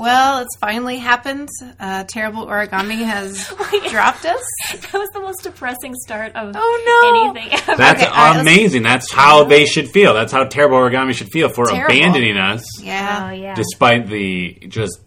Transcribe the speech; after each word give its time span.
Well, 0.00 0.38
it's 0.38 0.56
finally 0.56 0.96
happened. 0.96 1.50
Uh, 1.78 2.04
terrible 2.04 2.46
origami 2.46 3.04
has 3.04 3.46
dropped 3.90 4.24
us. 4.24 4.42
That 4.72 4.94
was 4.94 5.10
the 5.10 5.20
most 5.20 5.42
depressing 5.42 5.94
start 5.94 6.34
of 6.34 6.54
Oh, 6.58 7.32
no. 7.34 7.34
anything 7.34 7.52
ever. 7.52 7.76
That's 7.76 8.02
Okay, 8.02 8.10
all 8.10 8.16
right, 8.16 8.36
let's- 8.36 8.40
amazing. 8.40 8.82
That's 8.82 9.12
how 9.12 9.44
they 9.44 9.66
should 9.66 9.90
feel. 9.90 10.14
That's 10.14 10.32
how 10.32 10.44
terrible 10.44 10.78
origami 10.78 11.12
should 11.12 11.28
feel 11.30 11.50
for 11.50 11.66
Terrible. 11.66 11.94
abandoning 11.94 12.38
us, 12.38 12.64
Yeah. 12.82 13.28
Oh 13.28 13.32
yeah. 13.34 13.54
despite 13.54 14.06
the 14.06 14.54
just 14.68 14.98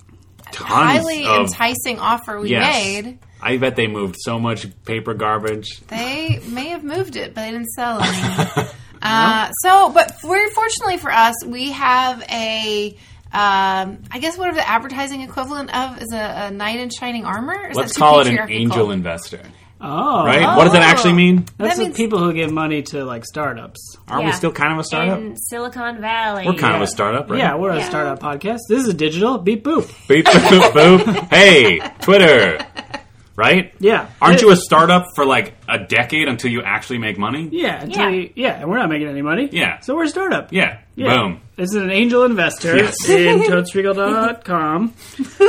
tons 0.51 0.69
Highly 0.69 1.25
of. 1.25 1.47
enticing 1.47 1.97
offer 1.97 2.39
we 2.39 2.49
Yes. 2.51 2.75
made. 3.03 3.17
I 3.41 3.57
bet 3.57 3.75
they 3.75 3.87
moved 3.87 4.17
so 4.19 4.37
much 4.37 4.67
paper 4.85 5.15
garbage. 5.15 5.81
They 5.87 6.39
may 6.49 6.67
have 6.69 6.83
moved 6.83 7.15
it, 7.15 7.33
but 7.33 7.41
they 7.41 7.51
didn't 7.51 7.69
sell 7.71 7.99
any. 8.03 8.67
uh, 9.01 9.49
so, 9.63 9.89
but 9.89 10.21
very 10.21 10.51
fortunately 10.51 10.97
for 10.97 11.11
us, 11.11 11.33
we 11.43 11.71
have 11.71 12.21
a. 12.29 12.95
Um, 13.33 14.03
I 14.11 14.19
guess 14.19 14.37
whatever 14.37 14.57
the 14.57 14.69
advertising 14.69 15.21
equivalent 15.21 15.75
of 15.75 16.01
is 16.01 16.13
a, 16.13 16.47
a 16.47 16.51
knight 16.51 16.79
in 16.79 16.89
shining 16.91 17.25
armor. 17.25 17.67
Is 17.69 17.75
Let's 17.75 17.97
call 17.97 18.19
it 18.19 18.27
an 18.27 18.51
angel 18.51 18.91
investor, 18.91 19.41
Oh, 19.81 20.23
right? 20.25 20.55
What 20.55 20.63
does 20.65 20.73
that 20.73 20.83
actually 20.83 21.13
mean? 21.13 21.45
That's 21.57 21.77
That 21.77 21.83
means- 21.83 21.97
people 21.97 22.19
who 22.19 22.31
give 22.31 22.51
money 22.51 22.83
to 22.83 23.03
like 23.03 23.25
startups. 23.25 23.97
Aren't 24.07 24.25
we 24.25 24.31
still 24.33 24.51
kind 24.51 24.71
of 24.71 24.79
a 24.79 24.83
startup? 24.83 25.17
in 25.17 25.35
Silicon 25.35 25.99
Valley. 25.99 26.45
We're 26.45 26.53
kind 26.53 26.75
of 26.75 26.81
a 26.83 26.87
startup, 26.87 27.29
right? 27.29 27.39
Yeah, 27.39 27.55
we're 27.55 27.71
a 27.71 27.83
startup 27.83 28.19
podcast. 28.19 28.59
This 28.69 28.83
is 28.83 28.87
a 28.87 28.93
digital. 28.93 29.39
Beep 29.39 29.63
boop. 29.65 29.91
Beep, 30.07 30.25
boop, 30.25 30.71
boop. 30.71 31.27
Hey, 31.33 31.79
Twitter. 32.01 32.59
Right? 33.35 33.73
Yeah. 33.79 34.09
Aren't 34.21 34.41
you 34.41 34.51
a 34.51 34.55
startup 34.55 35.07
for 35.15 35.25
like 35.25 35.55
a 35.67 35.79
decade 35.79 36.27
until 36.27 36.51
you 36.51 36.61
actually 36.61 36.99
make 36.99 37.17
money? 37.17 37.49
Yeah, 37.51 37.81
until 37.81 38.03
Yeah. 38.03 38.09
You, 38.09 38.29
yeah, 38.35 38.59
and 38.61 38.69
we're 38.69 38.77
not 38.77 38.89
making 38.89 39.07
any 39.07 39.23
money. 39.23 39.49
Yeah. 39.51 39.79
So 39.79 39.95
we're 39.95 40.03
a 40.03 40.07
startup. 40.07 40.53
Yeah. 40.53 40.81
Yeah. 40.95 41.17
Boom. 41.17 41.41
This 41.55 41.69
is 41.69 41.75
an 41.75 41.91
angel 41.91 42.23
investor 42.23 42.75
Yes. 42.75 42.95
in 43.09 43.39
totesrecall.com. 43.41 44.93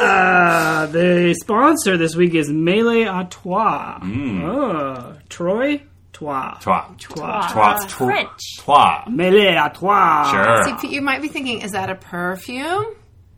uh, 0.00 0.86
the 0.86 1.34
sponsor 1.40 1.96
this 1.96 2.14
week 2.14 2.34
is 2.34 2.48
Melee 2.50 3.04
à 3.04 3.28
Trois. 3.28 3.98
Oh, 4.02 5.16
Troy? 5.28 5.82
Trois. 6.12 6.58
Trois. 6.60 6.86
Trois. 6.98 7.48
Trois. 7.48 7.74
Uh, 7.84 7.86
French. 7.88 8.56
Trois. 8.58 9.04
Melee 9.10 9.56
à 9.56 9.72
Trois. 9.74 10.30
Sure. 10.30 10.78
See, 10.78 10.94
you 10.94 11.00
might 11.02 11.20
be 11.20 11.28
thinking, 11.28 11.62
is 11.62 11.72
that 11.72 11.90
a 11.90 11.96
perfume? 11.96 12.84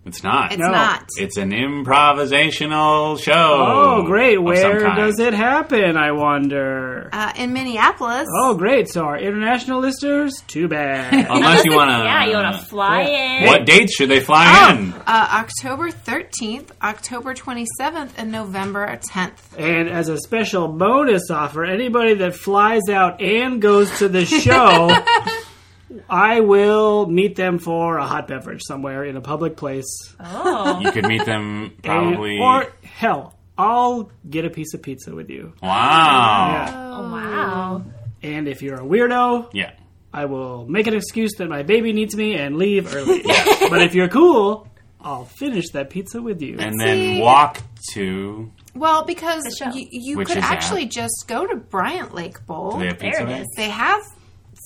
It's 0.06 0.22
not. 0.22 0.52
It's 0.52 0.60
No. 0.60 0.68
not. 0.70 1.08
It's 1.18 1.36
an 1.36 1.50
improvisational 1.50 3.18
show. 3.20 3.32
Oh, 3.34 4.02
great. 4.06 4.40
Where 4.40 4.94
does 4.94 5.18
it 5.18 5.34
happen, 5.34 5.96
I 5.96 6.12
wonder? 6.12 7.08
Uh, 7.12 7.32
in 7.36 7.52
Minneapolis. 7.52 8.28
Oh, 8.42 8.54
great. 8.54 8.88
So 8.88 9.02
our 9.04 9.18
international 9.18 9.80
listeners, 9.80 10.42
too 10.46 10.68
bad. 10.68 11.12
Unless 11.30 11.64
you 11.64 11.74
want 11.74 11.90
to. 11.90 11.96
Yeah, 12.04 12.24
you 12.26 12.34
want 12.34 12.56
to 12.56 12.62
fly 12.64 13.02
in. 13.02 13.46
What 13.46 13.66
dates 13.66 13.94
should 13.96 14.08
they 14.08 14.20
fly 14.20 14.72
in? 14.72 14.92
Uh, 14.94 15.42
October 15.44 15.90
13th, 15.90 16.68
October 16.82 17.34
27th, 17.34 18.10
and 18.16 18.30
November 18.30 18.86
10th. 19.12 19.32
and 19.58 19.88
as 19.88 20.08
a 20.08 20.18
special 20.18 20.68
bonus 20.68 21.30
offer, 21.30 21.64
anybody 21.64 22.14
that 22.14 22.34
flies 22.34 22.88
out 22.90 23.20
and 23.20 23.60
goes 23.60 23.90
to 23.98 24.08
the 24.08 24.24
show, 24.24 24.90
I 26.08 26.40
will 26.40 27.06
meet 27.06 27.36
them 27.36 27.58
for 27.58 27.98
a 27.98 28.06
hot 28.06 28.26
beverage 28.28 28.62
somewhere 28.66 29.04
in 29.04 29.16
a 29.16 29.20
public 29.20 29.56
place. 29.56 29.86
Oh. 30.18 30.80
You 30.80 30.90
could 30.92 31.06
meet 31.06 31.24
them 31.24 31.64
And- 31.64 31.82
probably. 31.82 32.38
or, 32.38 32.66
hell, 32.82 33.34
I'll 33.56 34.10
get 34.28 34.44
a 34.44 34.50
piece 34.50 34.74
of 34.74 34.82
pizza 34.82 35.14
with 35.14 35.30
you. 35.30 35.52
wow. 35.62 36.50
Yeah. 36.52 36.74
Oh, 36.98 37.12
wow. 37.12 37.82
And 38.22 38.48
if 38.48 38.62
you're 38.62 38.76
a 38.80 38.84
weirdo, 38.84 39.48
Yeah. 39.52 39.72
I 40.12 40.24
will 40.24 40.66
make 40.66 40.86
an 40.86 40.94
excuse 40.94 41.32
that 41.34 41.48
my 41.48 41.62
baby 41.62 41.92
needs 41.92 42.16
me 42.16 42.34
and 42.36 42.56
leave 42.56 42.94
early. 42.94 43.22
but 43.70 43.82
if 43.82 43.94
you're 43.94 44.08
cool, 44.08 44.66
I'll 45.00 45.26
finish 45.26 45.70
that 45.72 45.90
pizza 45.90 46.20
with 46.22 46.40
you. 46.42 46.56
And 46.58 46.80
then 46.80 47.18
walk 47.20 47.60
to. 47.92 48.50
Well, 48.74 49.04
because 49.04 49.42
show. 49.58 49.70
you, 49.72 49.86
you 49.90 50.16
Which 50.16 50.28
could 50.28 50.38
is 50.38 50.44
at? 50.44 50.50
actually 50.50 50.86
just 50.86 51.24
go 51.28 51.46
to 51.46 51.56
Bryant 51.56 52.14
Lake 52.14 52.44
Bowl. 52.46 52.72
Do 52.72 52.78
they 52.80 52.86
have 52.86 52.98
pizza 52.98 53.18
There 53.20 53.26
it 53.26 53.30
there? 53.30 53.40
is. 53.42 53.46
They 53.56 53.68
have 53.70 54.00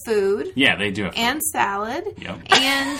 food 0.04 0.52
Yeah, 0.54 0.76
they 0.76 0.90
do. 0.90 1.04
Have 1.04 1.14
and 1.16 1.42
salad, 1.42 2.04
Yep. 2.18 2.38
and 2.52 2.98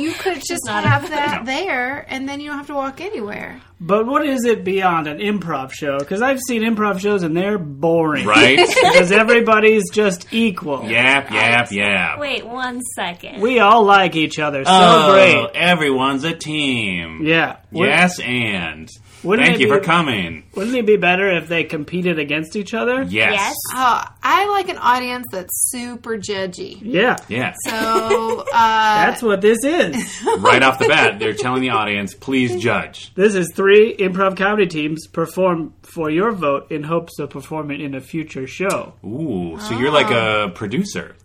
you 0.00 0.12
could 0.12 0.42
just 0.48 0.62
not 0.66 0.84
a- 0.84 0.88
have 0.88 1.10
that 1.10 1.40
No. 1.40 1.46
there, 1.46 2.06
and 2.08 2.28
then 2.28 2.40
you 2.40 2.48
don't 2.48 2.58
have 2.58 2.66
to 2.68 2.74
walk 2.74 3.00
anywhere. 3.00 3.60
But 3.80 4.06
what 4.06 4.24
is 4.26 4.44
it 4.44 4.64
beyond 4.64 5.08
an 5.08 5.18
improv 5.18 5.72
show? 5.72 5.98
Because 5.98 6.22
I've 6.22 6.40
seen 6.40 6.62
improv 6.62 7.00
shows 7.00 7.22
and 7.22 7.36
they're 7.36 7.58
boring. 7.58 8.26
Right? 8.26 8.56
because 8.82 9.12
everybody's 9.12 9.90
just 9.90 10.32
equal. 10.32 10.84
yap, 10.88 11.30
yap, 11.30 11.70
yap. 11.70 12.18
Wait 12.18 12.46
one 12.46 12.80
second. 12.94 13.40
We 13.42 13.58
all 13.58 13.84
like 13.84 14.16
each 14.16 14.38
other 14.38 14.64
so 14.64 14.70
oh, 14.72 15.12
great. 15.12 15.50
everyone's 15.60 16.24
a 16.24 16.34
team. 16.34 17.20
Yeah. 17.24 17.56
Yes, 17.72 18.18
and. 18.20 18.88
Wouldn't 19.24 19.46
Thank 19.46 19.58
it 19.58 19.62
you 19.62 19.72
be- 19.72 19.78
for 19.78 19.80
coming. 19.84 20.44
Wouldn't 20.54 20.76
it 20.76 20.86
be 20.86 20.96
better 20.96 21.30
if 21.30 21.48
they 21.48 21.64
competed 21.64 22.18
against 22.18 22.56
each 22.56 22.74
other? 22.74 23.02
Yes. 23.02 23.32
Yes. 23.34 23.54
Uh, 23.74 24.06
I 24.22 24.46
like 24.50 24.68
an 24.68 24.78
audience 24.78 25.26
that's 25.32 25.70
super 25.70 26.16
judgy. 26.18 26.78
Yeah. 26.82 27.16
Yeah. 27.28 27.54
So 27.66 28.40
uh, 28.40 28.44
That's 29.06 29.22
what 29.22 29.40
this 29.40 29.58
is. 29.64 29.96
right 30.38 30.62
off 30.62 30.78
the 30.78 30.88
bat, 30.88 31.18
they're 31.18 31.32
telling 31.34 31.62
the 31.62 31.70
audience, 31.70 32.14
please 32.14 32.62
judge. 32.62 33.14
this 33.14 33.34
is 33.34 33.50
three 33.54 33.96
improv 33.96 34.36
comedy 34.36 34.66
teams 34.66 35.06
perform 35.06 35.72
for 35.82 36.10
your 36.10 36.32
vote 36.32 36.70
in 36.70 36.82
hopes 36.82 37.18
of 37.18 37.30
performing 37.30 37.80
in 37.80 37.94
a 37.94 38.00
future 38.00 38.46
show. 38.46 38.94
Ooh, 39.04 39.58
so 39.60 39.78
you're 39.78 39.90
like 39.92 40.10
a 40.10 40.50
producer. 40.54 41.16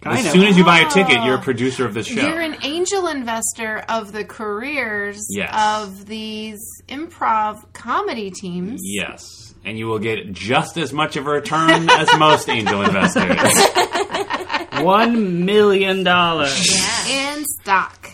Kind 0.00 0.18
as 0.20 0.26
of. 0.26 0.32
soon 0.32 0.44
as 0.44 0.56
you 0.56 0.64
buy 0.64 0.78
a 0.78 0.88
ticket, 0.90 1.24
you're 1.24 1.34
a 1.36 1.40
producer 1.42 1.84
of 1.84 1.92
this 1.92 2.06
show. 2.06 2.20
you're 2.26 2.40
an 2.40 2.56
angel 2.62 3.08
investor 3.08 3.78
of 3.88 4.12
the 4.12 4.24
careers 4.24 5.18
Yes. 5.30 5.52
of 5.52 6.06
these 6.06 6.58
improv 6.88 7.72
comedy 7.72 8.30
teams. 8.30 8.80
yes. 8.84 9.54
And 9.64 9.76
you 9.76 9.86
will 9.88 9.98
get 9.98 10.32
just 10.32 10.78
as 10.78 10.92
much 10.92 11.16
of 11.16 11.26
a 11.26 11.30
return 11.30 11.90
as 11.90 12.08
most 12.18 12.48
angel 12.48 12.80
investors. 12.82 13.36
One 14.84 15.44
million 15.44 16.04
dollars. 16.04 16.76
Yeah. 17.08 17.34
In 17.36 17.44
stock. 17.60 18.10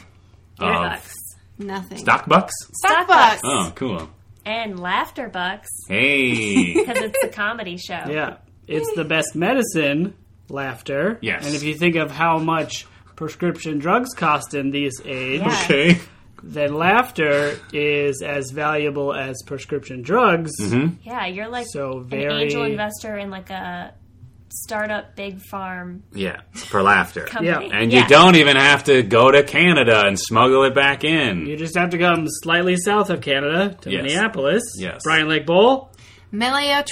of 0.59 0.69
Bucks. 0.73 1.15
Nothing. 1.59 1.99
stock 1.99 2.27
bucks? 2.27 2.55
Stock 2.73 3.07
bucks. 3.07 3.41
Oh, 3.45 3.73
cool. 3.75 4.09
And 4.47 4.81
laughter 4.81 5.29
bucks 5.29 5.69
Hey. 5.89 6.73
because 6.75 6.97
it's 6.99 7.23
a 7.25 7.29
comedy 7.29 7.77
show. 7.77 8.01
Yeah. 8.09 8.39
It's 8.67 8.91
the 8.97 9.05
best 9.05 9.35
medicine, 9.37 10.15
laughter. 10.49 11.19
Yes. 11.23 11.47
And 11.47 11.55
if 11.55 11.63
you 11.63 11.75
think 11.75 11.97
of 11.97 12.11
how 12.11 12.39
much 12.39 12.87
prescription 13.17 13.79
drugs 13.79 14.11
cost 14.15 14.55
in 14.55 14.71
these 14.71 15.01
age, 15.05 15.41
Yeah. 15.41 15.61
okay. 15.65 16.01
then 16.43 16.75
laughter 16.75 17.59
is 17.73 18.23
as 18.23 18.51
valuable 18.51 19.15
as 19.15 19.37
prescription 19.47 20.03
drugs. 20.03 20.51
Mm-hmm. 20.61 20.97
Yeah, 21.03 21.27
you're 21.27 21.49
like 21.49 21.67
So 21.73 21.99
an 21.99 22.05
very- 22.09 22.43
angel 22.45 22.65
investor 22.65 23.17
in 23.17 23.31
like 23.31 23.51
a 23.51 23.95
startup 24.51 25.17
big 25.17 25.41
farm 25.41 26.05
Yeah, 26.13 26.41
for 26.55 26.83
laughter. 26.83 27.25
company. 27.29 27.69
Yeah. 27.69 27.77
And 27.81 27.93
you 27.93 28.01
Yeah. 28.01 28.09
don't 28.09 28.37
even 28.37 28.57
have 28.57 28.85
to 28.85 29.03
go 29.03 29.31
to 29.31 29.43
Canada 29.43 30.05
and 30.07 30.19
smuggle 30.21 30.65
it 30.65 30.75
back 30.75 31.03
in. 31.03 31.47
You 31.47 31.57
just 31.57 31.77
have 31.77 31.91
to 31.91 31.99
come 31.99 32.27
slightly 32.29 32.77
south 32.77 33.11
of 33.11 33.21
Canada 33.21 33.77
to 33.81 33.91
Yes. 33.91 34.03
Minneapolis. 34.03 34.63
Yes. 34.77 35.01
Bryant 35.03 35.29
Lake 35.29 35.47
Bowl. 35.47 35.91
Melee 36.35 36.73
à 36.73 36.85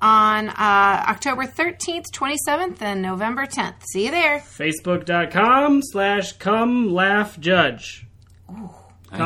on 0.00 0.48
uh, 0.48 1.04
October 1.10 1.44
13th, 1.44 2.06
27th, 2.14 2.80
and 2.80 3.02
November 3.02 3.44
10th. 3.46 3.74
See 3.92 4.06
you 4.06 4.10
there. 4.10 4.38
Facebook.com 4.40 5.82
slash 5.82 6.32
come 6.38 6.92
laugh 6.92 7.38
judge. 7.38 8.06
Come 8.48 8.70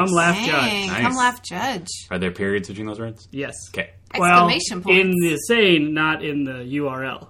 Nice. 0.06 0.10
laugh 0.12 0.34
Dang, 0.36 0.46
judge. 0.46 0.86
Nice. 0.88 1.00
come 1.02 1.16
laugh 1.16 1.42
judge. 1.42 1.88
Are 2.10 2.18
there 2.18 2.32
periods 2.32 2.68
between 2.68 2.86
those 2.86 2.98
words? 3.00 3.28
Yes. 3.30 3.54
Okay. 3.70 3.90
Well, 4.18 4.48
Exclamation 4.48 4.82
points. 4.82 5.00
in 5.00 5.10
the 5.12 5.36
saying, 5.48 5.94
not 5.94 6.24
in 6.24 6.44
the 6.44 6.52
URL. 6.78 7.28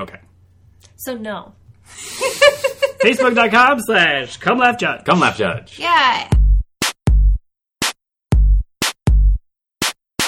Okay. 0.00 0.18
So 0.96 1.14
no. 1.16 1.52
Facebook.com 3.04 3.78
slash 3.86 4.36
come 4.38 4.58
laugh 4.58 4.78
judge. 4.78 5.04
Come 5.04 5.20
laugh 5.20 5.36
judge. 5.38 5.78
Yeah. 5.78 6.28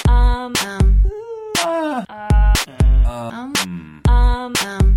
Um 0.07 0.53
Um, 2.09 2.53
um 3.05 3.53
um, 4.07 4.53
um 4.57 4.93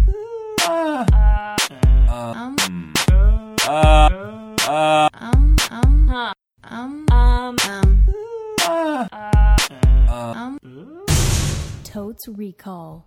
um, 6.64 7.06
Uh. 8.66 10.58
Totes 11.84 12.28
Recall. 12.28 13.04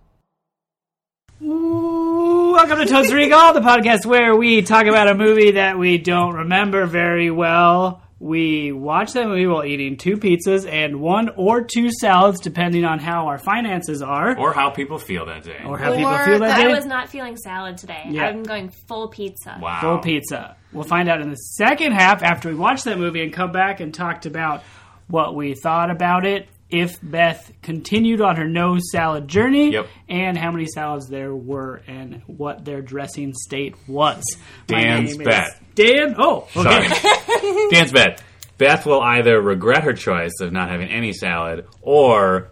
Welcome 1.40 2.78
to 2.78 2.86
Totes 2.86 3.12
Recall, 3.12 3.52
the 3.54 3.60
podcast 3.60 4.06
where 4.06 4.36
we 4.36 4.62
talk 4.62 4.86
about 4.86 5.08
a 5.08 5.14
movie 5.14 5.52
that 5.52 5.78
we 5.78 5.98
don't 5.98 6.34
remember 6.34 6.86
very 6.86 7.30
well, 7.30 8.02
We 8.20 8.72
watched 8.72 9.14
that 9.14 9.28
movie 9.28 9.46
while 9.46 9.64
eating 9.64 9.96
two 9.96 10.16
pizzas 10.16 10.68
and 10.68 11.00
one 11.00 11.28
or 11.36 11.62
two 11.62 11.88
salads, 12.00 12.40
depending 12.40 12.84
on 12.84 12.98
how 12.98 13.26
our 13.28 13.38
finances 13.38 14.02
are 14.02 14.36
Or 14.36 14.52
how 14.52 14.70
people 14.70 14.98
feel 14.98 15.26
that 15.26 15.44
day. 15.44 15.60
or 15.64 15.78
how 15.78 15.94
people 15.94 16.10
feel 16.18 16.38
that 16.40 16.48
that 16.48 16.56
day. 16.64 16.70
I 16.70 16.74
was 16.74 16.84
not 16.84 17.08
feeling 17.08 17.36
salad 17.36 17.78
today. 17.78 18.06
Yeah. 18.08 18.24
I'm 18.26 18.42
going 18.42 18.70
full 18.88 19.06
pizza. 19.08 19.56
wow. 19.62 19.80
Full 19.80 19.98
pizza. 19.98 20.56
We'll 20.72 20.82
find 20.84 21.08
out 21.08 21.20
in 21.20 21.30
the 21.30 21.36
second 21.36 21.92
half 21.92 22.22
after 22.24 22.48
we 22.48 22.56
watch 22.56 22.82
that 22.84 22.98
movie 22.98 23.22
and 23.22 23.32
come 23.32 23.52
back 23.52 23.78
and 23.78 23.94
talked 23.94 24.26
about 24.26 24.62
what 25.06 25.36
we 25.36 25.54
thought 25.54 25.90
about 25.90 26.26
it. 26.26 26.48
If 26.70 26.98
Beth 27.02 27.50
continued 27.62 28.20
on 28.20 28.36
her 28.36 28.46
no 28.46 28.78
salad 28.92 29.26
journey, 29.26 29.72
Yep. 29.72 29.86
and 30.08 30.36
how 30.36 30.50
many 30.50 30.66
salads 30.66 31.08
there 31.08 31.34
were, 31.34 31.80
and 31.86 32.22
what 32.26 32.64
their 32.64 32.82
dressing 32.82 33.32
state 33.32 33.74
was. 33.88 34.22
My 34.70 34.82
Dan's 34.82 35.16
name 35.16 35.24
bet. 35.24 35.58
Dan. 35.74 36.14
Oh, 36.18 36.46
okay. 36.54 36.88
Sorry. 36.88 37.68
Dan's 37.70 37.90
bet. 37.92 38.22
Beth 38.58 38.84
will 38.84 39.00
either 39.00 39.40
regret 39.40 39.84
her 39.84 39.94
choice 39.94 40.32
of 40.40 40.52
not 40.52 40.68
having 40.68 40.88
any 40.88 41.12
salad 41.14 41.66
or 41.80 42.48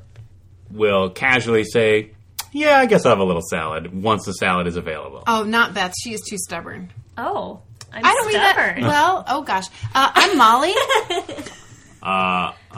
will 0.71 1.11
casually 1.11 1.65
say, 1.65 2.13
Yeah, 2.53 2.79
I 2.79 2.87
guess 2.87 3.05
I'll 3.05 3.11
have 3.13 3.19
a 3.19 3.25
little 3.25 3.43
salad 3.43 3.93
once 3.93 4.25
the 4.25 4.33
salad 4.33 4.67
is 4.67 4.77
available. 4.77 5.25
Oh, 5.27 5.43
not 5.43 5.75
Beth. 5.75 5.93
She 6.03 6.15
is 6.15 6.23
too 6.23 6.39
stubborn. 6.39 6.91
Oh, 7.19 7.61
I'm 7.93 8.05
I 8.05 8.15
don't 8.15 8.27
mean 8.29 8.37
stubborn. 8.37 8.81
that. 8.83 8.89
Well, 8.89 9.25
oh 9.29 9.43
gosh. 9.43 9.67
Uh, 9.95 10.11
I'm 10.15 10.39
Molly. 10.39 10.73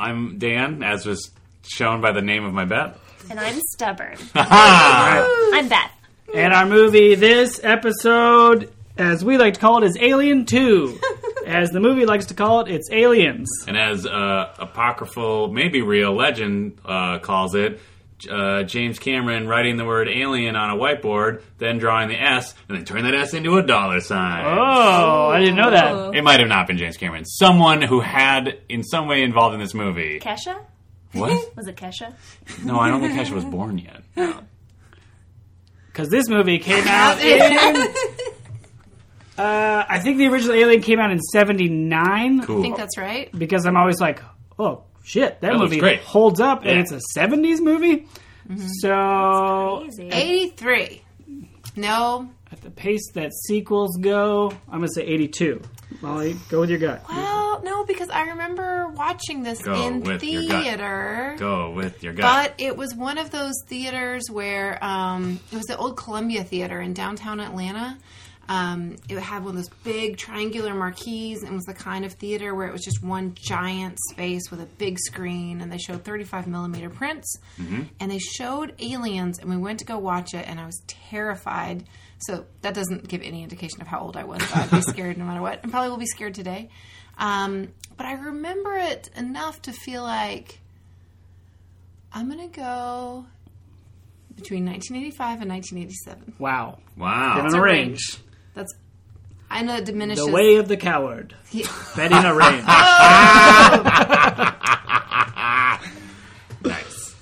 I'm 0.08 0.38
Dan, 0.38 0.82
as 0.82 1.05
was 1.05 1.31
shown 1.66 2.00
by 2.00 2.12
the 2.12 2.22
name 2.22 2.43
of 2.46 2.55
my 2.55 2.64
bet. 2.64 2.96
and 3.28 3.38
I'm 3.38 3.60
stubborn. 3.72 4.16
I'm 4.34 5.69
Beth. 5.69 5.90
And 6.34 6.55
our 6.55 6.64
movie 6.64 7.14
this 7.14 7.60
episode, 7.62 8.72
as 8.96 9.22
we 9.22 9.37
like 9.37 9.55
to 9.55 9.60
call 9.60 9.82
it, 9.82 9.87
is 9.87 9.99
Alien 10.00 10.46
2. 10.46 10.99
as 11.46 11.69
the 11.72 11.81
movie 11.81 12.06
likes 12.06 12.25
to 12.26 12.34
call 12.34 12.60
it, 12.60 12.69
it's 12.70 12.90
Aliens. 12.90 13.50
And 13.66 13.76
as 13.76 14.06
uh, 14.06 14.55
apocryphal, 14.58 15.52
maybe 15.52 15.82
real 15.82 16.16
legend 16.16 16.78
uh, 16.87 17.19
calls 17.19 17.55
it, 17.55 17.78
uh, 18.31 18.62
James 18.65 18.99
Cameron 18.99 19.47
writing 19.47 19.76
the 19.76 19.85
word 19.85 20.09
alien 20.09 20.56
on 20.56 20.70
a 20.70 20.81
whiteboard, 20.81 21.43
then 21.59 21.79
drawing 21.79 22.09
the 22.09 22.20
S, 22.20 22.55
and 22.69 22.79
then 22.79 22.85
turning 22.85 23.05
that 23.05 23.15
S 23.15 23.35
into 23.35 23.56
a 23.59 23.62
dollar 23.62 24.00
sign. 24.00 24.44
Oh, 24.47 25.29
I 25.29 25.38
didn't 25.41 25.56
know 25.56 25.70
that. 25.70 26.15
It 26.17 26.23
might 26.23 26.41
have 26.41 26.49
not 26.49 26.67
been 26.67 26.79
James 26.79 26.97
Cameron. 26.97 27.25
Someone 27.25 27.82
who 27.82 28.00
had, 28.00 28.59
in 28.69 28.82
some 28.82 29.06
way, 29.09 29.23
involved 29.23 29.55
in 29.55 29.61
this 29.61 29.75
movie. 29.75 30.20
Kesha? 30.20 30.59
What? 31.12 31.31
Was 31.56 31.67
it 31.69 31.76
Kesha? 31.76 32.15
No, 32.65 32.79
I 32.79 32.88
don't 32.88 33.00
think 33.00 33.15
Kesha 33.15 33.32
was 33.35 33.44
born 33.44 33.79
yet. 33.79 34.03
Because 35.87 36.11
this 36.11 36.29
movie 36.29 36.61
came 36.61 36.85
out 36.87 37.20
in. 37.20 37.76
Uh, 39.37 39.85
I 39.88 39.99
think 40.00 40.19
the 40.19 40.26
original 40.29 40.55
Alien 40.55 40.81
came 40.81 41.00
out 41.00 41.11
in 41.11 41.20
79. 41.20 42.43
Cool. 42.43 42.59
I 42.59 42.62
think 42.62 42.76
that's 42.76 42.97
right. 42.97 43.31
Because 43.37 43.67
I'm 43.67 43.76
always 43.76 44.00
like, 44.00 44.23
oh, 44.61 44.85
shit, 45.08 45.40
that, 45.40 45.52
That 45.52 45.58
movie 45.58 45.78
great. 45.78 46.00
holds 46.00 46.38
up, 46.40 46.64
and 46.64 46.78
it's 46.81 46.93
a 46.93 47.00
70s 47.19 47.60
movie. 47.60 48.06
So, 48.81 49.87
83. 49.99 51.02
No. 51.76 52.28
at 52.50 52.60
the 52.62 52.70
pace 52.70 53.10
that 53.14 53.32
sequels 53.46 53.96
go, 53.99 54.50
I'm 54.69 54.78
going 54.78 54.88
to 54.88 54.94
say 54.94 55.02
82. 55.02 55.60
Molly, 56.00 56.37
go 56.49 56.60
with 56.60 56.70
your 56.70 56.78
gut. 56.78 57.02
Well, 57.08 57.62
no, 57.62 57.84
because 57.84 58.08
I 58.10 58.28
remember 58.28 58.88
watching 58.88 59.43
this 59.43 59.62
Go 59.62 59.75
in 59.87 60.00
with 60.02 60.22
your 60.22 60.43
gut. 60.46 60.62
theater. 60.64 61.37
Go 61.38 61.70
with 61.72 62.02
your 62.02 62.12
gut. 62.12 62.22
But 62.22 62.55
it 62.64 62.76
was 62.76 62.94
one 62.94 63.19
of 63.19 63.31
those 63.31 63.55
theaters 63.66 64.31
where 64.31 64.82
um, 64.84 65.40
it 65.52 65.56
was 65.56 65.64
the 65.66 65.76
old 65.76 65.96
Columbia 65.96 66.44
Theater 66.44 66.81
in 66.81 66.94
downtown 66.94 67.40
Atlanta. 67.40 67.99
Um, 68.50 68.96
it 69.10 69.18
had 69.18 69.44
one 69.44 69.50
of 69.50 69.56
those 69.56 69.68
big 69.84 70.16
triangular 70.16 70.72
marquees 70.72 71.42
and 71.42 71.54
was 71.54 71.64
the 71.66 71.74
kind 71.74 72.06
of 72.06 72.14
theater 72.14 72.54
where 72.54 72.66
it 72.66 72.72
was 72.72 72.82
just 72.82 73.02
one 73.02 73.34
giant 73.34 73.98
space 74.10 74.50
with 74.50 74.60
a 74.62 74.64
big 74.64 74.98
screen 74.98 75.60
and 75.60 75.70
they 75.70 75.76
showed 75.76 76.02
35 76.02 76.46
millimeter 76.46 76.88
prints 76.88 77.36
and 77.58 78.10
they 78.10 78.18
showed 78.18 78.74
aliens 78.78 79.38
and 79.38 79.50
we 79.50 79.58
went 79.58 79.80
to 79.80 79.84
go 79.84 79.98
watch 79.98 80.32
it 80.32 80.48
and 80.48 80.58
I 80.58 80.64
was 80.64 80.80
terrified. 80.86 81.84
So 82.20 82.46
that 82.62 82.72
doesn't 82.72 83.06
give 83.06 83.20
any 83.20 83.42
indication 83.42 83.82
of 83.82 83.86
how 83.86 84.00
old 84.00 84.16
I 84.16 84.24
was. 84.24 84.38
But 84.38 84.56
I'd 84.56 84.70
be 84.70 84.80
scared 84.92 85.18
no 85.18 85.26
matter 85.26 85.42
what, 85.42 85.62
and 85.62 85.70
probably 85.70 85.90
will 85.90 85.98
be 85.98 86.06
scared 86.06 86.34
today. 86.34 86.70
Um, 87.18 87.68
but 87.98 88.06
I 88.06 88.12
remember 88.14 88.76
it 88.78 89.10
enough 89.14 89.60
to 89.62 89.72
feel 89.72 90.02
like 90.04 90.60
I'm 92.14 92.28
gonna 92.30 92.48
go 92.48 93.26
between 94.34 94.64
1985 94.64 95.42
and 95.42 95.50
1987. 95.50 96.34
Wow. 96.38 96.78
wow. 96.96 97.34
Given 97.34 97.46
It's 97.46 97.54
a 97.54 97.58
a 97.58 97.62
range. 97.62 97.88
range. 97.88 98.18
That's 99.50 99.60
I 99.60 99.64
know 99.64 99.76
it 99.76 99.84
diminishes. 99.84 100.24
The 100.24 100.32
way 100.32 100.56
of 100.56 100.68
the 100.68 100.76
coward. 100.76 101.34
Yeah. 101.50 101.66
Betting 101.96 102.24
a 102.24 102.34
range. 102.34 102.64
nice. 106.64 107.14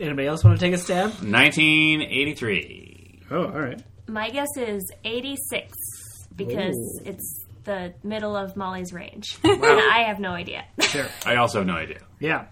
Anybody 0.00 0.28
else 0.28 0.44
want 0.44 0.58
to 0.58 0.64
take 0.64 0.74
a 0.74 0.78
stab? 0.78 1.10
1983. 1.10 3.22
Oh, 3.30 3.44
all 3.44 3.50
right. 3.50 3.82
My 4.06 4.30
guess 4.30 4.48
is 4.56 4.90
86 5.04 5.76
because 6.34 6.74
Ooh. 6.76 7.00
it's 7.04 7.44
the 7.64 7.92
middle 8.02 8.36
of 8.36 8.56
Molly's 8.56 8.92
range. 8.92 9.36
and 9.44 9.62
I 9.62 10.04
have 10.06 10.18
no 10.18 10.30
idea. 10.30 10.64
Sure. 10.80 11.06
I 11.26 11.36
also 11.36 11.58
have 11.58 11.66
no 11.66 11.74
idea. 11.74 12.00
Yeah. 12.18 12.46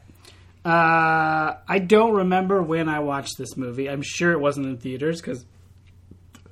Uh, 0.64 1.56
I 1.68 1.78
don't 1.78 2.14
remember 2.14 2.62
when 2.62 2.88
I 2.88 2.98
watched 2.98 3.38
this 3.38 3.56
movie. 3.56 3.88
I'm 3.88 4.02
sure 4.02 4.32
it 4.32 4.40
wasn't 4.40 4.66
in 4.66 4.78
theaters 4.78 5.20
because 5.20 5.44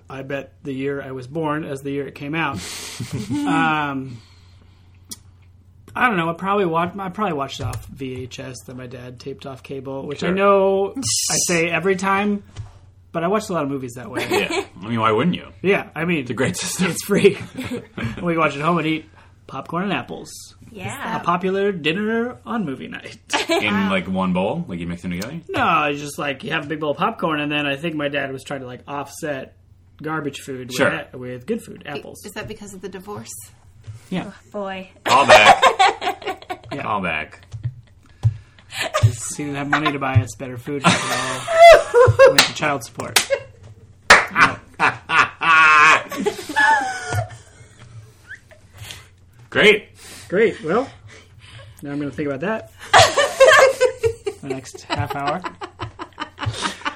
I 0.09 0.23
bet 0.23 0.53
the 0.63 0.73
year 0.73 1.01
I 1.03 1.13
was 1.13 1.27
born 1.27 1.65
as 1.65 1.81
the 1.83 1.91
year 1.91 2.07
it 2.07 2.15
came 2.15 2.35
out. 2.35 2.57
um, 3.31 4.19
I 5.97 6.09
don't 6.09 6.17
know. 6.17 6.29
I 6.29 6.35
probably 6.35 6.67
watched. 6.67 6.99
I 6.99 7.09
probably 7.09 7.35
watched 7.35 7.61
it 7.61 7.67
off 7.67 7.89
VHS 7.91 8.55
that 8.67 8.77
my 8.77 8.87
dad 8.87 9.21
taped 9.21 9.47
off 9.47 9.63
cable, 9.63 10.07
which 10.07 10.25
I 10.25 10.31
know 10.31 10.95
I 11.31 11.37
say 11.47 11.71
every 11.71 11.97
time, 11.97 12.43
but 13.13 13.23
I 13.25 13.29
watched 13.29 13.49
a 13.49 13.53
lot 13.53 13.63
of 13.65 13.71
movies 13.71 13.93
that 13.95 14.11
way. 14.11 14.27
Yeah. 14.29 14.65
I 14.83 14.89
mean, 14.89 15.01
why 15.01 15.13
wouldn't 15.13 15.37
you? 15.37 15.49
yeah, 15.63 15.89
I 15.95 16.05
mean, 16.05 16.19
It's 16.19 16.31
a 16.31 16.35
great 16.35 16.57
system. 16.57 16.91
it's 16.91 17.05
free. 17.05 17.39
we 17.57 18.33
can 18.33 18.39
watch 18.39 18.57
it 18.57 18.59
at 18.61 18.65
home 18.65 18.79
and 18.79 18.87
eat 18.87 19.07
popcorn 19.47 19.85
and 19.85 19.93
apples. 19.93 20.31
Yeah. 20.71 21.21
A 21.21 21.23
popular 21.23 21.71
dinner 21.71 22.39
on 22.45 22.65
movie 22.65 22.89
night. 22.89 23.17
In 23.49 23.89
like 23.89 24.09
one 24.09 24.33
bowl, 24.33 24.65
like 24.67 24.81
you 24.81 24.87
mix 24.89 25.03
them 25.03 25.13
together. 25.13 25.41
No, 25.49 25.85
it's 25.85 26.01
just 26.01 26.19
like 26.19 26.43
you 26.43 26.51
have 26.51 26.65
a 26.65 26.69
big 26.69 26.81
bowl 26.81 26.91
of 26.91 26.97
popcorn, 26.97 27.41
and 27.41 27.53
then 27.53 27.65
I 27.67 27.77
think 27.77 27.95
my 27.95 28.09
dad 28.09 28.33
was 28.33 28.43
trying 28.43 28.61
to 28.61 28.67
like 28.67 28.81
offset 28.89 29.55
garbage 30.05 30.41
food 30.41 30.73
Sure. 30.73 31.07
with, 31.13 31.21
with 31.21 31.47
good 31.47 31.63
food, 31.63 31.83
apples. 31.87 32.25
Is 32.25 32.33
that 32.33 32.47
because 32.47 32.75
of 32.75 32.81
the 32.83 32.89
divorce? 32.89 33.33
Yeah, 34.11 34.27
oh, 34.29 34.35
Boy. 34.53 34.91
Call 35.05 35.27
back. 35.27 35.63
Yeah. 36.73 36.73
Call 36.83 37.01
back. 37.03 37.41
he 39.01 39.11
didn't 39.37 39.55
have 39.57 39.69
money 39.71 39.91
to 39.93 39.99
buy 39.99 40.15
us 40.15 40.35
better 40.39 40.57
food. 40.59 40.83
so 40.83 40.89
it 40.91 42.19
all 42.29 42.29
went 42.29 42.41
to 42.41 42.55
child 42.55 42.85
support. 42.85 43.19
Great. 49.51 49.89
Great. 50.29 50.63
Well, 50.63 50.89
now 51.83 51.93
I'm 51.93 51.99
going 51.99 52.11
to 52.11 52.17
think 52.17 52.29
about 52.29 52.41
that 52.41 52.73
the 54.45 54.49
next 54.49 54.83
half 54.83 55.17
hour 55.17 55.41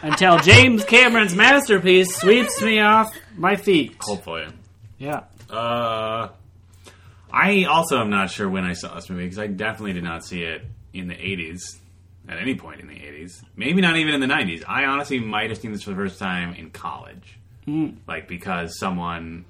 until 0.03 0.39
James 0.39 0.85
Cameron's 0.85 1.35
masterpiece 1.35 2.15
sweeps 2.17 2.61
me 2.63 2.81
off 2.81 3.13
my 3.37 3.57
feet. 3.57 3.97
Hopefully. 4.01 4.47
Yeah. 4.99 5.25
Uh, 5.51 6.29
I 7.33 7.65
also 7.65 7.99
am 8.01 8.11
not 8.11 8.31
sure 8.31 8.49
when 8.49 8.65
I 8.65 8.73
saw 8.73 8.95
this 8.95 9.09
movie 9.11 9.25
because 9.25 9.39
I 9.39 9.47
definitely 9.47 9.93
did 9.95 10.05
not 10.05 10.25
see 10.25 10.43
it 10.43 10.65
in 10.93 11.09
the 11.09 11.15
80s. 11.15 11.79
At 12.29 12.39
any 12.39 12.57
point 12.57 12.81
in 12.81 12.89
the 12.89 12.95
80s. 12.95 13.43
Maybe 13.57 13.81
not 13.81 13.97
even 13.97 14.13
in 14.13 14.21
the 14.21 14.27
90s. 14.27 14.63
I 14.69 14.85
honestly 14.85 15.19
might 15.19 15.49
have 15.49 15.59
seen 15.59 15.73
this 15.73 15.83
for 15.85 15.91
the 15.91 15.97
first 15.97 16.19
time 16.19 16.53
in 16.55 16.71
college. 16.71 17.39
Like, 18.07 18.29
because 18.29 18.79
someone 18.79 19.45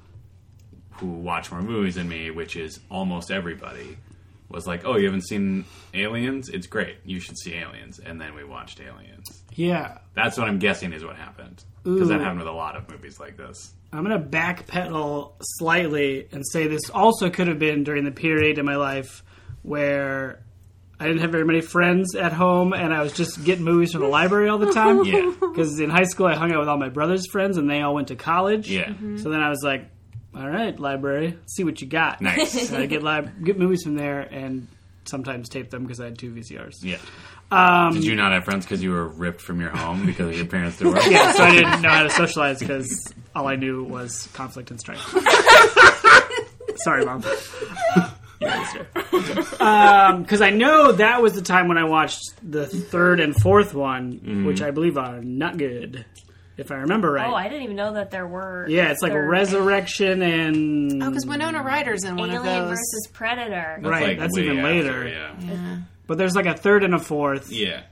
who 0.92 1.06
watched 1.06 1.50
more 1.52 1.62
movies 1.62 1.96
than 1.96 2.08
me, 2.08 2.30
which 2.30 2.56
is 2.56 2.78
almost 2.88 3.30
everybody, 3.32 3.96
was 4.48 4.66
like, 4.66 4.84
oh, 4.84 4.96
you 4.96 5.06
haven't 5.06 5.26
seen 5.26 5.64
Aliens? 5.94 6.48
It's 6.48 6.66
great. 6.68 6.96
You 7.04 7.18
should 7.20 7.36
see 7.38 7.54
Aliens. 7.54 7.98
And 7.98 8.20
then 8.20 8.34
we 8.34 8.44
watched 8.44 8.80
Aliens. 8.80 9.26
Yeah. 9.58 9.98
That's 10.14 10.38
what 10.38 10.48
I'm 10.48 10.58
guessing 10.58 10.92
is 10.92 11.04
what 11.04 11.16
happened. 11.16 11.62
Because 11.82 12.08
that 12.08 12.20
happened 12.20 12.40
with 12.40 12.48
a 12.48 12.52
lot 12.52 12.76
of 12.76 12.88
movies 12.88 13.18
like 13.18 13.36
this. 13.36 13.72
I'm 13.92 14.04
going 14.04 14.20
to 14.20 14.26
backpedal 14.28 15.32
slightly 15.40 16.28
and 16.32 16.44
say 16.46 16.66
this 16.66 16.90
also 16.90 17.30
could 17.30 17.48
have 17.48 17.58
been 17.58 17.82
during 17.82 18.04
the 18.04 18.10
period 18.10 18.58
in 18.58 18.66
my 18.66 18.76
life 18.76 19.22
where 19.62 20.42
I 21.00 21.06
didn't 21.06 21.22
have 21.22 21.30
very 21.32 21.44
many 21.44 21.60
friends 21.60 22.14
at 22.14 22.32
home 22.32 22.72
and 22.72 22.92
I 22.92 23.02
was 23.02 23.12
just 23.14 23.42
getting 23.44 23.64
movies 23.64 23.92
from 23.92 24.02
the 24.02 24.08
library 24.08 24.48
all 24.48 24.58
the 24.58 24.72
time. 24.72 25.04
Yeah. 25.04 25.32
Because 25.40 25.80
in 25.80 25.90
high 25.90 26.04
school, 26.04 26.26
I 26.26 26.34
hung 26.34 26.52
out 26.52 26.60
with 26.60 26.68
all 26.68 26.76
my 26.76 26.90
brother's 26.90 27.26
friends 27.30 27.56
and 27.56 27.68
they 27.68 27.80
all 27.80 27.94
went 27.94 28.08
to 28.08 28.16
college. 28.16 28.70
Yeah. 28.70 28.88
Mm-hmm. 28.88 29.16
So 29.18 29.30
then 29.30 29.40
I 29.40 29.48
was 29.48 29.62
like, 29.64 29.88
all 30.36 30.48
right, 30.48 30.78
library, 30.78 31.38
see 31.46 31.64
what 31.64 31.80
you 31.80 31.86
got. 31.88 32.20
Nice. 32.20 32.70
And 32.70 32.82
I 32.82 32.86
get, 32.86 33.02
li- 33.02 33.28
get 33.42 33.58
movies 33.58 33.82
from 33.82 33.94
there 33.94 34.20
and 34.20 34.68
sometimes 35.08 35.48
tape 35.48 35.70
them 35.70 35.82
because 35.82 36.00
I 36.00 36.06
had 36.06 36.18
two 36.18 36.32
VCRs. 36.32 36.82
Yeah. 36.82 36.98
Um, 37.50 37.94
Did 37.94 38.04
you 38.04 38.14
not 38.14 38.32
have 38.32 38.44
friends 38.44 38.64
because 38.64 38.82
you 38.82 38.90
were 38.90 39.08
ripped 39.08 39.40
from 39.40 39.60
your 39.60 39.70
home 39.70 40.06
because 40.06 40.36
your 40.36 40.46
parents' 40.46 40.78
divorce? 40.78 41.06
yeah, 41.10 41.32
so 41.32 41.44
I 41.44 41.50
didn't 41.52 41.82
know 41.82 41.88
how 41.88 42.02
to 42.02 42.10
socialize 42.10 42.58
because 42.58 43.12
all 43.34 43.48
I 43.48 43.56
knew 43.56 43.84
was 43.84 44.28
conflict 44.34 44.70
and 44.70 44.78
strife. 44.78 45.00
Sorry, 46.76 47.04
mom. 47.04 47.24
Because 48.38 50.42
I 50.42 50.50
know 50.50 50.92
that 50.92 51.22
was 51.22 51.34
the 51.34 51.42
time 51.42 51.68
when 51.68 51.78
I 51.78 51.84
watched 51.84 52.22
the 52.42 52.66
third 52.66 53.20
and 53.20 53.34
fourth 53.34 53.74
one, 53.74 54.44
which 54.46 54.62
I 54.62 54.70
believe 54.70 54.96
are 54.96 55.20
not 55.20 55.56
good, 55.56 56.04
if 56.58 56.70
I 56.70 56.74
remember 56.76 57.10
right. 57.12 57.26
Oh, 57.30 57.34
I 57.34 57.48
didn't 57.48 57.62
even 57.62 57.76
know 57.76 57.94
that 57.94 58.10
there 58.10 58.26
were. 58.26 58.66
yeah, 58.68 58.90
it's 58.90 59.00
like 59.00 59.12
third- 59.12 59.30
Resurrection 59.30 60.20
and 60.22 61.02
Oh, 61.02 61.08
because 61.08 61.24
Winona 61.26 61.62
Ryder's 61.62 62.04
in 62.04 62.16
one 62.16 62.28
Alien 62.30 62.40
of 62.40 62.44
those. 62.68 62.68
versus 62.78 63.08
Predator. 63.12 63.78
That's 63.80 63.88
Right, 63.90 64.18
that's 64.18 64.36
even 64.36 64.58
after, 64.58 64.68
later. 64.72 65.08
Yeah. 65.08 65.78
But 66.06 66.18
there's 66.18 66.34
like 66.36 66.46
a 66.46 66.54
third 66.54 66.84
and 66.84 66.94
a 66.94 66.98
fourth 66.98 67.50
Yeah. 67.50 67.82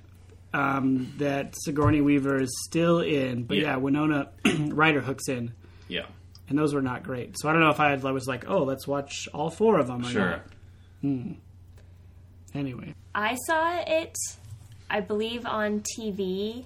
um, 0.53 1.13
that 1.19 1.55
Sigourney 1.57 2.01
Weaver 2.01 2.41
is 2.41 2.51
still 2.67 3.01
in. 3.01 3.45
But 3.45 3.57
Yeah. 3.59 3.63
yeah, 3.63 3.77
Winona 3.77 4.31
Ryder 4.59 5.01
hooks 5.01 5.29
in, 5.29 5.53
Yeah. 5.89 6.07
and 6.49 6.59
those 6.59 6.75
were 6.75 6.83
not 6.83 7.03
great. 7.03 7.39
So 7.39 7.49
I 7.49 7.53
don't 7.53 7.61
know 7.63 7.71
if 7.71 7.79
I, 7.81 7.93
I 7.93 8.11
was 8.13 8.27
like, 8.27 8.45
oh, 8.49 8.65
let's 8.65 8.87
watch 8.89 9.29
all 9.33 9.51
four 9.51 9.79
of 9.79 9.87
them. 9.87 10.01
or 10.05 10.09
Sure. 10.09 10.41
not. 11.03 11.37
Anyway, 12.55 12.95
I 13.15 13.35
saw 13.47 13.81
it, 13.87 14.17
I 14.89 15.01
believe, 15.01 15.45
on 15.45 15.83
TV, 15.99 16.65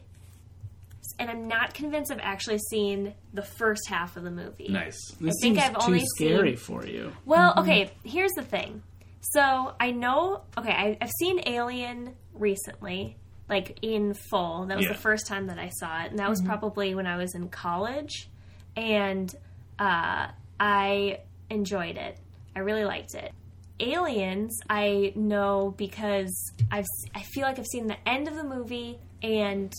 and 1.20 1.30
I'm 1.30 1.46
not 1.46 1.72
convinced 1.74 2.10
I've 2.10 2.18
actually 2.20 2.58
seen 2.70 3.14
the 3.32 3.42
first 3.42 3.82
half 3.88 4.16
of 4.16 4.24
the 4.24 4.30
movie. 4.32 4.66
Nice. 4.68 4.98
this 5.20 5.34
think 5.42 5.56
seems 5.56 5.58
I've 5.58 5.74
too 5.78 5.84
only 5.86 6.04
scary 6.16 6.56
seen- 6.56 6.64
for 6.64 6.84
you. 6.84 7.12
Well, 7.24 7.54
okay, 7.58 7.92
here's 8.04 8.32
the 8.32 8.42
thing. 8.42 8.82
So 9.20 9.74
I 9.78 9.92
know, 9.92 10.42
okay, 10.58 10.72
I, 10.72 10.98
I've 11.00 11.10
seen 11.20 11.40
Alien 11.46 12.16
recently, 12.34 13.16
like 13.48 13.78
in 13.82 14.14
full. 14.14 14.66
That 14.66 14.76
was 14.78 14.86
Yeah. 14.86 14.92
the 14.94 14.98
first 14.98 15.26
time 15.26 15.46
that 15.48 15.58
I 15.58 15.68
saw 15.68 16.02
it, 16.04 16.10
and 16.10 16.18
that 16.18 16.28
was 16.28 16.40
probably 16.42 16.94
when 16.94 17.06
I 17.06 17.16
was 17.18 17.34
in 17.34 17.48
college, 17.50 18.28
and 18.76 19.32
uh, 19.78 20.28
I 20.58 21.20
enjoyed 21.50 21.96
it. 21.96 22.16
I 22.56 22.60
really 22.60 22.84
liked 22.84 23.14
it. 23.14 23.32
Aliens, 23.78 24.58
I 24.68 25.12
know 25.14 25.74
because 25.76 26.52
I've 26.70 26.84
s- 26.84 27.10
I 27.14 27.22
feel 27.22 27.44
like 27.44 27.58
I've 27.58 27.66
seen 27.66 27.86
the 27.86 27.96
end 28.08 28.28
of 28.28 28.34
the 28.36 28.44
movie, 28.44 28.98
and 29.22 29.72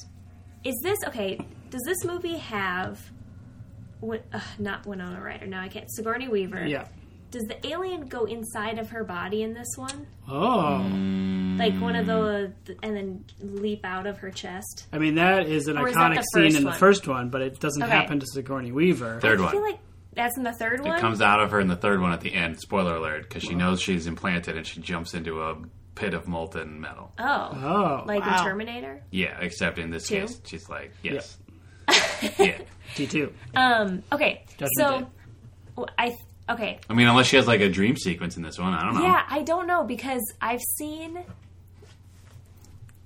is 0.63 0.75
this 0.83 0.97
okay? 1.07 1.39
Does 1.69 1.81
this 1.85 2.03
movie 2.05 2.37
have? 2.37 2.99
Win- 4.01 4.23
uh, 4.33 4.39
not 4.59 4.85
Winona 4.85 5.21
Ryder. 5.21 5.45
Now 5.47 5.61
I 5.61 5.67
can't. 5.69 5.85
Sigourney 5.91 6.27
Weaver. 6.27 6.65
Yeah. 6.65 6.87
Does 7.29 7.43
the 7.43 7.65
alien 7.65 8.07
go 8.07 8.25
inside 8.25 8.77
of 8.77 8.89
her 8.89 9.05
body 9.05 9.43
in 9.43 9.53
this 9.53 9.69
one? 9.77 10.05
Oh, 10.27 10.79
Like 11.57 11.73
one 11.79 11.95
of 11.95 12.05
the, 12.05 12.51
and 12.83 12.93
then 12.97 13.23
leap 13.39 13.85
out 13.85 14.05
of 14.05 14.17
her 14.17 14.31
chest? 14.31 14.87
I 14.91 14.97
mean 14.97 15.15
that 15.15 15.47
is 15.47 15.67
an 15.69 15.77
Or 15.77 15.87
is 15.87 15.95
that 15.95 16.11
iconic 16.11 16.15
the 16.15 16.21
scene 16.23 16.43
first 16.43 16.57
in 16.57 16.63
the 16.63 16.69
one? 16.71 16.77
first 16.79 17.07
one, 17.07 17.29
but 17.29 17.41
it 17.41 17.59
doesn't 17.61 17.83
Okay. 17.83 17.91
happen 17.91 18.19
to 18.19 18.25
Sigourney 18.27 18.73
Weaver. 18.73 19.19
Third 19.21 19.39
I 19.39 19.43
one. 19.43 19.51
feel 19.53 19.61
like 19.61 19.79
that's 20.13 20.35
in 20.35 20.43
the 20.43 20.51
third 20.51 20.81
one. 20.81 20.97
It 20.97 20.99
comes 20.99 21.21
out 21.21 21.39
of 21.39 21.51
her 21.51 21.61
in 21.61 21.67
the 21.69 21.77
third 21.77 22.01
one 22.01 22.11
at 22.11 22.19
the 22.19 22.33
end. 22.33 22.59
Spoiler 22.59 22.97
alert, 22.97 23.29
because 23.29 23.43
she 23.43 23.55
knows 23.55 23.81
she's 23.81 24.07
implanted 24.07 24.57
and 24.57 24.67
she 24.67 24.81
jumps 24.81 25.13
into 25.13 25.41
a 25.41 25.55
pit 25.95 26.13
of 26.13 26.27
molten 26.27 26.79
metal. 26.79 27.11
oh, 27.19 27.23
Oh, 27.23 28.03
like 28.07 28.21
Wow. 28.25 28.37
in 28.39 28.43
Terminator. 28.43 29.01
Yeah, 29.11 29.37
except 29.39 29.77
in 29.77 29.89
this 29.91 30.07
Two? 30.07 30.21
case, 30.21 30.41
she's 30.45 30.69
like, 30.69 30.91
yes. 31.03 31.37
yeah. 32.39 32.57
T 32.95 33.07
two. 33.07 33.33
Um. 33.55 34.03
Okay. 34.11 34.43
Judgment 34.57 34.71
so, 34.77 34.99
Day. 34.99 35.05
w- 35.75 35.93
I 35.97 36.15
okay. 36.49 36.79
I 36.89 36.93
mean, 36.93 37.07
unless 37.07 37.27
she 37.27 37.35
has 37.37 37.47
like 37.47 37.61
a 37.61 37.69
dream 37.69 37.97
sequence 37.97 38.37
in 38.37 38.43
this 38.43 38.57
one, 38.59 38.73
I 38.73 38.83
don't 38.83 38.93
know. 38.95 39.03
Yeah, 39.03 39.23
I 39.29 39.41
don't 39.43 39.67
know 39.67 39.83
because 39.83 40.21
I've 40.41 40.61
seen. 40.77 41.23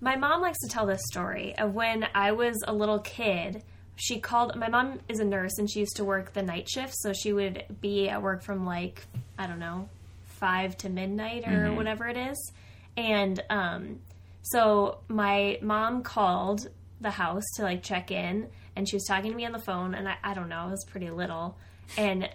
My 0.02 0.16
mom 0.18 0.42
likes 0.42 0.60
to 0.60 0.68
tell 0.68 0.86
this 0.86 1.02
story 1.12 1.56
of 1.58 1.74
when 1.74 2.06
I 2.14 2.34
was 2.34 2.62
a 2.68 2.74
little 2.74 3.00
kid. 3.00 3.64
She 3.96 4.20
called. 4.20 4.56
My 4.56 4.68
mom 4.68 5.00
is 5.08 5.20
a 5.20 5.26
nurse 5.26 5.58
and 5.58 5.72
she 5.72 5.80
used 5.80 5.96
to 5.96 6.04
work 6.04 6.34
the 6.34 6.44
night 6.44 6.68
shift, 6.70 6.94
so 6.98 7.14
she 7.14 7.32
would 7.34 7.64
be 7.82 8.10
at 8.10 8.22
work 8.22 8.44
from 8.44 8.66
like 8.66 9.02
I 9.40 9.48
don't 9.48 9.60
know, 9.60 9.88
five 10.26 10.78
to 10.80 10.90
midnight 10.90 11.48
or 11.48 11.74
whatever 11.74 12.06
it 12.08 12.18
is. 12.18 12.52
And 12.98 13.44
um, 13.50 14.00
so 14.42 15.00
my 15.08 15.60
mom 15.62 16.04
called 16.04 16.70
the 17.02 17.12
house 17.12 17.44
to 17.56 17.64
like 17.64 17.84
check 17.84 18.12
in, 18.12 18.48
and 18.76 18.88
she 18.88 18.96
was 18.96 19.06
talking 19.06 19.32
to 19.32 19.38
me 19.38 19.46
on 19.46 19.52
the 19.52 19.60
phone, 19.60 19.94
and 19.96 20.08
I, 20.08 20.18
I 20.24 20.34
don't 20.34 20.50
know, 20.50 20.60
I 20.60 20.72
was 20.72 20.86
pretty 20.86 21.10
little, 21.10 21.58
and 21.98 22.30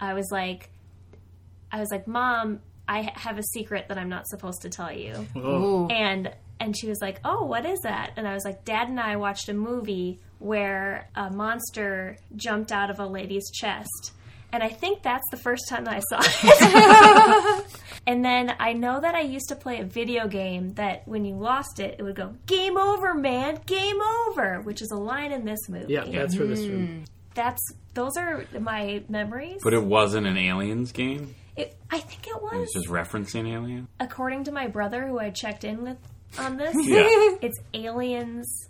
I 0.00 0.14
was 0.14 0.28
like, 0.30 0.70
I 1.70 1.80
was 1.80 1.90
like, 1.90 2.06
Mom, 2.06 2.60
I 2.86 3.10
have 3.14 3.38
a 3.38 3.42
secret 3.42 3.88
that 3.88 3.98
I'm 3.98 4.08
not 4.08 4.26
supposed 4.28 4.62
to 4.62 4.68
tell 4.68 4.92
you. 4.92 5.26
Ooh. 5.36 5.86
And 5.88 6.32
and 6.60 6.76
she 6.76 6.88
was 6.88 7.00
like, 7.00 7.18
"Oh, 7.24 7.44
what 7.44 7.66
is 7.66 7.80
that?" 7.80 8.12
And 8.16 8.28
I 8.28 8.34
was 8.34 8.44
like, 8.44 8.64
"Dad 8.64 8.88
and 8.88 9.00
I 9.00 9.16
watched 9.16 9.48
a 9.48 9.54
movie 9.54 10.20
where 10.38 11.08
a 11.16 11.28
monster 11.30 12.18
jumped 12.36 12.70
out 12.70 12.88
of 12.90 13.00
a 13.00 13.06
lady's 13.06 13.50
chest." 13.50 14.12
And 14.52 14.62
I 14.62 14.68
think 14.68 15.02
that's 15.02 15.24
the 15.30 15.36
first 15.38 15.62
time 15.68 15.84
that 15.84 15.94
I 15.94 16.00
saw 16.00 16.20
it. 17.62 17.66
and 18.06 18.24
then 18.24 18.54
I 18.58 18.72
know 18.74 19.00
that 19.00 19.14
I 19.14 19.22
used 19.22 19.48
to 19.48 19.56
play 19.56 19.80
a 19.80 19.84
video 19.84 20.28
game 20.28 20.74
that 20.74 21.06
when 21.08 21.24
you 21.24 21.34
lost 21.36 21.80
it, 21.80 21.96
it 21.98 22.02
would 22.02 22.16
go, 22.16 22.34
"Game 22.46 22.76
over, 22.76 23.14
man. 23.14 23.58
Game 23.66 23.98
over," 24.28 24.60
which 24.62 24.82
is 24.82 24.90
a 24.90 24.96
line 24.96 25.32
in 25.32 25.44
this 25.44 25.68
movie. 25.68 25.92
Yeah, 25.94 26.04
that's 26.04 26.34
for 26.34 26.44
this 26.44 26.60
mm-hmm. 26.60 26.76
one. 26.76 27.04
That's 27.34 27.60
those 27.94 28.16
are 28.18 28.44
my 28.60 29.02
memories. 29.08 29.60
But 29.64 29.72
it 29.74 29.82
wasn't 29.82 30.26
an 30.26 30.36
Aliens 30.36 30.92
game. 30.92 31.34
It, 31.56 31.76
I 31.90 31.98
think 31.98 32.26
it 32.26 32.30
It 32.36 32.42
was. 32.42 32.52
was 32.54 32.72
just 32.72 32.88
referencing 32.88 33.50
Alien. 33.52 33.86
according 34.00 34.44
to 34.44 34.52
my 34.52 34.66
brother 34.68 35.06
who 35.06 35.18
I 35.18 35.28
checked 35.30 35.64
in 35.64 35.82
with 35.82 35.98
on 36.38 36.56
this, 36.56 36.74
Yeah. 36.80 37.04
it's 37.42 37.58
Aliens. 37.74 38.68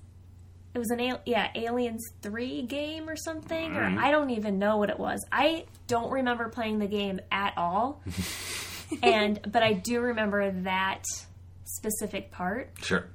It 0.74 0.78
was 0.78 0.90
an 0.90 1.00
al- 1.00 1.20
yeah 1.26 1.48
Aliens 1.54 2.02
three 2.22 2.62
game 2.62 3.08
or 3.08 3.16
something, 3.16 3.76
or 3.76 3.82
mm-hmm. 3.82 3.98
I 3.98 4.10
don't 4.10 4.30
even 4.30 4.58
know 4.58 4.78
what 4.78 4.88
it 4.90 4.98
was. 4.98 5.24
I 5.30 5.66
don't 5.86 6.10
remember 6.10 6.48
playing 6.48 6.78
the 6.78 6.86
game 6.86 7.20
at 7.30 7.52
all, 7.58 8.02
and 9.02 9.38
but 9.50 9.62
I 9.62 9.74
do 9.74 10.00
remember 10.00 10.50
that 10.62 11.04
specific 11.64 12.30
part, 12.30 12.70
Sure. 12.80 13.06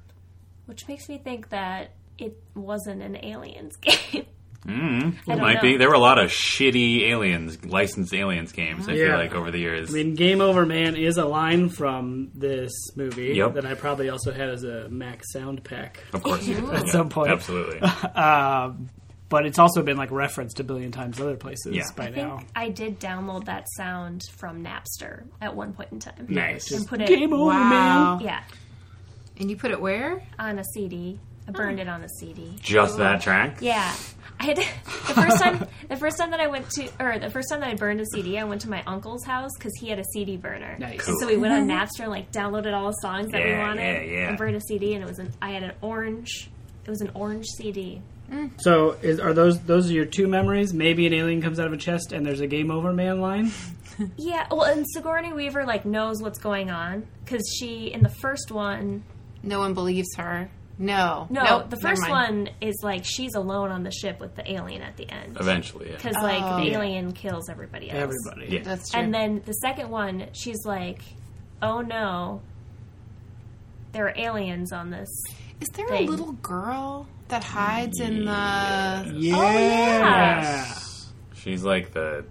which 0.66 0.86
makes 0.88 1.08
me 1.08 1.18
think 1.18 1.48
that 1.50 1.92
it 2.18 2.40
wasn't 2.54 3.02
an 3.02 3.16
Aliens 3.24 3.76
game. 3.80 4.26
Mm, 4.66 5.14
I 5.28 5.32
it 5.34 5.38
might 5.38 5.54
know. 5.54 5.60
be. 5.62 5.76
There 5.76 5.88
were 5.88 5.94
a 5.94 5.98
lot 6.00 6.18
of 6.18 6.30
shitty 6.30 7.08
aliens, 7.08 7.64
licensed 7.64 8.12
aliens 8.12 8.52
games. 8.52 8.88
I 8.88 8.94
feel 8.94 9.14
like 9.16 9.32
over 9.32 9.50
the 9.50 9.58
years. 9.58 9.90
I 9.90 9.92
mean, 9.94 10.14
"Game 10.14 10.40
Over, 10.40 10.66
Man" 10.66 10.96
is 10.96 11.16
a 11.16 11.24
line 11.24 11.68
from 11.68 12.30
this 12.34 12.72
movie 12.96 13.34
Yep. 13.36 13.54
that 13.54 13.64
I 13.66 13.74
probably 13.74 14.08
also 14.10 14.32
had 14.32 14.48
as 14.48 14.64
a 14.64 14.88
Mac 14.88 15.22
sound 15.32 15.62
pack. 15.64 16.02
of 16.12 16.22
course, 16.22 16.46
you 16.46 16.54
did. 16.60 16.64
At 16.70 16.86
Yeah, 16.86 16.92
some 16.92 17.08
point. 17.08 17.30
absolutely. 17.30 17.80
Um, 18.14 18.90
but 19.30 19.44
it's 19.46 19.58
also 19.58 19.82
been 19.82 19.96
like 19.98 20.10
referenced 20.10 20.58
a 20.58 20.64
billion 20.64 20.90
times 20.90 21.20
other 21.20 21.36
places 21.36 21.76
Yeah. 21.76 21.84
by 21.94 22.04
I 22.04 22.12
think 22.12 22.16
now. 22.28 22.40
I 22.56 22.70
did 22.70 22.98
download 22.98 23.44
that 23.44 23.66
sound 23.76 24.22
from 24.38 24.64
Napster 24.64 25.24
at 25.40 25.54
one 25.54 25.72
point 25.74 25.92
in 25.92 25.98
time. 26.00 26.26
Nice. 26.28 26.72
And 26.72 26.86
put 26.86 27.00
it 27.02 27.08
Game 27.08 27.32
Over, 27.32 27.44
Wow. 27.52 28.16
Man. 28.16 28.24
yeah 28.26 28.40
And 29.38 29.50
you 29.50 29.56
put 29.56 29.70
it 29.70 29.80
where? 29.80 30.22
on 30.38 30.58
a 30.58 30.64
CD. 30.74 31.20
I 31.46 31.50
burned 31.50 31.78
it 31.78 31.88
on 31.88 32.02
a 32.02 32.08
CD. 32.08 32.56
Just 32.60 32.98
that 32.98 33.20
track. 33.22 33.58
Yeah. 33.60 33.94
I 34.40 34.44
had 34.44 34.56
the 34.56 34.62
first 34.62 35.42
time 35.42 35.66
the 35.88 35.96
first 35.96 36.18
time 36.18 36.30
that 36.30 36.40
I 36.40 36.46
went 36.46 36.70
to 36.70 36.88
or 37.00 37.18
the 37.18 37.30
first 37.30 37.48
time 37.50 37.60
that 37.60 37.70
I 37.70 37.74
burned 37.74 38.00
a 38.00 38.06
CD, 38.06 38.38
I 38.38 38.44
went 38.44 38.60
to 38.62 38.70
my 38.70 38.82
uncle's 38.86 39.24
house 39.24 39.50
because 39.58 39.72
he 39.80 39.88
had 39.88 39.98
a 39.98 40.04
CD 40.12 40.36
burner. 40.36 40.76
Nice. 40.78 41.08
And 41.08 41.18
so 41.18 41.26
we 41.26 41.36
went 41.36 41.54
on 41.54 41.66
Napster 41.68 42.02
and 42.02 42.10
like 42.10 42.30
downloaded 42.30 42.72
all 42.72 42.86
the 42.86 42.98
songs 43.02 43.32
that 43.32 43.44
we 43.44 43.52
wanted 43.52 44.08
yeah, 44.08 44.12
yeah. 44.12 44.28
and 44.28 44.38
burned 44.38 44.56
a 44.56 44.60
CD 44.60 44.94
and 44.94 45.02
it 45.02 45.08
was 45.08 45.18
an 45.18 45.32
I 45.42 45.50
had 45.50 45.62
an 45.62 45.72
orange 45.80 46.50
it 46.88 46.90
was 46.90 47.00
an 47.02 47.10
orange 47.14 47.46
CD. 47.56 48.00
Mm. 48.30 48.50
So, 48.60 48.92
is, 49.02 49.20
are 49.20 49.32
those 49.32 49.60
those 49.60 49.90
are 49.90 49.92
your 49.92 50.04
two 50.04 50.26
memories? 50.26 50.72
Maybe 50.72 51.06
an 51.06 51.14
alien 51.14 51.42
comes 51.42 51.58
out 51.60 51.66
of 51.66 51.72
a 51.72 51.76
chest 51.76 52.12
and 52.12 52.24
there's 52.24 52.40
a 52.40 52.46
"Game 52.46 52.70
Over, 52.70 52.92
Man" 52.92 53.20
line. 53.20 53.52
Yeah, 54.16 54.46
well, 54.52 54.62
and 54.62 54.86
Sigourney 54.88 55.32
Weaver 55.32 55.66
like 55.66 55.84
knows 55.84 56.22
what's 56.22 56.38
going 56.38 56.70
on 56.70 57.08
because 57.24 57.42
she 57.58 57.92
in 57.92 58.04
the 58.04 58.08
first 58.20 58.52
one 58.52 59.02
No 59.42 59.58
one 59.58 59.74
believes 59.74 60.14
her. 60.16 60.48
No. 60.78 61.26
No, 61.28 61.42
Nope, 61.42 61.70
the 61.70 61.76
first 61.82 62.08
one 62.08 62.48
is 62.60 62.76
like 62.84 63.04
she's 63.04 63.34
alone 63.34 63.70
on 63.72 63.82
the 63.82 63.90
ship 63.90 64.20
with 64.20 64.36
the 64.36 64.48
alien 64.50 64.80
at 64.82 64.96
the 64.96 65.10
end. 65.10 65.36
Eventually, 65.40 65.90
yeah. 65.90 65.96
Because 65.96 66.14
like 66.22 66.42
Oh. 66.42 66.58
the 66.60 66.66
Yeah. 66.70 66.78
alien 66.78 67.12
kills 67.12 67.48
everybody 67.50 67.90
else. 67.90 68.14
Everybody. 68.30 68.54
Yeah. 68.56 68.62
That's 68.62 68.90
true. 68.90 69.00
And 69.00 69.12
then 69.12 69.42
the 69.44 69.54
second 69.54 69.90
one, 69.90 70.26
she's 70.32 70.64
like, 70.64 71.02
"Oh 71.60 71.80
no, 71.80 72.42
there 73.92 74.06
are 74.06 74.14
aliens 74.16 74.72
on 74.72 74.90
this." 74.90 75.08
Is 75.60 75.68
there 75.74 75.92
a 75.92 76.02
little 76.06 76.32
girl 76.34 77.08
that 77.26 77.42
hides 77.42 77.98
in 77.98 78.24
the. 78.24 79.12
Yeah. 79.16 79.36
Oh, 79.36 79.58
yeah. 79.58 80.74
She's 81.34 81.64
like 81.64 81.92
the. 81.92 82.24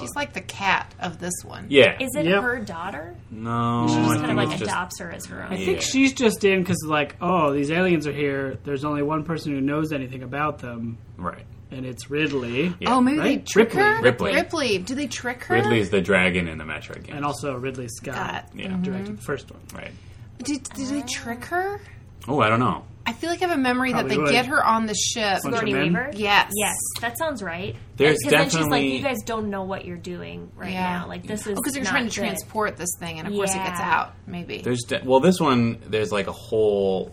She's 0.00 0.14
like 0.16 0.32
the 0.32 0.40
cat 0.40 0.94
of 1.00 1.18
this 1.18 1.34
one. 1.44 1.66
Yeah. 1.68 1.96
Is 2.00 2.10
it 2.16 2.26
Yep. 2.26 2.42
her 2.42 2.58
daughter? 2.60 3.14
no, 3.30 3.86
She 3.88 3.94
I 3.94 3.96
just 3.98 4.08
think 4.10 4.20
kind 4.26 4.30
of 4.30 4.36
like 4.36 4.48
it's 4.50 4.60
just- 4.60 4.70
adopts 4.70 4.98
her 5.00 5.10
as 5.10 5.26
her 5.26 5.42
own. 5.42 5.52
I 5.52 5.56
think 5.56 5.78
Yeah. 5.80 5.86
she's 5.86 6.12
just 6.12 6.44
in 6.44 6.60
because, 6.62 6.84
like, 6.86 7.16
oh, 7.20 7.52
these 7.52 7.70
aliens 7.70 8.06
are 8.06 8.12
here. 8.12 8.58
There's 8.64 8.84
only 8.84 9.02
one 9.02 9.24
person 9.24 9.52
who 9.52 9.60
knows 9.60 9.92
anything 9.92 10.22
about 10.22 10.58
them, 10.58 10.98
right. 11.16 11.44
and 11.70 11.86
it's 11.86 12.10
Ridley. 12.10 12.74
Yeah. 12.80 12.94
Oh, 12.94 13.00
maybe 13.00 13.16
they 13.18 13.22
Right? 13.22 13.46
trick 13.46 13.68
Ripley. 13.68 13.82
her? 13.82 14.02
Ripley. 14.02 14.34
Ripley. 14.34 14.78
Do 14.78 14.94
they 14.94 15.06
trick 15.06 15.44
her? 15.44 15.54
Ridley's 15.54 15.90
the 15.90 16.00
dragon 16.02 16.48
in 16.48 16.58
the 16.58 16.64
Metroid 16.64 17.04
game. 17.04 17.16
And 17.16 17.24
also 17.24 17.54
Ridley 17.56 17.88
Scott 17.88 18.14
Scott. 18.14 18.44
Yeah. 18.54 18.68
directed 18.76 18.92
mm-hmm. 19.06 19.14
the 19.16 19.22
first 19.22 19.50
one. 19.50 19.60
Right. 19.74 19.90
Did, 20.44 20.64
did 20.74 20.88
they 20.88 21.02
trick 21.02 21.44
her? 21.46 21.80
Oh, 22.28 22.40
I 22.40 22.48
don't 22.48 22.60
know. 22.60 22.84
I 23.04 23.12
feel 23.12 23.30
like 23.30 23.42
I 23.42 23.48
have 23.48 23.58
a 23.58 23.60
memory 23.60 23.90
Probably 23.92 24.10
that 24.10 24.14
they 24.14 24.22
would. 24.22 24.30
get 24.30 24.46
her 24.46 24.64
on 24.64 24.86
the 24.86 24.94
ship. 24.94 25.40
Bunch 25.42 25.54
of 25.54 25.60
Sigourney 25.60 25.72
men? 25.72 25.82
Weaver? 25.88 26.10
Yes. 26.14 26.52
Yes, 26.56 26.76
that 27.00 27.18
sounds 27.18 27.42
right. 27.42 27.74
There's 27.96 28.18
Because 28.18 28.30
then 28.30 28.44
she's 28.44 28.54
like, 28.54 28.62
definitely- 28.62 28.96
you 28.96 29.02
guys 29.02 29.18
don't 29.26 29.50
know 29.50 29.64
what 29.64 29.84
you're 29.84 29.96
doing 29.96 30.50
right 30.56 30.72
Yeah. 30.72 30.98
now. 31.00 31.08
Like, 31.08 31.26
this 31.26 31.46
oh, 31.46 31.50
is 31.50 31.58
because 31.58 31.72
they're 31.74 31.82
not 31.82 31.90
trying 31.90 32.08
to 32.08 32.14
good. 32.14 32.26
transport 32.26 32.76
this 32.76 32.90
thing, 33.00 33.18
and 33.18 33.26
of 33.26 33.34
course 33.34 33.50
it 33.54 33.58
gets 33.58 33.80
Yeah. 33.80 33.90
out. 34.00 34.14
Maybe. 34.26 34.62
There's 34.62 34.82
de- 34.82 35.02
well, 35.04 35.20
this 35.20 35.40
one 35.40 35.78
there's 35.88 36.12
like 36.12 36.28
a 36.28 36.32
whole 36.32 37.12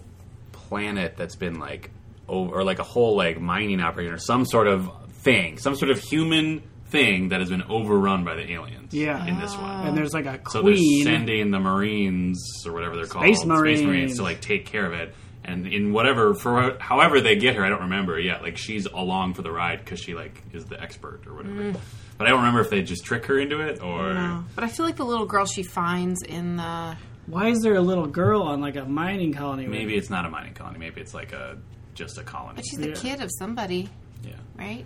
planet 0.51 1.15
that's 1.17 1.35
been 1.35 1.59
like 1.59 1.91
over, 2.27 2.57
or 2.59 2.63
like 2.63 2.79
a 2.79 2.83
whole 2.83 3.15
like 3.17 3.39
mining 3.39 3.81
operation 3.81 4.13
or 4.13 4.17
some 4.19 4.45
sort 4.45 4.67
of 4.67 4.89
thing, 5.23 5.57
some 5.57 5.75
sort 5.75 5.91
of 5.91 5.99
human 5.99 6.61
thing 6.87 7.29
that 7.29 7.39
has 7.39 7.49
been 7.49 7.63
overrun 7.63 8.23
by 8.23 8.35
the 8.35 8.51
aliens. 8.51 8.93
Yeah. 8.93 9.25
in 9.25 9.39
this 9.39 9.55
one. 9.55 9.63
Oh. 9.85 9.87
and 9.87 9.97
there's 9.97 10.13
like 10.13 10.25
a 10.25 10.39
So 10.49 10.61
they're 10.61 10.73
queen. 10.73 11.03
sending 11.03 11.51
the 11.51 11.59
Marines 11.59 12.39
or 12.65 12.73
whatever 12.73 12.95
they're 12.95 13.05
called, 13.05 13.25
Space 13.25 13.45
Marines. 13.45 13.81
Marines, 13.83 14.15
to 14.17 14.23
like 14.23 14.41
take 14.41 14.65
care 14.65 14.85
of 14.85 14.93
it. 14.93 15.13
And 15.43 15.65
in 15.67 15.93
whatever, 15.93 16.33
for 16.33 16.77
however 16.79 17.21
they 17.21 17.35
get 17.37 17.55
her, 17.55 17.63
I 17.65 17.69
don't 17.69 17.81
remember 17.83 18.19
yet. 18.19 18.41
Like 18.43 18.57
she's 18.57 18.85
along 18.85 19.33
for 19.35 19.41
the 19.41 19.51
ride 19.51 19.79
because 19.79 19.99
she 19.99 20.13
like 20.13 20.43
is 20.53 20.65
the 20.65 20.79
expert 20.81 21.25
or 21.27 21.33
whatever. 21.35 21.55
Mm. 21.55 21.77
But 22.17 22.27
I 22.27 22.31
don't 22.31 22.39
remember 22.39 22.59
if 22.61 22.69
they 22.69 22.81
just 22.81 23.05
trick 23.05 23.25
her 23.27 23.39
into 23.39 23.61
it 23.61 23.81
or 23.81 24.13
No. 24.13 24.43
But 24.55 24.63
I 24.65 24.67
feel 24.67 24.85
like 24.85 24.97
the 24.97 25.05
little 25.05 25.25
girl 25.25 25.45
she 25.45 25.63
finds 25.63 26.21
in 26.23 26.57
the. 26.57 26.97
Why 27.27 27.47
is 27.49 27.59
there 27.61 27.75
a 27.75 27.81
little 27.81 28.07
girl 28.07 28.41
on 28.41 28.59
like 28.59 28.75
a 28.75 28.85
mining 28.85 29.33
colony? 29.33 29.67
maybe 29.67 29.95
it's 29.95 30.09
not 30.09 30.25
a 30.25 30.29
mining 30.29 30.53
colony. 30.55 30.79
Maybe 30.79 30.99
it's 30.99 31.13
like 31.13 31.31
a 31.31 31.57
just 31.95 32.17
a 32.17 32.23
colony. 32.23 32.55
But 32.57 32.65
she's 32.67 32.79
the 32.79 32.89
Yeah. 32.89 32.95
kid 32.95 33.21
of 33.21 33.29
somebody, 33.37 33.87
yeah, 34.23 34.33
right? 34.57 34.85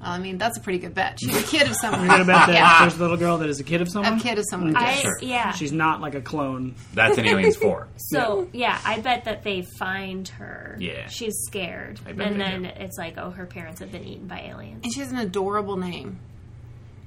Yeah. 0.00 0.04
Well, 0.06 0.12
I 0.12 0.18
mean, 0.18 0.38
that's 0.38 0.56
a 0.58 0.60
pretty 0.60 0.78
good 0.78 0.94
bet. 0.94 1.18
She's 1.20 1.36
a 1.38 1.42
kid 1.46 1.68
of 1.68 1.74
somebody. 1.80 2.02
You're 2.04 2.12
gonna 2.12 2.24
bet 2.24 2.46
that 2.46 2.54
Yeah. 2.54 2.80
there's 2.80 2.96
a 2.96 3.00
little 3.00 3.16
girl 3.16 3.38
that 3.38 3.48
is 3.48 3.60
a 3.60 3.64
kid 3.64 3.80
of 3.80 3.88
someone. 3.90 4.18
A 4.18 4.20
kid 4.20 4.38
of 4.38 4.44
someone. 4.50 4.76
Okay. 4.76 4.84
I, 4.84 4.94
Sure. 4.94 5.18
Yeah. 5.20 5.52
She's 5.52 5.72
not 5.72 6.00
like 6.00 6.14
a 6.14 6.20
clone. 6.20 6.74
That's 6.94 7.18
an 7.18 7.26
Aliens 7.26 7.56
Four. 7.60 7.88
So 7.96 8.48
yeah, 8.52 8.80
I 8.84 9.00
bet 9.00 9.24
that 9.24 9.42
they 9.42 9.62
find 9.78 10.26
her. 10.28 10.76
Yeah. 10.80 11.06
she's 11.08 11.34
scared, 11.46 12.00
I 12.06 12.12
bet 12.12 12.28
and 12.28 12.40
they 12.40 12.44
then 12.44 12.62
do. 12.62 12.68
it's 12.76 12.96
like, 12.98 13.14
oh, 13.18 13.30
her 13.30 13.46
parents 13.46 13.80
have 13.80 13.90
been 13.92 14.04
eaten 14.04 14.26
by 14.26 14.40
aliens. 14.40 14.80
And 14.84 14.92
she 14.92 15.00
has 15.00 15.10
an 15.12 15.18
adorable 15.18 15.76
name. 15.76 16.18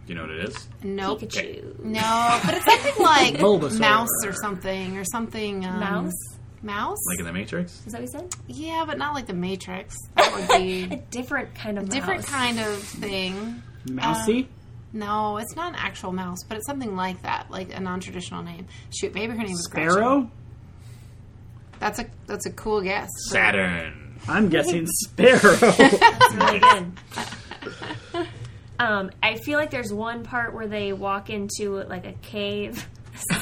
You 0.08 0.16
know 0.16 0.22
what 0.24 0.32
it 0.32 0.50
is? 0.50 0.68
Nope. 0.84 1.22
Pikachu, 1.22 1.80
No, 1.86 2.40
but 2.44 2.56
it's 2.56 2.66
something 2.66 3.04
like 3.06 3.36
Bulbasaur. 3.38 3.80
mouse 3.80 4.26
or 4.26 4.34
something, 4.34 4.98
or 4.98 5.06
something. 5.06 5.64
Um, 5.66 5.80
mouse. 5.80 6.14
Mouse? 6.64 6.98
Like 7.08 7.20
in 7.20 7.26
the 7.26 7.34
Matrix? 7.34 7.86
Is 7.86 7.94
that 7.94 8.02
what 8.02 8.02
you 8.02 8.08
said? 8.20 8.36
yeah, 8.48 8.84
but 8.86 8.98
not 8.98 9.14
like 9.16 9.26
the 9.28 9.34
Matrix. 9.34 9.96
That 10.16 10.34
would 10.36 10.48
be 10.62 10.84
A 10.84 10.98
different 11.10 11.56
kind 11.56 11.78
of 11.78 11.86
mouse. 11.86 11.94
A 11.94 12.00
different 12.00 12.22
mouse. 12.22 12.30
kind 12.30 12.60
of 12.60 12.78
thing. 12.84 13.64
Mousy. 13.90 14.48
No, 14.94 15.38
it's 15.38 15.56
not 15.56 15.70
an 15.70 15.76
actual 15.80 16.12
mouse, 16.12 16.44
but 16.48 16.58
it's 16.58 16.68
something 16.68 16.96
like 16.96 17.22
that, 17.24 17.50
like 17.50 17.74
a 17.76 17.80
non-traditional 17.80 18.44
name. 18.44 18.68
Shoot, 18.94 19.14
maybe 19.16 19.32
her 19.34 19.40
name 19.44 19.52
is 19.56 19.68
Gretchen. 19.72 19.92
Sparrow. 19.92 20.32
That's 21.80 21.98
a 22.00 22.06
that's 22.28 22.46
a 22.46 22.52
cool 22.52 22.82
guess. 22.82 23.10
Saturn. 23.30 24.20
I'm 24.28 24.50
guessing 24.50 24.86
Sparrow. 24.88 25.40
It's 25.62 26.34
really 26.36 26.60
good. 26.60 28.28
Um, 28.80 29.12
I 29.22 29.36
feel 29.36 29.60
like 29.60 29.70
there's 29.70 29.94
one 29.94 30.24
part 30.24 30.56
where 30.56 30.68
they 30.68 30.92
walk 30.92 31.30
into 31.30 31.84
like 31.84 32.08
a 32.08 32.14
cave. 32.14 32.88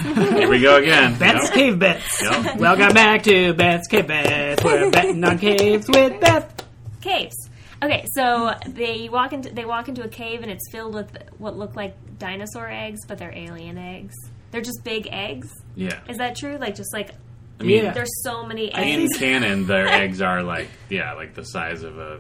Here 0.05 0.49
we 0.49 0.59
go 0.61 0.77
again. 0.77 1.17
Beth's 1.17 1.45
Yep. 1.45 1.53
Cave 1.53 1.79
Bets. 1.79 2.21
Yep. 2.21 2.57
Welcome 2.57 2.93
back 2.93 3.23
to 3.23 3.53
Beth's 3.53 3.87
Cave 3.87 4.07
Bets. 4.07 4.63
We're 4.63 4.89
betting 4.91 5.23
on 5.23 5.37
caves 5.39 5.87
with 5.87 6.19
Beth. 6.19 6.65
caves. 7.01 7.35
Okay, 7.81 8.05
so 8.13 8.53
they 8.67 9.07
walk 9.09 9.31
into 9.31 9.51
they 9.53 9.63
walk 9.65 9.87
into 9.87 10.03
a 10.03 10.09
cave 10.09 10.41
and 10.41 10.51
it's 10.51 10.69
filled 10.71 10.93
with 10.93 11.15
what 11.37 11.57
look 11.57 11.75
like 11.75 11.95
dinosaur 12.17 12.67
eggs, 12.69 12.99
but 13.07 13.17
they're 13.17 13.33
alien 13.35 13.77
eggs. 13.77 14.15
They're 14.51 14.61
just 14.61 14.83
big 14.83 15.07
eggs. 15.11 15.49
Yeah. 15.75 15.99
Is 16.09 16.17
that 16.17 16.35
true? 16.35 16.57
Like 16.57 16.75
just 16.75 16.93
like 16.93 17.11
I 17.59 17.63
mean, 17.63 17.83
Yeah. 17.85 17.91
there's 17.93 18.23
so 18.23 18.45
many 18.45 18.73
eggs. 18.73 18.95
in 18.95 19.01
eggs. 19.03 19.17
canon, 19.17 19.65
their 19.67 19.87
eggs 20.01 20.21
are 20.21 20.43
like, 20.43 20.67
yeah, 20.89 21.13
like 21.13 21.35
the 21.35 21.43
size 21.43 21.83
of 21.83 21.97
a, 21.99 22.19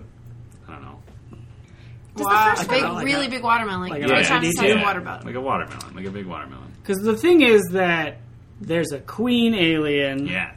I 0.67 0.71
don't 0.73 0.81
know. 0.81 0.99
Wow, 2.17 2.53
first 2.55 2.67
a 2.67 2.69
big, 2.69 2.83
one- 2.83 2.95
Like 2.95 3.05
really 3.05 3.27
a- 3.27 3.29
big 3.29 3.43
watermelon. 3.43 3.81
like 3.81 3.91
Like 3.91 4.03
a 4.03 4.07
yeah. 4.07 4.17
Yeah, 4.19 4.23
trying 4.23 4.41
to 4.41 4.47
R2D2? 4.49 4.67
yeah, 4.75 4.83
watermelon. 4.83 5.25
like 5.25 5.35
a 5.35 5.41
watermelon, 5.41 5.95
like 5.95 6.05
a 6.05 6.11
big 6.11 6.25
watermelon. 6.25 6.68
Because 6.81 6.97
the 7.03 7.15
thing 7.17 7.41
is 7.41 7.61
that 7.71 8.17
there's 8.61 8.91
a 8.91 8.99
queen 8.99 9.53
alien, 9.53 10.27
Yeah. 10.27 10.51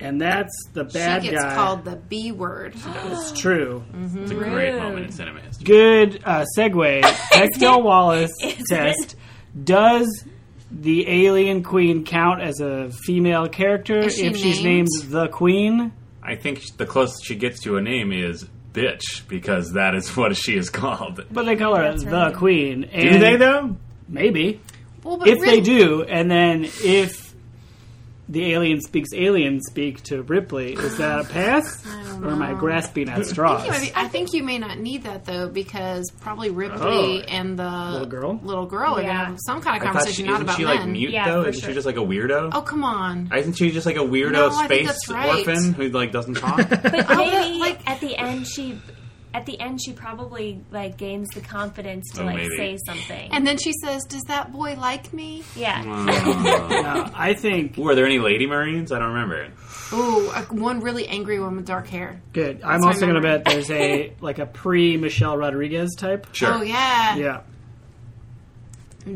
and 0.00 0.20
that's 0.20 0.52
the 0.72 0.84
bad 0.84 1.22
she 1.24 1.30
bad 1.30 1.32
gets 1.32 1.44
guy. 1.44 1.54
called 1.54 1.84
the 1.84 1.96
B 1.96 2.32
word. 2.32 2.74
It's 3.06 3.32
true. 3.32 3.84
It's 4.16 4.30
a 4.30 4.34
great 4.34 4.72
Rude. 4.72 4.82
moment 4.82 5.06
in 5.06 5.12
cinema 5.12 5.40
history. 5.40 5.64
Good 5.64 6.22
uh, 6.24 6.44
segue. 6.56 7.02
Bechdel 7.32 7.82
Wallace 7.82 8.32
Is 8.42 8.62
test. 8.68 9.16
Does 9.62 10.24
the 10.70 11.08
alien 11.08 11.62
queen 11.62 12.04
count 12.04 12.40
as 12.42 12.60
a 12.60 12.90
female 13.04 13.46
character 13.48 14.08
she 14.10 14.24
if 14.26 14.36
she's 14.36 14.62
named 14.62 14.88
named? 15.00 15.10
the 15.12 15.28
queen? 15.28 15.92
I 16.22 16.34
think 16.36 16.62
the 16.78 16.86
closest 16.86 17.24
she 17.24 17.36
gets 17.36 17.60
to 17.62 17.76
a 17.76 17.82
name 17.82 18.12
is 18.12 18.46
bitch 18.72 19.28
because 19.28 19.72
that 19.74 19.94
is 19.94 20.08
what 20.16 20.36
she 20.36 20.56
is 20.56 20.70
called. 20.70 21.24
But 21.30 21.44
they 21.44 21.54
call 21.56 21.76
her 21.76 21.82
That's 21.82 22.02
the 22.02 22.10
right. 22.10 22.34
queen. 22.34 22.80
Do 22.92 23.18
they 23.18 23.36
though? 23.36 23.76
Maybe. 24.08 24.60
Well, 25.04 25.18
but 25.18 25.28
if 25.28 25.40
really, 25.40 25.56
they 25.56 25.60
do, 25.60 26.02
and 26.02 26.30
then 26.30 26.64
if 26.64 27.22
the 28.26 28.52
alien 28.54 28.80
speaks 28.80 29.10
alien 29.12 29.60
speak 29.60 30.02
to 30.04 30.22
Ripley, 30.22 30.72
is 30.72 30.96
that 30.98 31.20
a 31.20 31.24
pass? 31.24 31.84
Or 32.14 32.30
am 32.30 32.40
I 32.42 32.54
grasping 32.54 33.08
at 33.08 33.14
I 33.14 33.16
think, 33.16 33.26
straws? 33.28 33.80
be- 33.80 33.92
I 33.94 34.06
think 34.08 34.32
you 34.32 34.44
may 34.44 34.56
not 34.56 34.78
need 34.78 35.02
that 35.02 35.24
though, 35.26 35.48
because 35.48 36.10
probably 36.20 36.48
oh. 36.48 36.52
Ripley 36.54 37.22
Oh. 37.22 37.26
and 37.28 37.58
the 37.58 37.68
Little 37.90 38.06
girl? 38.06 38.40
little 38.42 38.66
girl 38.66 38.94
are 38.94 39.02
Yeah. 39.02 39.08
gonna 39.08 39.24
have 39.30 39.38
some 39.44 39.60
kind 39.60 39.76
of 39.76 39.82
conversation, 39.82 40.24
she 40.24 40.30
not 40.30 40.34
isn't 40.36 40.42
about 40.44 40.56
she 40.56 40.64
men. 40.64 40.76
like 40.78 40.88
mute 40.88 41.10
Yeah, 41.10 41.28
though? 41.28 41.42
for 41.42 41.48
Isn't 41.50 41.60
sure. 41.60 41.70
she 41.70 41.74
just 41.74 41.86
like 41.86 41.96
a 41.96 42.00
weirdo? 42.00 42.50
Oh 42.54 42.62
come 42.62 42.84
on! 42.84 43.30
Isn't 43.36 43.54
she 43.54 43.72
just 43.72 43.84
like 43.84 43.96
a 43.96 43.98
weirdo 43.98 44.32
No, 44.32 44.50
space 44.50 44.96
right. 45.10 45.46
orphan 45.46 45.72
who 45.74 45.88
like 45.88 46.12
doesn't 46.12 46.34
talk? 46.34 46.56
But 46.70 47.10
Oh, 47.10 47.16
maybe 47.16 47.58
like- 47.58 47.80
at 47.90 48.00
the 48.00 48.16
end 48.16 48.46
she 48.46 48.78
at 49.34 49.44
the 49.46 49.58
end 49.60 49.80
she 49.84 49.92
probably 49.92 50.60
like 50.70 50.96
gains 50.96 51.28
the 51.34 51.40
confidence 51.42 52.10
to 52.14 52.22
Oh, 52.22 52.26
like 52.26 52.36
maybe. 52.36 52.56
say 52.56 52.78
something. 52.86 53.30
and 53.32 53.46
then 53.46 53.58
she 53.58 53.72
says, 53.82 54.04
"Does 54.04 54.22
that 54.28 54.52
boy 54.52 54.76
like 54.78 55.12
me?" 55.12 55.42
yeah. 55.56 55.82
Uh, 55.84 57.10
I 57.14 57.34
think 57.34 57.76
Were 57.76 57.94
there 57.94 58.06
any 58.06 58.18
lady 58.20 58.46
marines? 58.46 58.92
I 58.92 58.98
don't 58.98 59.12
remember. 59.12 59.48
Ooh, 59.92 60.30
a, 60.30 60.42
one 60.54 60.80
really 60.80 61.06
angry 61.08 61.38
one 61.40 61.56
with 61.56 61.66
dark 61.66 61.86
hair. 61.88 62.20
good. 62.32 62.62
I'm 62.62 62.82
also 62.84 63.00
going 63.06 63.14
to 63.16 63.20
bet 63.20 63.44
there's 63.44 63.70
a 63.70 64.14
like 64.20 64.38
a 64.38 64.46
pre 64.46 64.96
Michelle 64.96 65.36
Rodriguez 65.36 65.94
type. 65.96 66.26
Sure. 66.32 66.54
Oh 66.54 66.62
yeah, 66.62 67.16
Yeah. 67.16 67.40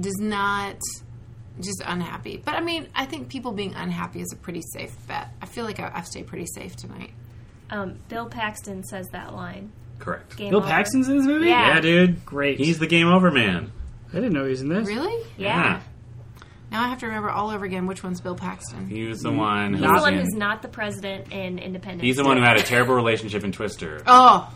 does 0.01 0.19
not 0.21 0.77
just 1.61 1.83
unhappy. 1.85 2.41
But 2.45 2.55
I 2.55 2.61
mean, 2.61 2.89
I 2.95 3.07
think 3.07 3.29
people 3.29 3.53
being 3.53 3.75
unhappy 3.75 4.21
is 4.21 4.33
a 4.33 4.37
pretty 4.37 4.63
safe 4.73 4.95
bet. 5.09 5.29
I 5.43 5.47
feel 5.47 5.65
like 5.65 5.81
I, 5.81 5.91
I've 5.95 6.07
stayed 6.07 6.27
pretty 6.27 6.47
safe 6.47 6.77
tonight. 6.77 7.11
Um, 7.71 7.99
Bill 8.09 8.27
Paxton 8.27 8.85
says 8.85 9.07
that 9.13 9.35
line. 9.35 9.73
Correct. 9.99 10.37
Game 10.37 10.51
Bill 10.51 10.61
over. 10.61 10.69
Paxton's 10.69 11.09
in 11.09 11.17
this 11.19 11.27
movie. 11.27 11.47
Yeah. 11.49 11.75
Yeah, 11.75 11.81
dude. 11.81 12.25
Great. 12.25 12.59
He's 12.59 12.79
the 12.79 12.87
game 12.87 13.09
over 13.09 13.31
man. 13.31 13.73
I 14.11 14.15
didn't 14.17 14.33
know 14.33 14.45
he 14.45 14.51
was 14.51 14.63
in 14.63 14.69
this. 14.69 14.87
Really? 14.87 15.25
Yeah. 15.37 15.81
Now 16.71 16.85
I 16.85 16.89
have 16.89 16.99
to 17.01 17.07
remember 17.07 17.31
all 17.31 17.51
over 17.51 17.65
again 17.65 17.87
which 17.87 18.03
one's 18.05 18.21
Bill 18.21 18.35
Paxton. 18.35 18.89
He 18.89 19.05
was 19.07 19.21
the 19.21 19.33
one. 19.33 19.73
Who 19.73 19.79
He's 19.79 19.87
the 19.87 19.93
was 19.93 20.03
one 20.03 20.15
in- 20.15 20.21
who's 20.21 20.35
not 20.35 20.61
the 20.63 20.69
president 20.69 21.33
in 21.33 21.59
Independence. 21.59 22.03
He's 22.03 22.17
the 22.17 22.23
Day. 22.23 22.29
one 22.29 22.37
who 22.37 22.43
had 22.43 22.59
a 22.59 22.63
terrible 22.63 22.95
relationship 22.95 23.43
in 23.45 23.53
Twister. 23.53 24.03
Oh, 24.07 24.53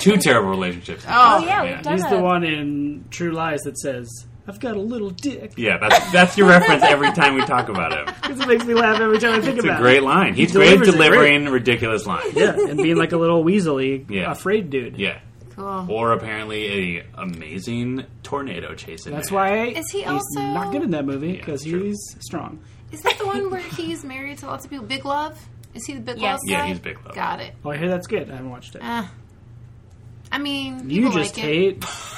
Two 0.00 0.16
terrible 0.16 0.50
relationships. 0.50 1.04
oh, 1.08 1.10
Oh 1.40 1.44
yeah, 1.44 1.62
Yeah. 1.62 1.74
we've 1.76 1.82
done 1.82 1.92
He's 1.94 2.04
a, 2.04 2.10
the 2.10 2.20
one 2.20 2.44
in 2.44 3.04
True 3.10 3.32
Lies 3.32 3.60
that 3.62 3.78
says, 3.78 4.08
"I've 4.46 4.60
got 4.60 4.76
a 4.76 4.80
little 4.80 5.10
dick." 5.10 5.52
Yeah, 5.56 5.78
that's 5.78 6.12
that's 6.12 6.36
your 6.38 6.48
reference 6.48 6.82
every 6.82 7.12
time 7.12 7.34
we 7.34 7.44
talk 7.44 7.68
about 7.68 7.92
him. 7.92 8.06
Because 8.22 8.40
it 8.44 8.48
makes 8.48 8.64
me 8.64 8.74
laugh 8.74 9.00
every 9.00 9.18
time 9.18 9.34
I 9.34 9.40
think 9.40 9.44
about 9.44 9.54
it. 9.54 9.56
It's 9.58 9.64
about 9.64 9.78
a 9.80 9.82
great 9.82 9.96
it. 9.98 10.02
line. 10.02 10.34
He's 10.34 10.50
He 10.50 10.56
great 10.56 10.68
at 10.68 10.84
delivers 10.84 10.88
it 10.88 10.98
great. 10.98 11.08
delivering 11.10 11.48
ridiculous 11.48 12.06
lines. 12.06 12.34
Yeah, 12.34 12.56
and 12.58 12.76
being 12.76 12.96
like 12.96 13.12
a 13.12 13.16
little 13.18 13.44
weaselly, 13.44 14.08
Yeah. 14.10 14.30
afraid 14.30 14.70
dude. 14.70 14.98
Yeah. 14.98 15.18
cool. 15.56 15.86
Or 15.90 16.12
apparently 16.12 16.98
a 16.98 17.04
amazing 17.14 18.04
tornado 18.22 18.74
chasing. 18.74 19.12
That's 19.12 19.28
there. 19.28 19.38
why 19.38 19.66
Is 19.66 19.90
he 19.90 19.98
he's 20.00 20.08
also- 20.08 20.40
not 20.40 20.72
good 20.72 20.82
in 20.82 20.90
that 20.92 21.04
movie 21.04 21.28
Yeah, 21.32 21.32
because 21.36 21.62
true. 21.64 21.82
he's 21.84 22.16
strong. 22.20 22.58
Is 22.90 23.00
that 23.02 23.18
the 23.18 23.26
one 23.26 23.50
where 23.50 23.60
he's 23.60 24.02
married 24.04 24.38
to 24.38 24.46
lots 24.46 24.64
of 24.64 24.70
people? 24.70 24.86
Big 24.86 25.04
Love? 25.04 25.38
Is 25.74 25.84
he 25.86 25.94
the 25.94 26.00
Big 26.00 26.18
Yes. 26.18 26.32
Love 26.32 26.40
Yeah, 26.46 26.58
guy? 26.58 26.66
he's 26.68 26.78
Big 26.78 26.98
Love. 27.04 27.14
Got 27.14 27.40
it. 27.40 27.54
Oh, 27.64 27.70
I 27.70 27.76
hear 27.76 27.88
that's 27.88 28.06
good. 28.06 28.28
I 28.30 28.32
haven't 28.36 28.50
watched 28.50 28.74
it. 28.74 28.82
Uh, 28.82 29.04
I 30.30 30.38
mean, 30.38 30.88
you 30.90 31.02
people 31.02 31.12
just 31.18 31.36
like 31.36 31.44
hate 31.46 31.84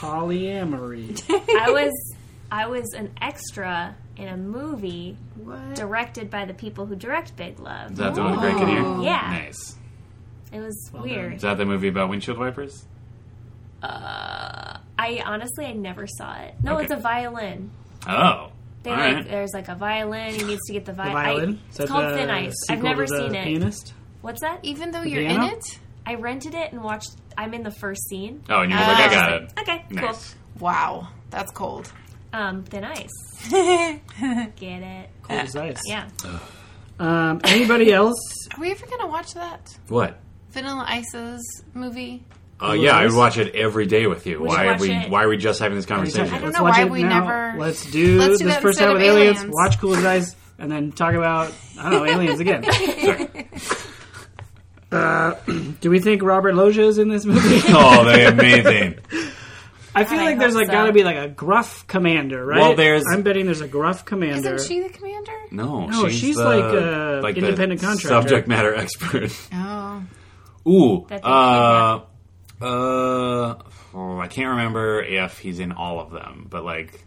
polyamory. 0.00 1.22
I 1.60 1.70
was 1.70 2.14
I 2.50 2.66
was 2.66 2.92
an 2.94 3.12
extra 3.20 3.94
in 4.16 4.28
a 4.28 4.36
movie 4.36 5.16
What? 5.36 5.74
directed 5.76 6.30
by 6.30 6.44
the 6.46 6.54
people 6.54 6.86
who 6.86 6.96
direct 6.96 7.36
Big 7.36 7.58
Love. 7.60 7.92
Is 7.92 7.98
that 7.98 8.14
the 8.14 8.22
one 8.22 8.32
with 8.32 8.40
Greg 8.40 8.56
Kinnear? 8.56 8.82
Oh. 8.84 9.02
Yeah. 9.02 9.20
Nice. 9.44 9.76
It 10.52 10.60
was 10.60 10.90
Well 10.92 11.02
weird. 11.04 11.34
Is 11.34 11.42
that 11.42 11.58
the 11.58 11.64
movie 11.64 11.88
about 11.88 12.08
windshield 12.08 12.38
wipers? 12.38 12.84
Uh, 13.82 14.76
I 14.98 15.22
honestly 15.24 15.64
I 15.66 15.72
never 15.72 16.06
saw 16.06 16.34
it. 16.40 16.54
No, 16.62 16.74
Okay. 16.74 16.84
it's 16.84 16.92
a 16.92 16.96
violin. 16.96 17.70
Oh. 18.06 18.50
They 18.82 18.90
All 18.90 18.96
like 18.96 19.14
right. 19.16 19.28
there's 19.28 19.52
like 19.54 19.68
a 19.68 19.74
violin. 19.74 20.34
He 20.34 20.42
needs 20.44 20.60
to 20.66 20.72
get 20.72 20.84
the, 20.86 20.92
vi- 20.92 21.04
The 21.06 21.12
violin. 21.12 21.58
I, 21.62 21.68
it's 21.82 21.90
called 21.90 22.04
the 22.12 22.16
Thin 22.16 22.30
Ice. 22.30 22.54
I've 22.70 22.82
never 22.82 23.04
to 23.06 23.12
the 23.12 23.18
seen 23.18 23.34
it. 23.34 23.44
Pianist? 23.44 23.92
What's 24.22 24.40
that? 24.40 24.60
Even 24.64 24.90
though 24.90 25.02
The 25.02 25.10
you're 25.10 25.22
piano? 25.22 25.44
in 25.48 25.50
it? 25.52 25.64
I 26.06 26.14
rented 26.14 26.54
it 26.54 26.72
and 26.72 26.82
watched. 26.82 27.10
I'm 27.40 27.54
in 27.54 27.62
the 27.62 27.70
first 27.70 28.06
scene. 28.08 28.42
Oh, 28.50 28.60
and 28.60 28.70
you're 28.70 28.78
like, 28.80 28.96
I 28.98 29.10
got 29.10 29.32
it. 29.32 29.52
Okay, 29.60 29.84
Nice. 29.90 30.34
Wow, 30.58 31.08
that's 31.30 31.50
cold. 31.52 31.90
cool. 32.32 32.38
Um, 32.40 32.64
Thin 32.64 32.84
Ice. 32.84 33.08
Get 33.50 34.82
it? 34.82 35.10
Cold 35.22 35.40
as 35.40 35.56
ice. 35.56 35.80
Yeah. 35.86 36.08
Um, 36.98 37.40
anybody 37.44 37.92
else? 37.94 38.18
Are 38.54 38.60
we 38.60 38.70
ever 38.70 38.84
going 38.86 39.00
to 39.00 39.06
watch 39.06 39.32
that? 39.34 39.66
What? 39.88 40.18
Vanilla 40.50 40.84
Ice's 40.86 41.64
movie? 41.74 42.24
Uh, 42.62 42.72
yeah, 42.72 42.94
I 42.94 43.06
would 43.06 43.14
watch 43.14 43.38
it 43.38 43.54
every 43.54 43.86
day 43.86 44.06
with 44.06 44.26
you. 44.26 44.38
We 44.40 44.48
why 44.48 44.56
should 44.56 44.66
are 44.66 44.72
watch 44.72 44.80
we? 44.82 44.90
it. 44.92 45.10
Why 45.10 45.24
are 45.24 45.28
we 45.28 45.38
just 45.38 45.60
having 45.60 45.76
this 45.76 45.86
conversation? 45.86 46.26
I 46.34 46.38
don't 46.38 46.42
Let's 46.48 46.58
know 46.58 46.64
watch 46.64 46.76
why 46.76 46.82
it 46.84 46.90
we 46.90 47.02
now. 47.02 47.20
never- 47.20 47.58
Let's 47.58 47.90
do 47.90 48.18
Let's 48.18 48.38
do 48.38 48.44
this 48.44 48.54
that 48.56 48.62
first 48.62 48.78
instead 48.78 48.86
time 48.88 48.96
of 48.96 49.00
with 49.02 49.08
aliens. 49.10 49.38
aliens. 49.38 49.54
Watch 49.56 49.78
Cool 49.80 49.94
as 49.94 50.04
Ice, 50.04 50.36
and 50.58 50.70
then 50.70 50.92
talk 50.92 51.14
about 51.14 51.54
I 51.78 51.88
don't 51.90 52.04
know 52.04 52.12
aliens 52.12 52.38
again. 52.38 52.64
Sure. 54.90 55.38
Do 55.80 55.90
we 55.90 56.00
think 56.00 56.22
Robert 56.22 56.54
Loggia 56.54 56.82
is 56.82 56.98
in 56.98 57.08
this 57.08 57.24
movie? 57.24 57.60
oh, 57.68 58.04
they 58.04 58.26
amazing. 58.26 58.98
I 59.94 60.04
feel 60.04 60.20
I 60.20 60.24
like 60.24 60.38
there's 60.38 60.52
hope 60.52 60.60
like 60.60 60.66
so. 60.68 60.72
got 60.72 60.86
to 60.86 60.92
be 60.92 61.02
like 61.02 61.16
a 61.16 61.28
gruff 61.28 61.86
commander, 61.88 62.44
right? 62.44 62.60
Well, 62.60 62.74
there's- 62.76 63.02
I'm 63.12 63.22
betting 63.22 63.46
there's 63.46 63.60
a 63.60 63.68
gruff 63.68 64.04
commander. 64.04 64.54
Isn't 64.54 64.68
she 64.68 64.80
the 64.80 64.88
commander? 64.88 65.32
No, 65.50 65.86
No, 65.86 66.08
she's, 66.08 66.18
she's 66.20 66.36
the, 66.36 66.44
like 66.44 66.64
a 66.74 67.20
like 67.22 67.34
the 67.34 67.40
independent 67.40 67.80
contractor. 67.80 68.08
subject 68.08 68.48
matter 68.48 68.74
expert. 68.74 69.32
Oh. 69.52 70.02
Ooh, 70.66 71.06
uh, 71.10 72.00
uh, 72.60 73.54
oh, 73.94 74.18
I 74.20 74.28
can't 74.28 74.50
remember 74.50 75.02
if 75.02 75.38
he's 75.38 75.58
in 75.58 75.72
all 75.72 76.00
of 76.00 76.10
them, 76.10 76.46
but 76.50 76.64
like, 76.64 77.04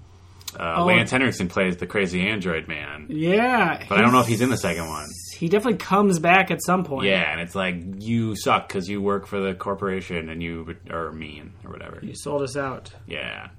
uh, 0.60 0.76
Oh. 0.78 0.86
Lance 0.86 1.12
Henriksen 1.12 1.48
plays 1.48 1.78
the 1.78 1.88
crazy 1.88 2.22
android 2.28 2.68
man, 2.68 3.08
Yeah, 3.10 3.84
but 3.89 3.98
I 3.98 4.02
don't 4.02 4.12
know 4.13 4.20
if 4.22 4.28
he's 4.28 4.42
in 4.42 4.50
the 4.50 4.58
second 4.58 4.88
one. 4.88 5.08
He 5.36 5.50
definitely 5.50 5.80
comes 5.80 6.20
back 6.20 6.52
at 6.52 6.63
some 6.63 6.84
point. 6.84 7.08
Yeah, 7.08 7.32
and 7.32 7.42
it's 7.42 7.56
like 7.56 7.76
you 8.00 8.36
suck 8.36 8.68
because 8.68 8.88
you 8.88 9.02
work 9.02 9.28
for 9.28 9.39
the 9.42 9.54
corporation 9.54 10.30
and 10.30 10.42
you 10.42 10.76
are 10.89 11.12
mean 11.12 11.54
or 11.66 11.72
whatever. 11.72 12.00
You 12.02 12.16
sold 12.16 12.42
us 12.44 12.56
out. 12.56 12.94
Yeah, 13.08 13.50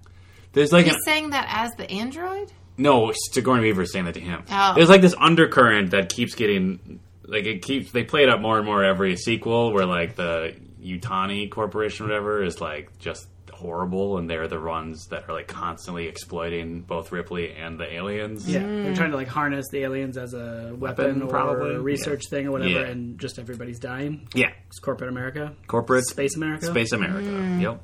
there's 0.52 0.72
like 0.72 0.86
an, 0.86 0.92
He's 0.94 1.04
saying 1.04 1.30
that 1.30 1.46
as 1.50 1.72
the 1.76 1.90
android? 1.90 2.52
no 2.76 3.12
Sigourney 3.32 3.62
Weaver 3.62 3.82
is 3.82 3.92
saying 3.92 4.06
that 4.06 4.14
to 4.14 4.20
him. 4.20 4.42
Oh. 4.50 4.72
There's 4.74 4.88
like 4.88 5.00
this 5.00 5.14
undercurrent 5.18 5.90
that 5.92 6.08
keeps 6.08 6.34
getting 6.34 7.00
like 7.24 7.44
it 7.46 7.62
keeps 7.62 7.92
they 7.92 8.02
play 8.04 8.22
it 8.24 8.28
up 8.28 8.40
more 8.40 8.56
and 8.58 8.66
more 8.66 8.82
every 8.84 9.16
sequel 9.16 9.72
where 9.72 9.86
like 9.86 10.16
the 10.16 10.54
Yutani 10.82 11.50
Corporation 11.50 12.04
or 12.06 12.08
whatever 12.08 12.42
is 12.44 12.60
like 12.60 12.98
just 12.98 13.26
horrible 13.54 14.18
and 14.18 14.28
they're 14.28 14.48
the 14.48 14.60
ones 14.60 15.06
that 15.10 15.28
are 15.28 15.32
like 15.32 15.46
constantly 15.48 16.06
exploiting 16.06 16.82
both 16.82 17.12
Ripley 17.12 17.52
and 17.54 17.78
the 17.78 17.92
aliens. 17.92 18.48
Yeah, 18.48 18.60
they're 18.60 18.94
trying 18.94 19.10
to 19.12 19.16
like 19.16 19.28
harness 19.28 19.66
the 19.70 19.82
aliens 19.82 20.16
as 20.16 20.34
a 20.34 20.74
weapon, 20.76 20.78
Weapon, 20.80 21.22
or 21.22 21.28
probably. 21.28 21.74
a 21.76 21.80
research 21.80 22.22
thing 22.28 22.46
or 22.46 22.50
whatever, 22.52 22.70
Yeah. 22.70 22.86
and 22.86 23.18
just 23.18 23.38
everybody's 23.38 23.78
dying. 23.78 24.28
Yeah. 24.34 24.50
It's 24.68 24.78
corporate 24.78 25.10
America, 25.10 25.54
Corporate 25.66 26.04
space 26.06 26.36
America, 26.36 26.66
Space 26.66 26.92
America. 26.92 27.28
Mm. 27.28 27.60
Yep. 27.62 27.80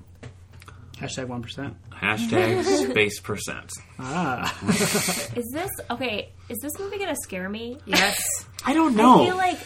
hashtag 0.99 1.27
one 1.29 1.43
percent. 1.43 1.77
Hashtag 1.91 2.65
space 2.91 3.21
percent. 3.21 3.71
Ah, 3.99 4.55
Is 4.69 5.51
this 5.53 5.71
okay? 5.91 6.31
Is 6.49 6.59
this 6.61 6.73
movie 6.79 6.99
gonna 6.99 7.17
scare 7.23 7.49
me? 7.49 7.79
Yes. 7.87 8.19
I 8.65 8.75
don't 8.75 8.97
know. 8.97 9.23
I 9.23 9.27
feel 9.27 9.37
like 9.37 9.59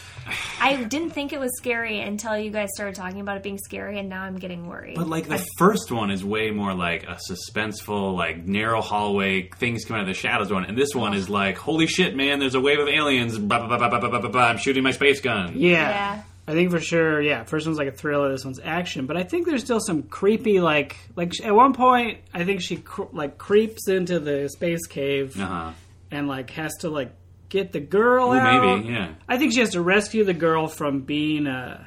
I 0.61 0.85
didn't 0.85 1.11
think 1.11 1.33
it 1.33 1.41
was 1.41 1.51
scary 1.59 2.01
until 2.01 2.37
you 2.39 2.51
guys 2.51 2.71
started 2.75 2.95
talking 2.95 3.21
about 3.21 3.37
it 3.37 3.43
being 3.43 3.59
scary, 3.59 3.99
and 3.99 4.09
now 4.09 4.23
I'm 4.23 4.37
getting 4.39 4.67
worried. 4.67 4.97
But 4.97 5.09
like 5.09 5.29
the 5.29 5.45
first 5.59 5.91
one 5.93 6.11
is 6.11 6.25
way 6.25 6.51
more 6.51 6.75
like 6.75 7.05
a 7.05 7.19
suspenseful, 7.31 8.15
like 8.17 8.47
narrow 8.47 8.81
hallway, 8.81 9.49
things 9.49 9.85
come 9.85 9.97
out 9.97 10.03
of 10.03 10.09
the 10.09 10.15
shadows 10.15 10.51
one, 10.53 10.65
and 10.65 10.77
this 10.77 10.95
one 10.95 11.15
is 11.15 11.29
like, 11.29 11.57
holy 11.59 11.87
shit, 11.87 12.15
man! 12.17 12.39
There's 12.39 12.55
a 12.55 12.61
wave 12.61 12.79
of 12.79 12.89
aliens. 12.89 13.39
Bah, 13.39 13.61
bah, 13.69 13.79
bah, 13.79 13.89
bah, 13.91 14.01
bah, 14.01 14.09
bah, 14.11 14.21
bah, 14.21 14.29
bah, 14.29 14.49
I'm 14.49 14.59
shooting 14.59 14.83
my 14.83 14.93
space 14.93 15.21
gun. 15.21 15.53
yeah. 15.57 15.89
Yeah. 15.89 16.23
I 16.47 16.53
think 16.53 16.71
for 16.73 16.79
sure, 16.81 17.23
yeah. 17.23 17.45
First 17.45 17.67
one's 17.67 17.79
like 17.79 17.89
a 17.89 17.93
thriller. 17.93 18.31
This 18.31 18.45
one's 18.45 18.61
action, 18.63 19.07
but 19.07 19.17
I 19.17 19.23
think 19.23 19.47
there's 19.47 19.65
still 19.65 19.81
some 19.81 20.03
creepy, 20.03 20.61
like, 20.61 20.97
like 21.17 21.33
at 21.43 21.55
one 21.55 21.73
point, 21.73 22.19
I 22.35 22.45
think 22.45 22.61
she 22.61 22.77
cr- 22.77 23.05
like 23.13 23.39
creeps 23.39 23.89
into 23.89 24.21
the 24.21 24.51
space 24.51 24.87
cave 24.87 25.41
Uh 25.41 25.47
huh. 25.47 25.71
and 26.11 26.29
like 26.29 26.51
has 26.51 26.75
to 26.81 26.91
like 26.91 27.13
get 27.55 27.71
the 27.73 27.79
girl 27.81 28.31
Ooh, 28.33 28.35
out. 28.37 28.65
maybe, 28.83 28.89
yeah. 28.93 29.15
I 29.29 29.39
think 29.39 29.53
she 29.53 29.61
has 29.61 29.71
to 29.71 29.81
rescue 29.81 30.25
the 30.25 30.35
girl 30.35 30.67
from 30.67 31.03
being 31.03 31.47
a 31.47 31.87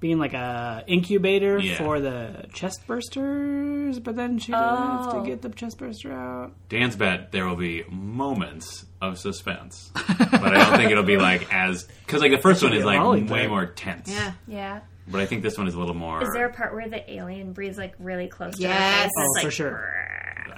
being 0.00 0.18
like 0.18 0.34
a 0.34 0.84
incubator 0.86 1.58
Yeah. 1.58 1.76
for 1.78 2.00
the 2.00 2.46
chest 2.52 2.80
bursters, 2.86 4.02
but 4.02 4.14
then 4.16 4.38
she 4.38 4.52
has 4.52 5.06
to 5.06 5.16
Oh. 5.18 5.22
get 5.24 5.40
the 5.42 5.48
chest 5.48 5.78
burster 5.78 6.12
out. 6.12 6.52
Dan's 6.68 6.96
bet 6.96 7.32
there 7.32 7.46
will 7.46 7.56
be 7.56 7.84
moments 7.88 8.84
of 9.00 9.16
suspense, 9.18 9.90
but 9.94 10.42
I 10.54 10.64
don't 10.68 10.76
think 10.76 10.90
it'll 10.90 11.02
be 11.04 11.16
like 11.30 11.52
as 11.54 11.84
because 12.04 12.20
like 12.20 12.30
the 12.32 12.38
first 12.42 12.62
one 12.62 12.74
is 12.74 12.84
like 12.84 12.98
lollipop. 12.98 13.30
way 13.30 13.46
more 13.46 13.66
tense. 13.66 14.10
Yeah. 14.10 14.32
Yeah. 14.46 14.80
But 15.08 15.20
I 15.20 15.26
think 15.26 15.42
this 15.42 15.56
one 15.56 15.68
is 15.68 15.74
a 15.74 15.78
little 15.78 15.94
more. 15.94 16.20
Is 16.22 16.30
there 16.34 16.46
a 16.46 16.52
part 16.52 16.74
where 16.74 16.88
the 16.88 17.08
alien 17.10 17.52
breathes 17.52 17.78
like 17.78 17.94
really 18.00 18.26
close 18.26 18.56
to 18.56 18.62
Yes. 18.62 19.04
her 19.04 19.04
face? 19.04 19.10
Oh, 19.16 19.22
It's 19.22 19.40
for 19.40 19.46
like, 19.46 19.52
sure. 19.52 19.92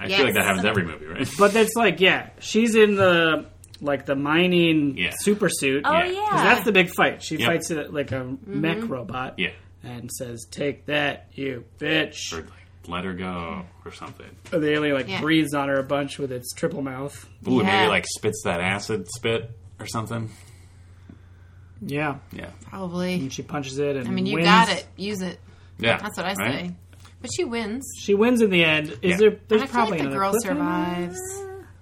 I 0.01 0.07
feel 0.07 0.25
like 0.25 0.33
that 0.33 0.39
Yes. 0.39 0.45
happens 0.47 0.65
every 0.65 0.83
movie, 0.85 1.05
right? 1.05 1.29
But 1.37 1.53
that's 1.53 1.75
like, 1.75 1.99
yeah, 2.01 2.29
she's 2.39 2.73
in 2.75 2.95
the 2.95 3.45
like 3.81 4.05
the 4.05 4.15
mining 4.15 4.97
Yeah. 4.97 5.11
super 5.19 5.49
suit. 5.49 5.83
Oh 5.85 5.93
Yeah. 5.93 6.05
yeah. 6.11 6.29
'Cause 6.29 6.41
that's 6.43 6.65
the 6.65 6.71
big 6.71 6.89
fight. 6.95 7.21
She 7.23 7.37
Yep. 7.37 7.47
fights 7.47 7.71
it 7.71 7.93
like 7.93 8.11
a 8.11 8.15
mm-hmm. 8.21 8.61
mech 8.61 8.89
robot. 8.89 9.35
yeah, 9.37 9.51
And 9.83 10.11
says, 10.11 10.45
"Take 10.51 10.85
that, 10.87 11.27
you 11.33 11.63
bitch!" 11.79 12.33
or 12.33 12.37
like 12.41 12.53
let 12.87 13.05
her 13.05 13.13
go 13.13 13.63
or 13.85 13.91
something. 13.91 14.29
Or 14.51 14.59
the 14.59 14.71
alien 14.71 14.95
like 14.95 15.07
Yeah. 15.09 15.21
breathes 15.21 15.53
on 15.53 15.67
her 15.69 15.79
a 15.79 15.83
bunch 15.83 16.17
with 16.19 16.31
its 16.31 16.53
triple 16.53 16.81
mouth. 16.81 17.29
Ooh, 17.47 17.57
Yeah. 17.57 17.63
maybe 17.81 17.89
like 17.89 18.05
spits 18.07 18.41
that 18.45 18.61
acid 18.61 19.07
spit 19.15 19.51
or 19.79 19.85
something. 19.87 20.29
Yeah, 21.81 22.17
Yeah, 22.33 22.49
Probably. 22.69 23.13
and 23.13 23.31
she 23.31 23.41
punches 23.41 23.79
it. 23.79 23.95
And 23.95 24.07
I 24.07 24.11
mean, 24.11 24.25
you 24.25 24.35
wins. 24.35 24.45
got 24.47 24.69
it. 24.69 24.85
Use 24.97 25.21
it. 25.21 25.39
yeah. 25.77 25.97
That's 25.97 26.17
what 26.17 26.25
I 26.25 26.33
right? 26.33 26.65
say. 26.67 26.75
But 27.21 27.31
she 27.35 27.43
wins. 27.45 27.85
She 28.01 28.13
wins 28.15 28.41
in 28.41 28.49
the 28.49 28.63
end. 28.65 28.89
Is 29.01 29.11
Yeah. 29.11 29.17
there? 29.17 29.29
And 29.29 29.39
There's 29.47 29.61
I 29.61 29.65
feel 29.65 29.73
probably 29.73 29.91
like 29.91 29.99
the 30.01 30.05
another 30.07 30.19
girl 30.19 30.33
cliffhanger? 30.33 30.41
survives. 30.41 31.19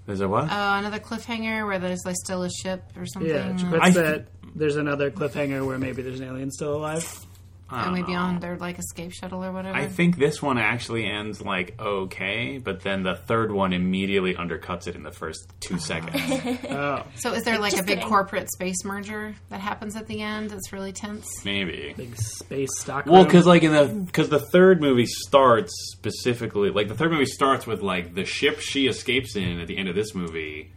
Is 0.08 0.20
there 0.20 0.30
what? 0.30 0.46
Oh, 0.46 0.74
another 0.78 1.00
cliffhanger 1.00 1.66
where 1.68 1.80
there's 1.80 2.06
like 2.06 2.16
still 2.16 2.44
a 2.44 2.50
ship 2.50 2.82
or 2.96 3.06
something. 3.06 3.30
Yeah, 3.32 3.68
or- 3.68 3.72
but 3.72 3.82
I- 3.84 3.90
that 3.92 4.28
there's 4.56 4.78
another 4.78 5.12
cliffhanger 5.12 5.66
where 5.66 5.78
maybe 5.78 6.02
there's 6.02 6.20
an 6.22 6.28
alien 6.28 6.50
still 6.52 6.76
alive. 6.76 7.26
I 7.70 7.82
or 7.82 7.86
don't 7.86 7.94
maybe 7.96 8.16
on 8.16 8.40
their 8.40 8.58
like 8.58 8.80
escape 8.80 9.12
shuttle 9.12 9.44
or 9.44 9.52
whatever. 9.52 9.76
I 9.76 9.88
think 9.88 10.18
this 10.18 10.42
one 10.42 10.58
actually 10.58 11.06
ends 11.06 11.42
like 11.42 11.80
okay, 11.80 12.60
but 12.60 12.82
then 12.82 13.04
the 13.04 13.16
third 13.16 13.52
one 13.52 13.74
immediately 13.74 14.36
undercuts 14.36 14.88
it 14.88 14.96
in 14.96 15.04
the 15.04 15.12
first 15.12 15.52
two 15.60 15.76
uh-huh. 15.76 15.84
seconds. 15.84 16.58
Oh, 16.78 17.04
so 17.16 17.34
is 17.34 17.44
there 17.44 17.58
like 17.58 17.74
a 17.74 17.78
big 17.78 17.98
kidding. 17.98 18.08
corporate 18.08 18.52
space 18.52 18.84
merger 18.86 19.36
that 19.50 19.60
happens 19.60 19.96
at 19.96 20.08
the 20.08 20.22
end? 20.22 20.50
That's 20.50 20.72
really 20.72 20.92
tense. 20.92 21.28
Maybe. 21.44 21.94
big 21.96 22.16
space 22.18 22.70
stock. 22.78 23.06
Well, 23.06 23.24
because 23.26 23.46
like 23.46 23.64
in 23.64 23.72
the 23.72 23.86
because 24.06 24.30
the 24.30 24.40
third 24.40 24.82
movie 24.82 25.06
starts 25.06 25.74
specifically 25.92 26.70
like 26.70 26.88
the 26.88 26.96
third 26.96 27.12
movie 27.12 27.26
starts 27.26 27.66
with 27.66 27.82
like 27.82 28.14
the 28.14 28.26
ship 28.26 28.60
she 28.60 28.88
escapes 28.88 29.36
in 29.36 29.60
at 29.60 29.68
the 29.68 29.78
end 29.78 29.90
of 29.90 29.96
this 29.96 30.14
movie 30.14 30.72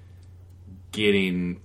getting 0.93 1.61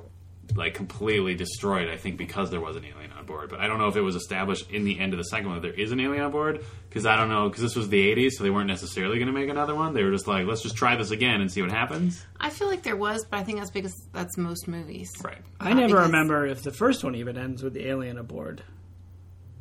like 0.56 0.74
completely 0.74 1.36
destroyed. 1.36 1.90
I 1.90 1.98
think 1.98 2.18
because 2.18 2.52
there 2.52 2.62
was 2.62 2.76
an 2.76 2.86
alien 2.86 3.05
on 3.30 3.36
board, 3.36 3.50
but 3.50 3.60
I 3.60 3.68
don't 3.68 3.80
know 3.80 3.88
if 3.88 3.96
it 3.96 4.02
was 4.02 4.16
established 4.16 4.70
in 4.72 4.84
the 4.86 5.00
end 5.00 5.14
of 5.14 5.18
the 5.18 5.24
second 5.26 5.48
one 5.50 5.56
that 5.62 5.68
there 5.68 5.74
is 5.80 5.92
an 5.92 6.00
alien 6.00 6.24
on 6.24 6.32
board 6.32 6.64
because 6.90 7.06
I 7.06 7.16
don't 7.18 7.30
know 7.30 7.48
because 7.50 7.62
this 7.64 7.76
was 7.76 7.90
the 7.90 8.16
'80s, 8.16 8.32
so 8.32 8.44
they 8.44 8.50
weren't 8.50 8.68
necessarily 8.68 9.16
going 9.18 9.28
to 9.28 9.34
make 9.34 9.50
another 9.50 9.76
one. 9.76 9.94
They 9.94 10.04
were 10.04 10.12
just 10.12 10.28
like, 10.28 10.46
let's 10.46 10.62
just 10.62 10.76
try 10.76 10.96
this 10.96 11.12
again 11.12 11.42
and 11.42 11.52
see 11.52 11.62
what 11.62 11.72
happens. 11.72 12.26
I 12.40 12.50
feel 12.50 12.68
like 12.68 12.84
there 12.84 12.96
was, 12.96 13.26
but 13.26 13.38
I 13.40 13.44
think 13.44 13.58
that's 13.60 13.72
because 13.72 13.94
that's 14.14 14.38
most 14.38 14.68
movies. 14.68 15.12
Right. 15.24 15.38
I 15.60 15.74
never 15.74 15.88
because- 15.96 16.06
remember 16.08 16.46
if 16.46 16.64
the 16.64 16.72
first 16.72 17.04
one 17.04 17.16
even 17.16 17.38
ends 17.38 17.64
with 17.64 17.74
the 17.74 17.88
alien 17.88 18.18
aboard. 18.18 18.64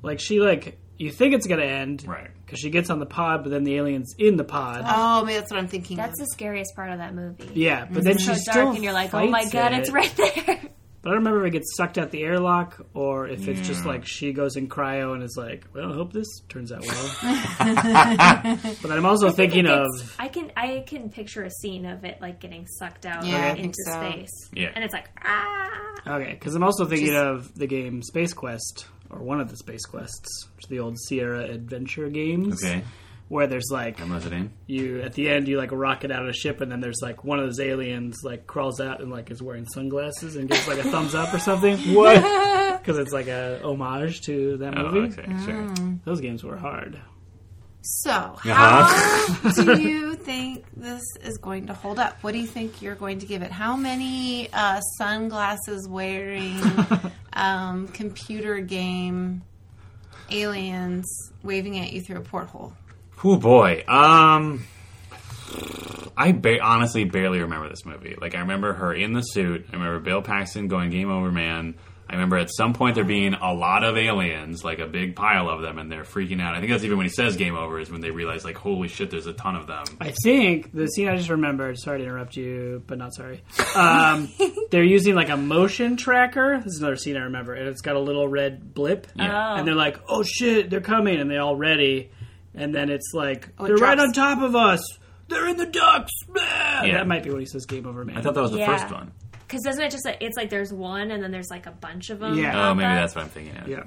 Like 0.03 0.21
she 0.21 0.41
like 0.41 0.79
you 0.97 1.11
think 1.11 1.35
it's 1.35 1.47
gonna 1.47 1.63
end, 1.65 2.05
Right. 2.07 2.31
Because 2.45 2.61
she 2.61 2.71
gets 2.71 2.91
on 2.91 2.99
the 3.01 3.07
pod, 3.07 3.43
but 3.43 3.51
then 3.51 3.65
the 3.65 3.77
alien's 3.77 4.15
in 4.19 4.37
the 4.37 4.45
pod. 4.45 4.85
Oh, 4.87 5.25
maybe 5.25 5.39
that's 5.39 5.51
what 5.51 5.59
I'm 5.59 5.67
thinking. 5.67 5.97
That's 5.97 6.21
of. 6.21 6.27
the 6.27 6.31
scariest 6.33 6.77
part 6.77 6.91
of 6.93 6.99
that 6.99 7.15
movie. 7.15 7.51
yeah, 7.55 7.87
but 7.91 8.05
then 8.05 8.13
It's 8.13 8.23
she 8.23 8.29
so 8.29 8.35
still 8.35 8.65
dark, 8.67 8.75
and 8.77 8.85
you're 8.85 8.93
like, 8.93 9.13
oh 9.15 9.27
my 9.27 9.41
fights 9.41 9.53
god, 9.53 9.73
it. 9.73 9.79
it's 9.81 9.91
right 9.91 10.15
there. 10.17 10.61
But 11.05 11.11
I 11.11 11.13
don't 11.17 11.25
remember 11.25 11.45
if 11.45 11.49
it 11.49 11.59
gets 11.59 11.77
sucked 11.77 11.99
out 11.99 12.11
the 12.11 12.23
airlock 12.23 12.81
or 12.95 13.29
if 13.29 13.47
it's 13.47 13.61
just 13.61 13.85
like 13.85 14.07
she 14.07 14.33
goes 14.33 14.57
in 14.57 14.71
cryo 14.71 15.13
and 15.13 15.23
is 15.23 15.37
like, 15.37 15.67
well, 15.75 15.93
I 15.93 15.95
hope 15.95 16.15
this 16.15 16.41
turns 16.49 16.73
out 16.73 16.81
well. 16.81 17.17
but 18.83 18.91
I'm 18.91 19.05
also 19.05 19.29
thinking 19.31 19.67
of 19.67 19.87
I 20.19 20.29
can 20.29 20.51
I 20.57 20.83
can 20.87 21.11
picture 21.11 21.43
a 21.43 21.51
scene 21.51 21.85
of 21.85 22.05
it 22.05 22.23
like 22.23 22.41
getting 22.41 22.67
sucked 22.67 23.05
out 23.05 23.27
Yeah, 23.27 23.53
I 23.53 23.57
into 23.57 23.77
so. 23.85 23.93
space. 23.93 24.49
Yeah. 24.55 24.71
and 24.75 24.83
it's 24.83 24.95
like 24.95 25.11
ah. 25.23 26.17
okay, 26.17 26.33
because 26.33 26.55
I'm 26.55 26.65
also 26.65 26.87
thinking 26.87 27.09
Just- 27.09 27.23
of 27.23 27.55
the 27.55 27.67
game 27.67 28.01
Space 28.03 28.33
Quest 28.33 28.87
or 29.11 29.19
one 29.19 29.43
of 29.43 29.51
the 29.51 29.59
Space 29.59 29.85
Quests, 29.85 30.49
which 30.57 30.65
is 30.65 30.71
the 30.71 30.81
old 30.81 30.99
Sierra 30.99 31.45
Adventure 31.45 32.09
games. 32.09 32.65
Okay. 32.65 32.83
Where 33.29 33.47
there's 33.47 33.71
like 33.71 34.01
I'm 34.01 34.11
listening. 34.11 34.53
you 34.67 35.01
at 35.01 35.15
the 35.15 35.29
end 35.31 35.49
you 35.49 35.57
like 35.57 35.71
rocket 35.73 36.11
out 36.11 36.23
of 36.23 36.29
a 36.29 36.33
ship 36.35 36.61
and 36.61 36.71
then 36.71 36.81
there's 36.81 37.01
like 37.03 37.25
one 37.25 37.39
of 37.39 37.47
those 37.47 37.59
aliens 37.59 38.19
like 38.23 38.47
crawls 38.47 38.81
out 38.81 39.01
and 39.01 39.11
like 39.11 39.31
is 39.31 39.43
wearing 39.43 39.65
sunglasses 39.67 40.37
and 40.37 40.49
gives 40.49 40.69
like 40.69 40.79
a 40.79 40.83
thumbs 40.85 41.15
up 41.15 41.33
or 41.33 41.39
something. 41.39 41.77
What? 41.95 42.23
Because 42.81 42.99
it's 42.99 43.13
like 43.13 43.29
a 43.29 43.61
homage 43.65 44.21
to 44.27 44.59
that 44.59 44.77
Oh, 44.77 44.91
movie. 44.91 45.19
okay, 45.19 45.27
sure. 45.45 45.75
Those 46.05 46.21
games 46.21 46.45
were 46.45 46.59
hard. 46.59 47.01
So, 47.81 48.11
Uh-huh. 48.11 48.85
how 48.85 49.65
do 49.75 49.81
you 49.81 50.15
think 50.17 50.65
this 50.77 51.03
is 51.23 51.39
going 51.39 51.67
to 51.69 51.75
hold 51.75 51.99
up? 51.99 52.19
What 52.23 52.33
do 52.33 52.39
you 52.39 52.47
think 52.47 52.81
you're 52.83 52.95
going 52.95 53.19
to 53.21 53.27
give 53.27 53.41
it? 53.43 53.51
How 53.51 53.75
many 53.77 54.51
uh, 54.53 54.81
sunglasses 54.99 55.87
wearing, 55.89 56.59
um, 57.35 57.89
computer 57.89 58.61
game 58.61 59.43
aliens 60.31 61.33
waving 61.43 61.79
at 61.79 61.93
you 61.93 62.01
through 62.03 62.19
a 62.19 62.23
porthole? 62.23 62.73
Oh 63.25 63.37
boy. 63.37 63.85
Um. 63.89 64.65
I 66.17 66.33
ba- 66.33 66.61
honestly 66.63 67.05
barely 67.05 67.41
remember 67.41 67.69
this 67.69 67.85
movie. 67.85 68.17
Like 68.21 68.35
I 68.35 68.41
remember 68.41 68.73
her 68.75 68.93
in 68.95 69.13
the 69.13 69.23
suit. 69.23 69.67
I 69.73 69.77
remember 69.77 69.99
Bill 70.01 70.23
Paxton 70.23 70.69
going 70.69 70.91
game 70.91 71.11
over 71.11 71.31
man. 71.33 71.75
I 72.09 72.15
remember 72.15 72.37
at 72.37 72.51
some 72.55 72.75
point 72.75 72.97
there 72.97 73.05
being 73.05 73.33
a 73.35 73.53
lot 73.55 73.83
of 73.83 73.97
aliens, 73.97 74.63
like 74.63 74.79
a 74.79 74.87
big 74.87 75.17
pile 75.17 75.49
of 75.49 75.63
them, 75.63 75.79
and 75.79 75.91
they're 75.91 76.05
freaking 76.05 76.41
out. 76.41 76.55
I 76.55 76.61
think 76.61 76.71
that's 76.71 76.85
even 76.85 76.99
when 76.99 77.07
he 77.07 77.11
says 77.11 77.37
game 77.37 77.57
over 77.57 77.81
is 77.81 77.91
when 77.91 78.03
they 78.03 78.11
realize 78.11 78.45
like 78.45 78.57
holy 78.57 78.89
shit, 78.89 79.11
there's 79.11 79.27
a 79.27 79.33
ton 79.33 79.57
of 79.57 79.67
them. 79.67 79.85
I 80.01 80.13
think 80.23 80.73
the 80.73 80.87
scene 80.87 81.09
I 81.09 81.17
just 81.17 81.31
remembered. 81.31 81.79
Sorry 81.79 81.99
to 81.99 82.05
interrupt 82.05 82.37
you, 82.37 82.83
but 82.87 82.99
not 82.99 83.15
sorry. 83.15 83.43
Um, 83.75 84.29
they're 84.71 84.85
using 84.85 85.15
like 85.15 85.31
a 85.31 85.37
motion 85.37 85.97
tracker. 85.97 86.61
This 86.63 86.75
is 86.75 86.81
another 86.81 86.97
scene 86.97 87.17
I 87.17 87.25
remember, 87.25 87.55
and 87.55 87.69
it's 87.69 87.81
got 87.81 87.97
a 87.97 88.01
little 88.01 88.29
red 88.29 88.75
blip. 88.75 89.07
Yeah. 89.17 89.57
And 89.59 89.67
they're 89.67 89.75
like, 89.75 89.99
"Oh 90.07 90.23
shit, 90.23 90.69
they're 90.69 90.83
coming!" 90.83 91.19
And 91.19 91.31
they're 91.31 91.41
all 91.41 91.57
ready. 91.57 92.11
And 92.55 92.75
then 92.75 92.89
it's 92.91 93.11
like, 93.13 93.49
Oh, 93.59 93.65
it 93.65 93.69
"They're 93.69 93.77
right 93.77 93.97
drops. 93.97 94.09
on 94.19 94.37
top 94.37 94.43
of 94.43 94.55
us. 94.55 94.81
They're 95.29 95.49
in 95.49 95.57
the 95.57 95.67
ducks." 95.67 96.13
Blah! 96.29 96.43
Yeah. 96.85 96.99
That 96.99 97.07
might 97.09 97.23
be 97.25 97.31
what 97.31 97.41
he 97.41 97.47
says 97.47 97.67
"game 97.67 97.87
over, 97.87 98.05
man." 98.05 98.17
I 98.17 98.21
thought 98.21 98.35
that 98.35 98.43
was 98.43 98.53
the 98.53 98.59
Yeah. 98.59 98.77
first 98.77 98.93
one. 98.93 99.13
Because 99.47 99.63
doesn't 99.63 99.83
it 99.83 99.91
just 99.91 100.05
like 100.05 100.19
it's 100.21 100.37
like 100.37 100.51
there's 100.51 100.73
one 100.73 101.11
and 101.11 101.23
then 101.23 101.31
there's 101.31 101.51
like 101.51 101.67
a 101.67 101.71
bunch 101.73 102.11
of 102.11 102.19
them? 102.21 102.39
Yeah. 102.39 102.71
Oh, 102.71 102.75
maybe 102.75 102.87
that's 102.95 103.15
what 103.15 103.25
I'm 103.25 103.31
thinking. 103.31 103.57
Of. 103.57 103.69
yeah. 103.69 103.83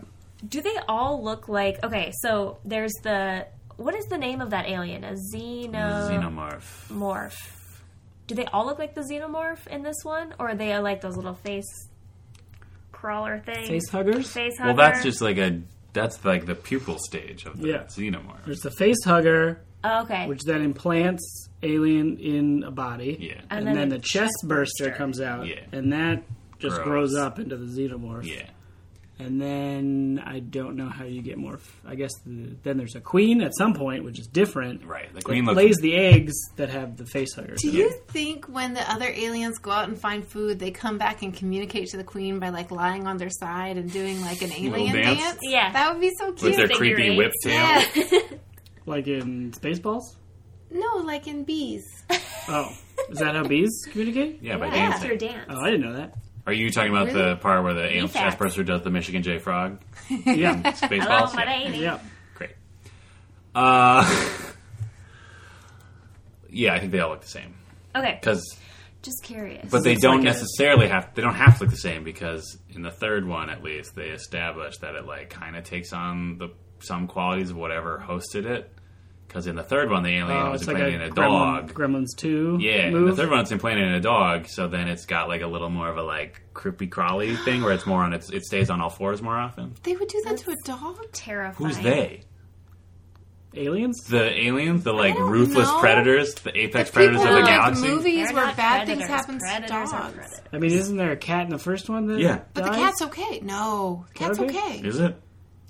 Do 0.47 0.61
they 0.61 0.75
all 0.87 1.23
look 1.23 1.47
like? 1.49 1.83
Okay, 1.83 2.11
so 2.21 2.59
there's 2.65 2.93
the 3.03 3.47
what 3.77 3.95
is 3.95 4.05
the 4.05 4.17
name 4.17 4.41
of 4.41 4.49
that 4.51 4.67
alien? 4.67 5.03
A 5.03 5.13
xeno 5.13 6.09
Xenomorph. 6.09 6.89
morph. 6.91 7.37
Do 8.27 8.35
they 8.35 8.45
all 8.45 8.65
look 8.65 8.77
like 8.79 8.93
the 8.93 9.01
xenomorph 9.01 9.65
in 9.67 9.83
this 9.83 9.97
one, 10.03 10.33
or 10.39 10.49
are 10.49 10.55
they 10.55 10.73
uh, 10.73 10.81
like 10.81 11.01
those 11.01 11.15
little 11.15 11.33
face 11.35 11.87
crawler 12.91 13.39
things? 13.39 13.67
Face 13.67 13.89
huggers. 13.89 14.31
Face 14.31 14.57
huggers. 14.57 14.75
Well, 14.75 14.75
that's 14.75 15.03
just 15.03 15.21
like 15.21 15.37
a 15.37 15.61
that's 15.97 16.23
like 16.23 16.45
the 16.45 16.55
pupil 16.55 16.97
stage 16.99 17.45
of 17.45 17.59
the 17.59 17.67
Yeah. 17.67 17.83
xenomorph. 17.85 18.45
There's 18.45 18.59
the 18.61 18.71
face 18.71 19.03
hugger, 19.03 19.61
Oh, 19.83 20.03
okay. 20.03 20.27
which 20.27 20.41
then 20.43 20.61
implants 20.61 21.49
alien 21.63 22.17
in 22.17 22.63
a 22.63 22.71
body. 22.71 23.17
Yeah. 23.19 23.33
And, 23.49 23.59
And 23.59 23.67
then 23.67 23.75
then, 23.75 23.89
the 23.89 23.95
the 23.97 24.01
chest 24.01 24.13
chest 24.13 24.33
burster, 24.47 24.85
burster. 24.85 24.97
comes 24.97 25.19
out. 25.21 25.47
Yeah. 25.47 25.61
And 25.71 25.91
that 25.93 26.23
just 26.59 26.75
Gross. 26.77 26.87
grows 26.87 27.15
up 27.15 27.39
into 27.39 27.55
the 27.57 27.65
xenomorph. 27.65 28.25
Yeah. 28.25 28.43
And 29.19 29.41
then 29.41 30.21
I 30.23 30.39
don't 30.39 30.75
know 30.75 30.89
how 30.89 31.03
you 31.05 31.23
get 31.23 31.39
more. 31.39 31.55
F- 31.55 31.81
I 31.87 31.95
guess 31.95 32.11
the, 32.23 32.55
then 32.61 32.77
there's 32.77 32.95
a 32.95 33.01
queen 33.01 33.41
at 33.41 33.51
some 33.57 33.73
point, 33.73 34.03
which 34.03 34.19
is 34.19 34.27
different. 34.27 34.85
Right. 34.85 35.11
The 35.11 35.23
queen 35.23 35.45
looks 35.45 35.57
lays 35.57 35.77
the 35.77 35.95
eggs 35.95 36.35
that 36.57 36.69
have 36.69 36.97
the 36.97 37.05
face 37.07 37.33
huggers. 37.33 37.59
Do 37.61 37.71
you 37.71 37.89
think 38.09 38.45
when 38.45 38.75
the 38.75 38.91
other 38.91 39.07
aliens 39.09 39.57
go 39.57 39.71
out 39.71 39.89
and 39.89 39.99
find 39.99 40.23
food, 40.25 40.59
they 40.59 40.69
come 40.69 40.99
back 40.99 41.23
and 41.23 41.33
communicate 41.33 41.87
to 41.89 41.97
the 41.97 42.03
queen 42.03 42.37
by 42.37 42.49
like 42.49 42.69
lying 42.69 43.07
on 43.07 43.17
their 43.17 43.31
side 43.31 43.77
and 43.77 43.91
doing 43.91 44.21
like 44.21 44.43
an 44.43 44.51
alien 44.53 44.93
dance? 44.93 45.19
dance? 45.19 45.39
Yeah. 45.41 45.71
that 45.73 45.91
would 45.91 46.01
be 46.01 46.11
so 46.19 46.31
cute. 46.33 46.41
with 46.41 46.41
cute. 46.41 46.57
their 46.57 46.67
Figure 46.77 46.95
creepy 46.95 47.09
eights. 47.09 47.17
whip 47.17 47.31
tail. 47.43 48.19
yeah. 48.21 48.37
like 48.85 49.07
in 49.07 49.51
Spaceballs? 49.53 50.03
no, 50.69 50.97
like 50.97 51.27
in 51.27 51.43
bees. 51.43 51.83
Oh, 52.49 52.69
is 53.09 53.19
that 53.19 53.35
how 53.35 53.43
bees 53.47 53.71
communicate? 53.89 54.43
Yeah, 54.43 54.57
by 54.57 54.67
yeah, 54.67 54.89
dancing. 54.91 55.07
through 55.07 55.17
dance. 55.17 55.45
Oh, 55.49 55.59
I 55.59 55.71
didn't 55.71 55.81
know 55.85 55.95
that. 55.97 56.13
Are 56.47 56.53
you 56.53 56.71
talking 56.71 56.91
about 56.91 57.11
the 57.13 57.35
part 57.35 57.61
where 57.63 57.73
the 57.73 57.83
alien 57.85 58.07
facts. 58.07 58.23
chest 58.23 58.37
burster 58.39 58.63
does 58.63 58.81
the 58.81 58.89
Michigan 58.89 59.21
J 59.21 59.37
Frog? 59.37 59.79
Yeah, 60.09 60.55
Hello, 60.55 60.71
Spaceballs? 60.71 61.35
my 61.35 61.43
Yeah. 61.65 61.69
yeah. 61.75 61.99
Great. 62.35 62.51
Uh, 63.53 64.31
yeah, 66.49 66.73
I 66.73 66.79
think 66.79 66.91
they 66.93 66.99
all 66.99 67.09
look 67.09 67.21
the 67.21 67.27
same 67.27 67.55
Okay, 67.95 68.17
because, 68.19 68.43
just 69.01 69.23
curious. 69.23 69.69
but 69.69 69.83
they 69.83 69.93
It's 69.93 70.01
don't 70.01 70.17
like 70.17 70.21
a- 70.21 70.25
necessarily 70.25 70.87
have. 70.87 71.13
They 71.15 71.21
don't 71.21 71.33
have 71.35 71.57
to 71.57 71.63
look 71.65 71.71
the 71.71 71.77
same 71.77 72.03
because 72.03 72.57
in 72.69 72.81
the 72.81 72.91
third 72.91 73.27
one, 73.27 73.49
at 73.49 73.63
least, 73.63 73.95
they 73.95 74.09
establish 74.09 74.77
that 74.77 74.95
it 74.95 75.05
like 75.05 75.29
kind 75.29 75.55
of 75.55 75.63
takes 75.63 75.91
on 75.93 76.37
the 76.37 76.49
some 76.79 77.07
qualities 77.07 77.49
of 77.49 77.57
whatever 77.57 78.01
hosted 78.07 78.45
it. 78.45 78.71
Because 79.37 79.45
in 79.45 79.55
the 79.55 79.61
third 79.61 79.91
one, 79.91 80.01
the 80.01 80.09
alien 80.17 80.31
Oh, 80.47 80.49
was 80.49 80.61
it's 80.63 80.67
like 80.67 80.77
a, 80.77 80.87
implanted 80.87 81.01
in 81.01 81.11
a 81.11 81.13
Gremlin, 81.13 81.67
dog. 81.67 81.73
Gremlins 81.75 82.17
2 82.17 82.57
Yeah, 82.59 82.71
and 82.85 82.93
move. 82.95 83.15
the 83.15 83.21
third 83.21 83.29
one 83.29 83.41
it's 83.41 83.51
implanted 83.51 83.85
in 83.85 83.93
a 83.93 83.99
dog, 83.99 84.47
so 84.47 84.67
then 84.67 84.87
it's 84.87 85.05
got 85.05 85.27
like 85.27 85.41
a 85.43 85.47
little 85.47 85.69
more 85.69 85.87
of 85.89 85.97
a 85.97 86.01
like 86.01 86.41
creepy 86.55 86.87
crawly 86.87 87.35
thing 87.35 87.61
where 87.61 87.71
it's 87.71 87.85
more 87.85 88.01
on 88.01 88.13
its 88.13 88.31
it 88.31 88.43
stays 88.45 88.71
on 88.71 88.81
all 88.81 88.89
fours 88.89 89.21
more 89.21 89.37
often. 89.37 89.75
They 89.83 89.95
would 89.95 90.07
do 90.07 90.19
that 90.25 90.37
to 90.39 90.49
a 90.49 90.55
dog. 90.65 90.97
terrifying. 91.13 91.67
Who's 91.71 91.77
they? 91.83 92.21
Aliens? 93.53 94.03
The 94.07 94.23
aliens, 94.45 94.83
the 94.83 94.91
like 94.93 95.13
don't 95.15 95.29
ruthless 95.29 95.67
know. 95.67 95.79
predators, 95.79 96.33
the 96.33 96.57
apex 96.57 96.89
The 96.89 96.93
predators 96.95 97.21
of 97.21 97.27
the 97.27 97.37
in, 97.37 97.43
like, 97.43 97.53
galaxy. 97.53 97.87
movies 97.89 98.25
They're 98.25 98.33
where 98.35 98.45
not 98.47 98.57
bad 98.57 98.85
predators. 98.87 98.97
things 98.97 99.09
happen 99.19 99.35
to 99.35 99.45
Predators 99.45 99.71
are 99.71 100.01
dogs. 100.01 100.13
predators. 100.15 100.41
I 100.51 100.57
mean, 100.57 100.71
isn't 100.71 100.97
there 100.97 101.11
a 101.11 101.17
cat 101.17 101.43
in 101.45 101.49
the 101.51 101.59
first 101.59 101.89
one 101.91 102.07
that 102.07 102.19
Yeah. 102.19 102.39
But 102.55 102.63
the 102.63 102.69
dies? 102.71 102.79
cat's 102.79 103.01
okay. 103.03 103.39
No, 103.43 104.05
cat's 104.15 104.39
okay? 104.39 104.57
okay. 104.57 104.87
Is 104.87 104.99
it? 104.99 105.15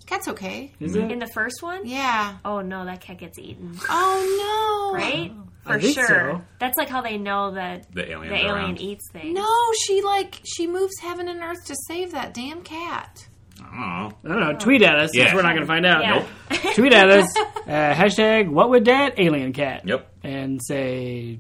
Cat's 0.08 0.28
okay. 0.30 0.72
Is 0.80 0.96
it? 0.96 1.12
In 1.12 1.20
the 1.20 1.28
first 1.28 1.62
one? 1.62 1.86
Yeah. 1.86 2.38
Oh 2.44 2.62
no, 2.62 2.86
that 2.86 3.02
cat 3.02 3.20
gets 3.20 3.38
eaten. 3.38 3.78
Oh 3.90 4.92
no. 4.92 4.98
Right? 4.98 5.32
I 5.66 5.74
For 5.74 5.80
think 5.82 5.96
sure. 5.96 6.08
so. 6.08 6.42
That's 6.60 6.78
like 6.78 6.88
how 6.90 7.02
they 7.02 7.18
know 7.18 7.52
that 7.52 7.94
The 7.94 8.04
the 8.04 8.12
alien 8.14 8.46
around. 8.48 8.80
eats 8.82 9.04
things. 9.12 9.36
No, 9.36 9.48
she 9.86 10.02
like 10.02 10.40
she 10.46 10.66
moves 10.66 10.98
heaven 11.02 11.28
and 11.28 11.42
earth 11.44 11.64
to 11.66 11.76
save 11.88 12.14
that 12.14 12.34
damn 12.34 12.62
cat. 12.64 13.28
I 13.60 13.64
don't 13.64 13.80
know. 13.80 14.14
I 14.24 14.28
don't 14.28 14.40
know. 14.54 14.60
Tweet 14.60 14.82
at 14.84 14.98
us 14.98 15.14
Yeah. 15.16 15.26
if 15.28 15.34
we're 15.34 15.42
not 15.42 15.50
going 15.56 15.62
to 15.62 15.68
find 15.68 15.86
out. 15.86 16.04
Yeah. 16.04 16.72
Tweet 16.76 16.94
at 16.94 17.10
us. 17.10 17.38
Uh, 17.38 17.94
hashtag 17.94 18.48
what 18.50 18.70
would 18.70 18.86
that 18.86 19.20
alien 19.20 19.52
cat? 19.52 19.86
Yep. 19.86 20.10
And 20.24 20.62
say 20.64 21.40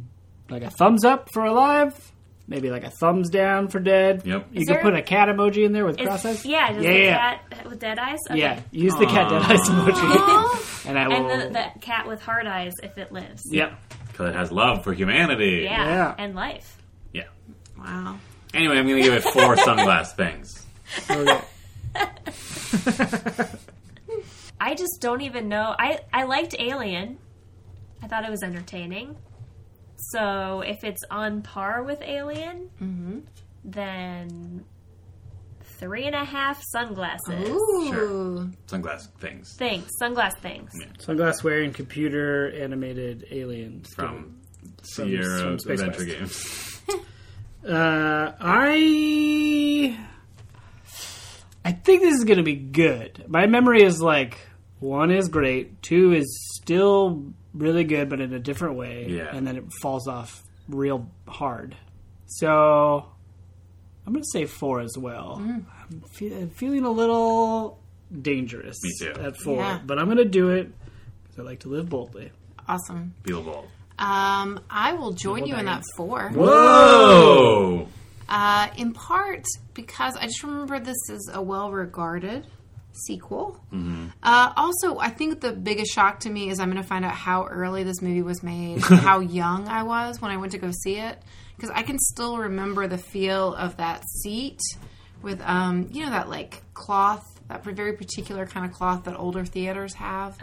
like 0.49 0.63
a 0.63 0.69
thumbs 0.71 1.05
up 1.05 1.31
for 1.31 1.45
alive. 1.45 2.11
Maybe 2.49 2.69
like 2.69 2.85
a 2.85 2.89
thumbs 2.89 3.29
down 3.29 3.67
for 3.67 3.79
dead. 3.79 4.21
Yep. 4.25 4.47
You 4.51 4.61
Is 4.61 4.67
could 4.67 4.75
there- 4.77 4.81
put 4.81 4.95
a 4.95 5.01
cat 5.01 5.27
emoji 5.27 5.65
in 5.65 5.73
there 5.73 5.85
with 5.85 5.99
It's- 5.99 6.07
cross 6.07 6.25
eyes. 6.25 6.45
yeah, 6.45 6.71
just 6.71 6.81
yeah, 6.85 6.91
the 6.93 6.99
yeah. 6.99 7.17
cat 7.37 7.65
with 7.69 7.79
dead 7.79 7.99
eyes. 7.99 8.19
Okay. 8.29 8.39
Yeah, 8.39 8.59
use 8.71 8.95
the 8.95 9.05
cat 9.05 9.29
dead 9.29 9.41
eyes 9.41 9.59
emoji, 9.67 10.85
and 10.87 10.97
I 10.97 11.07
will. 11.09 11.29
And 11.29 11.53
the, 11.55 11.59
the 11.59 11.79
cat 11.81 12.07
with 12.07 12.21
hard 12.21 12.47
eyes 12.47 12.71
if 12.81 12.97
it 12.97 13.11
lives. 13.11 13.43
Yep. 13.51 13.73
Because 14.07 14.29
it 14.29 14.35
has 14.35 14.51
love 14.51 14.83
for 14.85 14.93
humanity. 14.93 15.61
Yeah. 15.65 15.85
Yeah. 15.87 16.15
And 16.17 16.35
life. 16.35 16.77
Yeah. 17.13 17.23
Wow. 17.77 18.17
Anyway, 18.53 18.77
I'm 18.77 18.87
going 18.87 18.97
to 18.97 19.03
give 19.03 19.13
it 19.13 19.23
four 19.23 19.55
sunglass 19.57 20.15
things. 20.15 20.65
Okay. 21.11 21.41
I 24.59 24.73
just 24.75 24.99
don't 25.01 25.21
even 25.21 25.49
know. 25.49 25.75
I, 25.77 25.99
I 26.11 26.23
liked 26.23 26.55
Alien. 26.57 27.17
I 28.01 28.07
thought 28.07 28.23
it 28.23 28.31
was 28.31 28.41
entertaining. 28.41 29.15
So 29.97 30.61
if 30.61 30.83
it's 30.83 31.01
on 31.11 31.41
par 31.41 31.83
with 31.83 32.01
Alien, 32.01 32.69
Mm-hmm. 32.81 33.19
then 33.65 34.63
three 35.79 36.05
and 36.05 36.15
a 36.15 36.25
half 36.25 36.61
sunglasses. 36.71 37.49
Ooh. 37.49 38.49
Sunglass 38.67 39.07
things. 39.19 39.55
Things, 39.57 39.89
sunglass 40.01 40.35
things. 40.39 40.71
Yeah. 40.79 40.87
Sunglass 40.99 41.43
wearing 41.43 41.71
computer 41.73 42.51
animated 42.51 43.25
aliens 43.31 43.93
From 43.93 44.39
From- 44.61 45.09
Sierra 45.09 45.39
from 45.41 45.59
Space 45.59 45.81
Adventure 45.81 46.17
Quest. 46.17 46.17
Games. 46.19 46.81
Uh, 47.67 48.31
I 48.39 49.97
I 51.65 51.71
think 51.73 52.01
this 52.01 52.15
is 52.15 52.23
going 52.23 52.37
to 52.37 52.43
be 52.43 52.55
good. 52.55 53.25
My 53.27 53.45
memory 53.45 53.83
is 53.83 54.01
like 54.01 54.37
one 54.79 55.11
is 55.11 55.27
great, 55.27 55.81
two 55.81 56.13
is 56.13 56.25
still 56.55 57.33
really 57.57 57.83
good, 57.83 58.09
but 58.09 58.19
in 58.21 58.33
a 58.33 58.39
different 58.39 58.75
way, 58.75 59.05
Yeah. 59.09 59.35
and 59.35 59.45
then 59.47 59.57
it 59.57 59.65
falls 59.81 60.07
off 60.07 60.43
real 60.69 61.09
hard. 61.27 61.75
So 62.25 63.05
I'm 64.05 64.13
going 64.13 64.23
to 64.23 64.29
say 64.31 64.45
four 64.45 64.81
as 64.81 64.97
well. 64.97 65.37
Mm. 65.41 65.63
I'm, 65.91 66.01
fe- 66.13 66.33
I'm 66.33 66.49
feeling 66.49 66.83
a 66.85 66.91
little 66.91 67.79
dangerous 68.21 68.77
Me 68.83 68.91
too. 68.99 69.11
at 69.19 69.37
four, 69.37 69.57
Yeah. 69.57 69.79
but 69.85 69.99
I'm 69.99 70.05
going 70.05 70.17
to 70.17 70.25
do 70.25 70.49
it 70.49 70.71
because 71.23 71.39
I 71.39 71.43
like 71.43 71.59
to 71.61 71.69
live 71.69 71.89
boldly. 71.89 72.31
Awesome. 72.67 73.13
Feel 73.25 73.41
bold. 73.41 73.67
Um, 73.99 74.59
I 74.69 74.93
will 74.93 75.13
join 75.13 75.39
Double 75.39 75.49
you 75.49 75.55
in 75.55 75.65
that 75.65 75.83
four. 75.95 76.29
Whoa! 76.29 77.87
Uh, 78.29 78.67
in 78.77 78.93
part 78.93 79.45
because 79.73 80.15
I 80.17 80.25
just 80.25 80.43
remember 80.43 80.79
this 80.79 81.09
is 81.09 81.31
a 81.33 81.41
well 81.41 81.71
regarded 81.71 82.45
sequel. 83.05 83.59
Uh, 84.23 84.53
also, 84.55 84.97
I 84.97 85.09
think 85.09 85.41
the 85.41 85.51
biggest 85.53 85.93
shock 85.93 86.21
to 86.21 86.29
me 86.29 86.49
is 86.49 86.59
I'm 86.59 86.69
going 86.71 86.81
to 86.81 86.87
find 86.87 87.05
out 87.05 87.13
how 87.15 87.45
early 87.45 87.83
this 87.83 88.01
movie 88.01 88.21
was 88.21 88.43
made, 88.43 88.81
how 88.81 89.19
young 89.21 89.67
I 89.67 89.83
was 89.83 90.21
when 90.21 90.31
I 90.31 90.37
went 90.37 90.51
to 90.53 90.57
go 90.57 90.71
see 90.71 90.95
it. 90.97 91.17
Because 91.55 91.71
I 91.71 91.81
can 91.81 91.97
still 91.97 92.37
remember 92.37 92.87
the 92.87 92.99
feel 92.99 93.55
of 93.55 93.77
that 93.77 94.03
seat 94.21 94.59
with, 95.23 95.41
um, 95.41 95.89
you 95.91 96.05
know, 96.05 96.11
that 96.11 96.29
like 96.29 96.61
cloth, 96.75 97.23
that 97.47 97.63
very 97.63 97.93
particular 97.93 98.45
kind 98.45 98.65
of 98.65 98.73
cloth 98.73 99.05
that 99.05 99.17
older 99.17 99.43
theaters 99.43 99.93
have. 99.95 100.37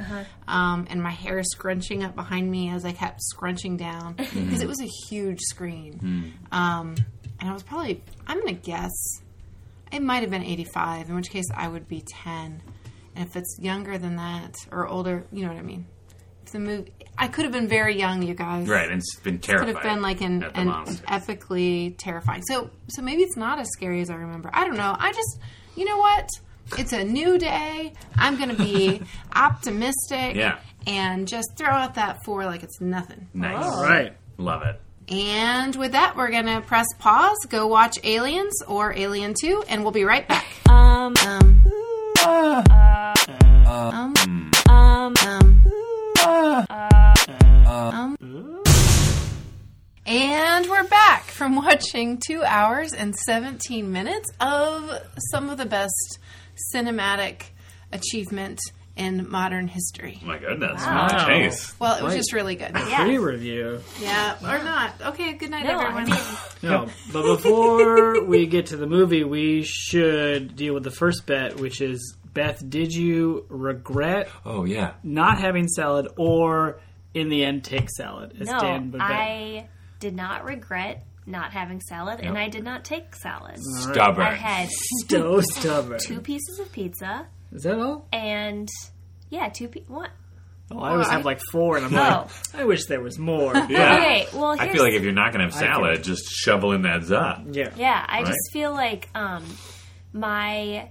Um, 0.49 0.87
and 0.91 1.01
my 1.03 1.11
hair 1.13 1.41
scrunching 1.45 2.03
up 2.03 2.17
behind 2.17 2.51
me 2.51 2.71
as 2.71 2.85
I 2.85 2.93
kept 2.93 3.23
scrunching 3.23 3.77
down 3.77 4.15
because 4.17 4.61
it 4.61 4.67
was 4.67 4.81
a 4.81 4.89
huge 5.09 5.41
screen. 5.41 6.35
Um, 6.51 6.97
and 7.41 7.51
I 7.51 7.53
was 7.53 7.63
probably, 7.63 8.03
I'm 8.27 8.41
going 8.41 8.57
to 8.57 8.61
guess, 8.61 8.91
it 9.95 10.03
might 10.03 10.23
have 10.23 10.31
been 10.31 10.43
85, 10.43 11.09
in 11.09 11.15
which 11.15 11.31
case 11.31 11.45
I 11.55 11.69
would 11.69 11.89
be 11.89 12.03
10. 12.25 12.63
And 13.17 13.29
if 13.29 13.37
it's 13.37 13.57
younger 13.61 13.97
than 13.97 14.17
that 14.17 14.57
or 14.73 14.89
older, 14.89 15.25
you 15.33 15.43
know 15.43 15.49
what 15.53 15.59
I 15.59 15.63
mean. 15.63 15.87
If 16.45 16.53
the 16.53 16.59
movie, 16.59 16.93
I 17.17 17.29
could 17.29 17.45
have 17.45 17.53
been 17.53 17.69
very 17.69 17.97
young, 17.97 18.23
you 18.23 18.35
guys. 18.35 18.69
Right, 18.69 18.91
and 18.91 18.99
it's 18.99 19.15
been 19.21 19.39
terrifying. 19.39 19.75
Could 19.75 19.83
have 19.83 19.95
been 19.95 20.03
like 20.03 20.21
an, 20.21 20.43
at 20.43 20.57
an 20.57 20.69
epically 20.69 21.95
terrifying. 21.97 22.43
So, 22.43 22.71
so 22.89 23.03
maybe 23.03 23.23
it's 23.23 23.37
not 23.37 23.61
as 23.61 23.69
scary 23.73 24.01
as 24.01 24.11
I 24.11 24.17
remember. 24.17 24.51
I 24.53 24.65
don't 24.67 24.77
know. 24.77 24.97
I 24.99 25.13
just, 25.13 25.39
you 25.77 25.85
know 25.85 25.99
what? 25.99 26.29
It's 26.77 26.93
a 26.93 27.05
new 27.05 27.39
day. 27.39 27.93
I'm 28.17 28.37
going 28.37 28.49
to 28.49 28.57
be 28.63 29.03
optimistic. 29.35 30.35
Yeah. 30.35 30.59
And 30.87 31.27
just 31.29 31.57
throw 31.57 31.69
out 31.69 31.95
that 31.95 32.25
four 32.25 32.45
like 32.45 32.63
it's 32.63 32.81
nothing. 32.81 33.29
Nice. 33.33 33.65
Oh. 33.65 33.83
Right. 33.83 34.17
Love 34.37 34.63
it. 34.63 34.81
And 35.09 35.77
with 35.77 35.93
that, 35.93 36.17
we're 36.17 36.31
going 36.31 36.47
to 36.47 36.61
press 36.63 36.87
pause, 36.99 37.37
go 37.49 37.67
watch 37.67 37.99
Aliens 38.05 38.63
or 38.67 38.95
Alien 38.97 39.35
2, 39.39 39.65
and 39.69 39.83
we'll 39.83 39.93
be 39.93 40.05
right 40.05 40.27
back. 40.27 40.47
Um, 40.69 41.15
Um, 42.27 44.15
um, 44.69 45.15
um, 46.27 46.67
um. 47.67 48.61
And 50.07 50.67
we're 50.69 50.85
back 50.85 51.25
from 51.25 51.57
watching 51.57 52.19
two 52.27 52.43
hours 52.43 52.93
and 52.93 53.15
17 53.15 53.91
minutes 53.93 54.31
of 54.41 54.91
some 55.31 55.51
of 55.51 55.59
the 55.59 55.67
best 55.67 56.19
cinematic 56.75 57.43
achievement 57.93 58.59
in 58.97 59.29
modern 59.29 59.67
history. 59.67 60.21
My 60.25 60.39
goodness. 60.39 60.81
Wow. 60.85 61.03
What 61.09 61.31
a. 61.31 61.51
Well, 61.81 61.97
it 61.99 62.03
was 62.03 62.13
Right. 62.13 62.17
just 62.17 62.33
really 62.33 62.55
good. 62.55 62.71
Yeah. 62.75 63.03
Pre-review. 63.05 63.81
Yeah, 64.01 64.37
or 64.41 64.63
not. 64.63 64.93
Okay, 65.01 65.33
good 65.33 65.51
night, 65.51 65.65
no, 65.65 65.79
I 65.79 65.83
everyone. 65.89 66.11
mean, 66.11 66.19
No, 66.63 66.87
but 67.13 67.23
before 67.37 68.23
we 68.27 68.47
get 68.47 68.67
to 68.67 68.77
the 68.77 68.87
movie, 68.87 69.25
we 69.25 69.65
should 69.65 70.55
deal 70.57 70.75
with 70.75 70.85
the 70.85 70.91
first 70.93 71.27
bet, 71.27 71.57
which 71.59 71.81
is 71.81 72.17
Beth, 72.33 72.63
did 72.69 72.93
you 72.93 73.47
regret 73.49 74.29
Oh, 74.45 74.65
yeah. 74.65 74.95
not 75.03 75.39
having 75.39 75.69
salad 75.69 76.09
or 76.17 76.81
in 77.15 77.29
the 77.29 77.45
end 77.45 77.65
take 77.65 77.89
salad? 77.91 78.37
As 78.41 78.49
no, 78.49 78.59
Dan 78.61 78.91
would 78.91 78.99
bet? 78.99 79.03
I 79.03 79.69
did 80.01 80.15
not 80.17 80.45
regret 80.45 81.05
not 81.27 81.53
having 81.53 81.81
salad, 81.81 82.21
and 82.21 82.37
I 82.37 82.49
did 82.49 82.63
not 82.65 82.85
take 82.85 83.15
salad. 83.17 83.57
Stubborn. 83.81 84.27
I 84.27 84.35
had 84.35 84.69
so 85.09 85.41
stubborn. 85.41 85.99
two 85.99 86.21
pieces 86.21 86.59
of 86.59 86.71
pizza 86.73 87.27
Is 87.55 87.63
that 87.63 87.79
all? 87.79 88.07
and 88.13 88.69
yeah, 89.31 89.49
two 89.49 89.69
people. 89.69 89.97
what? 89.97 90.11
Oh, 90.71 90.79
I 90.81 90.93
always 90.93 91.09
I- 91.09 91.13
have 91.13 91.25
like 91.25 91.41
four, 91.53 91.77
and 91.77 91.87
I'm 91.87 91.95
Oh. 91.95 92.27
like, 92.55 92.61
I 92.63 92.65
wish 92.65 92.87
there 92.87 93.01
was 93.01 93.19
more. 93.19 93.53
Yeah. 93.69 93.97
Okay, 93.97 94.27
well, 94.35 94.53
I 94.59 94.65
here's, 94.65 94.73
feel 94.73 94.83
like 94.83 94.95
if 94.95 95.03
you're 95.03 95.13
not 95.13 95.33
going 95.33 95.47
to 95.49 95.55
have 95.55 95.63
I 95.63 95.67
feel- 95.67 95.75
salad, 95.77 96.03
just 96.05 96.25
shovel 96.31 96.73
in 96.73 96.83
that 96.83 97.03
zup. 97.03 97.55
Yeah. 97.55 97.71
yeah, 97.77 98.05
I 98.09 98.19
Right. 98.19 98.27
just 98.27 98.53
feel 98.53 98.73
like 98.73 99.09
um, 99.15 99.45
my 100.13 100.89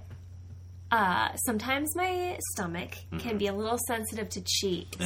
uh, 0.96 1.34
sometimes 1.48 1.88
my 1.96 2.36
stomach 2.52 2.90
Mm-hmm. 2.94 3.18
can 3.18 3.38
be 3.38 3.46
a 3.48 3.52
little 3.60 3.78
sensitive 3.92 4.28
to 4.36 4.40
cheese. 4.42 4.86
Uh, 5.00 5.04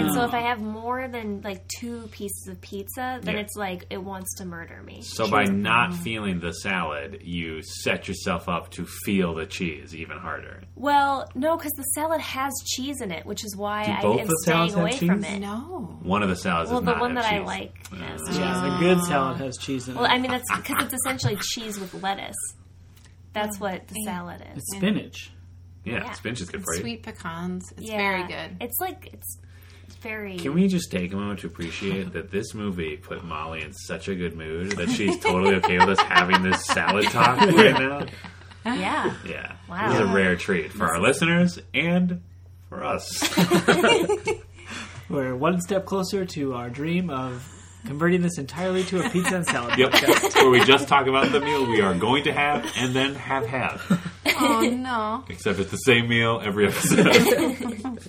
And 0.00 0.08
so 0.14 0.24
if 0.24 0.34
I 0.34 0.40
have 0.50 0.60
more 0.60 1.02
than 1.08 1.40
like 1.42 1.60
two 1.78 1.98
pieces 2.18 2.44
of 2.48 2.60
pizza, 2.60 3.06
then 3.22 3.34
Yeah. 3.36 3.42
it's 3.44 3.56
like 3.56 3.80
it 3.96 4.02
wants 4.12 4.30
to 4.38 4.44
murder 4.44 4.82
me. 4.90 4.96
So 5.02 5.22
by 5.30 5.44
not 5.44 5.88
feeling 6.06 6.40
the 6.40 6.52
salad, 6.52 7.10
you 7.22 7.62
set 7.84 8.08
yourself 8.08 8.48
up 8.48 8.64
to 8.76 8.80
feel 9.04 9.34
the 9.34 9.46
cheese 9.46 9.94
even 10.02 10.16
harder. 10.18 10.56
Well, 10.88 11.28
no, 11.34 11.56
because 11.56 11.72
the 11.82 11.88
salad 11.98 12.20
has 12.20 12.52
cheese 12.74 13.00
in 13.00 13.10
it, 13.12 13.24
which 13.30 13.42
is 13.44 13.52
why 13.56 13.84
Do 13.86 13.92
I 13.92 14.02
both 14.02 14.20
am 14.20 14.26
the 14.26 14.36
salads 14.44 14.72
staying 14.72 14.88
have 14.88 15.08
away 15.08 15.08
from 15.08 15.24
it. 15.34 15.38
No. 15.40 15.98
One 16.02 16.22
of 16.22 16.28
the 16.28 16.36
salads 16.36 16.70
Well, 16.70 16.80
does 16.80 16.86
the 16.86 16.92
not 16.92 17.00
one 17.00 17.16
have 17.16 17.24
that 17.24 17.32
I 17.32 17.38
like 17.56 17.74
has 17.92 18.20
Uh, 18.22 18.26
cheese. 18.28 18.38
Yeah, 18.38 18.76
a 18.76 18.80
good 18.80 19.00
salad 19.04 19.36
has 19.38 19.56
cheese 19.56 19.88
in 19.88 19.94
it. 19.96 20.00
Well, 20.00 20.10
I 20.10 20.18
mean 20.18 20.30
that's 20.30 20.50
because 20.56 20.84
it's 20.84 20.94
essentially 21.00 21.36
cheese 21.52 21.78
with 21.80 21.94
lettuce. 22.02 22.36
That's 23.32 23.58
what 23.58 23.88
the 23.88 23.94
salad 24.04 24.42
is. 24.52 24.58
it's 24.58 24.76
spinach. 24.76 25.32
Yeah, 25.84 25.94
Yeah. 26.04 26.12
spinach 26.12 26.40
is 26.40 26.50
good 26.50 26.62
for 26.64 26.74
you. 26.74 26.80
Sweet 26.80 27.02
pecans. 27.02 27.72
It's 27.72 27.82
yeah, 27.88 27.96
very 27.96 28.22
good. 28.26 28.56
It's 28.60 28.78
like 28.80 29.10
it's 29.12 29.38
very. 30.00 30.36
Can 30.38 30.54
we 30.54 30.68
just 30.68 30.90
take 30.90 31.12
a 31.12 31.16
moment 31.16 31.40
to 31.40 31.46
appreciate 31.48 32.12
that 32.12 32.30
this 32.30 32.54
movie 32.54 32.96
put 32.96 33.24
Molly 33.24 33.62
in 33.62 33.72
such 33.72 34.08
a 34.08 34.14
good 34.14 34.36
mood 34.36 34.72
that 34.72 34.90
she's 34.90 35.18
totally 35.18 35.54
okay 35.56 35.78
with 35.78 35.88
us 35.88 36.00
having 36.00 36.42
this 36.42 36.64
salad 36.66 37.04
talk 37.06 37.40
right 37.40 37.72
now? 37.78 38.06
Yeah. 38.64 39.14
Yeah. 39.26 39.56
Wow. 39.68 39.88
This 39.90 40.00
is 40.00 40.08
a 40.08 40.12
rare 40.12 40.36
treat 40.36 40.72
for 40.72 40.86
our 40.86 41.00
listeners 41.00 41.58
and 41.74 42.20
for 42.68 42.84
us. 42.84 43.28
We're 45.08 45.34
one 45.36 45.60
step 45.60 45.84
closer 45.84 46.24
to 46.26 46.54
our 46.54 46.70
dream 46.70 47.10
of 47.10 47.44
converting 47.86 48.22
this 48.22 48.38
entirely 48.38 48.84
to 48.84 49.04
a 49.04 49.10
pizza 49.10 49.36
and 49.36 49.46
salad. 49.46 49.78
Yep. 49.78 50.34
Where 50.34 50.50
we 50.50 50.64
just 50.64 50.88
talk 50.88 51.06
about 51.06 51.32
the 51.32 51.40
meal 51.40 51.66
we 51.66 51.80
are 51.80 51.94
going 51.94 52.24
to 52.24 52.32
have 52.32 52.70
and 52.76 52.94
then 52.94 53.14
have 53.14 53.46
had. 53.46 53.78
Oh, 54.40 54.60
no. 54.62 55.24
Except 55.28 55.58
it's 55.58 55.70
the 55.70 55.76
same 55.78 56.08
meal 56.08 56.40
every 56.44 56.66
episode. 56.68 58.08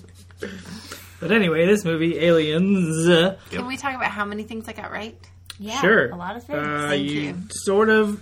But 1.20 1.32
anyway, 1.32 1.64
this 1.64 1.84
movie, 1.86 2.18
Aliens. 2.18 3.06
Can 3.50 3.66
we 3.66 3.78
talk 3.78 3.94
about 3.94 4.10
how 4.10 4.26
many 4.26 4.42
things 4.42 4.68
I 4.68 4.72
got 4.72 4.90
right? 4.90 5.16
Yeah. 5.58 5.80
Sure. 5.80 6.10
A 6.10 6.16
lot 6.16 6.36
of 6.36 6.42
things. 6.44 6.58
Uh, 6.58 6.86
Thank 6.90 7.08
you, 7.08 7.20
you. 7.20 7.36
sort 7.50 7.88
of, 7.88 8.20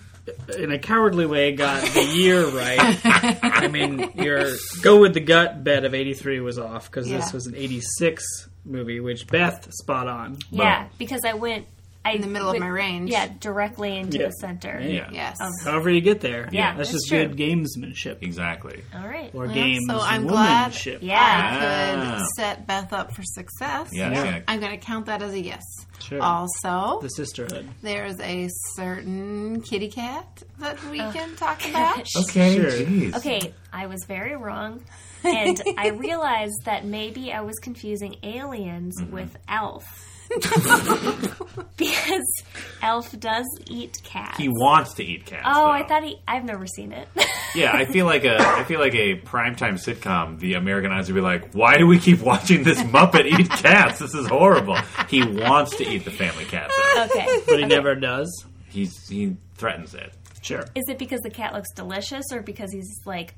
in 0.56 0.70
a 0.70 0.78
cowardly 0.78 1.26
way, 1.26 1.50
got 1.52 1.82
the 1.82 2.04
year 2.04 2.46
right. 2.46 2.78
I 3.42 3.66
mean, 3.66 4.12
your 4.14 4.52
go 4.82 5.00
with 5.00 5.14
the 5.14 5.20
gut 5.20 5.64
bet 5.64 5.84
of 5.84 5.94
83 5.94 6.40
was 6.40 6.58
off 6.60 6.88
because 6.90 7.10
Yeah. 7.10 7.16
this 7.18 7.32
was 7.32 7.46
an 7.46 7.56
86 7.56 8.24
movie, 8.64 9.01
which 9.01 9.27
Beth 9.27 9.68
spot 9.72 10.09
on. 10.09 10.38
yeah, 10.51 10.88
because 10.98 11.20
I 11.25 11.35
went. 11.35 11.66
I 12.05 12.14
In 12.14 12.20
the 12.20 12.27
middle 12.27 12.51
of 12.51 12.59
my 12.59 12.66
range. 12.66 13.11
Yeah, 13.12 13.29
directly 13.38 13.96
into 13.96 14.18
Yeah. 14.18 14.27
the 14.27 14.33
center. 14.33 14.81
Yeah. 14.83 15.09
Yes. 15.12 15.37
However 15.62 15.88
you 15.88 16.01
get 16.01 16.20
there. 16.20 16.48
Yeah, 16.51 16.75
That's 16.75 16.88
it's 16.92 17.09
just 17.09 17.09
true. 17.09 17.29
good 17.29 17.37
gamesmanship. 17.37 18.22
Exactly. 18.22 18.83
All 18.92 19.07
right. 19.07 19.31
Or 19.33 19.44
Well, 19.46 19.55
games 19.55 19.85
so 19.88 20.01
I'm 20.01 20.27
glad- 20.27 20.75
Yeah. 20.85 21.20
I 21.20 21.94
could 21.94 22.09
Ah. 22.20 22.25
set 22.37 22.66
Beth 22.66 22.92
up 22.92 23.14
for 23.14 23.22
success. 23.22 23.88
Yes, 23.92 24.16
Yeah. 24.16 24.25
yeah. 24.25 24.40
I'm 24.48 24.59
going 24.59 24.72
to 24.72 24.85
count 24.85 25.07
that 25.07 25.22
as 25.22 25.33
a 25.33 25.40
yes. 25.40 25.62
Sure. 26.01 26.20
Also, 26.20 26.98
The 27.03 27.09
sisterhood. 27.11 27.68
there's 27.83 28.18
a 28.18 28.48
certain 28.75 29.61
kitty 29.62 29.88
cat 29.88 30.42
that 30.59 30.83
we 30.90 31.01
Oh. 31.01 31.12
can 31.12 31.37
talk 31.37 31.64
about. 31.68 32.05
Okay, 32.16 32.57
Sure. 32.57 32.68
jeez. 32.70 33.14
Okay, 33.16 33.55
I 33.72 33.87
was 33.87 34.05
very 34.09 34.35
wrong. 34.35 34.81
And 35.24 35.61
I 35.78 35.88
realized 35.90 36.64
that 36.64 36.85
maybe 36.85 37.32
I 37.32 37.40
was 37.42 37.58
confusing 37.58 38.16
aliens 38.22 39.00
Mm-hmm. 39.00 39.12
with 39.14 39.37
Alf. 39.48 39.85
because 41.76 42.42
Alf 42.80 43.18
does 43.20 43.44
eat 43.66 43.98
cats. 44.02 44.38
He 44.38 44.48
wants 44.48 44.94
to 44.94 45.04
eat 45.04 45.26
cats. 45.26 45.42
oh, 45.46 45.66
I 45.70 45.87
thought 45.87 46.04
he. 46.04 46.20
I've 46.26 46.44
never 46.44 46.66
seen 46.66 46.92
it. 46.92 47.08
Yeah, 47.54 47.70
I 47.74 47.85
feel 47.85 48.06
like 48.06 48.24
a 48.24 48.38
I 48.40 48.64
feel 48.64 48.80
like 48.80 48.94
a 48.94 49.20
primetime 49.20 49.74
sitcom. 49.74 50.38
The 50.38 50.54
American 50.54 50.90
Eyes 50.90 51.08
would 51.08 51.14
be 51.14 51.20
like, 51.20 51.52
"Why 51.52 51.76
do 51.76 51.87
we 51.87 51.98
keep 51.98 52.20
watching 52.20 52.62
this 52.64 52.78
Muppet 52.80 53.26
eat 53.26 53.50
cats? 53.50 53.98
This 53.98 54.14
is 54.14 54.26
horrible." 54.26 54.78
He 55.11 55.22
wants 55.22 55.76
to 55.76 55.87
eat 55.87 56.06
the 56.06 56.11
family 56.12 56.46
cat. 56.46 56.70
Though. 56.94 57.02
okay. 57.04 57.40
But 57.46 57.58
he 57.58 57.66
never 57.66 57.94
does. 57.94 58.46
He's 58.70 59.06
he 59.06 59.37
threatens 59.56 59.92
it. 59.92 60.14
Sure. 60.40 60.64
Is 60.74 60.85
it 60.88 60.96
because 60.98 61.20
the 61.20 61.30
cat 61.30 61.52
looks 61.52 61.70
delicious 61.74 62.24
or 62.32 62.40
because 62.40 62.72
he's 62.72 62.90
like 63.04 63.35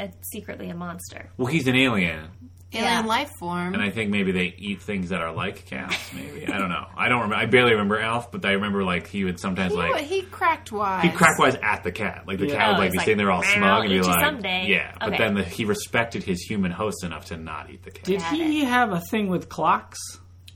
a, 0.00 0.10
secretly 0.22 0.68
a 0.70 0.74
monster? 0.74 1.30
Well, 1.36 1.46
he's 1.46 1.66
an 1.68 1.76
alien, 1.76 2.28
Alien 2.72 2.88
Yeah. 2.92 3.00
life 3.00 3.30
form. 3.40 3.74
and 3.74 3.82
I 3.82 3.90
think 3.90 4.10
maybe 4.10 4.30
they 4.32 4.54
eat 4.56 4.80
things 4.80 5.08
that 5.08 5.20
are 5.20 5.32
like 5.32 5.66
cats. 5.66 5.96
Maybe 6.14 6.46
I 6.46 6.56
don't 6.56 6.68
know. 6.68 6.86
I 6.96 7.08
don't 7.08 7.22
remember. 7.22 7.34
I 7.34 7.46
barely 7.46 7.72
remember 7.72 7.98
Alf, 8.00 8.30
but 8.30 8.44
I 8.44 8.52
remember 8.52 8.84
like 8.84 9.08
he 9.08 9.24
would 9.24 9.40
sometimes 9.40 9.72
he, 9.72 9.78
like 9.78 10.04
he 10.04 10.22
cracked 10.22 10.70
wise. 10.70 11.02
He 11.02 11.10
cracked 11.10 11.40
wise 11.40 11.56
at 11.62 11.82
the 11.82 11.90
cat. 11.90 12.24
Like 12.28 12.38
the 12.38 12.46
Yeah. 12.46 12.56
cat 12.56 12.68
would 12.68 12.76
Oh, 12.76 12.78
like 12.78 12.86
it's 12.86 12.92
be 12.94 12.98
like, 12.98 13.04
sitting 13.06 13.18
there 13.18 13.30
all 13.32 13.42
smug 13.42 13.80
and 13.80 13.88
be 13.88 13.96
you 13.96 14.02
like, 14.02 14.24
someday." 14.24 14.66
"Yeah," 14.68 14.92
but 15.00 15.08
Okay. 15.08 15.18
then 15.18 15.34
the, 15.34 15.42
he 15.42 15.64
respected 15.64 16.22
his 16.22 16.42
human 16.42 16.70
host 16.70 17.02
enough 17.02 17.24
to 17.26 17.36
not 17.36 17.70
eat 17.70 17.82
the 17.82 17.90
cat. 17.90 18.04
Did 18.04 18.22
he 18.22 18.64
have 18.64 18.92
a 18.92 19.00
thing 19.00 19.26
with 19.28 19.48
clocks? 19.48 19.98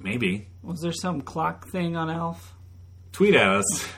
Maybe 0.01 0.47
Was 0.63 0.81
there 0.83 0.93
some 0.93 1.21
clock 1.21 1.67
thing 1.69 1.97
on 1.97 2.11
Alf? 2.11 2.55
tweet 3.13 3.35
at 3.35 3.49
us. 3.49 3.89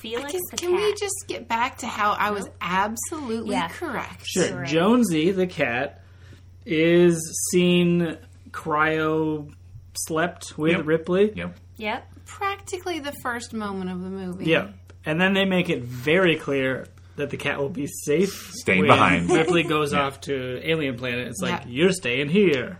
Felix 0.00 0.32
Can, 0.32 0.40
the 0.50 0.56
can 0.56 0.70
cat. 0.72 0.80
we 0.80 0.94
just 0.94 1.24
get 1.28 1.46
back 1.48 1.78
to 1.78 1.86
how 1.86 2.12
I 2.12 2.30
was 2.30 2.48
absolutely 2.60 3.52
Yeah. 3.56 3.68
correct? 3.68 4.22
Sure. 4.26 4.58
Right. 4.60 4.68
Jonesy, 4.68 5.30
the 5.30 5.46
cat, 5.46 6.02
is 6.66 7.20
seen 7.52 8.16
cryo 8.50 9.52
slept 9.94 10.56
with 10.58 10.72
Yep. 10.78 10.86
Ripley. 10.86 11.32
Yep. 11.34 11.56
Yep. 11.76 12.06
Practically 12.26 12.98
the 13.00 13.12
first 13.22 13.52
moment 13.52 13.90
of 13.90 14.00
the 14.02 14.08
movie. 14.10 14.44
Yeah. 14.46 14.68
And 15.04 15.20
then 15.20 15.32
they 15.34 15.44
make 15.44 15.68
it 15.70 15.82
very 15.82 16.36
clear 16.36 16.86
that 17.16 17.30
the 17.30 17.36
cat 17.36 17.58
will 17.58 17.68
be 17.70 17.86
safe. 17.86 18.50
Staying 18.54 18.80
when 18.80 18.88
behind. 18.88 19.30
Ripley 19.30 19.62
goes 19.68 19.92
off 19.92 20.20
to 20.22 20.60
alien 20.68 20.96
planet. 20.96 21.28
It's 21.28 21.40
like, 21.42 21.62
Yeah. 21.64 21.68
you're 21.70 21.92
staying 21.92 22.28
here. 22.28 22.78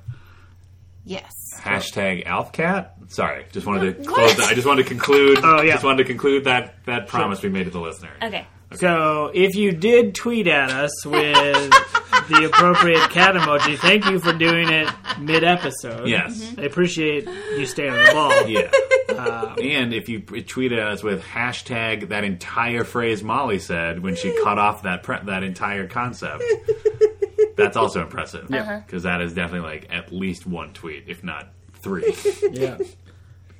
Yes. 1.04 1.32
Hashtag 1.58 2.26
AlfCat. 2.26 3.10
Sorry, 3.12 3.46
just 3.52 3.66
wanted 3.66 3.98
to 3.98 4.04
close. 4.08 4.36
That. 4.36 4.46
I 4.48 4.54
just 4.54 4.66
wanted 4.66 4.84
to 4.84 4.88
conclude. 4.88 5.38
Oh, 5.42 5.62
yeah. 5.62 5.72
Just 5.72 5.84
wanted 5.84 5.98
to 5.98 6.04
conclude 6.04 6.44
that 6.44 6.74
that 6.86 7.08
promise 7.08 7.42
we 7.42 7.48
made 7.48 7.64
to 7.64 7.70
the 7.70 7.80
listener. 7.80 8.10
Okay. 8.22 8.46
So 8.74 9.32
if 9.34 9.56
you 9.56 9.72
did 9.72 10.14
tweet 10.14 10.46
at 10.46 10.70
us 10.70 11.04
with 11.04 11.70
the 12.28 12.48
appropriate 12.52 13.10
cat 13.10 13.34
emoji, 13.34 13.76
thank 13.78 14.04
you 14.06 14.20
for 14.20 14.32
doing 14.32 14.68
it 14.68 14.88
mid 15.18 15.42
episode. 15.42 16.06
Yes. 16.06 16.54
I 16.56 16.62
appreciate 16.62 17.26
you 17.26 17.66
staying 17.66 17.90
on 17.92 18.04
the 18.04 18.12
ball. 18.12 18.46
Yeah. 18.48 18.70
Um, 19.10 19.56
and 19.60 19.92
if 19.92 20.08
you 20.08 20.20
p- 20.20 20.44
tweeted 20.44 20.78
us 20.78 21.02
with 21.02 21.20
hashtag 21.24 22.10
that 22.10 22.22
entire 22.22 22.84
phrase 22.84 23.24
Molly 23.24 23.58
said 23.58 23.98
when 24.04 24.14
she 24.14 24.32
cut 24.44 24.56
off 24.56 24.84
that 24.84 25.02
pre- 25.02 25.18
that 25.24 25.42
entire 25.42 25.88
concept, 25.88 26.44
that's 27.56 27.76
also 27.76 28.00
impressive. 28.02 28.52
Uh-huh. 28.52 28.80
Because 28.86 29.02
that 29.04 29.20
is 29.20 29.32
definitely 29.34 29.68
like 29.68 29.88
at 29.92 30.12
least 30.12 30.46
one 30.46 30.72
tweet, 30.72 31.04
if 31.08 31.22
not 31.24 31.48
three. 31.82 32.14
Yeah. 32.52 32.78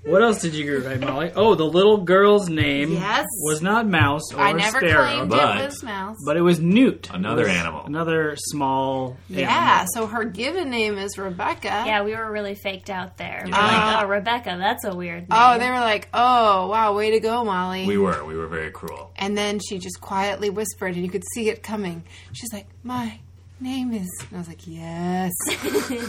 What 0.03 0.23
else 0.23 0.41
did 0.41 0.55
you 0.55 0.79
write, 0.83 1.01
Molly? 1.01 1.31
Oh, 1.37 1.55
the 1.55 1.65
little 1.67 1.99
girl's 1.99 2.49
name 2.49 2.91
Yes. 2.93 3.27
was 3.43 3.61
not 3.61 3.87
Mouse 3.87 4.33
or 4.33 4.41
I 4.41 4.53
never 4.53 4.79
Sparrow, 4.81 5.05
claimed 5.05 5.29
but- 5.29 5.59
it 5.61 5.65
was 5.67 5.83
mouse. 5.83 6.17
but 6.25 6.39
it 6.39 6.41
was 6.41 6.59
Newt. 6.59 7.11
Another 7.13 7.43
was 7.43 7.53
animal. 7.53 7.85
Another 7.85 8.35
small 8.39 9.19
yeah, 9.29 9.51
animal. 9.81 9.87
so 9.93 10.07
her 10.07 10.25
given 10.25 10.71
name 10.71 10.97
is 10.97 11.19
Rebecca. 11.19 11.85
Yeah, 11.87 12.03
we 12.03 12.17
were 12.17 12.33
really 12.33 12.55
faked 12.55 12.89
out 12.89 13.19
there. 13.19 13.43
We 13.45 13.51
were 13.51 13.59
Yeah. 13.59 13.67
like, 13.97 14.05
oh, 14.05 14.09
Rebecca, 14.09 14.57
that's 14.59 14.87
a 14.87 14.95
weird 14.97 15.29
name. 15.29 15.39
Oh, 15.39 15.59
they 15.59 15.69
were 15.69 15.81
like, 15.81 16.09
"Oh, 16.15 16.69
wow, 16.69 16.95
way 16.97 17.11
to 17.11 17.21
go, 17.21 17.45
Molly." 17.45 17.85
We 17.87 17.99
were. 17.99 18.25
We 18.25 18.39
were 18.39 18.49
very 18.49 18.71
cruel. 18.71 19.13
and 19.17 19.37
then 19.37 19.59
she 19.59 19.77
just 19.79 20.01
quietly 20.01 20.49
whispered, 20.49 20.95
and 20.95 21.05
you 21.05 21.11
could 21.11 21.25
see 21.35 21.51
it 21.51 21.63
coming. 21.63 22.05
She's 22.33 22.55
like, 22.55 22.69
"My 22.83 23.19
name 23.61 23.93
is," 23.93 24.09
and 24.29 24.37
I 24.37 24.39
was 24.39 24.49
like, 24.49 24.67
"Yes, 24.67 25.33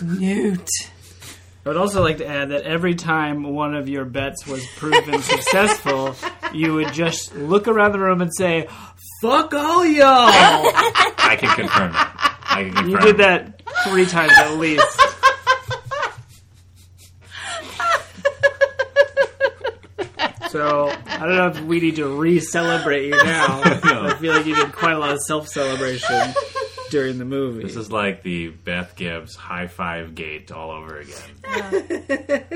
Newt." 0.01 0.69
I 1.63 1.69
would 1.69 1.77
also 1.77 2.01
like 2.01 2.17
to 2.17 2.25
add 2.25 2.49
that 2.49 2.63
every 2.63 2.95
time 2.95 3.43
one 3.43 3.75
of 3.75 3.87
your 3.87 4.03
bets 4.03 4.47
was 4.47 4.65
proven 4.77 5.21
successful, 5.21 6.15
you 6.53 6.73
would 6.73 6.91
just 6.91 7.35
look 7.35 7.67
around 7.67 7.91
the 7.91 7.99
room 7.99 8.21
and 8.21 8.31
say, 8.35 8.67
"Fuck 9.21 9.53
all 9.53 9.85
y'all." 9.85 10.07
I 10.07 11.37
can 11.39 11.49
confirm 11.55 11.91
that. 11.91 12.37
I 12.49 12.63
can 12.63 12.73
confirm. 12.73 12.89
You 12.89 12.99
did 12.99 13.17
that 13.17 13.61
three 13.87 14.05
times 14.05 14.33
at 14.37 14.57
least. 14.57 14.99
So 20.49 20.93
I 21.05 21.19
don't 21.19 21.37
know 21.37 21.47
if 21.47 21.61
we 21.61 21.79
need 21.79 21.95
to 21.95 22.07
re-celebrate 22.07 23.05
you 23.05 23.11
now. 23.11 23.61
I 23.63 24.15
feel 24.19 24.33
like 24.33 24.45
you 24.45 24.53
did 24.53 24.73
quite 24.73 24.91
a 24.91 24.99
lot 24.99 25.13
of 25.13 25.21
self-celebration 25.21 26.33
during 26.91 27.17
the 27.17 27.25
movie. 27.25 27.63
This 27.63 27.75
is 27.75 27.91
like 27.91 28.21
the 28.21 28.49
Beth 28.49 28.95
Gibbs 28.95 29.35
high 29.35 29.67
five 29.67 30.13
gate 30.13 30.51
all 30.51 30.69
over 30.71 30.99
again. 30.99 31.31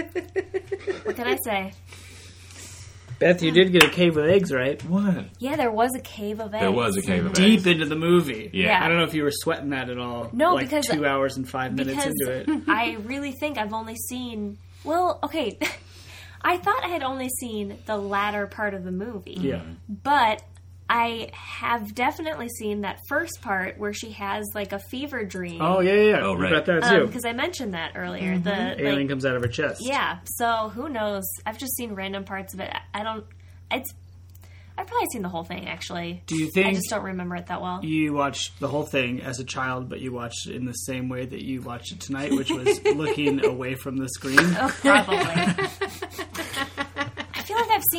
What 1.03 1.15
can 1.15 1.27
I 1.27 1.37
say? 1.43 1.73
Beth, 3.19 3.41
you 3.41 3.51
did 3.51 3.71
get 3.71 3.83
a 3.83 3.89
cave 3.89 4.17
of 4.17 4.25
eggs, 4.25 4.51
right? 4.51 4.83
What? 4.83 5.27
Yeah, 5.39 5.55
there 5.55 5.71
was 5.71 5.91
a 5.95 6.01
cave 6.01 6.39
of 6.41 6.53
eggs. 6.53 6.61
There 6.61 6.71
was 6.71 6.97
a 6.97 7.01
cave 7.01 7.25
of 7.25 7.33
Deep 7.33 7.59
eggs. 7.59 7.67
into 7.67 7.85
the 7.85 7.95
movie. 7.95 8.49
Yeah. 8.53 8.83
I 8.83 8.87
don't 8.89 8.97
know 8.97 9.03
if 9.05 9.13
you 9.13 9.23
were 9.23 9.31
sweating 9.31 9.69
that 9.69 9.89
at 9.89 9.97
all. 9.97 10.29
No, 10.33 10.55
like 10.55 10.65
because- 10.69 10.87
two 10.87 11.05
hours 11.05 11.37
and 11.37 11.47
five 11.47 11.73
minutes 11.73 12.05
into 12.05 12.31
it. 12.31 12.49
I 12.67 12.97
really 13.05 13.31
think 13.31 13.57
I've 13.57 13.73
only 13.73 13.95
seen. 14.09 14.57
Well, 14.83 15.19
okay. 15.23 15.57
I 16.41 16.57
thought 16.57 16.83
I 16.83 16.89
had 16.89 17.01
only 17.03 17.29
seen 17.29 17.77
the 17.85 17.97
latter 17.97 18.47
part 18.47 18.73
of 18.73 18.83
the 18.83 18.91
movie. 18.91 19.37
Yeah. 19.39 19.55
Mm-hmm. 19.55 19.93
But 20.03 20.43
I 20.89 21.29
have 21.33 21.95
definitely 21.95 22.47
seen 22.49 22.81
that 22.81 22.99
first 23.09 23.41
part 23.41 23.79
where 23.79 23.91
she 23.93 24.11
has 24.11 24.45
like 24.53 24.71
a 24.71 24.79
fever 24.79 25.23
dream. 25.25 25.61
Oh 25.61 25.79
yeah, 25.79 25.93
yeah. 25.93 26.01
yeah. 26.09 26.19
Oh, 26.21 26.33
You 26.35 26.43
right. 26.43 26.51
got 26.51 26.65
that 26.67 26.83
um, 26.83 26.99
too. 26.99 27.07
Because 27.07 27.25
I 27.25 27.33
mentioned 27.33 27.73
that 27.73 27.93
earlier. 27.95 28.35
Mm-hmm. 28.35 28.43
The 28.43 28.81
Alien 28.81 28.99
like, 28.99 29.09
comes 29.09 29.25
out 29.25 29.35
of 29.35 29.41
her 29.41 29.47
chest. 29.47 29.81
yeah. 29.83 30.19
So 30.25 30.69
who 30.69 30.87
knows? 30.89 31.23
I've 31.45 31.57
just 31.57 31.75
seen 31.75 31.93
random 31.95 32.23
parts 32.23 32.53
of 32.53 32.59
it. 32.59 32.71
I 32.93 33.03
don't. 33.03 33.25
It's. 33.71 33.93
I've 34.77 34.87
probably 34.87 35.07
seen 35.13 35.21
the 35.21 35.29
whole 35.29 35.45
thing 35.45 35.69
actually. 35.69 36.21
Do 36.27 36.35
you 36.35 36.51
think? 36.51 36.67
I 36.67 36.73
just 36.73 36.89
don't 36.89 37.05
remember 37.05 37.35
it 37.37 37.47
that 37.47 37.61
well. 37.61 37.79
you 37.83 38.11
watched 38.13 38.59
the 38.59 38.67
whole 38.67 38.83
thing 38.83 39.21
as 39.21 39.39
a 39.39 39.45
child, 39.45 39.87
but 39.87 40.01
you 40.01 40.11
watched 40.11 40.47
it 40.47 40.55
in 40.55 40.65
the 40.65 40.73
same 40.73 41.07
way 41.07 41.25
that 41.25 41.41
you 41.45 41.61
watched 41.61 41.93
it 41.93 42.01
tonight, 42.01 42.31
which 42.33 42.51
was 42.51 42.83
looking 42.95 43.43
away 43.45 43.75
from 43.75 43.95
the 43.95 44.09
screen? 44.09 44.37
Oh, 44.37 44.75
probably. 44.81 45.65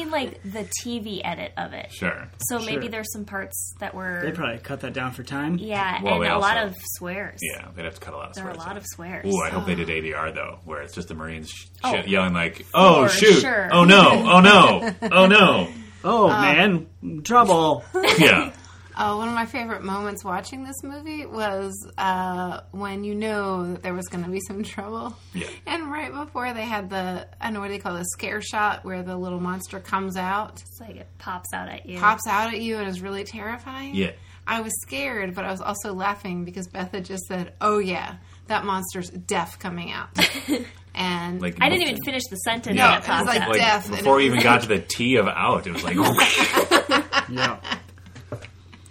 I 0.06 0.10
like 0.10 0.28
I've 0.28 0.32
seen 0.42 0.52
like 0.52 0.52
the 0.52 0.68
TV 0.84 1.20
edit 1.24 1.52
of 1.56 1.72
it. 1.72 1.92
Sure. 1.92 2.28
So 2.48 2.58
maybe 2.58 2.82
Sure. 2.82 2.90
there's 2.90 3.12
some 3.12 3.24
parts 3.24 3.74
that 3.80 3.94
were 3.94 4.22
They 4.24 4.32
probably 4.32 4.58
cut 4.58 4.80
that 4.80 4.92
down 4.92 5.12
for 5.12 5.22
time. 5.22 5.58
yeah, 5.58 6.02
Well, 6.02 6.14
and 6.14 6.24
they 6.24 6.28
a 6.28 6.38
lot 6.38 6.56
also- 6.56 6.68
of 6.70 6.76
swears. 6.96 7.38
Yeah, 7.42 7.68
they'd 7.74 7.84
have 7.84 7.94
to 7.94 8.00
cut 8.00 8.14
a 8.14 8.16
lot 8.16 8.28
of 8.30 8.34
There 8.34 8.46
are 8.46 8.50
a 8.50 8.56
lot 8.56 8.68
out. 8.70 8.76
of 8.76 8.84
swears. 8.86 9.26
Ooh, 9.26 9.42
I 9.42 9.50
hope 9.50 9.66
they 9.66 9.74
did 9.74 9.90
oh. 9.90 9.92
ADR 9.92 10.32
though, 10.34 10.58
where 10.64 10.82
it's 10.82 10.94
just 10.94 11.08
the 11.08 11.14
Marines 11.14 11.50
sh- 11.50 11.66
Oh. 11.84 11.94
yelling 12.06 12.34
like, 12.34 12.66
"Oh 12.74 13.06
For 13.06 13.12
shoot! 13.14 13.40
sure. 13.40 13.68
Oh 13.72 13.84
no! 13.84 14.10
Oh 14.10 14.40
no! 14.40 14.90
Oh 15.12 15.26
no!" 15.26 15.68
Oh 16.04 16.28
uh, 16.30 16.40
man, 16.40 16.86
trouble! 17.24 17.84
Yeah, 18.18 18.52
Oh, 18.98 19.18
one 19.18 19.28
of 19.28 19.34
my 19.34 19.44
favorite 19.44 19.82
moments 19.82 20.24
watching 20.24 20.64
this 20.64 20.82
movie 20.82 21.26
was 21.26 21.74
uh, 21.98 22.60
when 22.70 23.04
you 23.04 23.14
know 23.14 23.72
that 23.72 23.82
there 23.82 23.92
was 23.92 24.08
going 24.08 24.24
to 24.24 24.30
be 24.30 24.40
some 24.40 24.62
trouble. 24.62 25.14
Yeah. 25.34 25.48
And 25.66 25.90
right 25.92 26.10
before 26.12 26.52
they 26.54 26.62
had 26.64 26.88
the, 26.88 27.26
I 27.40 27.44
don't 27.44 27.54
know 27.54 27.60
what 27.60 27.68
they 27.68 27.78
call 27.78 27.94
it, 27.96 28.00
a 28.00 28.04
scare 28.06 28.40
shot 28.40 28.84
where 28.86 29.02
the 29.02 29.14
little 29.16 29.38
monster 29.40 29.80
comes 29.80 30.16
out, 30.16 30.62
It's 30.62 30.80
like 30.80 30.96
it 30.96 31.08
pops 31.18 31.52
out 31.52 31.68
at 31.68 31.84
you. 31.86 31.98
pops 31.98 32.26
out 32.26 32.54
at 32.54 32.60
you, 32.60 32.78
and 32.78 32.88
is 32.88 33.02
really 33.02 33.24
terrifying. 33.24 33.94
yeah. 33.94 34.12
I 34.48 34.60
was 34.60 34.72
scared, 34.82 35.34
but 35.34 35.44
I 35.44 35.50
was 35.50 35.60
also 35.60 35.92
laughing 35.92 36.44
because 36.44 36.68
Beth 36.68 36.92
had 36.92 37.04
just 37.04 37.24
said, 37.24 37.54
"Oh 37.60 37.78
yeah, 37.80 38.14
that 38.46 38.64
monster's 38.64 39.10
deaf 39.10 39.58
coming 39.58 39.90
out," 39.90 40.08
and 40.94 41.42
Like 41.42 41.56
I 41.60 41.68
didn't 41.68 41.82
even 41.88 42.00
finish 42.04 42.22
the 42.30 42.36
sentence 42.36 42.76
Yeah. 42.76 42.98
it 42.98 43.04
it 43.04 43.08
was 43.08 43.26
like 43.26 43.40
like 43.48 43.58
deaf, 43.58 43.90
before 43.90 44.14
we 44.18 44.26
even 44.26 44.36
was- 44.36 44.44
got 44.44 44.62
to 44.62 44.68
the 44.68 44.78
T 44.78 45.16
of 45.16 45.26
out, 45.26 45.66
it 45.66 45.72
was 45.72 45.82
like, 45.82 45.96
Yeah, 47.28 47.58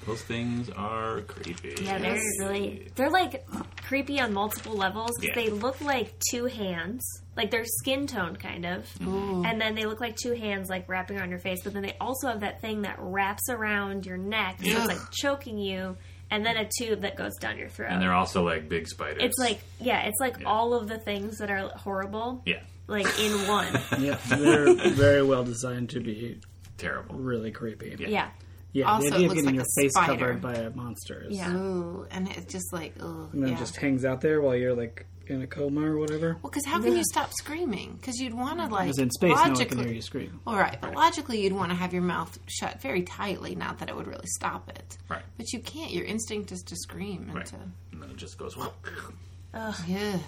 those 0.05 0.21
things 0.21 0.69
are 0.69 1.21
creepy. 1.21 1.75
Yeah, 1.83 1.97
they're 1.97 2.21
really 2.39 2.87
they're 2.95 3.09
like 3.09 3.45
creepy 3.87 4.19
on 4.19 4.33
multiple 4.33 4.75
levels. 4.75 5.11
'cause 5.17 5.25
Yeah. 5.29 5.35
They 5.35 5.49
look 5.49 5.81
like 5.81 6.13
two 6.31 6.45
hands, 6.45 7.03
like 7.35 7.51
they're 7.51 7.65
skin 7.65 8.07
tone 8.07 8.35
kind 8.35 8.65
of, 8.65 8.83
mm-hmm. 8.99 9.45
and 9.45 9.59
then 9.59 9.75
they 9.75 9.85
look 9.85 9.99
like 10.01 10.15
two 10.15 10.33
hands 10.33 10.69
like 10.69 10.87
wrapping 10.87 11.17
around 11.17 11.29
your 11.29 11.39
face. 11.39 11.59
But 11.63 11.73
then 11.73 11.83
they 11.83 11.95
also 11.99 12.27
have 12.27 12.41
that 12.41 12.61
thing 12.61 12.83
that 12.83 12.97
wraps 12.99 13.49
around 13.49 14.05
your 14.05 14.17
neck, 14.17 14.57
so 14.61 14.69
it's 14.69 14.87
like 14.87 15.11
choking 15.11 15.57
you, 15.57 15.97
and 16.31 16.45
then 16.45 16.57
a 16.57 16.67
tube 16.79 17.01
that 17.01 17.15
goes 17.15 17.35
down 17.39 17.57
your 17.57 17.69
throat. 17.69 17.91
and 17.91 18.01
they're 18.01 18.13
also 18.13 18.43
like 18.43 18.67
big 18.69 18.87
spiders. 18.87 19.21
it's 19.23 19.37
like 19.39 19.59
yeah, 19.79 20.01
it's 20.07 20.19
like 20.19 20.39
Yeah. 20.39 20.47
all 20.47 20.73
of 20.73 20.87
the 20.87 20.97
things 20.99 21.37
that 21.39 21.49
are 21.51 21.69
horrible, 21.77 22.41
yeah, 22.45 22.61
like 22.87 23.07
in 23.19 23.31
one. 23.47 23.67
yeah. 23.99 24.17
They're 24.29 24.73
very 24.91 25.23
well 25.23 25.43
designed 25.43 25.89
to 25.91 25.99
be 25.99 26.39
terrible. 26.77 27.15
really 27.15 27.51
creepy. 27.51 27.95
Yeah. 27.99 28.07
yeah, 28.09 28.29
Yeah, 28.75 28.91
Also, 28.91 29.09
the 29.09 29.15
it 29.15 29.15
idea 29.15 29.27
of 29.27 29.33
getting 29.35 29.45
like 29.45 29.55
your 29.55 29.65
face 29.77 29.91
spider. 29.93 30.17
covered 30.17 30.41
by 30.41 30.53
a 30.55 30.69
monster 30.71 31.23
is, 31.29 31.37
Yeah. 31.37 31.53
Ooh, 31.55 32.05
and 32.11 32.27
it's 32.29 32.51
just 32.51 32.73
like, 32.73 32.93
oh, 32.99 33.29
and 33.31 33.41
then 33.41 33.49
yeah. 33.49 33.55
it 33.55 33.59
just 33.59 33.77
hangs 33.77 34.03
out 34.03 34.19
there 34.19 34.41
while 34.41 34.55
you're 34.55 34.75
like 34.75 35.05
in 35.27 35.41
a 35.41 35.47
coma 35.47 35.81
or 35.81 35.97
whatever. 35.97 36.37
well, 36.43 36.51
because 36.51 36.65
how 36.65 36.79
can 36.81 36.95
you 36.95 37.03
stop 37.05 37.31
screaming? 37.39 37.93
Because 37.95 38.19
you'd 38.19 38.33
want 38.33 38.59
to 38.59 38.67
like 38.67 38.83
Because 38.87 38.99
in 38.99 39.09
space, 39.11 39.29
no 39.29 39.35
one 39.41 39.49
logically, 39.53 39.77
can 39.77 39.85
hear 39.85 39.93
you 39.95 40.01
scream. 40.01 40.39
All 40.45 40.57
right, 40.57 40.77
but 40.81 40.93
logically, 40.93 41.41
you'd 41.41 41.53
want 41.53 41.71
to 41.71 41.75
have 41.75 41.93
your 41.93 42.03
mouth 42.03 42.37
shut 42.47 42.81
very 42.81 43.01
tightly. 43.03 43.55
Not 43.55 43.79
that 43.79 43.87
it 43.89 43.95
would 43.95 44.07
really 44.07 44.27
stop 44.27 44.67
it, 44.69 44.97
Right. 45.09 45.23
but 45.37 45.51
you 45.53 45.61
can't. 45.61 45.91
Your 45.91 46.03
instinct 46.05 46.51
is 46.51 46.61
to 46.63 46.75
scream 46.75 47.23
and 47.29 47.35
Right. 47.35 47.45
to 47.47 47.55
And 47.93 48.03
then 48.03 48.09
it 48.11 48.17
just 48.17 48.37
goes 48.37 48.55
Ugh. 48.57 49.75
yeah. 49.87 50.19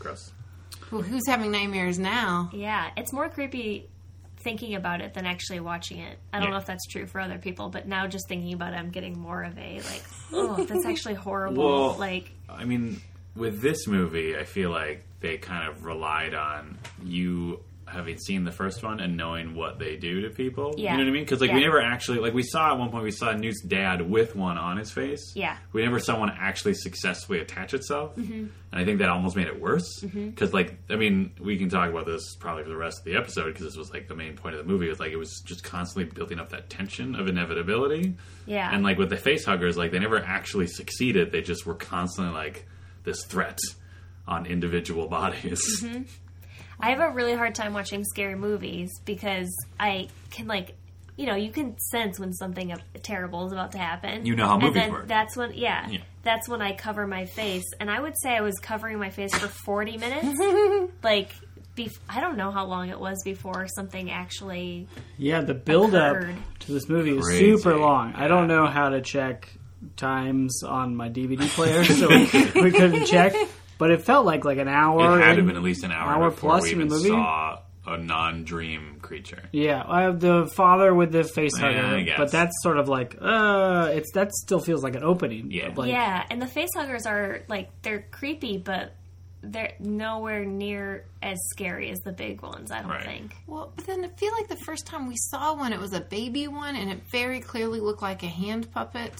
gross. 0.00 0.32
Well, 0.90 1.02
who's 1.02 1.26
having 1.26 1.52
nightmares 1.52 1.98
now? 2.00 2.50
yeah. 2.52 2.90
It's 2.96 3.12
more 3.12 3.28
creepy 3.28 3.88
thinking 4.44 4.74
about 4.74 5.00
it 5.00 5.14
than 5.14 5.26
actually 5.26 5.60
watching 5.60 5.98
it. 5.98 6.18
I 6.32 6.38
don't 6.38 6.46
Yeah. 6.48 6.52
know 6.52 6.58
if 6.58 6.66
that's 6.66 6.86
true 6.86 7.06
for 7.06 7.20
other 7.20 7.38
people, 7.38 7.68
but 7.70 7.86
now 7.86 8.06
just 8.06 8.28
thinking 8.28 8.52
about 8.54 8.72
it, 8.72 8.76
I'm 8.76 8.90
getting 8.90 9.18
more 9.18 9.42
of 9.42 9.56
a 9.58 9.80
like, 9.80 10.02
oh, 10.32 10.64
that's 10.64 10.86
actually 10.86 11.14
horrible. 11.14 11.64
Well, 11.64 11.96
like, 11.98 12.30
I 12.48 12.64
mean, 12.64 13.00
with 13.36 13.60
this 13.60 13.86
movie, 13.86 14.36
I 14.36 14.44
feel 14.44 14.70
like 14.70 15.04
they 15.20 15.38
kind 15.38 15.68
of 15.68 15.84
relied 15.84 16.34
on 16.34 16.78
you 17.04 17.60
having 17.92 18.18
seen 18.18 18.44
the 18.44 18.50
first 18.50 18.82
one 18.82 19.00
and 19.00 19.16
knowing 19.16 19.54
what 19.54 19.78
they 19.78 19.96
do 19.96 20.22
to 20.22 20.30
people. 20.30 20.74
Yeah. 20.76 20.92
You 20.92 20.98
know 20.98 21.04
what 21.04 21.10
I 21.10 21.12
mean? 21.12 21.24
Because 21.24 21.40
like 21.40 21.52
we 21.52 21.60
never 21.60 21.80
actually 21.80 22.18
like 22.18 22.34
we 22.34 22.42
saw 22.42 22.72
at 22.72 22.78
one 22.78 22.90
point 22.90 23.04
we 23.04 23.10
saw 23.10 23.32
Newt's 23.32 23.62
dad 23.62 24.02
with 24.08 24.34
one 24.34 24.58
on 24.58 24.76
his 24.78 24.90
face. 24.90 25.32
Yeah. 25.34 25.56
We 25.72 25.82
never 25.82 25.98
saw 26.00 26.18
one 26.18 26.30
actually 26.30 26.74
successfully 26.74 27.40
attach 27.40 27.74
itself, 27.74 28.16
mm-hmm. 28.16 28.32
and 28.32 28.50
I 28.72 28.84
think 28.84 28.98
that 29.00 29.08
almost 29.08 29.36
made 29.36 29.46
it 29.46 29.60
worse. 29.60 30.00
Because 30.00 30.48
Mm-hmm. 30.50 30.56
like 30.56 30.78
I 30.90 30.96
mean, 30.96 31.32
we 31.40 31.58
can 31.58 31.68
talk 31.68 31.90
about 31.90 32.06
this 32.06 32.34
probably 32.36 32.62
for 32.64 32.70
the 32.70 32.76
rest 32.76 32.98
of 33.00 33.04
the 33.04 33.16
episode 33.16 33.46
because 33.46 33.64
this 33.64 33.76
was 33.76 33.92
like 33.92 34.08
the 34.08 34.16
main 34.16 34.36
point 34.36 34.54
of 34.56 34.64
the 34.66 34.70
movie. 34.72 34.88
Was 34.88 34.98
like 35.00 35.12
it 35.12 35.16
was 35.16 35.42
just 35.44 35.62
constantly 35.62 36.10
building 36.12 36.38
up 36.40 36.50
that 36.50 36.70
tension 36.70 37.14
of 37.14 37.28
inevitability. 37.28 38.14
yeah. 38.46 38.70
And 38.74 38.82
like 38.82 38.98
with 38.98 39.10
the 39.10 39.16
face 39.16 39.44
huggers, 39.44 39.76
like 39.76 39.90
they 39.92 39.98
never 39.98 40.18
actually 40.18 40.66
succeeded. 40.66 41.30
They 41.32 41.42
just 41.42 41.66
were 41.66 41.74
constantly 41.74 42.32
like 42.34 42.66
this 43.04 43.24
threat 43.26 43.58
on 44.26 44.46
individual 44.46 45.08
bodies. 45.18 45.60
Mm-hmm. 45.82 46.02
I 46.82 46.90
have 46.90 47.00
a 47.00 47.10
really 47.10 47.34
hard 47.34 47.54
time 47.54 47.72
watching 47.72 48.04
scary 48.04 48.34
movies 48.34 48.90
because 49.04 49.48
I 49.80 50.08
can 50.30 50.46
like 50.48 50.74
you 51.16 51.26
know, 51.26 51.34
you 51.36 51.50
can 51.52 51.78
sense 51.78 52.18
when 52.18 52.32
something 52.32 52.74
terrible 53.02 53.46
is 53.46 53.52
about 53.52 53.72
to 53.72 53.78
happen. 53.78 54.24
You 54.24 54.34
know 54.34 54.46
how 54.46 54.54
and 54.54 54.62
movies 54.62 54.82
then 54.82 54.92
work. 54.92 55.06
That's 55.08 55.36
when, 55.36 55.52
yeah, 55.52 55.86
Yeah. 55.90 55.98
that's 56.22 56.48
when 56.48 56.62
I 56.62 56.72
cover 56.72 57.06
my 57.06 57.26
face. 57.26 57.64
And 57.78 57.90
I 57.90 58.00
would 58.00 58.14
say 58.22 58.30
I 58.34 58.40
was 58.40 58.58
covering 58.58 58.98
my 58.98 59.10
face 59.10 59.32
for 59.34 59.46
40 59.46 59.98
minutes. 59.98 60.90
like, 61.02 61.32
bef- 61.76 61.98
I 62.08 62.20
don't 62.22 62.38
know 62.38 62.50
how 62.50 62.64
long 62.64 62.88
it 62.88 62.98
was 62.98 63.22
before 63.24 63.66
something 63.68 64.10
actually. 64.10 64.88
Yeah, 65.18 65.42
the 65.42 65.52
build 65.52 65.94
up 65.94 66.16
to 66.60 66.72
this 66.72 66.88
movie 66.88 67.18
is 67.18 67.26
Crazy. 67.26 67.56
super 67.58 67.76
long. 67.76 68.14
I 68.14 68.26
don't 68.26 68.48
know 68.48 68.66
how 68.66 68.88
to 68.88 69.02
check 69.02 69.52
times 69.98 70.62
on 70.62 70.96
my 70.96 71.10
DVD 71.10 71.46
player, 71.50 71.84
so 71.84 72.08
we, 72.08 72.22
we 72.62 72.70
couldn't 72.72 73.04
check. 73.04 73.34
But 73.82 73.90
it 73.90 74.02
felt 74.02 74.24
like 74.24 74.44
like 74.44 74.58
an 74.58 74.68
hour. 74.68 75.18
it 75.18 75.22
had 75.24 75.30
to 75.32 75.36
have 75.38 75.46
been 75.46 75.56
at 75.56 75.62
least 75.62 75.82
an 75.82 75.90
hour, 75.90 76.10
hour 76.10 76.30
before 76.30 76.50
plus 76.50 76.62
we 76.62 76.72
in 76.72 76.78
the 76.78 76.84
even 76.84 76.96
movie? 76.98 77.08
saw 77.08 77.58
a 77.84 77.96
non-dream 77.98 78.98
creature. 79.02 79.42
Yeah, 79.50 79.82
I 79.84 80.02
have 80.02 80.20
the 80.20 80.46
father 80.54 80.94
with 80.94 81.10
the 81.10 81.24
face 81.24 81.50
Yeah, 81.58 81.72
hugger, 81.72 81.96
I 81.96 82.02
guess. 82.02 82.16
but 82.16 82.30
that's 82.30 82.52
sort 82.62 82.78
of 82.78 82.88
like 82.88 83.16
uh, 83.20 83.90
it's 83.92 84.12
that 84.12 84.30
still 84.32 84.60
feels 84.60 84.84
like 84.84 84.94
an 84.94 85.02
opening. 85.02 85.50
Yeah. 85.50 85.72
like, 85.74 85.90
yeah, 85.90 86.24
and 86.30 86.40
the 86.40 86.46
face 86.46 86.68
huggers 86.76 87.06
are 87.06 87.40
like, 87.48 87.70
they're 87.82 88.06
creepy, 88.12 88.56
but 88.58 88.94
they're 89.44 89.72
nowhere 89.80 90.44
near 90.44 91.04
as 91.20 91.36
scary 91.50 91.90
as 91.90 91.98
the 92.04 92.12
big 92.12 92.40
ones. 92.42 92.70
I 92.70 92.82
don't 92.82 92.90
Right. 92.90 93.04
think. 93.04 93.34
Well, 93.48 93.72
but 93.74 93.84
then 93.86 94.04
I 94.04 94.08
feel 94.16 94.30
like 94.38 94.46
the 94.46 94.62
first 94.64 94.86
time 94.86 95.08
we 95.08 95.16
saw 95.16 95.56
one, 95.56 95.72
it 95.72 95.80
was 95.80 95.92
a 95.92 96.00
baby 96.00 96.46
one, 96.46 96.76
and 96.76 96.88
it 96.88 97.00
very 97.10 97.40
clearly 97.40 97.80
looked 97.80 98.02
like 98.02 98.22
a 98.22 98.28
hand 98.28 98.70
puppet. 98.70 99.16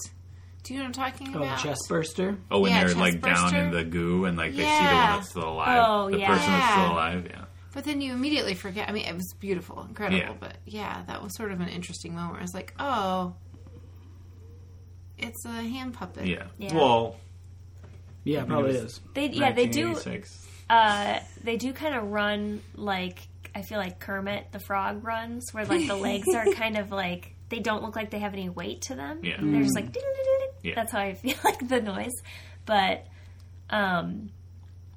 Do 0.63 0.73
you 0.73 0.79
know 0.79 0.85
what 0.85 0.97
I'm 0.97 1.11
talking 1.11 1.35
Oh, 1.35 1.39
about? 1.43 1.59
chest 1.59 1.81
burster. 1.89 2.37
Oh, 2.49 2.61
when 2.61 2.71
Yeah, 2.71 2.85
they're 2.85 2.95
like 2.95 3.21
chest 3.21 3.51
down 3.51 3.55
in 3.55 3.71
the 3.71 3.83
goo 3.83 4.25
and 4.25 4.37
like 4.37 4.51
they 4.51 4.63
see 4.63 4.63
the 4.63 4.83
one 4.83 4.93
that's 4.95 5.29
still 5.29 5.49
alive. 5.49 5.83
Oh, 5.85 6.09
the 6.09 6.19
yeah. 6.19 6.27
person 6.27 6.51
that's 6.51 6.71
still 6.73 6.91
alive. 6.93 7.27
Yeah. 7.29 7.45
But 7.73 7.83
then 7.85 7.99
you 8.01 8.13
immediately 8.13 8.53
forget. 8.53 8.87
I 8.87 8.91
mean, 8.93 9.05
it 9.05 9.13
was 9.15 9.33
beautiful, 9.39 9.81
incredible. 9.81 10.19
Yeah. 10.19 10.33
But 10.39 10.57
yeah, 10.65 11.03
that 11.07 11.21
was 11.23 11.35
sort 11.35 11.51
of 11.51 11.59
an 11.59 11.67
interesting 11.69 12.15
moment. 12.15 12.37
I 12.39 12.41
was 12.43 12.53
like, 12.53 12.73
oh, 12.79 13.33
it's 15.17 15.45
a 15.45 15.49
hand 15.51 15.93
puppet. 15.93 16.27
Yeah. 16.27 16.45
Yeah. 16.57 16.75
Well, 16.75 17.15
Yeah, 18.23 18.45
probably 18.45 18.73
was- 18.73 18.81
is. 18.83 19.01
They 19.13 19.27
yeah 19.29 19.51
they 19.51 19.67
do 19.67 19.97
uh 20.69 21.19
they 21.43 21.57
do 21.57 21.73
kind 21.73 21.95
of 21.95 22.09
run 22.09 22.61
like 22.75 23.19
I 23.55 23.61
feel 23.61 23.77
like 23.77 23.99
Kermit 23.99 24.51
the 24.51 24.59
Frog 24.59 25.03
runs, 25.03 25.53
where 25.53 25.65
like 25.65 25.87
the 25.87 25.95
legs 25.95 26.27
are 26.33 26.45
kind 26.53 26.77
of 26.77 26.91
like 26.91 27.32
they 27.53 27.59
don't 27.59 27.83
look 27.83 27.95
like 27.95 28.09
they 28.09 28.17
have 28.17 28.33
any 28.33 28.49
weight 28.49 28.81
to 28.81 28.95
them. 28.95 29.19
Yeah. 29.21 29.37
They're 29.39 29.61
just 29.61 29.75
like 29.75 29.91
ding, 29.91 30.01
ding, 30.01 30.23
ding, 30.25 30.37
ding. 30.39 30.49
Yeah. 30.63 30.75
that's 30.75 30.91
how 30.91 30.99
I 31.01 31.13
feel 31.13 31.35
like 31.43 31.67
the 31.67 31.81
noise, 31.81 32.13
but 32.65 33.05
um, 33.69 34.31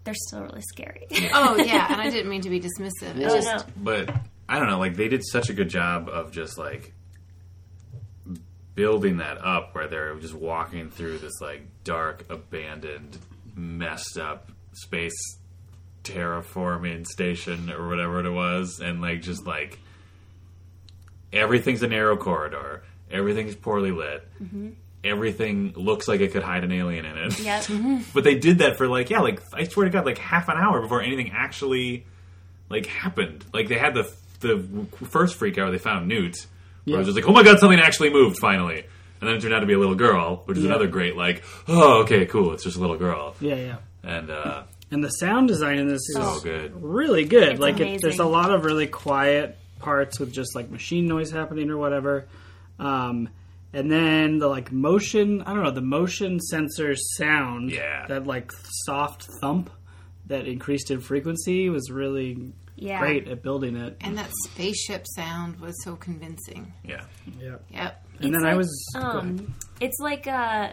they're 0.05 0.15
still 0.15 0.41
really 0.43 0.63
scary. 0.63 1.07
Oh 1.35 1.57
yeah, 1.57 1.93
and 1.93 2.01
I 2.01 2.09
didn't 2.09 2.31
mean 2.31 2.41
to 2.43 2.51
be 2.51 2.59
dismissive. 2.61 3.19
It 3.19 3.27
oh 3.27 3.37
just 3.37 3.47
no, 3.47 3.73
But 3.77 4.11
I 4.49 4.59
don't 4.59 4.69
know, 4.69 4.79
like 4.79 4.97
they 4.97 5.09
did 5.09 5.23
such 5.27 5.51
a 5.51 5.53
good 5.53 5.69
job 5.69 6.09
of 6.09 6.33
just 6.33 6.57
like 6.57 6.95
building 8.75 9.19
that 9.19 9.45
up 9.45 9.75
where 9.75 9.87
they're 9.87 10.15
just 10.17 10.35
walking 10.35 10.89
through 10.89 11.19
this 11.19 11.41
like 11.43 11.63
dark, 11.85 12.25
abandoned, 12.31 13.19
messed 13.55 14.17
up 14.19 14.51
space 14.73 15.39
terraforming 16.05 17.05
station 17.07 17.71
or 17.71 17.89
whatever 17.89 18.25
it 18.25 18.31
was 18.31 18.81
and 18.81 19.03
like 19.03 19.21
just 19.21 19.45
like 19.45 19.81
everything's 21.37 21.83
a 21.83 21.89
narrow 21.89 22.17
corridor, 22.17 22.83
everything's 23.11 23.55
poorly 23.55 23.91
lit. 23.93 24.27
Everything 25.05 25.73
looks 25.77 26.09
like 26.09 26.21
it 26.21 26.33
could 26.33 26.43
hide 26.43 26.65
an 26.65 26.73
alien 26.73 27.05
in 27.05 27.17
it. 27.17 27.39
yep. 27.39 27.65
But 28.15 28.25
they 28.25 28.35
did 28.35 28.59
that 28.59 28.77
for 28.77 28.89
like 28.89 29.09
yeah, 29.09 29.21
like 29.21 29.41
I 29.53 29.65
swear 29.65 29.85
to 29.85 29.91
God, 29.91 30.05
like 30.05 30.19
half 30.19 30.49
an 30.49 30.57
hour 30.57 30.81
before 30.81 31.01
anything 31.01 31.31
actually 31.33 32.05
like 32.69 32.87
happened. 32.87 33.45
Like 33.55 33.69
they 33.69 33.79
had 33.79 33.95
the 33.95 34.13
the 34.41 34.87
first 35.07 35.37
freak 35.37 35.59
out 35.59 35.71
they 35.71 35.79
found 35.79 36.09
Newt, 36.09 36.47
where 36.85 36.97
it 36.97 36.99
was 36.99 37.07
just 37.07 37.17
like, 37.17 37.29
oh 37.29 37.33
my 37.33 37.45
God, 37.45 37.61
something 37.61 37.79
actually 37.79 38.11
moved 38.11 38.39
finally, 38.39 38.85
and 39.21 39.29
then 39.29 39.37
it 39.37 39.41
turned 39.43 39.55
out 39.55 39.61
to 39.61 39.67
be 39.67 39.75
a 39.75 39.79
little 39.79 39.95
girl, 39.95 40.43
which 40.47 40.59
is 40.59 40.65
Yeah. 40.65 40.71
another 40.71 40.89
great 40.89 41.17
like, 41.17 41.45
oh 41.69 42.01
okay, 42.03 42.27
cool, 42.27 42.53
it's 42.53 42.65
just 42.65 42.77
a 42.77 42.81
little 42.81 42.97
girl, 42.99 43.37
Yeah, 43.41 43.55
yeah. 43.55 43.77
and 44.03 44.29
uh, 44.31 44.63
And 44.91 45.05
the 45.05 45.09
sound 45.11 45.47
design 45.49 45.79
in 45.79 45.87
this 45.87 46.01
is 46.09 46.17
so 46.17 46.41
good. 46.43 46.83
really 46.83 47.25
good. 47.25 47.51
It's 47.51 47.61
like 47.61 47.79
it, 47.79 48.03
there's 48.03 48.19
a 48.19 48.25
lot 48.27 48.51
of 48.51 48.65
really 48.65 48.89
quiet 48.89 49.57
parts 49.79 50.19
with 50.19 50.33
just 50.33 50.55
like 50.55 50.71
machine 50.71 51.07
noise 51.07 51.31
happening 51.31 51.71
or 51.71 51.77
whatever. 51.77 52.27
Um, 52.79 53.29
and 53.73 53.91
then 53.91 54.39
the 54.39 54.49
like 54.49 54.73
motion, 54.73 55.43
I 55.43 55.53
don't 55.55 55.63
know, 55.65 55.71
the 55.71 55.81
motion 55.83 56.41
sensor 56.41 56.95
sound, 57.17 57.71
Yeah. 57.71 58.07
that 58.07 58.27
like 58.27 58.51
soft 58.85 59.27
thump 59.41 59.71
that 60.27 60.47
increased 60.47 60.91
in 60.91 61.01
frequency 61.01 61.69
was 61.69 61.91
really 61.91 62.53
Yeah. 62.77 63.01
great 63.01 63.29
at 63.29 63.43
building 63.43 63.77
it. 63.77 63.97
and 64.01 64.19
that 64.19 64.31
spaceship 64.45 65.07
sound 65.15 65.59
was 65.61 65.75
so 65.85 65.97
convincing. 65.97 66.73
Yeah, 66.85 67.05
Yeah. 67.41 67.57
Yep. 67.71 68.05
And 68.21 68.35
then 68.35 68.43
It's 68.43 68.45
I 68.45 68.55
was. 68.55 68.93
Um, 68.97 69.55
it's 69.81 69.99
like 70.01 70.27
uh, 70.27 70.71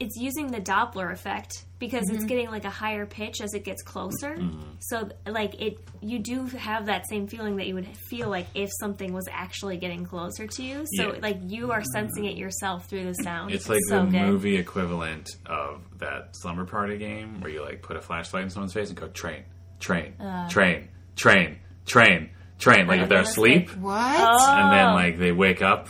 it's 0.00 0.16
using 0.16 0.50
the 0.50 0.60
Doppler 0.60 1.12
effect 1.12 1.64
because 1.80 2.04
Mm-hmm. 2.06 2.14
it's 2.16 2.24
getting 2.24 2.50
like 2.50 2.64
a 2.64 2.70
higher 2.70 3.06
pitch 3.06 3.40
as 3.40 3.54
it 3.54 3.64
gets 3.64 3.82
closer. 3.82 4.36
So 4.80 5.08
like 5.26 5.60
it, 5.60 5.78
you 6.00 6.18
do 6.18 6.44
have 6.46 6.86
that 6.86 7.08
same 7.08 7.26
feeling 7.28 7.56
that 7.56 7.66
you 7.66 7.74
would 7.74 7.86
feel 8.08 8.28
like 8.28 8.46
if 8.54 8.68
something 8.80 9.12
was 9.12 9.26
actually 9.30 9.76
getting 9.76 10.04
closer 10.04 10.46
to 10.46 10.62
you. 10.62 10.84
So 10.96 11.12
Yeah. 11.14 11.18
like 11.22 11.38
you 11.46 11.70
are 11.72 11.82
sensing 11.92 12.24
it 12.24 12.36
yourself 12.36 12.86
through 12.86 13.04
the 13.04 13.14
sound. 13.14 13.52
it's 13.52 13.68
like 13.68 13.80
so 13.88 14.04
the 14.04 14.10
good. 14.10 14.22
movie 14.22 14.56
equivalent 14.56 15.28
of 15.46 15.82
that 15.98 16.30
slumber 16.36 16.64
party 16.64 16.98
game 16.98 17.40
where 17.40 17.50
you 17.50 17.62
like 17.62 17.82
put 17.82 17.96
a 17.96 18.00
flashlight 18.00 18.44
in 18.44 18.50
someone's 18.50 18.72
face 18.74 18.88
and 18.88 18.98
go 18.98 19.08
train, 19.08 19.44
train, 19.80 20.14
train, 20.48 20.88
train, 21.16 21.58
train, 21.86 22.30
train, 22.58 22.86
like 22.88 23.00
if 23.00 23.08
they're 23.08 23.20
asleep, 23.20 23.68
like- 23.68 23.78
What? 23.82 24.28
Oh, 24.40 24.56
and 24.56 24.72
then 24.72 24.94
like 24.94 25.18
they 25.18 25.32
wake 25.32 25.62
up 25.62 25.88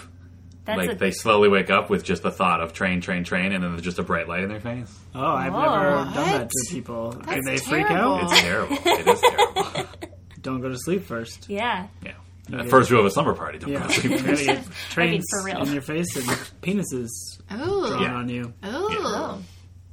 that's 0.77 0.79
like 0.89 0.93
a, 0.93 0.99
they 0.99 1.11
slowly 1.11 1.49
wake 1.49 1.71
up 1.71 1.91
with 1.91 2.05
just 2.05 2.23
the 2.23 2.31
thought 2.31 2.61
of 2.61 2.73
train, 2.73 3.01
train, 3.01 3.25
train, 3.25 3.53
and 3.53 3.62
then 3.64 3.73
there's 3.73 3.83
just 3.83 3.99
a 3.99 4.03
bright 4.03 4.29
light 4.29 4.43
in 4.45 4.49
their 4.49 4.61
face. 4.61 4.97
Oh, 5.14 5.21
I've 5.27 5.53
Whoa. 5.53 5.61
never 5.61 6.14
done 6.14 6.14
that 6.14 6.51
to 6.51 6.71
people. 6.71 7.12
Do 7.12 7.23
That's 7.27 7.45
they 7.47 7.57
freak 7.59 7.87
terrible. 7.89 8.14
out? 8.14 8.23
It's 8.33 8.41
terrible. 8.41 8.77
It 8.85 9.07
is 9.09 9.21
terrible. 9.21 9.87
Don't 10.43 10.61
go 10.61 10.69
to 10.69 10.79
sleep 10.79 11.05
first. 11.05 11.49
yeah. 11.49 11.89
Yeah. 12.05 12.12
Uh, 12.51 12.64
first 12.64 12.91
rule 12.91 13.01
of 13.01 13.07
a 13.07 13.11
slumber 13.11 13.35
party: 13.35 13.59
don't 13.59 13.71
Yeah, 13.71 13.81
go 13.87 13.89
to 13.93 14.09
you're 14.09 14.19
sleep. 14.21 14.25
gonna 14.47 14.61
get 14.62 14.73
trains 14.91 15.25
for 15.31 15.45
real. 15.45 15.62
in 15.64 15.73
your 15.75 15.83
face 15.83 16.16
and 16.16 16.25
penises 16.62 17.09
Ooh. 17.53 17.89
drawn 17.89 18.03
Yeah. 18.03 18.14
on 18.14 18.29
you. 18.31 18.55
Ooh. 18.64 19.43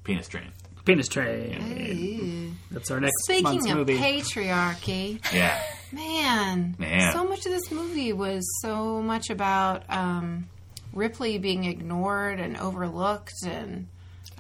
Penis 0.06 0.30
train. 0.30 0.54
Penis 0.86 1.10
train. 1.10 2.56
Ooh. 2.62 2.74
That's 2.74 2.90
our 2.92 3.02
next 3.02 3.14
month's 3.30 3.42
Speaking 3.64 3.72
of 3.72 3.78
movie. 3.80 3.98
patriarchy, 3.98 5.34
Yeah. 5.34 5.60
man, 5.92 6.76
Man. 6.80 7.12
so 7.12 7.26
much 7.28 7.40
of 7.46 7.52
this 7.52 7.72
movie 7.72 8.14
was 8.14 8.46
so 8.62 9.02
much 9.02 9.30
about 9.30 9.84
um, 9.90 10.48
Ripley 10.96 11.38
being 11.38 11.66
ignored 11.66 12.40
and 12.40 12.58
overlooked, 12.58 13.34
and 13.46 13.88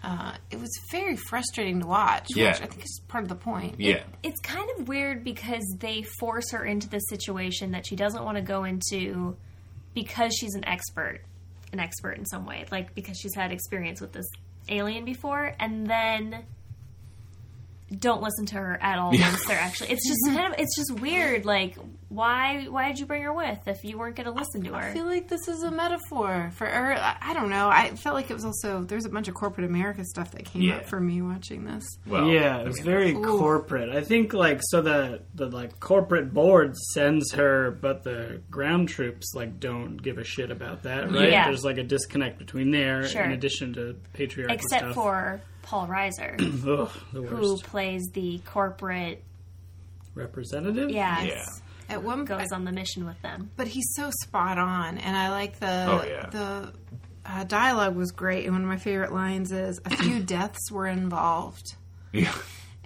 uh, 0.03 0.35
it 0.49 0.59
was 0.59 0.71
very 0.91 1.15
frustrating 1.15 1.81
to 1.81 1.87
watch. 1.87 2.27
Yeah. 2.35 2.53
which 2.53 2.61
I 2.61 2.65
think 2.65 2.83
is 2.83 3.01
part 3.07 3.23
of 3.23 3.29
the 3.29 3.35
point. 3.35 3.75
Yeah. 3.79 4.03
It's 4.23 4.39
kind 4.41 4.69
of 4.77 4.87
weird 4.87 5.23
because 5.23 5.63
they 5.79 6.03
force 6.19 6.51
her 6.51 6.65
into 6.65 6.89
this 6.89 7.03
situation 7.09 7.71
that 7.71 7.85
she 7.85 7.95
doesn't 7.95 8.23
want 8.23 8.37
to 8.37 8.41
go 8.41 8.63
into 8.63 9.35
because 9.93 10.35
she's 10.39 10.55
an 10.55 10.65
expert, 10.65 11.21
an 11.73 11.79
expert 11.79 12.17
in 12.17 12.25
some 12.25 12.45
way, 12.45 12.65
like 12.71 12.95
because 12.95 13.17
she's 13.19 13.35
had 13.35 13.51
experience 13.51 14.01
with 14.01 14.13
this 14.13 14.27
alien 14.69 15.05
before, 15.05 15.53
and 15.59 15.87
then 15.87 16.43
don't 17.99 18.21
listen 18.21 18.45
to 18.47 18.55
her 18.55 18.77
at 18.81 18.97
all 18.97 19.13
Yeah. 19.13 19.29
once 19.29 19.45
they're 19.45 19.59
actually. 19.59 19.91
It's 19.91 20.07
just 20.07 20.19
kind 20.35 20.53
of 20.53 20.59
it's 20.59 20.75
just 20.75 20.99
weird. 20.99 21.45
Like 21.45 21.77
why 22.09 22.65
why 22.69 22.87
did 22.87 22.99
you 22.99 23.05
bring 23.05 23.23
her 23.23 23.33
with 23.33 23.59
if 23.67 23.83
you 23.83 23.97
weren't 23.97 24.15
going 24.15 24.25
to 24.25 24.31
listen 24.31 24.63
to 24.63 24.71
her 24.73 24.89
I 24.89 24.93
feel 24.93 25.05
like 25.05 25.27
this 25.27 25.47
is 25.47 25.63
a 25.63 25.71
metaphor 25.71 26.51
for, 26.55 26.65
or 26.67 26.93
I 26.93 27.17
I 27.21 27.33
don't 27.33 27.49
know. 27.49 27.67
I 27.69 27.89
felt 27.95 28.15
like 28.15 28.29
it 28.29 28.33
was 28.33 28.45
also 28.45 28.83
there's 28.83 29.05
a 29.05 29.09
bunch 29.09 29.27
of 29.27 29.33
corporate 29.35 29.67
America 29.67 30.03
stuff 30.05 30.31
that 30.31 30.45
came 30.45 30.61
Yeah. 30.63 30.77
up 30.77 30.85
for 30.87 30.99
me 30.99 31.21
watching 31.21 31.65
this. 31.65 31.83
Well, 32.07 32.27
yeah, 32.29 32.57
I 32.57 32.61
it 32.61 32.67
was 32.67 32.79
very 32.79 33.11
Ooh. 33.13 33.21
corporate. 33.23 33.89
I 33.89 34.01
think 34.01 34.33
like 34.33 34.61
so 34.63 34.81
the 34.81 35.21
the 35.35 35.47
like 35.47 35.79
corporate 35.79 36.33
board 36.33 36.75
sends 36.93 37.33
her, 37.33 37.71
but 37.81 38.03
the 38.03 38.41
ground 38.49 38.89
troops 38.89 39.33
like 39.35 39.59
don't 39.59 39.97
give 39.97 40.17
a 40.17 40.23
shit 40.23 40.49
about 40.51 40.83
that, 40.83 41.11
right? 41.11 41.29
Yeah. 41.31 41.45
There's 41.45 41.63
like 41.65 41.77
a 41.77 41.83
disconnect 41.83 42.37
between 42.39 42.71
there, 42.71 43.07
Sure. 43.07 43.23
in 43.23 43.31
addition 43.31 43.73
to 43.73 43.95
patriarchal 44.13 44.55
Except 44.55 44.81
stuff. 44.83 44.95
for 44.95 45.41
Paul 45.65 45.87
Reiser, 45.87 46.39
Ugh, 46.67 46.87
who 47.11 47.57
plays 47.57 48.03
the 48.13 48.39
corporate. 48.45 49.23
representative. 50.13 50.89
Yeah, 50.89 51.23
Yeah. 51.23 51.45
At 51.87 52.01
one 52.03 52.25
goes 52.25 52.51
on 52.51 52.65
the 52.65 52.71
mission 52.71 53.05
with 53.05 53.21
them. 53.21 53.51
but 53.57 53.67
he's 53.67 53.85
so 53.95 54.09
spot 54.23 54.57
on, 54.57 54.97
and 54.97 55.15
I 55.15 55.29
like 55.29 55.59
the 55.59 55.85
Oh, 55.87 56.03
yeah. 56.07 56.29
the 56.31 56.73
uh, 57.25 57.43
dialogue 57.43 57.95
was 57.95 58.11
great. 58.11 58.45
And 58.45 58.53
one 58.53 58.63
of 58.63 58.67
my 58.67 58.77
favorite 58.77 59.13
lines 59.13 59.51
is, 59.51 59.79
"A 59.85 59.91
few 59.91 60.19
deaths 60.35 60.71
were 60.71 60.87
involved." 60.87 61.75
Yeah. 62.11 62.33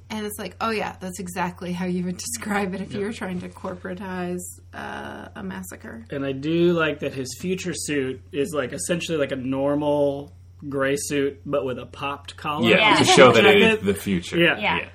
And 0.09 0.25
it's 0.25 0.37
like, 0.39 0.55
oh 0.59 0.71
yeah, 0.71 0.95
that's 0.99 1.19
exactly 1.19 1.71
how 1.71 1.85
you 1.85 2.03
would 2.05 2.17
describe 2.27 2.73
it 2.73 2.81
if 2.81 2.93
you 2.93 3.01
were 3.05 3.13
trying 3.13 3.39
to 3.41 3.47
corporatize 3.49 4.39
uh, 4.73 5.27
a 5.35 5.43
massacre. 5.43 6.03
And 6.09 6.25
I 6.25 6.31
do 6.33 6.73
like 6.73 6.99
that 6.99 7.13
his 7.13 7.37
future 7.39 7.73
suit 7.75 8.19
is 8.33 8.51
like 8.53 8.73
essentially 8.73 9.17
like 9.17 9.31
a 9.31 9.35
normal 9.37 10.33
gray 10.67 10.95
suit, 10.97 11.41
but 11.45 11.63
with 11.65 11.79
a 11.79 11.85
popped 11.85 12.35
collar. 12.37 12.69
Yeah, 12.69 12.77
Yeah. 12.77 12.95
to 12.97 13.05
show 13.05 13.31
that 13.31 13.45
it 13.45 13.59
Jacket. 13.59 13.79
is 13.79 13.85
the 13.85 13.93
future. 13.93 14.37
Yeah. 14.37 14.57
Yeah. 14.59 14.89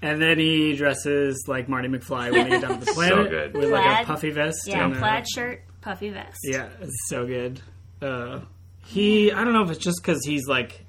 And 0.00 0.22
then 0.22 0.38
he 0.38 0.76
dresses 0.76 1.44
like 1.48 1.68
Marty 1.68 1.88
McFly 1.88 2.30
when 2.30 2.44
they 2.44 2.50
get 2.50 2.60
down 2.68 2.78
to 2.78 2.84
the 2.86 2.92
planet 2.94 3.16
so 3.26 3.28
good. 3.30 3.54
with 3.54 3.70
like 3.70 3.80
a 3.84 3.88
Plaid. 3.88 4.06
puffy 4.06 4.30
vest. 4.30 4.58
Yeah, 4.66 4.84
and 4.84 4.94
a, 4.94 4.98
plaid 4.98 5.26
shirt, 5.28 5.62
puffy 5.80 6.10
vest. 6.10 6.38
Yeah, 6.44 6.68
it's 6.80 6.94
so 7.08 7.26
good. 7.26 7.60
Uh, 8.00 8.40
he, 8.86 9.32
I 9.32 9.42
don't 9.42 9.52
know 9.54 9.62
if 9.64 9.70
it's 9.70 9.84
just 9.84 10.00
because 10.00 10.24
he's 10.24 10.46
like 10.46 10.84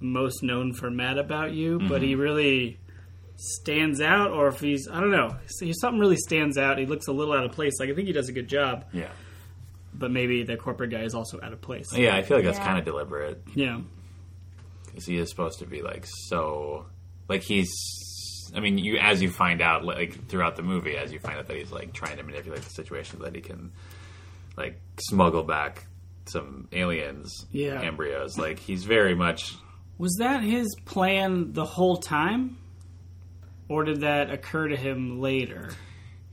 most 0.00 0.42
known 0.42 0.72
for 0.72 0.90
Mad 0.90 1.18
About 1.18 1.52
You, 1.52 1.78
but 1.88 2.00
he 2.00 2.14
really 2.14 2.80
stands 3.36 4.00
out, 4.00 4.30
or 4.30 4.48
if 4.48 4.60
he's, 4.60 4.88
I 4.90 5.00
don't 5.00 5.10
know, 5.10 5.36
he's, 5.60 5.78
something 5.80 6.00
really 6.00 6.16
stands 6.16 6.56
out. 6.56 6.78
He 6.78 6.86
looks 6.86 7.08
a 7.08 7.12
little 7.12 7.34
out 7.34 7.44
of 7.44 7.52
place. 7.52 7.74
Like 7.80 7.90
I 7.90 7.94
think 7.94 8.06
he 8.06 8.12
does 8.12 8.28
a 8.28 8.32
good 8.32 8.48
job, 8.48 8.86
Yeah. 8.92 9.08
But 9.94 10.10
maybe 10.10 10.42
the 10.42 10.56
corporate 10.56 10.90
guy 10.90 11.02
is 11.02 11.14
also 11.14 11.38
out 11.42 11.52
of 11.52 11.60
place. 11.60 11.92
Yeah, 11.96 12.16
I 12.16 12.22
feel 12.22 12.36
like 12.38 12.44
that's 12.46 12.58
Yeah. 12.58 12.64
kind 12.66 12.78
of 12.78 12.84
deliberate 12.84 13.42
Yeah, 13.54 13.80
because 14.86 15.06
he 15.06 15.16
is 15.18 15.30
supposed 15.30 15.58
to 15.60 15.66
be 15.66 15.82
like 15.82 16.06
so, 16.28 16.86
like 17.28 17.42
he's. 17.42 17.70
I 18.54 18.60
mean, 18.60 18.76
you 18.76 18.98
as 18.98 19.22
you 19.22 19.30
find 19.30 19.62
out 19.62 19.84
like 19.84 20.28
throughout 20.28 20.56
the 20.56 20.62
movie, 20.62 20.96
as 20.96 21.10
you 21.12 21.18
find 21.18 21.38
out 21.38 21.46
that 21.48 21.56
he's 21.56 21.72
like 21.72 21.92
trying 21.94 22.18
to 22.18 22.22
manipulate 22.22 22.62
the 22.62 22.70
situation 22.70 23.18
so 23.18 23.24
that 23.24 23.34
he 23.34 23.40
can 23.40 23.72
like 24.58 24.78
smuggle 25.00 25.42
back 25.42 25.86
some 26.26 26.68
aliens, 26.72 27.46
Yeah. 27.50 27.80
embryos. 27.80 28.36
Like 28.38 28.58
he's 28.58 28.84
very 28.84 29.14
much 29.14 29.54
was 29.98 30.16
that 30.18 30.42
his 30.42 30.74
plan 30.84 31.52
the 31.52 31.64
whole 31.64 31.96
time? 31.96 32.58
or 33.68 33.84
did 33.84 34.00
that 34.00 34.30
occur 34.30 34.68
to 34.68 34.76
him 34.76 35.20
later? 35.20 35.70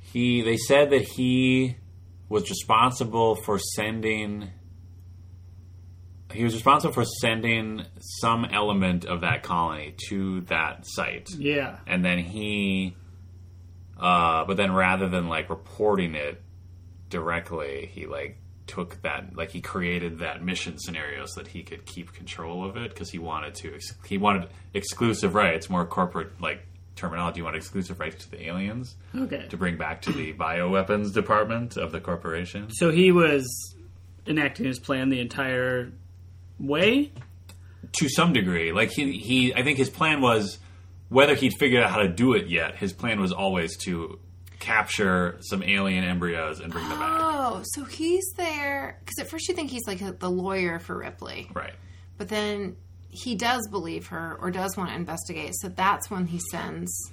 He 0.02 0.42
they 0.42 0.58
said 0.58 0.90
that 0.90 1.04
he 1.04 1.78
was 2.30 2.50
responsible 2.50 3.36
for 3.36 3.60
sending 3.60 4.52
he 6.32 6.44
was 6.44 6.54
responsible 6.54 6.94
for 6.94 7.06
sending 7.06 7.84
some 8.22 8.46
element 8.46 9.04
of 9.04 9.22
that 9.22 9.42
colony 9.42 9.96
to 10.10 10.42
that 10.42 10.86
site. 10.86 11.28
Yeah. 11.36 11.80
And 11.88 12.06
then 12.06 12.20
he 12.20 12.96
uh 14.00 14.46
but 14.46 14.56
then 14.58 14.72
rather 14.72 15.10
than 15.10 15.28
like 15.28 15.50
reporting 15.50 16.16
it 16.16 16.42
directly, 17.10 17.90
he 17.92 18.06
like 18.06 18.38
took 18.68 19.02
that 19.02 19.36
like 19.36 19.50
he 19.50 19.62
created 19.62 20.20
that 20.20 20.44
mission 20.44 20.78
scenario 20.78 21.26
so 21.26 21.42
that 21.42 21.48
he 21.48 21.64
could 21.64 21.84
keep 21.88 22.14
control 22.14 22.64
of 22.64 22.78
it 22.78 22.92
because 22.92 23.10
he 23.10 23.18
wanted 23.18 23.56
to 23.56 23.74
ex- 23.74 23.96
he 24.06 24.20
wanted 24.20 24.48
exclusive 24.76 25.34
rights 25.34 25.70
more 25.72 25.86
corporate 25.86 26.40
like 26.40 26.64
terminology 27.00 27.38
he 27.40 27.42
wanted 27.42 27.58
exclusive 27.58 28.00
rights 28.00 28.24
to 28.26 28.32
the 28.32 28.46
aliens 28.48 28.96
Okay. 29.16 29.48
to 29.50 29.58
bring 29.58 29.78
back 29.78 30.02
to 30.04 30.12
the 30.12 30.34
bioweapons 30.34 31.14
department 31.14 31.78
of 31.78 31.92
the 31.92 32.00
corporation. 32.00 32.70
So 32.72 32.92
he 32.92 33.12
was 33.12 33.48
enacting 34.28 34.66
his 34.66 34.80
plan 34.80 35.10
the 35.10 35.20
entire 35.22 35.92
way. 36.60 37.12
To 37.94 38.10
some 38.10 38.34
degree, 38.34 38.72
like 38.72 38.92
he, 38.92 39.14
he, 39.14 39.54
I 39.56 39.64
think 39.64 39.78
his 39.78 39.90
plan 39.90 40.22
was 40.22 40.60
whether 41.08 41.34
he'd 41.34 41.54
figured 41.58 41.82
out 41.84 41.90
how 41.90 41.98
to 42.00 42.10
do 42.10 42.34
it 42.34 42.48
yet. 42.48 42.76
His 42.76 42.94
plan 42.94 43.20
was 43.20 43.32
always 43.32 43.76
to 43.86 44.20
capture 44.60 45.38
some 45.40 45.64
alien 45.64 46.04
embryos 46.04 46.60
and 46.60 46.72
bring 46.72 46.88
them 46.88 47.00
back. 47.00 47.20
Oh, 47.22 47.62
so 47.64 47.86
he's 47.86 48.32
there 48.38 49.00
because 49.00 49.18
at 49.20 49.30
first 49.30 49.48
you 49.48 49.56
think 49.56 49.72
he's 49.72 49.88
like 49.88 50.20
the 50.20 50.30
lawyer 50.30 50.78
for 50.80 50.98
Ripley, 50.98 51.50
Right. 51.54 51.74
but 52.18 52.28
then 52.28 52.76
he 53.10 53.36
does 53.36 53.68
believe 53.70 54.08
her 54.08 54.38
or 54.40 54.52
does 54.52 54.78
want 54.78 54.90
to 54.90 54.96
investigate. 54.96 55.54
So 55.56 55.70
that's 55.70 56.10
when 56.12 56.26
he 56.28 56.40
sends 56.52 57.12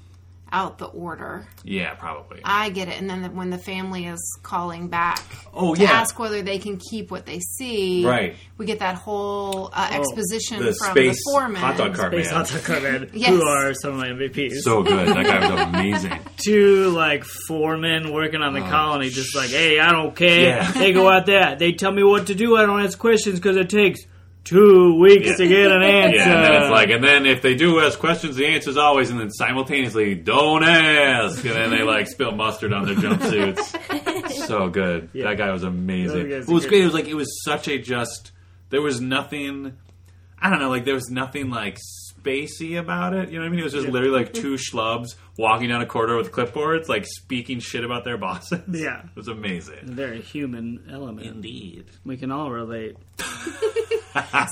out 0.52 0.78
the 0.78 0.86
order. 0.86 1.44
Yeah, 1.64 1.94
probably. 1.94 2.40
I 2.44 2.70
get 2.70 2.86
it. 2.86 3.00
And 3.00 3.10
then 3.10 3.34
when 3.34 3.50
the 3.50 3.58
family 3.58 4.06
is 4.06 4.38
calling 4.44 4.86
back 4.86 5.20
Oh, 5.52 5.74
to 5.74 5.82
yeah. 5.82 5.90
ask 5.90 6.16
whether 6.20 6.40
they 6.40 6.58
can 6.60 6.76
keep 6.78 7.10
what 7.10 7.26
they 7.26 7.40
see, 7.40 8.06
Right. 8.06 8.36
We 8.56 8.64
get 8.64 8.78
that 8.78 8.94
whole 8.94 9.70
uh, 9.72 9.88
exposition 9.90 10.60
the 10.60 10.72
from 10.74 10.92
space 10.92 11.16
the 11.16 11.30
foreman. 11.32 11.60
hot 11.60 11.76
dog 11.76 11.94
cart 11.96 12.12
Based 12.12 12.30
man. 12.30 12.40
on 12.42 12.46
Tucker 12.46 12.80
Man, 12.80 13.10
Yes. 13.14 13.30
who 13.30 13.42
are 13.42 13.74
some 13.74 13.92
of 13.94 13.96
my 13.96 14.06
MVPs. 14.08 14.60
So 14.60 14.84
good. 14.84 15.08
That 15.08 15.24
guy 15.26 15.50
was 15.52 15.60
amazing. 15.62 16.12
two 16.36 16.90
like 16.90 17.24
foremen 17.48 18.12
working 18.12 18.40
on 18.42 18.52
the 18.54 18.60
colony, 18.60 19.08
just 19.10 19.34
like, 19.34 19.50
hey, 19.50 19.80
I 19.80 19.90
don't 19.90 20.14
care. 20.14 20.28
Oh, 20.28 20.62
Yeah. 20.62 20.70
They 20.70 20.92
go 20.92 21.10
out 21.10 21.26
there. 21.26 21.56
They 21.56 21.72
tell 21.72 21.90
me 21.90 22.04
what 22.04 22.28
to 22.28 22.36
do. 22.36 22.56
I 22.56 22.66
don't 22.66 22.82
ask 22.84 22.96
questions 22.96 23.40
because 23.40 23.56
it 23.56 23.68
takes 23.68 24.00
two 24.46 24.98
weeks 24.98 25.26
Yeah. 25.26 25.36
to 25.36 25.46
get 25.48 25.70
an 25.72 25.82
answer. 25.82 26.16
Yeah, 26.16 26.34
and 26.34 26.44
then 26.44 26.62
it's 26.62 26.70
like, 26.70 26.88
and 26.90 27.04
then 27.04 27.26
if 27.26 27.42
they 27.42 27.54
do 27.54 27.80
ask 27.80 27.98
questions, 27.98 28.36
the 28.36 28.46
answer's 28.46 28.76
always, 28.78 29.10
and 29.10 29.20
then 29.20 29.30
simultaneously, 29.30 30.14
don't 30.14 30.62
ask, 30.62 31.44
and 31.44 31.54
then 31.54 31.70
they 31.70 31.82
like 31.82 32.06
spill 32.08 32.32
mustard 32.32 32.72
on 32.72 32.86
their 32.86 32.94
jumpsuits. 32.94 34.30
so 34.46 34.68
good. 34.70 35.10
That 35.14 35.36
guy 35.36 35.50
was 35.52 35.64
amazing. 35.64 36.28
Those 36.28 36.40
guys 36.44 36.48
It 36.48 36.52
was 36.52 36.66
great. 36.66 36.82
It 36.82 36.84
was 36.86 36.94
like 36.94 37.08
it 37.08 37.14
was 37.14 37.42
such 37.44 37.68
a 37.68 37.78
just. 37.78 38.32
There 38.70 38.82
was 38.82 39.00
nothing. 39.00 39.76
I 40.40 40.50
don't 40.50 40.60
know. 40.60 40.68
Like 40.70 40.84
there 40.84 40.94
was 40.94 41.10
nothing 41.10 41.50
like 41.50 41.78
spacey 42.26 42.78
about 42.78 43.14
it. 43.14 43.30
You 43.30 43.36
know 43.36 43.42
what 43.42 43.46
I 43.46 43.50
mean? 43.50 43.60
It 43.60 43.64
was 43.64 43.72
just 43.72 43.88
literally 43.88 44.16
like 44.16 44.32
two 44.32 44.54
schlubs 44.56 45.08
walking 45.38 45.68
down 45.68 45.80
a 45.82 45.86
corridor 45.86 46.16
with 46.16 46.32
clipboards, 46.32 46.88
like 46.88 47.04
speaking 47.06 47.60
shit 47.60 47.84
about 47.84 48.04
their 48.04 48.16
bosses. 48.18 48.60
Yeah. 48.70 49.02
it 49.02 49.16
was 49.16 49.28
amazing. 49.28 49.80
very 49.84 50.20
human 50.20 50.84
element. 50.90 51.26
Indeed. 51.26 51.86
We 52.04 52.16
can 52.16 52.30
all 52.32 52.50
relate. 52.50 52.96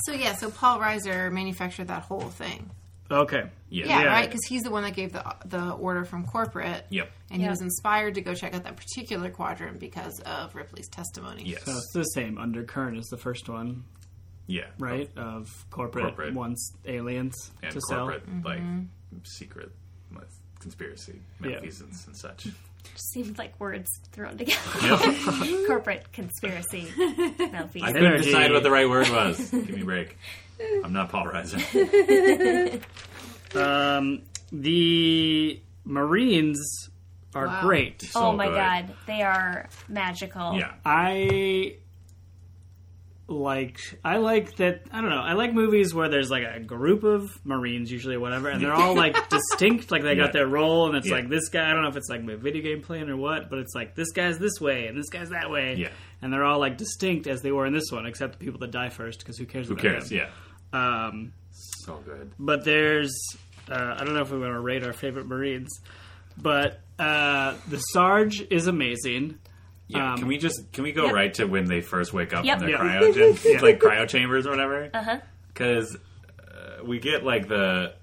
So 0.05 0.13
yeah, 0.13 0.35
so 0.35 0.51
Paul 0.51 0.79
Reiser 0.79 1.31
manufactured 1.31 1.87
that 1.87 2.03
whole 2.03 2.19
thing. 2.29 2.69
Okay. 3.09 3.49
Yeah. 3.69 3.85
Yeah, 3.87 4.01
Yeah. 4.01 4.05
right. 4.07 4.27
Because 4.27 4.41
he's 4.47 4.61
the 4.61 4.69
one 4.69 4.83
that 4.83 4.93
gave 4.93 5.11
the 5.11 5.23
the 5.45 5.71
order 5.71 6.05
from 6.05 6.23
corporate. 6.25 6.85
Yep. 6.89 7.09
And 7.31 7.39
he 7.39 7.45
Yeah. 7.45 7.49
was 7.49 7.61
inspired 7.61 8.13
to 8.15 8.21
go 8.21 8.35
check 8.35 8.53
out 8.53 8.63
that 8.63 8.77
particular 8.77 9.31
quadrant 9.31 9.79
because 9.79 10.19
of 10.19 10.53
Ripley's 10.53 10.87
testimony. 10.89 11.43
Yes. 11.45 11.63
So 11.65 11.71
it's 11.71 11.91
the 11.93 12.03
same 12.03 12.37
undercurrent 12.37 12.97
as 12.99 13.05
the 13.07 13.17
first 13.17 13.49
one, 13.49 13.85
Yeah. 14.47 14.65
right? 14.79 15.09
Of 15.17 15.65
corporate, 15.71 16.05
Corporate. 16.05 16.33
wants 16.33 16.73
aliens 16.85 17.51
and 17.63 17.71
to 17.73 17.81
sell. 17.81 18.07
corporate 18.07 18.43
like 18.45 18.61
secret 19.23 19.71
like, 20.13 20.27
conspiracy 20.59 21.19
malfeasance 21.39 22.05
and 22.07 22.15
such. 22.15 22.47
Seemed 23.13 23.37
like 23.39 23.59
words 23.59 23.89
thrown 24.11 24.37
together. 24.37 24.59
Corporate 25.67 26.11
conspiracy. 26.13 26.87
malfeasance. 26.95 27.39
I 27.41 27.47
Malfeasance. 27.51 27.91
couldn't 27.93 28.05
Energy. 28.05 28.25
decide 28.25 28.51
what 28.51 28.61
the 28.63 28.69
right 28.71 28.87
word 28.89 29.09
was. 29.09 29.49
Give 29.49 29.69
me 29.69 29.81
a 29.81 29.85
break. 29.85 30.17
I'm 30.83 30.93
not 30.93 31.09
Paul 31.09 31.25
Reiser. 31.25 32.81
Um, 33.55 34.21
the 34.51 35.59
Marines 35.85 36.89
are 37.33 37.47
Wow. 37.47 37.61
great. 37.61 38.01
So 38.01 38.19
oh 38.19 38.31
my 38.33 38.47
good. 38.47 38.55
god, 38.55 38.93
they 39.07 39.21
are 39.21 39.69
magical. 39.87 40.55
Yeah. 40.55 40.73
I 40.83 41.77
like 43.27 43.79
I 44.03 44.17
like 44.17 44.55
that 44.57 44.83
I 44.91 45.01
don't 45.01 45.09
know 45.09 45.17
I 45.21 45.33
like 45.33 45.51
movies 45.51 45.95
where 45.95 46.09
there's 46.09 46.29
like 46.29 46.43
a 46.43 46.59
group 46.59 47.03
of 47.03 47.23
Marines 47.43 47.91
usually 47.91 48.15
or 48.15 48.19
whatever 48.19 48.49
and 48.49 48.61
they're 48.61 48.71
all 48.73 48.93
like 49.03 49.29
distinct 49.29 49.89
like 49.91 50.03
they 50.03 50.09
Yeah. 50.15 50.25
got 50.25 50.33
their 50.33 50.45
role 50.47 50.85
and 50.87 50.95
it's 50.95 51.07
Yeah. 51.07 51.15
like 51.15 51.29
this 51.29 51.49
guy 51.49 51.67
I 51.69 51.73
don't 51.73 51.81
know 51.81 51.89
if 51.89 51.97
it's 51.97 52.07
like 52.09 52.21
a 52.21 52.37
video 52.37 52.61
game 52.61 52.83
playing 52.83 53.09
or 53.09 53.17
what 53.17 53.49
but 53.49 53.57
it's 53.57 53.73
like 53.73 53.95
this 53.95 54.11
guy's 54.11 54.37
this 54.37 54.61
way 54.61 54.85
and 54.85 54.95
this 54.95 55.09
guy's 55.09 55.29
that 55.29 55.49
way 55.49 55.73
Yeah. 55.75 55.89
and 56.21 56.31
they're 56.31 56.43
all 56.43 56.59
like 56.59 56.77
distinct 56.77 57.25
as 57.25 57.41
they 57.41 57.51
were 57.51 57.65
in 57.65 57.73
this 57.73 57.91
one 57.91 58.05
except 58.05 58.37
the 58.37 58.45
people 58.45 58.59
that 58.59 58.69
die 58.69 58.89
first 58.89 59.19
because 59.19 59.37
who 59.39 59.45
cares 59.47 59.67
Who 59.69 59.75
cares? 59.75 60.09
them. 60.09 60.19
Yeah. 60.19 61.07
um, 61.07 61.33
So 61.51 61.95
good. 62.05 62.31
but 62.37 62.63
there's 62.63 63.11
uh, 63.71 63.95
I 63.99 64.03
don't 64.03 64.13
know 64.13 64.21
if 64.21 64.29
we 64.31 64.37
want 64.37 64.53
to 64.53 64.59
rate 64.59 64.83
our 64.83 64.93
favorite 64.93 65.25
Marines 65.25 65.79
but 66.37 66.79
uh, 66.99 67.55
the 67.69 67.77
Sarge 67.77 68.45
is 68.51 68.67
amazing 68.67 69.39
Yeah. 69.87 70.13
Um, 70.13 70.17
can 70.19 70.27
we 70.27 70.37
just 70.37 70.71
can 70.73 70.83
we 70.83 70.91
go 70.91 71.05
Yep. 71.05 71.13
right 71.13 71.33
to 71.35 71.45
when 71.45 71.65
they 71.65 71.81
first 71.81 72.11
wake 72.13 72.33
up 72.33 72.43
Yep. 72.45 72.57
from 72.59 72.67
their 72.71 72.83
Yeah. 72.83 72.99
cryogen 73.01 73.61
like 73.61 73.79
cryo 73.79 74.07
chambers 74.07 74.47
or 74.47 74.51
whatever? 74.51 74.89
Uh 74.93 75.03
huh. 75.03 75.17
Because 75.47 75.95
uh, 76.39 76.83
we 76.83 76.99
get 76.99 77.23
like 77.23 77.47
the 77.47 77.93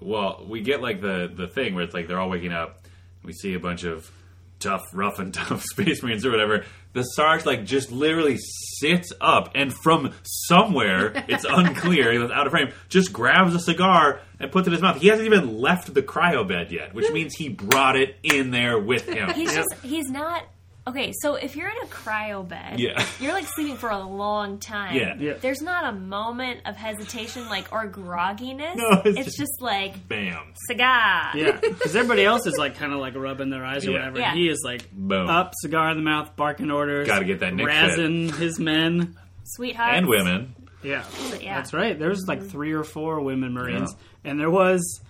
well, 0.00 0.44
we 0.48 0.60
get 0.60 0.82
like 0.82 1.00
the 1.00 1.30
the 1.34 1.46
thing 1.46 1.74
where 1.74 1.84
it's 1.84 1.94
like 1.94 2.08
they're 2.08 2.18
all 2.20 2.30
waking 2.30 2.52
up. 2.52 2.82
We 3.22 3.32
see 3.32 3.54
a 3.54 3.60
bunch 3.60 3.84
of 3.84 4.10
tough, 4.58 4.82
rough 4.92 5.18
and 5.18 5.32
tough 5.34 5.62
space 5.62 6.02
marines 6.02 6.26
or 6.26 6.30
whatever. 6.30 6.64
The 6.94 7.02
Sarge 7.02 7.44
like 7.46 7.64
just 7.64 7.90
literally 7.90 8.36
sits 8.78 9.12
up 9.20 9.50
and 9.54 9.72
from 9.72 10.12
somewhere, 10.22 11.12
it's 11.28 11.44
unclear, 11.48 12.12
it's 12.22 12.32
out 12.32 12.46
of 12.46 12.50
frame, 12.52 12.72
just 12.88 13.12
grabs 13.12 13.54
a 13.54 13.58
cigar 13.58 14.20
and 14.38 14.50
puts 14.52 14.66
it 14.66 14.70
in 14.70 14.72
his 14.74 14.82
mouth. 14.82 15.00
He 15.00 15.08
hasn't 15.08 15.26
even 15.26 15.58
left 15.58 15.92
the 15.92 16.02
cryo 16.02 16.46
bed 16.46 16.70
yet, 16.70 16.94
which 16.94 17.10
means 17.10 17.34
he 17.34 17.48
brought 17.48 17.96
it 17.96 18.16
in 18.22 18.50
there 18.50 18.78
with 18.78 19.08
him. 19.08 19.30
He's 19.30 19.52
just 19.54 19.74
he's 19.82 20.08
not 20.08 20.44
okay. 20.86 21.12
So 21.20 21.34
if 21.36 21.56
you're 21.56 21.68
in 21.68 21.76
a 21.82 21.86
cryo 21.86 22.46
bed, 22.46 22.78
Yeah. 22.80 23.04
you're 23.20 23.32
like 23.32 23.46
sleeping 23.46 23.76
for 23.76 23.90
a 23.90 23.98
long 23.98 24.58
time. 24.58 24.94
Yeah. 24.96 25.14
Yeah. 25.18 25.32
There's 25.40 25.62
not 25.62 25.84
a 25.84 25.92
moment 25.96 26.60
of 26.66 26.76
hesitation, 26.76 27.48
like 27.48 27.72
or 27.72 27.88
grogginess. 27.88 28.76
No, 28.76 29.02
it's 29.04 29.18
it's, 29.18 29.24
just- 29.26 29.38
just, 29.38 29.60
like 29.62 30.06
Bam. 30.08 30.52
cigar. 30.68 31.30
Yeah, 31.34 31.52
because 31.60 31.94
everybody 31.96 32.24
else 32.24 32.46
is 32.46 32.56
like 32.58 32.76
kind 32.76 32.92
of 32.92 32.98
like 33.00 33.14
rubbing 33.14 33.50
their 33.50 33.64
eyes 33.64 33.86
or 33.86 33.90
Yeah. 33.92 33.98
whatever. 33.98 34.18
Yeah. 34.20 34.34
He 34.34 34.48
is 34.48 34.62
like 34.64 34.90
Boom. 34.92 35.28
up, 35.28 35.52
cigar 35.56 35.90
in 35.90 35.96
the 35.96 36.02
mouth, 36.02 36.36
barking 36.36 36.70
orders. 36.70 37.06
Gotta 37.06 37.24
get 37.24 37.40
that 37.40 37.54
Nick 37.54 37.66
fit. 37.66 37.74
razzing 37.74 38.34
his 38.36 38.58
men. 38.58 39.16
Sweetheart 39.44 39.94
And 39.94 40.06
women. 40.08 40.54
Yeah, 40.82 41.04
Yeah. 41.40 41.56
that's 41.56 41.72
right. 41.72 41.98
There 41.98 42.10
was 42.10 42.26
like 42.28 42.42
three 42.46 42.72
or 42.72 42.84
four 42.84 43.20
women 43.20 43.54
Marines, 43.54 43.94
Yeah. 44.22 44.30
and 44.32 44.40
there 44.40 44.50
was 44.50 45.00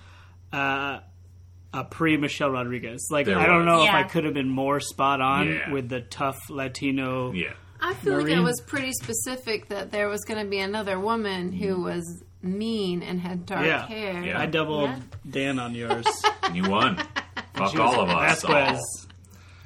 uh, 0.53 1.01
a 1.75 1.85
pre 1.85 2.17
Michelle 2.17 2.51
Rodriguez. 2.51 3.09
Like 3.11 3.27
There 3.27 3.39
I 3.39 3.47
don't 3.47 3.67
was. 3.67 3.67
know 3.67 3.85
if 3.85 3.91
I 3.91 4.05
could 4.05 4.25
have 4.25 4.35
been 4.35 4.49
more 4.49 4.81
spot 4.81 5.21
on 5.21 5.49
Yeah. 5.49 5.71
with 5.73 5.89
the 5.89 6.01
tough 6.03 6.39
Latino. 6.49 7.33
Yeah. 7.33 7.53
I 7.81 7.93
feel 7.95 8.15
like 8.15 8.25
Marine. 8.25 8.39
it 8.39 8.43
was 8.43 8.61
pretty 8.63 8.93
specific 8.93 9.69
that 9.69 9.91
there 9.93 10.09
was 10.09 10.21
going 10.25 10.43
to 10.43 10.49
be 10.49 10.59
another 10.61 10.99
woman 10.99 11.53
who 11.53 11.77
mm. 11.77 11.83
was 11.85 12.23
mean 12.43 13.03
and 13.03 13.21
had 13.21 13.45
dark 13.45 13.67
Yeah. 13.67 13.87
hair. 13.87 14.23
Yeah. 14.23 14.41
I 14.41 14.47
doubled 14.47 14.91
Yeah. 14.91 15.01
Dan 15.29 15.59
on 15.59 15.75
yours. 15.75 16.07
And 16.45 16.57
you 16.65 16.71
won. 16.71 16.97
Fuck 17.55 17.77
all 17.77 18.01
of 18.01 18.09
us. 18.09 18.43
Vasquez. 18.43 18.81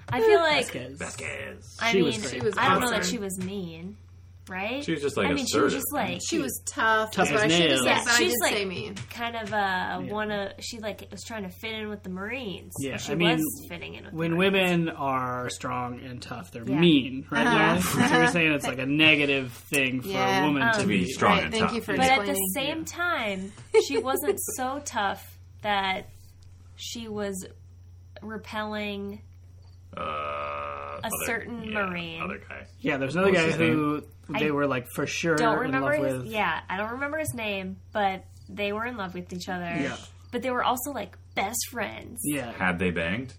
I 0.09 0.21
feel 0.21 0.41
like 0.41 0.65
Vasquez. 0.65 0.99
Vasquez. 0.99 1.77
I 1.81 1.91
She 1.93 1.97
mean, 1.99 2.07
was 2.07 2.19
great. 2.19 2.33
She 2.33 2.41
was 2.41 2.55
I 2.57 2.69
don't 2.71 2.81
know 2.81 2.91
that 2.91 3.05
she 3.05 3.19
was 3.19 3.39
mean, 3.39 3.97
right? 4.49 4.85
She 4.85 4.93
was 4.93 5.03
just, 5.03 5.17
like, 5.17 5.29
I 5.29 5.33
mean, 5.35 5.47
she 5.47 5.59
was 5.59 5.73
assertive. 5.75 5.79
just 5.81 5.93
like 5.93 6.21
She 6.29 6.39
was 6.39 6.63
tough. 6.67 7.11
Tough 7.13 7.29
That's 7.29 7.43
what 7.43 7.45
as 7.47 7.53
I 7.53 7.57
should 7.57 7.71
have 7.71 7.71
nails. 7.71 7.87
Yeah, 7.87 8.03
but 8.05 8.13
I 8.13 8.17
she's 8.19 8.33
did 8.33 8.41
like- 8.41 8.53
say 8.55 8.65
mean. 8.65 8.95
kind 9.11 9.37
of 9.37 9.53
uh 9.53 10.01
wanna 10.13 10.55
she 10.61 10.79
like 10.79 11.07
was 11.11 11.23
trying 11.25 11.43
to 11.45 11.49
fit 11.51 11.73
in 11.73 11.89
with 11.89 12.03
the 12.03 12.11
Marines. 12.11 12.73
Yeah, 12.81 12.97
she 12.97 13.13
I 13.13 13.15
mean, 13.15 13.37
was 13.37 13.67
fitting 13.69 13.95
in 13.95 14.05
with 14.05 14.15
When 14.15 14.31
the 14.33 14.37
Marines. 14.37 14.53
women 14.53 14.89
are 14.91 15.51
strong 15.51 16.01
and 16.01 16.21
tough, 16.23 16.51
they're 16.53 16.69
Yeah. 16.69 16.79
mean, 16.79 17.27
right? 17.31 17.47
Uh-huh. 17.47 17.75
guys? 17.75 17.85
So 18.11 18.17
you're 18.19 18.27
saying 18.29 18.53
it's 18.53 18.67
like 18.67 18.79
a 18.79 18.87
negative 18.87 19.53
thing 19.53 20.01
for 20.03 20.09
Yeah. 20.09 20.41
a 20.43 20.47
woman 20.47 20.63
to 20.63 20.69
Um, 20.75 20.81
To 20.83 20.87
be 20.87 20.99
be 21.05 21.11
strong 21.13 21.33
Right, 21.37 21.45
and 21.45 21.53
thank 21.53 21.65
tough. 21.67 21.75
you 21.75 21.81
for 21.83 21.97
But 21.97 22.07
at 22.07 22.25
the 22.27 22.31
explaining. 22.33 22.47
same 22.55 22.85
time, 22.85 23.53
she 23.87 23.99
wasn't 24.03 24.39
so 24.57 24.81
tough 24.85 25.39
that 25.63 26.09
she 26.77 27.09
was 27.09 27.47
repelling 28.23 29.23
Uh, 29.97 30.58
a 31.03 31.07
A 31.07 31.27
certain 31.27 31.73
Marine. 31.73 32.23
Other 32.23 32.39
guy. 32.49 32.67
Yeah, 32.81 32.97
there's 32.99 33.15
another 33.17 33.31
What's 33.33 33.43
guy 33.43 33.47
his 33.49 33.57
who 33.57 34.03
they 34.29 34.49
I 34.49 34.51
were 34.51 34.67
like 34.67 34.87
for 34.95 35.07
sure 35.07 35.37
don't 35.37 35.55
in 35.55 35.61
remember 35.61 35.97
love 35.99 36.05
his 36.05 36.23
with. 36.23 36.27
yeah, 36.33 36.61
I 36.69 36.77
don't 36.77 36.93
remember 36.93 37.19
his 37.19 37.33
name, 37.35 37.77
but 37.93 38.25
they 38.49 38.73
were 38.73 38.85
in 38.87 38.97
love 38.97 39.15
with 39.15 39.33
each 39.33 39.49
other. 39.49 39.65
Yeah. 39.65 39.97
but 40.33 40.43
they 40.43 40.51
were 40.51 40.65
also 40.65 40.91
like 40.93 41.17
best 41.35 41.59
friends. 41.71 42.21
Yeah. 42.25 42.53
Had 42.53 42.79
they 42.79 42.91
banged? 42.91 43.33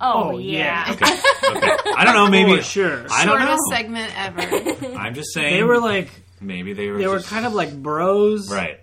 Oh, 0.00 0.30
Oh, 0.34 0.38
yeah. 0.38 0.86
yeah. 0.88 0.92
Okay. 0.94 1.12
okay. 1.12 1.92
I 1.96 2.04
don't 2.04 2.14
know. 2.14 2.28
Maybe 2.28 2.56
For 2.56 2.62
sure. 2.62 3.06
I 3.10 3.24
don't 3.24 3.38
Shortest 3.40 3.62
know. 3.70 3.76
segment 3.76 4.12
ever. 4.16 4.96
I'm 4.98 5.14
just 5.14 5.32
saying. 5.34 5.54
They 5.54 5.62
were 5.64 5.80
like 5.80 6.08
maybe 6.40 6.72
they 6.72 6.88
were. 6.88 6.98
they 6.98 7.08
were 7.08 7.20
kind 7.20 7.44
of 7.46 7.52
like 7.52 7.74
bros. 7.82 8.50
right. 8.50 8.80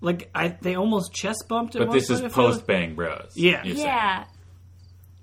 Like 0.00 0.30
I 0.34 0.56
they 0.60 0.74
almost 0.76 1.12
chest 1.12 1.44
bumped 1.48 1.72
But 1.76 1.90
this 1.90 2.10
is 2.10 2.18
I 2.20 2.28
feel 2.28 2.44
like. 2.44 2.52
post 2.54 2.66
bang 2.66 2.94
bros. 2.94 3.32
Yeah. 3.34 3.64
you're 3.64 3.76
saying. 3.76 3.86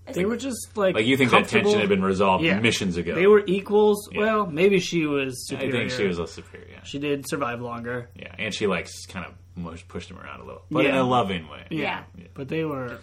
Yeah. 0.08 0.14
They 0.14 0.26
were 0.26 0.38
just 0.38 0.76
like 0.78 0.95
Like 0.95 1.06
you 1.06 1.18
think 1.18 1.32
that 1.32 1.38
comfortable. 1.38 1.64
tension 1.72 1.80
had 1.80 1.89
been 1.89 2.03
resolved 2.03 2.43
Yeah. 2.43 2.60
missions 2.60 2.95
ago? 2.97 3.16
They 3.16 3.28
were 3.28 3.43
equals. 3.47 4.08
Yeah. 4.12 4.20
Well, 4.20 4.45
maybe 4.47 4.80
she 4.80 5.06
was 5.06 5.47
superior. 5.47 5.68
I 5.68 5.72
superior. 5.72 5.89
think 5.89 5.99
she 6.01 6.08
was 6.08 6.20
a 6.20 6.28
superior. 6.28 6.68
Yeah. 6.72 6.84
She 6.84 6.99
did 6.99 7.28
survive 7.28 7.62
longer. 7.62 8.10
yeah, 8.16 8.34
and 8.38 8.53
she 8.53 8.68
like 8.68 8.88
kind 9.10 9.26
of 9.26 9.34
mush- 9.56 9.88
pushed 9.88 10.12
him 10.12 10.20
around 10.20 10.41
a 10.41 10.43
little, 10.45 10.64
but 10.70 10.86
in 10.86 10.93
Yeah. 10.93 11.01
a 11.01 11.03
loving 11.03 11.47
way. 11.49 11.66
Yeah. 11.72 12.03
But 12.34 12.47
they 12.49 12.64
were 12.66 12.99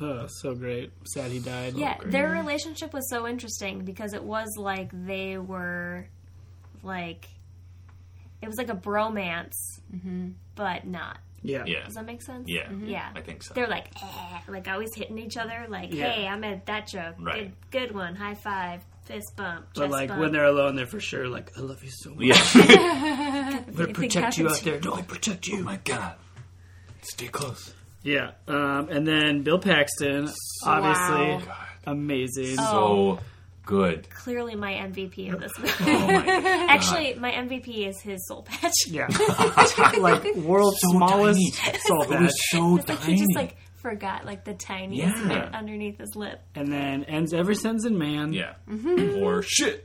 oh, 0.00 0.26
so 0.28 0.54
great. 0.54 0.92
Sad 1.06 1.30
he 1.32 1.40
died. 1.40 1.74
Yeah, 1.74 1.96
their 2.04 2.30
relationship 2.30 2.92
was 2.92 3.08
so 3.10 3.26
interesting 3.26 3.84
because 3.84 4.12
it 4.12 4.22
was 4.22 4.54
like 4.56 4.90
they 4.92 5.38
were 5.38 6.06
like 6.84 7.26
it 8.40 8.46
was 8.46 8.56
like 8.58 8.68
a 8.70 8.76
bromance, 8.76 9.56
mm-hmm. 9.92 10.28
but 10.54 10.86
not. 10.86 11.18
Yeah. 11.48 11.64
Yeah. 11.66 11.84
Does 11.86 11.94
that 11.94 12.04
make 12.06 12.20
sense? 12.22 12.46
Yeah. 12.48 12.70
Yeah. 12.84 13.08
I 13.14 13.20
think 13.22 13.42
so. 13.42 13.54
They're 13.54 13.66
like, 13.66 13.88
eh, 14.02 14.38
like 14.48 14.68
always 14.68 14.94
hitting 14.94 15.18
each 15.18 15.36
other. 15.36 15.66
Like, 15.68 15.92
Yeah. 15.94 16.10
hey, 16.12 16.26
I'm 16.28 16.44
at 16.44 16.66
that 16.66 16.86
joke. 16.86 17.14
Right. 17.18 17.52
Good, 17.70 17.88
good 17.88 17.94
one. 17.94 18.14
High 18.14 18.34
five. 18.34 18.84
Fist 19.06 19.34
bump. 19.36 19.66
But 19.74 19.80
chest 19.82 19.92
like 19.92 20.08
bump. 20.08 20.20
when 20.20 20.32
they're 20.32 20.44
alone, 20.44 20.76
they're 20.76 20.86
for 20.86 21.00
sure 21.00 21.26
like, 21.28 21.56
I 21.56 21.62
love 21.62 21.82
you 21.82 21.90
so 21.90 22.10
much. 22.14 22.24
yeah. 22.26 23.62
I'm 23.66 23.72
gonna 23.74 23.94
protect 23.94 24.36
you 24.36 24.48
out 24.48 24.60
there. 24.60 24.78
No, 24.80 24.92
I 24.94 25.00
protect 25.02 25.46
you. 25.48 25.60
oh 25.60 25.62
my 25.64 25.76
god. 25.82 26.14
Stay 27.02 27.28
close. 27.28 27.72
Yeah. 28.02 28.32
Um, 28.46 28.88
and 28.90 29.06
then 29.06 29.42
Bill 29.42 29.58
Paxton, 29.58 30.28
obviously 30.64 31.46
Wow. 31.48 31.56
Amazing. 31.86 32.56
So 32.56 33.18
good. 33.68 34.08
clearly 34.10 34.54
my 34.56 34.72
MVP 34.72 35.32
of 35.32 35.40
this 35.40 35.52
movie. 35.58 35.72
Oh 35.80 36.06
my. 36.06 36.66
Actually, 36.70 37.14
my 37.14 37.30
MVP 37.30 37.86
is 37.86 38.00
his 38.00 38.26
soul 38.26 38.42
patch. 38.42 38.72
Yeah. 38.88 39.06
like 40.00 40.24
world's 40.36 40.78
smallest 40.80 41.40
soul 41.86 42.02
It 42.04 42.08
patch. 42.08 42.20
was 42.22 42.50
so 42.50 42.76
It's 42.78 42.88
like 42.88 43.00
tiny. 43.00 43.12
he 43.12 43.18
just 43.20 43.36
like 43.36 43.56
forgot 43.76 44.24
like 44.24 44.44
the 44.44 44.54
tiniest 44.54 45.16
Yeah. 45.18 45.28
bit 45.28 45.54
underneath 45.54 45.98
his 45.98 46.16
lip. 46.16 46.40
And 46.54 46.72
then 46.72 47.04
ends 47.04 47.32
every 47.34 47.54
sentence 47.54 47.84
in 47.86 47.96
man. 47.98 48.32
yeah. 48.32 48.54
Mm-hmm. 48.68 49.22
Or 49.22 49.42
shit. 49.42 49.84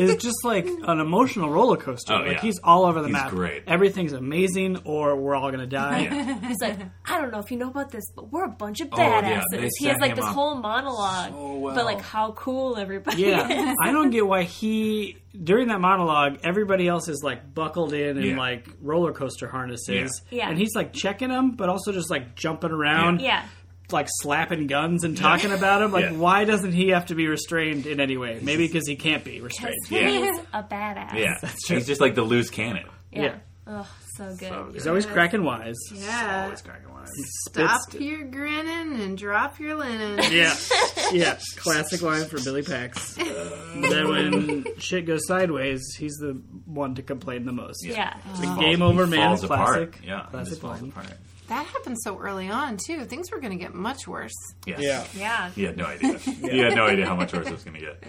Is 0.00 0.16
just 0.16 0.44
like 0.44 0.66
an 0.66 1.00
emotional 1.00 1.50
roller 1.50 1.76
coaster. 1.76 2.14
Oh, 2.14 2.18
like 2.18 2.32
yeah. 2.36 2.40
he's 2.40 2.58
all 2.64 2.84
over 2.86 3.00
the 3.00 3.08
He's 3.08 3.12
map. 3.12 3.30
great. 3.30 3.64
Everything's 3.66 4.12
amazing 4.12 4.78
or 4.84 5.16
we're 5.16 5.34
all 5.34 5.50
gonna 5.50 5.66
die. 5.66 6.00
Yeah. 6.02 6.40
He's 6.48 6.60
like, 6.60 6.78
I 7.04 7.20
don't 7.20 7.30
know 7.30 7.38
if 7.38 7.50
you 7.50 7.56
know 7.58 7.68
about 7.70 7.90
this, 7.90 8.04
but 8.14 8.32
we're 8.32 8.44
a 8.44 8.48
bunch 8.48 8.80
of 8.80 8.88
badasses. 8.88 8.98
Oh, 8.98 9.28
yeah, 9.28 9.40
badasses. 9.40 9.60
they 9.60 9.68
he 9.78 9.86
has 9.86 9.98
like 10.00 10.16
this 10.16 10.24
up 10.24 10.34
whole 10.34 10.56
monologue, 10.56 11.30
so 11.32 11.54
well. 11.58 11.74
but 11.74 11.84
like 11.84 12.00
how 12.00 12.32
cool 12.32 12.76
everybody 12.76 13.24
is. 13.24 13.28
Yeah, 13.28 13.70
is. 13.70 13.76
I 13.82 13.92
don't 13.92 14.10
get 14.10 14.26
why 14.26 14.42
he 14.44 15.16
during 15.44 15.68
that 15.68 15.80
monologue 15.80 16.38
everybody 16.42 16.88
else 16.88 17.08
is 17.08 17.22
like 17.22 17.54
buckled 17.54 17.92
in 17.92 18.18
in 18.18 18.24
Yeah. 18.30 18.36
like 18.38 18.68
roller 18.80 19.12
coaster 19.12 19.48
harnesses, 19.48 20.22
Yeah. 20.30 20.38
Yeah. 20.38 20.48
and 20.50 20.58
he's 20.58 20.74
like 20.74 20.92
checking 20.92 21.28
them, 21.28 21.52
but 21.52 21.68
also 21.68 21.92
just 21.92 22.10
like 22.10 22.34
jumping 22.34 22.70
around, 22.72 23.20
Yeah. 23.20 23.44
Like 23.92 24.06
slapping 24.10 24.66
guns 24.66 25.04
and 25.04 25.16
talking 25.16 25.52
about 25.52 25.82
him. 25.82 25.92
Like, 25.92 26.04
Yeah. 26.06 26.12
why 26.12 26.44
doesn't 26.44 26.72
he 26.72 26.88
have 26.90 27.06
to 27.06 27.14
be 27.14 27.26
restrained 27.26 27.86
in 27.86 28.00
any 28.00 28.16
way? 28.16 28.38
Maybe 28.42 28.66
because 28.66 28.86
he 28.86 28.96
can't 28.96 29.24
be 29.24 29.40
restrained. 29.40 29.76
Yeah. 29.88 30.08
He's 30.10 30.38
a 30.52 30.62
badass. 30.62 31.14
Yeah. 31.14 31.38
true. 31.66 31.76
He's 31.76 31.86
just 31.86 32.00
like 32.00 32.14
the 32.14 32.22
loose 32.22 32.50
cannon. 32.50 32.86
Yeah. 33.12 33.22
Yeah. 33.22 33.34
Oh, 33.66 33.88
so 34.16 34.34
good. 34.36 34.72
He's 34.74 34.86
always 34.88 35.06
cracking 35.06 35.44
wise. 35.44 35.76
Yeah. 35.92 36.44
Always 36.44 36.60
cracking 36.62 36.92
wise. 36.92 37.08
Stop 37.48 37.80
Spits- 37.82 38.04
your 38.04 38.24
grinning 38.24 39.00
and 39.00 39.16
drop 39.16 39.60
your 39.60 39.76
linen. 39.76 40.18
Yeah, 40.32 40.56
yeah. 41.12 41.38
Classic 41.56 42.02
line 42.02 42.24
for 42.26 42.40
Billy 42.42 42.62
Pax. 42.62 43.14
then 43.14 44.08
when 44.08 44.64
shit 44.78 45.06
goes 45.06 45.26
sideways, 45.26 45.94
he's 45.96 46.16
the 46.16 46.40
one 46.64 46.94
to 46.96 47.02
complain 47.02 47.44
the 47.46 47.52
most. 47.52 47.84
Yeah. 47.86 48.16
Game 48.58 48.82
over, 48.82 49.04
He 49.04 49.10
man. 49.12 49.28
falls 49.36 49.44
Classic. 49.44 49.88
apart. 49.94 49.94
Yeah. 50.04 50.24
he 50.24 50.30
Classic 50.30 50.48
just 50.50 50.60
falls 50.62 50.80
line. 50.80 50.90
apart. 50.90 51.06
That 51.50 51.66
happened 51.66 51.98
so 52.00 52.16
early 52.18 52.48
on 52.48 52.76
too. 52.76 53.04
Things 53.04 53.30
were 53.30 53.40
going 53.40 53.50
to 53.52 53.62
get 53.62 53.74
much 53.74 54.06
worse. 54.08 54.32
Yes. 54.66 54.80
Yeah. 54.80 55.04
Yeah. 55.14 55.50
He 55.50 55.64
had 55.64 55.76
no 55.76 55.84
idea. 55.84 56.18
He 56.18 56.58
had 56.58 56.74
no 56.74 56.86
idea 56.86 57.06
how 57.06 57.16
much 57.16 57.32
worse 57.32 57.46
it 57.46 57.52
was 57.52 57.64
going 57.64 57.78
to 57.78 57.80
get. 57.80 58.02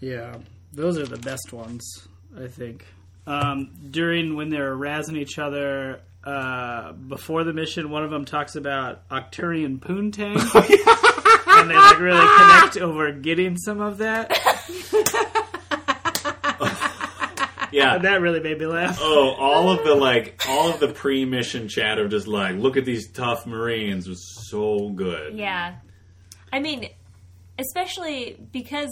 Yeah, 0.00 0.36
those 0.72 0.98
are 0.98 1.06
the 1.06 1.18
best 1.18 1.52
ones, 1.52 2.08
I 2.36 2.46
think. 2.46 2.84
Um, 3.26 3.70
during 3.90 4.36
when 4.36 4.48
they're 4.48 4.76
razzing 4.76 5.16
each 5.16 5.38
other 5.38 6.00
uh, 6.24 6.92
before 6.92 7.44
the 7.44 7.52
mission, 7.52 7.90
one 7.90 8.04
of 8.04 8.10
them 8.10 8.24
talks 8.24 8.54
about 8.56 9.08
Arcturian 9.08 9.78
poontang, 9.80 10.36
and 11.58 11.70
they 11.70 11.74
like 11.74 11.98
really 11.98 12.26
connect 12.38 12.76
over 12.76 13.12
getting 13.12 13.56
some 13.56 13.80
of 13.80 13.98
that. 13.98 14.30
Yeah. 17.72 17.96
And 17.96 18.04
that 18.04 18.20
really 18.20 18.40
made 18.40 18.58
me 18.58 18.66
laugh. 18.66 18.98
Oh, 19.00 19.34
all 19.38 19.70
of 19.70 19.84
the 19.84 19.94
like, 19.94 20.40
all 20.48 20.70
of 20.70 20.80
the 20.80 20.88
pre-mission 20.88 21.68
chat 21.68 21.98
of 21.98 22.10
just 22.10 22.26
like, 22.26 22.56
look 22.56 22.76
at 22.76 22.84
these 22.84 23.10
tough 23.10 23.46
Marines 23.46 24.08
was 24.08 24.48
so 24.48 24.90
good. 24.90 25.34
Yeah. 25.36 25.76
I 26.52 26.60
mean, 26.60 26.88
especially 27.58 28.38
because, 28.52 28.90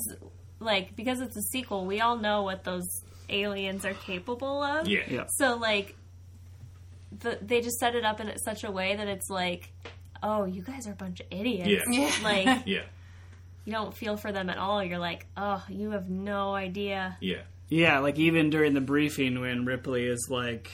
like, 0.61 0.95
because 0.97 1.21
it's 1.21 1.37
a 1.37 1.43
sequel, 1.43 1.87
we 1.87 2.01
all 2.01 2.17
know 2.19 2.43
what 2.43 2.65
those 2.65 2.87
aliens 3.29 3.85
are 3.85 3.95
capable 3.95 4.63
of. 4.63 4.87
Yeah. 4.89 5.01
Yeah. 5.09 5.25
So, 5.29 5.57
like, 5.57 5.97
the, 7.21 7.39
they 7.41 7.61
just 7.61 7.79
set 7.79 7.95
it 7.95 8.05
up 8.05 8.21
in 8.21 8.37
such 8.39 8.65
a 8.65 8.71
way 8.71 8.95
that 8.97 9.09
it's 9.09 9.31
like, 9.31 9.73
oh, 10.23 10.45
you 10.45 10.63
guys 10.63 10.87
are 10.87 10.93
a 10.93 10.97
bunch 10.97 11.21
of 11.21 11.27
idiots. 11.31 11.85
Yeah. 11.89 12.01
Yeah. 12.01 12.13
Like, 12.23 12.63
Yeah. 12.67 12.83
you 13.65 13.73
don't 13.73 13.95
feel 13.97 14.17
for 14.17 14.33
them 14.33 14.51
at 14.51 14.59
all. 14.59 14.83
You're 14.85 14.99
like, 14.99 15.27
oh, 15.37 15.65
you 15.69 15.91
have 15.93 16.09
no 16.11 16.55
idea. 16.55 17.17
Yeah. 17.21 17.43
Yeah, 17.69 17.99
like 18.01 18.19
even 18.19 18.51
during 18.51 18.75
the 18.75 18.81
briefing 18.81 19.41
when 19.41 19.65
Ripley 19.65 20.07
is 20.07 20.29
like 20.31 20.71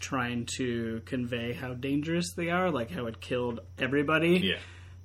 trying 0.00 0.46
to 0.56 1.02
convey 1.04 1.52
how 1.52 1.74
dangerous 1.74 2.32
they 2.36 2.48
are, 2.50 2.70
like 2.70 2.90
how 2.90 3.06
it 3.06 3.20
killed 3.20 3.60
everybody. 3.78 4.38
Yeah. 4.38 4.56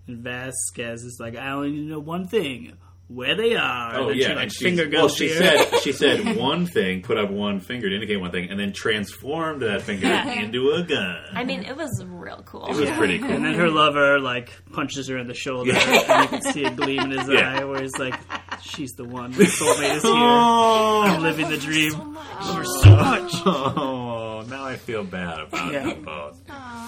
And 0.07 0.19
Vasquez 0.23 1.03
is 1.03 1.17
like, 1.19 1.35
I 1.35 1.51
only 1.51 1.71
know 1.71 1.99
one 1.99 2.27
thing. 2.27 2.73
Where 3.09 3.35
they 3.35 3.55
are. 3.55 3.95
Oh 3.95 4.09
and 4.09 4.19
yeah, 4.19 4.27
she 4.27 4.33
like 4.33 4.43
and 4.43 4.51
she's- 4.51 4.63
finger 4.77 4.89
well, 4.97 5.07
she 5.07 5.29
here. 5.29 5.37
said 5.37 5.79
she 5.79 5.91
said 5.93 6.35
one 6.35 6.65
thing, 6.65 7.03
put 7.03 7.17
up 7.17 7.29
one 7.31 7.61
finger 7.61 7.87
to 7.87 7.95
indicate 7.95 8.17
one 8.17 8.31
thing, 8.31 8.49
and 8.49 8.59
then 8.59 8.73
transformed 8.73 9.61
that 9.61 9.81
finger 9.83 10.07
into 10.07 10.71
a 10.71 10.83
gun. 10.83 11.15
I 11.31 11.45
mean, 11.45 11.63
it 11.63 11.77
was 11.77 12.03
real 12.05 12.43
cool. 12.45 12.65
it 12.67 12.75
was 12.75 12.89
pretty 12.91 13.19
cool. 13.19 13.29
And 13.31 13.45
then 13.45 13.53
her 13.53 13.69
lover 13.69 14.19
like 14.19 14.51
punches 14.73 15.07
her 15.07 15.17
in 15.17 15.27
the 15.27 15.33
shoulder, 15.33 15.71
and 15.73 16.23
you 16.23 16.27
can 16.37 16.41
see 16.51 16.65
a 16.65 16.69
gleam 16.71 16.99
in 17.03 17.11
his 17.11 17.29
Yeah. 17.29 17.53
eye, 17.59 17.63
where 17.63 17.81
he's 17.81 17.97
like, 17.97 18.15
"She's 18.61 18.91
the 18.93 19.03
one. 19.05 19.31
The 19.31 19.43
soulmate 19.45 19.95
is 19.97 20.03
here. 20.03 20.11
Oh, 20.13 21.03
I'm 21.05 21.21
living 21.21 21.49
the 21.49 21.57
dream. 21.57 21.93
Love 21.93 22.55
her 22.57 22.65
so 22.65 22.89
much." 22.95 23.31
oh, 23.45 24.43
now 24.47 24.65
I 24.65 24.75
feel 24.75 25.03
bad 25.03 25.39
about 25.41 25.73
Yeah. 25.73 25.83
them 25.89 26.03
both. 26.03 26.41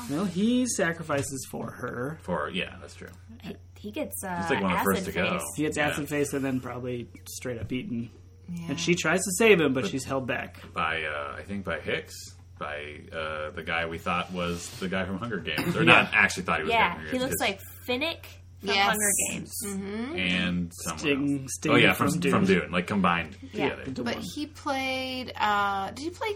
Well, 0.09 0.25
he 0.25 0.65
sacrifices 0.67 1.47
for 1.51 1.69
her. 1.71 2.19
For 2.23 2.49
yeah, 2.49 2.75
that's 2.81 2.95
true. 2.95 3.09
He, 3.41 3.55
he 3.77 3.91
gets 3.91 4.23
uh, 4.23 4.35
He's 4.41 4.49
like 4.49 4.61
one 4.61 4.71
of 4.71 4.77
the 4.77 4.81
acid 4.81 4.95
first 4.95 5.05
to 5.05 5.11
go. 5.11 5.31
face. 5.31 5.41
He 5.55 5.63
gets 5.63 5.77
Yeah. 5.77 5.87
acid 5.89 6.09
face 6.09 6.33
and 6.33 6.43
then 6.43 6.59
probably 6.59 7.09
straight 7.29 7.59
up 7.59 7.71
eaten. 7.71 8.09
Yeah. 8.51 8.69
And 8.69 8.79
she 8.79 8.95
tries 8.95 9.19
to 9.23 9.31
save 9.37 9.61
him, 9.61 9.73
but 9.73 9.87
she's 9.87 10.03
held 10.03 10.25
back. 10.27 10.57
by 10.73 11.03
uh, 11.03 11.35
I 11.37 11.43
think 11.43 11.63
by 11.65 11.79
Hicks, 11.79 12.15
by 12.57 13.01
uh, 13.13 13.51
the 13.51 13.63
guy 13.63 13.85
we 13.85 13.99
thought 13.99 14.33
was 14.33 14.67
the 14.79 14.89
guy 14.89 15.05
from 15.05 15.19
Hunger 15.19 15.37
Games, 15.37 15.75
or 15.75 15.83
Yeah. 15.83 15.93
not 16.01 16.09
actually 16.13 16.43
thought 16.43 16.57
he 16.57 16.63
was. 16.63 16.71
Yeah, 16.73 16.89
Hunger 16.93 17.05
he 17.05 17.11
Games, 17.11 17.23
looks 17.23 17.33
his- 17.33 17.41
like 17.41 17.59
Finnick 17.87 18.25
from 18.59 18.69
Yes. 18.69 18.85
Hunger 18.87 19.11
Games. 19.31 19.53
and 19.65 20.71
someone 20.73 20.99
Sting- 20.99 21.39
else. 21.43 21.51
Sting 21.55 21.71
oh 21.71 21.75
yeah, 21.75 21.93
from 21.93 22.09
from 22.11 22.19
Dune. 22.19 22.31
from 22.31 22.45
Dune, 22.45 22.71
like 22.71 22.87
combined 22.87 23.37
Yeah. 23.53 23.75
together. 23.75 24.03
But 24.03 24.17
he 24.35 24.45
played. 24.47 25.31
Uh, 25.35 25.91
did 25.91 25.99
he 26.03 26.09
play? 26.09 26.33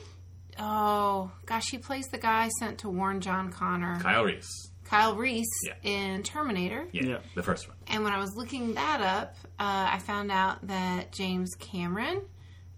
Oh 0.59 1.31
gosh, 1.45 1.65
he 1.71 1.77
plays 1.79 2.05
the 2.11 2.17
guy 2.19 2.49
sent 2.59 2.79
to 2.79 2.89
warn 2.89 3.21
John 3.21 3.51
Connor, 3.51 3.99
Kyle 3.99 4.23
Reese, 4.23 4.69
Kyle 4.85 5.15
Reese, 5.15 5.47
Yeah. 5.65 5.73
in 5.83 6.21
Terminator. 6.23 6.87
yeah, 6.91 7.03
Yeah. 7.03 7.17
the 7.35 7.41
first 7.43 7.67
one. 7.67 7.75
And 7.87 8.03
when 8.03 8.13
I 8.13 8.19
was 8.19 8.35
looking 8.35 8.75
that 8.75 9.01
up, 9.01 9.35
uh, 9.59 9.89
I 9.93 9.99
found 9.99 10.31
out 10.31 10.67
that 10.67 11.11
James 11.11 11.49
Cameron, 11.59 12.21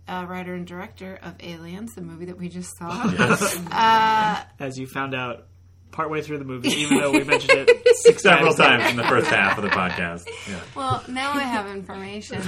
uh, 0.07 0.25
writer 0.27 0.53
and 0.53 0.65
director 0.65 1.19
of 1.21 1.35
Aliens, 1.41 1.93
the 1.95 2.01
movie 2.01 2.25
that 2.25 2.37
we 2.37 2.47
just 2.47 2.69
saw, 2.77 3.09
As 4.59 4.77
you 4.79 4.87
found 4.87 5.13
out 5.13 5.47
partway 5.95 6.21
through 6.21 6.37
the 6.39 6.45
movie, 6.45 6.69
even 6.69 6.97
though 6.99 7.11
we 7.11 7.23
mentioned 7.23 7.67
it 7.69 7.97
six 7.97 8.21
Several 8.23 8.53
times. 8.53 8.81
times 8.83 8.91
in 8.91 8.97
the 8.97 9.03
first 9.03 9.27
half 9.27 9.57
of 9.57 9.63
the 9.63 9.69
podcast. 9.69 10.27
Yeah. 10.49 10.59
Well, 10.75 11.03
now 11.07 11.31
I 11.33 11.39
have 11.43 11.67
information. 11.67 12.41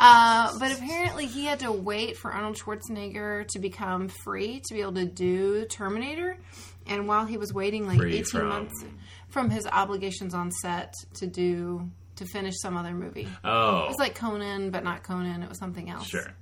Uh, 0.00 0.58
but 0.58 0.72
apparently, 0.72 1.26
he 1.26 1.44
had 1.44 1.60
to 1.60 1.70
wait 1.72 2.16
for 2.16 2.32
Arnold 2.32 2.56
Schwarzenegger 2.56 3.46
to 3.48 3.58
become 3.58 4.08
free 4.08 4.60
to 4.66 4.74
be 4.74 4.80
able 4.80 4.94
to 4.94 5.04
do 5.06 5.66
Terminator. 5.66 6.38
And 6.86 7.06
while 7.08 7.26
he 7.26 7.36
was 7.36 7.52
waiting 7.52 7.86
like 7.86 7.98
Free 7.98 8.14
18 8.18 8.24
from- 8.24 8.48
months 8.48 8.84
from 9.28 9.50
his 9.50 9.66
obligations 9.66 10.34
on 10.34 10.50
set 10.50 10.94
to 11.16 11.26
do 11.26 11.90
to 12.16 12.24
finish 12.24 12.54
some 12.62 12.76
other 12.76 12.94
movie. 12.94 13.28
Oh, 13.44 13.84
It 13.84 13.88
was 13.88 13.96
like 13.98 14.14
Conan, 14.14 14.70
but 14.70 14.82
not 14.84 15.02
Conan. 15.02 15.42
It 15.42 15.48
was 15.48 15.58
something 15.58 15.90
else. 15.90 16.06
sure. 16.06 16.32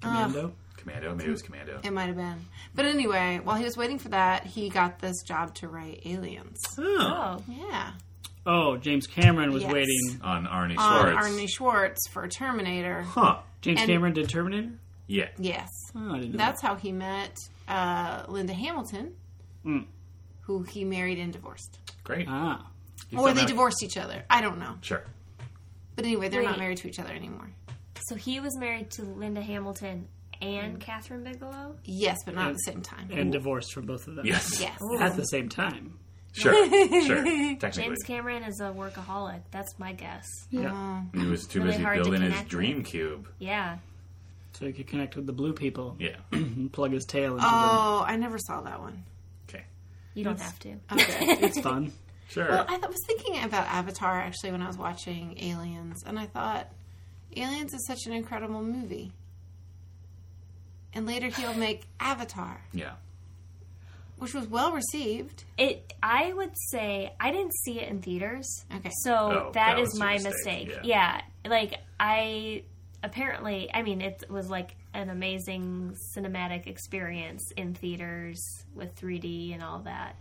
Commando. 0.00 0.54
Commando. 0.82 1.14
Maybe 1.14 1.28
it 1.28 1.32
was 1.32 1.42
Commando. 1.42 1.80
It 1.82 1.92
might 1.92 2.06
have 2.06 2.16
been. 2.16 2.44
But 2.74 2.84
anyway, 2.84 3.40
while 3.42 3.56
he 3.56 3.64
was 3.64 3.76
waiting 3.76 3.98
for 3.98 4.08
that, 4.10 4.44
he 4.46 4.68
got 4.68 4.98
this 4.98 5.22
job 5.22 5.54
to 5.56 5.68
write 5.68 6.02
Aliens. 6.04 6.58
Oh. 6.78 7.38
Oh, 7.38 7.42
Yeah. 7.48 7.92
Oh, 8.44 8.76
James 8.76 9.06
Cameron 9.06 9.52
was 9.52 9.62
Yes. 9.62 9.72
waiting. 9.72 10.20
On 10.22 10.46
Arnie 10.46 10.76
On 10.76 11.12
Schwartz. 11.12 11.26
Arnie 11.28 11.48
Schwartz 11.48 12.08
for 12.08 12.26
Terminator. 12.28 13.02
Huh. 13.02 13.38
James 13.60 13.80
And- 13.80 13.88
Cameron 13.88 14.12
did 14.14 14.28
Terminator. 14.28 14.72
Yeah. 15.06 15.28
Yes. 15.38 15.68
Oh, 15.94 16.14
I 16.14 16.18
didn't 16.18 16.32
know. 16.32 16.38
That's 16.38 16.60
how 16.60 16.74
he 16.74 16.90
met 16.92 17.36
uh, 17.68 18.24
Linda 18.28 18.52
Hamilton, 18.52 19.14
Mm. 19.64 19.86
who 20.42 20.64
he 20.64 20.84
married 20.84 21.18
and 21.18 21.32
divorced. 21.32 21.78
Great. 22.02 22.26
that. 22.26 22.32
ah. 22.32 22.66
He's 23.08 23.18
or 23.20 23.26
done 23.28 23.36
they 23.36 23.42
that- 23.42 23.48
divorced 23.48 23.82
each 23.84 23.96
other. 23.96 24.24
I 24.28 24.40
don't 24.40 24.58
know. 24.58 24.76
Sure. 24.80 25.04
But 25.94 26.04
anyway, 26.06 26.28
they're 26.28 26.42
not 26.42 26.52
Wait. 26.54 26.58
married 26.60 26.78
to 26.78 26.88
each 26.88 26.98
other 26.98 27.12
anymore. 27.12 27.50
so 28.08 28.16
he 28.16 28.40
was 28.40 28.56
married 28.58 28.90
to 28.90 29.02
Linda 29.04 29.40
Hamilton 29.42 30.08
and 30.42 30.78
mm. 30.78 30.84
Kathryn 30.84 31.24
Bigelow. 31.24 31.76
Yes, 31.84 32.18
but 32.24 32.34
not 32.34 32.48
at 32.48 32.54
the 32.54 32.72
same 32.72 32.82
time. 32.82 33.08
and 33.12 33.32
divorced 33.32 33.72
from 33.72 33.86
both 33.86 34.06
of 34.08 34.16
them. 34.16 34.26
Yes. 34.26 34.60
Yes. 34.60 34.78
At 35.00 35.16
the 35.16 35.24
same 35.24 35.48
time. 35.48 35.98
Sure. 36.34 36.54
Sure. 37.02 37.22
Technically. 37.24 37.70
James 37.70 38.02
Cameron 38.06 38.42
is 38.44 38.58
a 38.60 38.70
workaholic. 38.72 39.42
That's 39.50 39.78
my 39.78 39.92
guess. 39.92 40.26
Yeah. 40.48 41.02
He 41.12 41.26
was 41.26 41.46
too 41.46 41.58
Really 41.58 41.72
busy 41.72 41.82
hard 41.82 41.98
to 41.98 42.04
building 42.04 42.22
his 42.22 42.30
connect 42.32 42.48
dream 42.48 42.82
cube. 42.84 43.28
Yeah. 43.38 43.76
So 44.54 44.64
he 44.64 44.72
could 44.72 44.86
connect 44.86 45.14
with 45.14 45.26
the 45.26 45.34
blue 45.34 45.52
people 45.52 45.94
Yeah. 45.98 46.16
and 46.32 46.72
plug 46.72 46.92
his 46.92 47.04
tail 47.04 47.34
into 47.34 47.44
Oh, 47.46 48.02
I 48.06 48.16
never 48.16 48.38
saw 48.38 48.62
that 48.62 48.80
one. 48.80 49.04
Okay. 49.46 49.64
You 50.14 50.24
don't 50.24 50.40
have 50.40 50.58
to. 50.60 50.76
Okay. 50.92 51.26
them. 51.26 51.38
It's 51.44 51.60
fun. 51.60 51.92
Sure. 52.30 52.48
well, 52.48 52.64
I 52.66 52.76
th- 52.78 52.88
was 52.88 53.04
thinking 53.06 53.44
about 53.44 53.66
Avatar 53.66 54.18
actually 54.18 54.52
when 54.52 54.62
I 54.62 54.68
was 54.68 54.78
watching 54.78 55.36
Aliens, 55.38 56.02
and 56.06 56.18
I 56.18 56.24
thought 56.24 56.72
Aliens 57.36 57.74
is 57.74 57.86
such 57.86 58.06
an 58.06 58.14
incredible 58.14 58.62
movie. 58.62 59.12
And 60.94 61.06
later 61.06 61.28
he'll 61.28 61.54
make 61.54 61.84
Avatar, 62.00 62.60
yeah. 62.72 62.92
which 64.18 64.34
was 64.34 64.46
well 64.46 64.72
received. 64.72 65.44
It. 65.56 65.92
I 66.02 66.32
would 66.32 66.52
say 66.70 67.12
I 67.18 67.30
didn't 67.30 67.54
see 67.64 67.80
it 67.80 67.88
in 67.88 68.02
theaters. 68.02 68.64
Okay. 68.76 68.90
So 69.02 69.14
Oh, 69.14 69.50
that 69.54 69.76
that 69.76 69.78
is 69.78 69.98
my 69.98 70.14
mistake, 70.14 70.68
mistake. 70.68 70.68
yeah. 70.84 71.20
Yeah. 71.44 71.50
Like 71.50 71.74
I 71.98 72.64
apparently 73.02 73.70
I 73.72 73.82
mean 73.82 74.00
it 74.00 74.24
was 74.30 74.48
like 74.50 74.76
an 74.94 75.08
amazing 75.08 75.96
cinematic 76.16 76.66
experience 76.66 77.50
in 77.56 77.74
theaters 77.74 78.40
with 78.74 78.94
3D 78.96 79.54
and 79.54 79.62
all 79.62 79.78
that. 79.80 80.16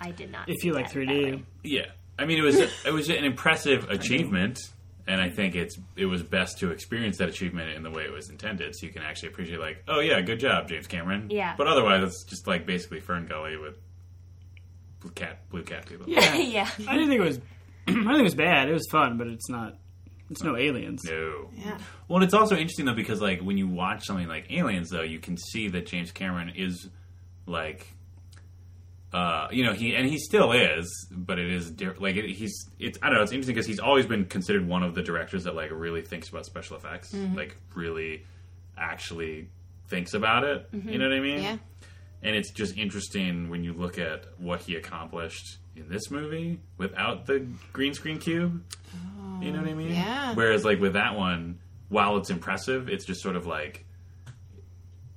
I 0.00 0.10
did 0.12 0.30
not. 0.30 0.48
If 0.48 0.60
see 0.60 0.68
you 0.68 0.74
like 0.74 0.92
that 0.92 1.06
that 1.06 1.06
3D. 1.08 1.42
Yeah. 1.64 1.86
I 2.18 2.26
mean, 2.26 2.38
it 2.38 2.42
was 2.42 2.56
it 2.58 2.92
was 2.92 3.08
an 3.08 3.24
impressive 3.24 3.88
achievement, 3.88 4.58
and 5.10 5.20
I 5.20 5.28
think 5.28 5.56
it's 5.56 5.76
it 5.96 6.06
was 6.06 6.22
best 6.22 6.58
to 6.58 6.70
experience 6.70 7.18
that 7.18 7.28
achievement 7.28 7.70
in 7.70 7.82
the 7.82 7.90
way 7.90 8.04
it 8.04 8.12
was 8.12 8.30
intended, 8.30 8.76
so 8.76 8.86
you 8.86 8.92
can 8.92 9.02
actually 9.02 9.30
appreciate 9.30 9.58
like, 9.58 9.82
oh 9.88 9.98
yeah, 9.98 10.20
good 10.20 10.38
job, 10.38 10.68
James 10.68 10.86
Cameron. 10.86 11.26
Yeah. 11.30 11.54
But 11.58 11.66
otherwise, 11.66 12.04
it's 12.04 12.22
just 12.22 12.46
like 12.46 12.64
basically 12.64 13.00
FernGully 13.00 13.60
with 13.60 13.74
blue 15.00 15.10
cat 15.10 15.48
blue 15.50 15.64
cat 15.64 15.86
people. 15.86 16.08
Yeah. 16.08 16.34
yeah. 16.36 16.70
I 16.86 16.94
didn't 16.94 17.08
think 17.08 17.20
it 17.20 17.24
was. 17.24 17.38
I 17.88 17.92
didn't 17.92 18.06
think 18.06 18.20
it 18.20 18.22
was 18.22 18.34
bad. 18.36 18.68
It 18.68 18.72
was 18.72 18.86
fun, 18.88 19.18
but 19.18 19.26
it's 19.26 19.50
not. 19.50 19.78
It's 20.30 20.44
no 20.44 20.56
aliens. 20.56 21.02
No. 21.04 21.50
Yeah. 21.56 21.76
Well, 22.06 22.18
and 22.18 22.24
it's 22.24 22.34
also 22.34 22.54
interesting 22.54 22.86
though 22.86 22.94
because 22.94 23.20
like 23.20 23.40
when 23.40 23.58
you 23.58 23.66
watch 23.66 24.06
something 24.06 24.28
like 24.28 24.46
Aliens, 24.52 24.90
though, 24.90 25.02
you 25.02 25.18
can 25.18 25.36
see 25.36 25.68
that 25.70 25.86
James 25.86 26.12
Cameron 26.12 26.52
is 26.54 26.88
like, 27.46 27.84
uh, 29.12 29.48
you 29.50 29.64
know, 29.64 29.72
he 29.72 29.94
and 29.94 30.06
he 30.08 30.18
still 30.18 30.52
is, 30.52 31.08
but 31.10 31.38
it 31.38 31.50
is 31.52 31.70
di- 31.72 31.88
like 31.98 32.16
it, 32.16 32.30
he's. 32.30 32.68
It's 32.78 32.98
I 33.02 33.06
don't 33.08 33.16
know. 33.16 33.22
It's 33.22 33.32
interesting 33.32 33.54
because 33.54 33.66
he's 33.66 33.80
always 33.80 34.06
been 34.06 34.24
considered 34.26 34.66
one 34.68 34.82
of 34.82 34.94
the 34.94 35.02
directors 35.02 35.44
that 35.44 35.54
like 35.54 35.70
really 35.72 36.02
thinks 36.02 36.28
about 36.28 36.46
special 36.46 36.76
effects, 36.76 37.12
like 37.34 37.56
really 37.74 38.24
actually 38.78 39.48
thinks 39.88 40.14
about 40.14 40.44
it. 40.44 40.68
You 40.72 40.98
know 40.98 41.08
what 41.08 41.16
I 41.16 41.20
mean? 41.20 41.42
Yeah. 41.42 41.56
And 42.22 42.36
it's 42.36 42.52
just 42.52 42.76
interesting 42.76 43.48
when 43.48 43.64
you 43.64 43.72
look 43.72 43.98
at 43.98 44.26
what 44.38 44.60
he 44.60 44.76
accomplished 44.76 45.58
in 45.74 45.88
this 45.88 46.10
movie 46.10 46.60
without 46.76 47.26
the 47.26 47.46
green 47.72 47.94
screen 47.94 48.18
cube. 48.18 48.62
you 49.40 49.50
know 49.52 49.60
what 49.60 49.70
I 49.70 49.74
mean? 49.74 49.90
yeah. 49.92 50.34
Whereas, 50.34 50.64
like, 50.64 50.80
with 50.80 50.92
that 50.92 51.16
one, 51.16 51.58
while 51.88 52.18
it's 52.18 52.28
impressive, 52.30 52.88
it's 52.88 53.04
just 53.06 53.22
sort 53.22 53.36
of 53.36 53.46
like. 53.46 53.86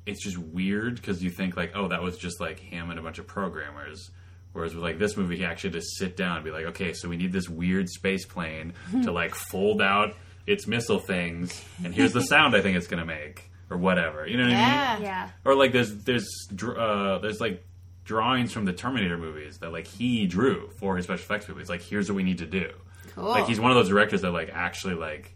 It's 0.05 0.21
just 0.23 0.37
weird 0.37 0.95
because 0.95 1.23
you 1.23 1.29
think, 1.29 1.55
like, 1.55 1.71
oh, 1.75 1.87
that 1.87 2.01
was 2.01 2.17
just 2.17 2.39
like 2.41 2.59
him 2.59 2.89
and 2.89 2.99
a 2.99 3.01
bunch 3.01 3.19
of 3.19 3.27
programmers. 3.27 4.11
Whereas 4.51 4.75
with 4.75 4.83
like 4.83 4.99
this 4.99 5.17
movie, 5.17 5.37
he 5.37 5.45
actually 5.45 5.71
just 5.71 5.97
sit 5.97 6.15
down 6.15 6.35
and 6.37 6.45
be 6.45 6.51
like, 6.51 6.65
okay, 6.65 6.93
so 6.93 7.09
we 7.09 7.17
need 7.17 7.31
this 7.31 7.49
weird 7.49 7.89
space 7.89 8.25
plane 8.25 8.73
to 9.03 9.11
like 9.13 9.33
fold 9.33 9.81
out 9.81 10.15
its 10.45 10.67
missile 10.67 10.99
things, 10.99 11.63
and 11.83 11.93
here's 11.93 12.11
the 12.13 12.21
sound 12.21 12.53
I 12.55 12.61
think 12.61 12.75
it's 12.77 12.87
gonna 12.87 13.05
make, 13.05 13.49
or 13.69 13.77
whatever. 13.77 14.27
You 14.27 14.37
know 14.37 14.43
what 14.43 14.53
I 14.53 14.55
mean? 14.55 14.59
Yeah. 14.61 14.99
Yeah. 14.99 15.29
or 15.45 15.55
like 15.55 15.71
there's 15.71 16.03
there's 16.03 16.27
uh, 16.61 17.17
there's 17.19 17.39
like 17.39 17.65
drawings 18.03 18.51
from 18.51 18.65
the 18.65 18.73
Terminator 18.73 19.17
movies 19.17 19.59
that 19.59 19.71
like 19.71 19.87
he 19.87 20.27
drew 20.27 20.69
for 20.77 20.97
his 20.97 21.05
special 21.05 21.23
effects 21.23 21.47
movies. 21.47 21.69
Like 21.69 21.81
here's 21.81 22.09
what 22.09 22.15
we 22.17 22.23
need 22.23 22.39
to 22.39 22.45
do. 22.45 22.69
Cool. 23.15 23.23
Like 23.29 23.47
he's 23.47 23.59
one 23.59 23.71
of 23.71 23.75
those 23.75 23.89
directors 23.89 24.21
that 24.21 24.31
like 24.31 24.49
actually 24.53 24.95
like 24.95 25.33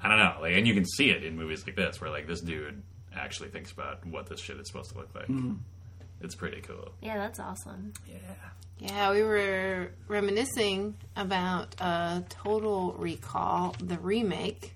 I 0.00 0.08
don't 0.08 0.18
know 0.18 0.36
like 0.40 0.54
and 0.54 0.66
you 0.66 0.74
can 0.74 0.84
see 0.86 1.10
it 1.10 1.24
in 1.24 1.36
movies 1.36 1.66
like 1.66 1.76
this 1.76 2.00
where 2.00 2.08
like 2.10 2.26
this 2.26 2.40
dude 2.40 2.82
actually 3.14 3.48
thinks 3.50 3.72
about 3.72 4.06
what 4.06 4.28
this 4.28 4.40
shit 4.40 4.58
is 4.58 4.66
supposed 4.68 4.90
to 4.92 4.98
look 4.98 5.14
like. 5.14 5.28
It's 6.22 6.34
pretty 6.34 6.60
cool. 6.60 6.92
Yeah, 7.00 7.16
that's 7.16 7.40
awesome. 7.40 7.92
Yeah, 8.06 8.16
Yeah, 8.78 9.10
we 9.12 9.22
were 9.22 9.90
reminiscing 10.06 10.94
about 11.16 11.74
uh, 11.80 12.20
Total 12.28 12.92
Recall, 12.92 13.74
the 13.82 13.98
remake, 13.98 14.74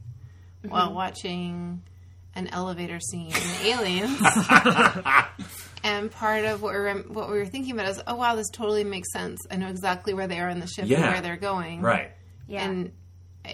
while 0.62 0.95
watching 0.95 1.82
an 2.35 2.49
elevator 2.49 2.99
scene 2.99 3.30
in 3.32 3.66
Aliens. 3.66 4.18
and 5.85 6.11
part 6.11 6.45
of 6.47 6.62
what 6.62 6.72
we 6.72 6.80
were 6.80 6.95
what 7.09 7.30
we 7.30 7.39
were 7.39 7.47
thinking 7.47 7.74
about 7.74 7.89
is, 7.89 8.01
oh 8.07 8.14
wow, 8.16 8.35
this 8.35 8.49
totally 8.51 8.85
makes 8.85 9.12
sense. 9.12 9.39
I 9.51 9.57
know 9.57 9.68
exactly 9.68 10.14
where 10.14 10.26
they 10.26 10.41
are 10.41 10.49
in 10.49 10.61
the 10.61 10.66
ship 10.66 10.85
and 10.85 11.12
where 11.12 11.20
they're 11.20 11.37
going. 11.37 11.82
Right. 11.82 12.11
Yeah. 12.49 12.64
And 12.64 12.93
uh, 13.45 13.51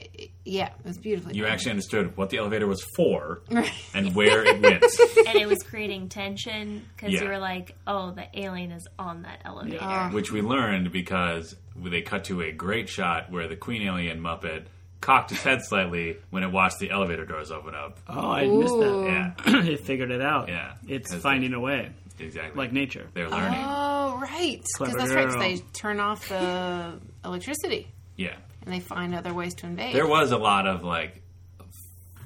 yeah, 0.51 0.67
it 0.67 0.85
was 0.85 0.99
beautifully. 0.99 1.35
You 1.37 1.43
done. 1.45 1.53
actually 1.53 1.71
understood 1.73 2.17
what 2.17 2.31
the 2.31 2.39
elevator 2.39 2.67
was 2.67 2.85
for 2.97 3.41
Right. 3.51 3.71
and 3.95 4.15
where 4.15 4.45
it 4.45 4.61
went. 4.61 4.83
and 5.29 5.37
it 5.37 5.47
was 5.49 5.63
creating 5.63 6.09
tension 6.09 6.85
because 6.97 7.13
Yeah. 7.15 7.23
you 7.23 7.29
were 7.29 7.39
like, 7.39 7.77
"Oh, 7.87 8.11
the 8.11 8.27
alien 8.35 8.73
is 8.73 8.87
on 8.99 9.23
that 9.23 9.41
elevator." 9.45 9.77
Yeah. 9.77 10.13
which 10.13 10.33
we 10.33 10.43
learned 10.43 10.91
because 10.93 11.55
they 11.77 12.03
cut 12.03 12.25
to 12.25 12.43
a 12.43 12.53
great 12.53 12.89
shot 12.89 13.31
where 13.31 13.47
the 13.49 13.57
Queen 13.57 13.83
Alien 13.83 14.21
Muppet 14.21 14.65
cocked 15.01 15.31
his 15.31 15.43
head 15.43 15.61
slightly 15.63 16.17
when 16.31 16.43
it 16.43 16.53
watched 16.53 16.79
the 16.81 16.91
elevator 16.91 17.25
doors 17.25 17.51
open 17.51 17.75
up. 17.75 17.99
Oh, 18.09 18.31
I 18.33 18.47
missed 18.47 18.75
Ooh. 18.75 19.05
that. 19.05 19.35
Yeah, 19.47 19.63
it 19.71 19.81
figured 19.81 20.11
it 20.11 20.21
out. 20.21 20.49
Yeah. 20.49 20.73
It's 20.89 21.11
'Cause 21.13 21.23
finding 21.23 21.55
a 21.55 21.61
way, 21.61 21.91
exactly. 22.19 22.59
like 22.59 22.73
nature. 22.73 23.07
they're 23.15 23.31
learning. 23.31 23.61
Oh 23.65 24.19
right, 24.21 24.59
because 24.59 24.73
Clever 24.77 24.99
that's 24.99 25.11
right. 25.13 25.25
'cause 25.27 25.35
girl. 25.37 25.43
they 25.43 25.57
turn 25.73 26.01
off 26.01 26.29
the 26.29 26.99
electricity 27.25 27.87
yeah, 28.17 28.35
and 28.63 28.73
they 28.75 28.81
find 28.81 29.15
other 29.15 29.33
ways 29.35 29.55
to 29.57 29.67
invade. 29.67 29.95
there 29.95 30.07
was 30.07 30.33
a 30.33 30.39
lot 30.39 30.67
of 30.67 30.83
like, 30.85 31.23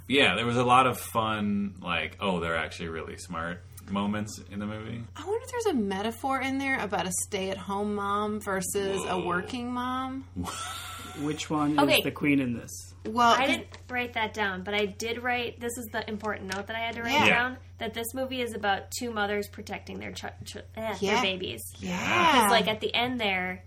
yeah, 0.08 0.34
there 0.36 0.46
was 0.46 0.56
a 0.56 0.64
lot 0.64 0.86
of 0.86 0.98
fun 0.98 1.74
like, 1.80 2.16
oh, 2.20 2.40
they're 2.40 2.56
actually 2.56 2.88
really 2.88 3.16
smart 3.16 3.62
moments 3.90 4.40
in 4.50 4.58
the 4.58 4.66
movie. 4.66 5.02
I 5.16 5.24
wonder 5.26 5.44
if 5.44 5.50
there's 5.50 5.66
a 5.66 5.74
metaphor 5.78 6.40
in 6.40 6.58
there 6.58 6.78
about 6.80 7.06
a 7.06 7.12
stay-at-home 7.26 7.94
mom 7.94 8.40
versus 8.40 9.02
a 9.08 9.18
working 9.18 9.70
mom. 9.72 10.24
Which 11.22 11.48
one 11.48 11.78
Okay. 11.78 11.98
is 11.98 12.04
the 12.04 12.10
queen 12.10 12.40
in 12.40 12.54
this? 12.54 12.92
Well, 13.06 13.30
I 13.38 13.46
didn't 13.46 13.68
write 13.88 14.14
that 14.14 14.34
down, 14.34 14.62
but 14.64 14.74
I 14.74 14.86
did 14.86 15.22
write. 15.22 15.60
This 15.60 15.76
is 15.78 15.86
the 15.92 16.08
important 16.08 16.52
note 16.54 16.66
that 16.66 16.74
I 16.76 16.80
had 16.80 16.96
to 16.96 17.02
write 17.02 17.12
Yeah. 17.12 17.28
down. 17.28 17.56
That 17.78 17.94
this 17.94 18.06
movie 18.14 18.40
is 18.40 18.54
about 18.54 18.90
two 18.98 19.12
mothers 19.12 19.46
protecting 19.48 20.00
their 20.00 20.12
ch- 20.12 20.24
ch- 20.44 20.56
eh, 20.76 20.96
Yeah. 21.00 21.14
their 21.14 21.22
babies. 21.22 21.62
yeah, 21.78 22.32
Because 22.32 22.50
like 22.50 22.66
at 22.68 22.80
the 22.80 22.92
end 22.94 23.20
there, 23.20 23.62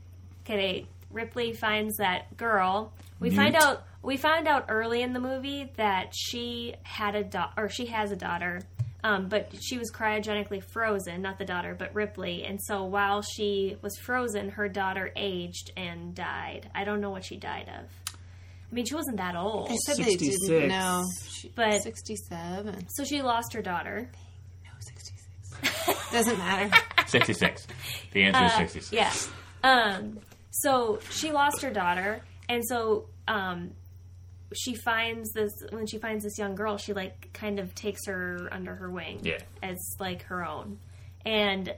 okay, 0.46 0.88
Ripley 1.12 1.54
finds 1.54 1.98
that 1.98 2.36
girl. 2.38 2.94
We 3.20 3.30
Newt. 3.30 3.38
find 3.38 3.56
out 3.56 3.84
we 4.04 4.18
find 4.18 4.48
out 4.48 4.66
early 4.70 5.02
in 5.02 5.14
the 5.14 5.20
movie 5.20 5.72
that 5.78 6.14
she 6.16 6.76
had 6.84 7.16
a 7.16 7.24
daughter, 7.24 7.54
or 7.58 7.70
she 7.70 7.88
has 7.88 8.12
a 8.12 8.16
daughter. 8.16 8.62
Um, 9.04 9.30
but 9.30 9.52
she 9.62 9.78
was 9.78 9.92
cryogenically 9.92 10.62
frozen, 10.62 11.22
not 11.22 11.38
the 11.38 11.46
daughter, 11.46 11.76
but 11.78 11.94
Ripley. 11.96 12.44
And 12.44 12.60
so 12.62 12.84
while 12.84 13.22
she 13.22 13.78
was 13.82 13.96
frozen, 13.98 14.50
her 14.50 14.68
daughter 14.68 15.12
aged 15.16 15.72
and 15.78 16.14
died. 16.16 16.70
I 16.76 16.84
don't 16.84 17.00
know 17.00 17.12
what 17.12 17.24
she 17.24 17.38
died 17.38 17.70
of. 17.70 17.86
I 18.70 18.76
mean, 18.76 18.86
she 18.86 18.96
wasn't 18.96 19.18
that 19.18 19.36
old. 19.36 19.70
they 19.70 19.78
said 19.86 19.98
they 19.98 20.16
didn't 20.16 20.68
know. 20.70 21.06
But- 21.56 21.84
sixty-seven, 21.84 22.88
So 22.90 23.04
she 23.06 23.22
lost 23.22 23.54
her 23.54 23.62
daughter. 23.62 24.10
no, 24.66 24.70
sixty-six. 24.80 26.12
Doesn't 26.12 26.38
matter. 26.38 26.76
Sixty-six. 27.08 27.66
The 28.12 28.24
answer 28.24 28.44
is 28.46 28.54
sixty-six. 28.54 28.92
Yeah. 28.92 29.14
Um, 29.64 30.20
so 30.52 31.00
she 31.12 31.32
lost 31.32 31.62
her 31.62 31.72
daughter, 31.72 32.22
and 32.50 32.64
so 32.66 33.08
um, 33.28 33.72
she 34.56 34.76
finds 34.76 35.32
this 35.34 35.52
when 35.72 35.86
she 35.88 35.98
finds 35.98 36.24
this 36.24 36.38
young 36.38 36.56
girl, 36.56 36.78
she 36.78 36.94
like 36.94 37.32
kind 37.34 37.60
of 37.60 37.74
takes 37.76 38.06
her 38.08 38.48
under 38.52 38.76
her 38.76 38.90
wing 38.90 39.20
Yeah. 39.24 39.40
as 39.62 39.78
like 40.00 40.24
her 40.24 40.46
own, 40.46 40.80
and 41.26 41.74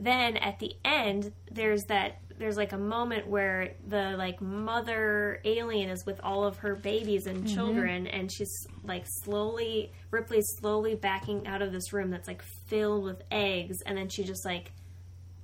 then 0.00 0.36
at 0.36 0.58
the 0.60 0.72
end, 0.84 1.32
there's 1.50 1.82
that 1.88 2.20
there's 2.38 2.56
like 2.56 2.70
a 2.72 2.78
moment 2.78 3.26
where 3.26 3.72
the 3.88 4.14
like 4.16 4.40
mother 4.40 5.40
alien 5.44 5.90
is 5.90 6.06
with 6.06 6.20
all 6.22 6.44
of 6.44 6.58
her 6.58 6.76
babies 6.76 7.26
and 7.26 7.48
children, 7.48 8.06
and 8.06 8.30
she's 8.30 8.66
like 8.84 9.02
slowly 9.24 9.90
Ripley's 10.12 10.46
slowly 10.60 10.94
backing 10.94 11.48
out 11.48 11.62
of 11.62 11.72
this 11.72 11.92
room 11.92 12.10
that's 12.10 12.28
like 12.28 12.42
filled 12.68 13.02
with 13.02 13.22
eggs, 13.32 13.78
and 13.84 13.98
then 13.98 14.08
she 14.08 14.22
just 14.22 14.44
like 14.44 14.70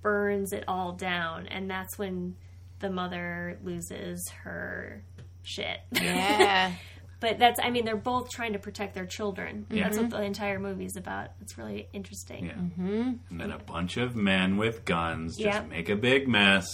burns 0.04 0.52
it 0.52 0.62
all 0.68 0.92
down, 0.92 1.48
and 1.48 1.68
that's 1.68 1.98
when 1.98 2.36
the 2.78 2.90
mother 2.90 3.58
loses 3.64 4.24
her 4.44 5.02
shit. 5.42 5.80
Yeah. 5.90 6.72
but 7.20 7.38
that's 7.38 7.58
I 7.62 7.70
mean 7.70 7.84
they're 7.84 7.96
both 7.96 8.30
trying 8.30 8.52
to 8.52 8.58
protect 8.58 8.94
their 8.94 9.06
children. 9.06 9.66
Yeah. 9.70 9.84
That's 9.84 9.98
what 9.98 10.10
the 10.10 10.22
entire 10.22 10.60
movie's 10.60 10.96
about. 10.96 11.28
It's 11.40 11.56
really 11.58 11.88
interesting. 11.92 12.46
Yeah. 12.46 13.12
And 13.30 13.40
then 13.40 13.50
a 13.50 13.58
bunch 13.58 13.96
of 13.96 14.14
men 14.14 14.56
with 14.58 14.84
guns 14.84 15.36
just 15.36 15.46
Yeah. 15.46 15.66
make 15.66 15.88
a 15.88 15.96
big 15.96 16.28
mess. 16.28 16.66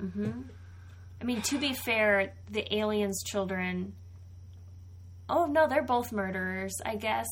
Mm-hmm. 0.00 0.42
I 1.20 1.24
mean, 1.24 1.40
to 1.42 1.58
be 1.58 1.72
fair, 1.72 2.34
the 2.50 2.72
aliens' 2.76 3.22
children. 3.26 3.94
Oh 5.28 5.46
no, 5.46 5.66
they're 5.66 5.82
both 5.82 6.12
murderers. 6.12 6.74
I 6.84 6.96
guess. 6.96 7.26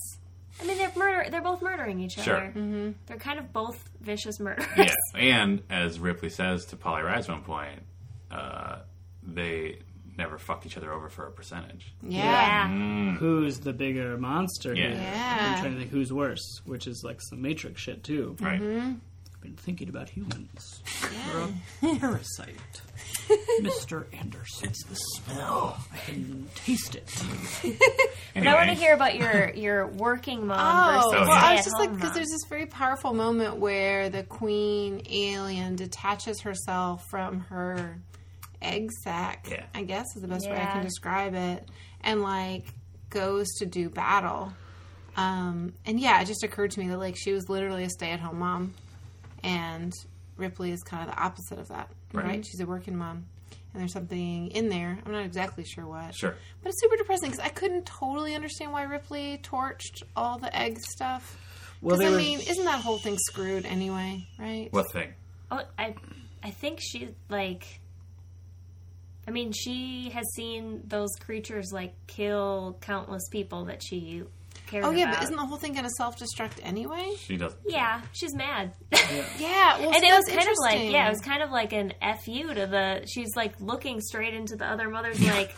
I 0.60 0.64
mean, 0.66 0.78
they're 0.78 0.92
murder. 0.96 1.30
They're 1.30 1.42
both 1.42 1.62
murdering 1.62 2.00
each 2.00 2.12
Sure. 2.12 2.36
other. 2.36 2.46
Mm-hmm. 2.48 2.90
They're 3.06 3.16
kind 3.16 3.38
of 3.38 3.52
both 3.52 3.82
vicious 4.00 4.38
murderers. 4.40 4.68
Yeah, 4.76 4.92
and 5.14 5.62
as 5.68 5.98
Ripley 5.98 6.30
says 6.30 6.64
to 6.66 6.76
Paul 6.76 6.96
Reiser 6.96 7.18
at 7.20 7.28
one 7.28 7.42
point, 7.42 7.82
uh, 8.30 8.78
they 9.22 9.78
never 10.16 10.38
fucked 10.38 10.64
each 10.64 10.76
other 10.76 10.92
over 10.92 11.08
for 11.08 11.26
a 11.26 11.32
percentage. 11.32 11.92
Yeah. 12.02 12.68
Yeah. 12.68 13.14
Who's 13.16 13.58
the 13.58 13.72
bigger 13.72 14.16
monster? 14.16 14.74
Yeah. 14.74 14.90
here? 14.90 14.96
Yeah. 15.00 15.52
I'm 15.56 15.60
trying 15.60 15.72
to 15.74 15.78
think 15.80 15.90
who's 15.90 16.12
worse, 16.12 16.60
which 16.64 16.86
is 16.86 17.02
like 17.04 17.20
some 17.20 17.42
Matrix 17.42 17.80
shit 17.82 18.04
too. 18.04 18.36
Right. 18.40 18.60
I've 19.44 19.50
been 19.50 19.56
thinking 19.56 19.90
about 19.90 20.08
humans. 20.08 20.80
You're 21.82 21.90
a 21.92 21.98
parasite. 21.98 22.56
Mr. 23.60 24.06
Anderson. 24.18 24.68
It's 24.70 24.84
the 24.86 24.94
smell. 24.94 25.76
I 25.92 25.98
can 25.98 26.48
taste 26.54 26.94
it. 26.94 27.10
But 28.34 28.48
I 28.48 28.54
want 28.54 28.64
to 28.64 28.70
Anyway. 28.72 28.74
hear 28.84 28.94
about 28.94 29.14
your 29.16 29.50
your 29.50 29.86
working 29.86 30.44
mom 30.46 30.58
Oh, 30.58 31.10
versus 31.10 31.12
well, 31.12 31.28
yeah. 31.28 31.44
I 31.44 31.54
was 31.54 31.64
just 31.64 31.70
like, 31.78 31.90
stay-at-home 31.90 31.94
because 31.96 32.08
mom. 32.10 32.14
there's 32.16 32.30
this 32.30 32.44
very 32.48 32.66
powerful 32.66 33.14
moment 33.14 33.56
where 33.58 34.08
the 34.08 34.22
queen 34.24 35.02
alien 35.08 35.76
detaches 35.76 36.40
herself 36.40 37.04
from 37.10 37.40
her 37.50 37.98
egg 38.60 38.90
sac, 39.04 39.46
Yeah. 39.50 39.64
I 39.74 39.84
guess 39.84 40.06
is 40.16 40.22
the 40.22 40.26
best 40.28 40.48
way 40.50 40.56
I 40.60 40.64
can 40.72 40.82
describe 40.82 41.34
it, 41.34 41.68
and 42.00 42.22
like 42.22 42.64
goes 43.10 43.46
to 43.58 43.66
do 43.66 43.88
battle. 43.88 44.52
Um, 45.16 45.74
and 45.86 46.00
yeah, 46.00 46.20
it 46.20 46.24
just 46.24 46.42
occurred 46.42 46.72
to 46.72 46.80
me 46.80 46.88
that 46.88 46.98
like 46.98 47.14
she 47.16 47.32
was 47.32 47.48
literally 47.48 47.84
a 47.84 47.90
stay 47.90 48.10
at 48.10 48.18
home 48.18 48.40
mom, 48.40 48.74
and 49.44 49.92
Ripley 50.36 50.72
is 50.72 50.82
kind 50.82 51.08
of 51.08 51.14
the 51.14 51.22
opposite 51.22 51.58
of 51.58 51.68
that, 51.68 51.88
Right. 52.12 52.24
right? 52.26 52.46
She's 52.46 52.60
a 52.60 52.66
working 52.66 52.96
mom. 52.96 53.26
And 53.72 53.80
there's 53.80 53.92
something 53.92 54.48
in 54.52 54.68
there. 54.68 54.98
I'm 55.04 55.12
not 55.12 55.24
exactly 55.24 55.64
sure 55.64 55.84
what. 55.86 56.14
Sure. 56.14 56.36
But 56.62 56.68
it's 56.70 56.80
super 56.80 56.96
depressing 56.96 57.30
because 57.30 57.44
I 57.44 57.48
couldn't 57.48 57.86
totally 57.86 58.34
understand 58.34 58.72
why 58.72 58.84
Ripley 58.84 59.38
torched 59.42 60.02
all 60.16 60.38
the 60.38 60.54
egg 60.56 60.78
stuff. 60.80 61.38
Well, 61.82 61.96
Because 61.96 61.98
they 61.98 62.06
I 62.06 62.10
were- 62.12 62.16
mean, 62.16 62.38
isn't 62.40 62.64
that 62.64 62.80
whole 62.80 62.98
thing 62.98 63.18
screwed 63.18 63.66
anyway? 63.66 64.26
Right? 64.38 64.68
What 64.72 64.90
thing? 64.92 65.12
Oh, 65.50 65.62
I, 65.78 65.94
I 66.42 66.50
think 66.50 66.78
she 66.80 67.14
like. 67.28 67.80
I 69.26 69.30
mean, 69.30 69.52
she 69.52 70.10
has 70.10 70.24
seen 70.34 70.82
those 70.86 71.10
creatures 71.18 71.70
like 71.72 71.94
kill 72.06 72.76
countless 72.80 73.28
people 73.28 73.64
that 73.66 73.82
she 73.82 74.22
cared 74.66 74.84
Oh 74.84 74.90
yeah, 74.90 75.04
about. 75.04 75.14
but 75.16 75.22
isn't 75.24 75.36
the 75.36 75.46
whole 75.46 75.56
thing 75.58 75.72
going 75.72 75.84
to 75.84 75.90
self 75.98 76.18
destruct 76.18 76.58
anyway? 76.62 77.14
She 77.18 77.36
doesn't. 77.36 77.60
yeah, 77.66 78.00
she's 78.12 78.34
mad. 78.34 78.72
Yeah, 79.38 79.78
well, 79.78 79.92
and 79.92 79.96
see, 80.02 80.08
it 80.08 80.14
was 80.14 80.26
kind 80.28 80.48
of 80.48 80.54
like 80.60 80.90
yeah, 80.92 81.06
it 81.06 81.10
was 81.10 81.20
kind 81.20 81.42
of 81.42 81.50
like 81.50 81.72
an 81.72 81.92
fu 82.24 82.54
to 82.54 82.66
the. 82.66 83.06
She's 83.06 83.34
like 83.36 83.60
looking 83.60 84.00
straight 84.00 84.34
into 84.34 84.56
the 84.56 84.66
other 84.66 84.88
mother's 84.88 85.20
like, 85.20 85.54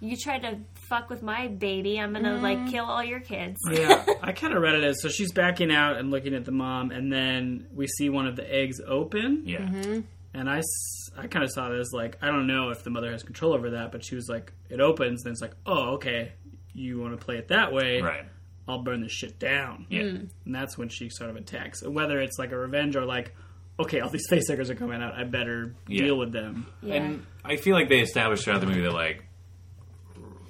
you 0.00 0.16
tried 0.16 0.42
to 0.42 0.58
fuck 0.88 1.10
with 1.10 1.22
my 1.22 1.48
baby, 1.48 1.98
I'm 1.98 2.12
gonna 2.12 2.34
Mm-hmm. 2.34 2.42
like 2.42 2.70
kill 2.70 2.84
all 2.84 3.02
your 3.02 3.20
kids. 3.20 3.56
Yeah, 3.70 4.04
I 4.22 4.32
kind 4.32 4.54
of 4.54 4.62
read 4.62 4.74
it 4.76 4.84
as 4.84 5.02
so 5.02 5.08
she's 5.08 5.32
backing 5.32 5.72
out 5.72 5.96
and 5.96 6.10
looking 6.10 6.34
at 6.34 6.44
the 6.44 6.52
mom, 6.52 6.90
and 6.92 7.12
then 7.12 7.66
we 7.74 7.86
see 7.86 8.08
one 8.08 8.26
of 8.26 8.36
the 8.36 8.52
eggs 8.54 8.80
open, 8.86 9.42
Yeah. 9.44 9.58
Mm-hmm. 9.60 10.00
and 10.34 10.48
I, 10.50 10.58
s- 10.58 11.10
I 11.16 11.26
kind 11.26 11.44
of 11.44 11.50
saw 11.50 11.72
it 11.72 11.78
as 11.78 11.90
like 11.92 12.18
I 12.22 12.26
don't 12.26 12.46
know 12.46 12.70
if 12.70 12.84
the 12.84 12.90
mother 12.90 13.10
has 13.10 13.22
control 13.24 13.52
over 13.54 13.70
that, 13.70 13.90
but 13.92 14.04
she 14.04 14.14
was 14.14 14.28
like, 14.28 14.52
it 14.70 14.80
opens, 14.80 15.22
then 15.24 15.32
it's 15.32 15.42
like, 15.42 15.54
oh 15.66 15.94
okay, 15.94 16.32
you 16.72 17.00
want 17.00 17.18
to 17.18 17.24
play 17.24 17.36
it 17.36 17.48
that 17.48 17.72
way, 17.72 18.00
Right. 18.00 18.24
I'll 18.68 18.82
burn 18.82 19.00
this 19.00 19.12
shit 19.12 19.38
down, 19.38 19.86
Yeah. 19.88 20.02
Mm. 20.02 20.28
and 20.44 20.54
that's 20.54 20.76
when 20.76 20.88
she 20.88 21.08
sort 21.08 21.30
of 21.30 21.36
attacks. 21.36 21.82
Whether 21.86 22.20
it's 22.20 22.38
like 22.38 22.50
a 22.52 22.58
revenge 22.58 22.96
or 22.96 23.04
like, 23.04 23.34
okay, 23.78 24.00
all 24.00 24.08
these 24.08 24.28
facehuggers 24.30 24.70
are 24.70 24.74
coming 24.74 25.00
out, 25.02 25.14
I 25.14 25.24
better 25.24 25.74
Yeah. 25.86 26.04
deal 26.04 26.18
with 26.18 26.32
them. 26.32 26.66
Yeah. 26.82 26.94
And 26.94 27.26
I 27.44 27.56
feel 27.56 27.74
like 27.74 27.88
they 27.88 28.00
established 28.00 28.44
throughout 28.44 28.60
the 28.60 28.66
movie 28.66 28.82
that 28.82 28.92
like 28.92 29.22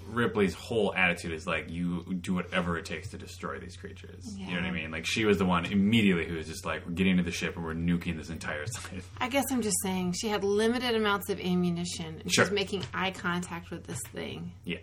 Ripley's 0.09 0.55
whole 0.55 0.95
attitude 0.95 1.33
is 1.33 1.47
like 1.47 1.69
you 1.69 2.15
do 2.21 2.33
whatever 2.33 2.79
it 2.79 2.87
takes 2.87 3.09
to 3.11 3.19
destroy 3.19 3.59
these 3.59 3.77
creatures. 3.77 4.25
You 4.39 4.47
know 4.47 4.55
what 4.55 4.65
I 4.65 4.71
mean? 4.71 4.91
Like 4.91 5.05
she 5.05 5.27
was 5.27 5.37
the 5.37 5.45
one 5.45 5.67
immediately 5.67 6.25
who 6.27 6.37
was 6.37 6.47
just 6.47 6.65
like 6.65 6.87
we're 6.87 6.93
getting 6.93 7.19
to 7.19 7.23
the 7.23 7.33
ship 7.33 7.57
and 7.57 7.65
we're 7.65 7.75
nuking 7.75 8.17
this 8.17 8.31
entire 8.31 8.65
site. 8.71 9.03
I 9.19 9.29
guess 9.29 9.45
I'm 9.51 9.61
just 9.61 9.77
saying 9.83 10.13
she 10.19 10.29
had 10.29 10.43
limited 10.43 10.95
amounts 10.95 11.29
of 11.29 11.39
ammunition. 11.41 12.21
And 12.23 12.33
Sure. 12.33 12.45
She's 12.47 12.53
making 12.55 12.85
eye 12.95 13.11
contact 13.11 13.71
with 13.71 13.85
this 13.87 14.01
thing. 14.15 14.53
Yeah. 14.65 14.79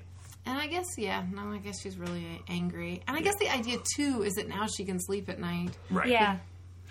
And 0.46 0.58
I 0.58 0.68
guess, 0.68 0.86
yeah, 0.98 1.24
no, 1.32 1.52
I 1.54 1.58
guess 1.60 1.82
she's 1.82 1.98
really 1.98 2.42
angry. 2.50 3.02
And 3.08 3.16
I 3.16 3.22
guess 3.22 3.36
the 3.40 3.50
idea, 3.50 3.78
too, 3.96 4.24
is 4.24 4.34
that 4.34 4.48
now 4.50 4.66
she 4.68 4.84
can 4.84 5.00
sleep 5.00 5.30
at 5.30 5.40
night. 5.40 5.72
Right. 5.90 6.10
yeah, 6.10 6.38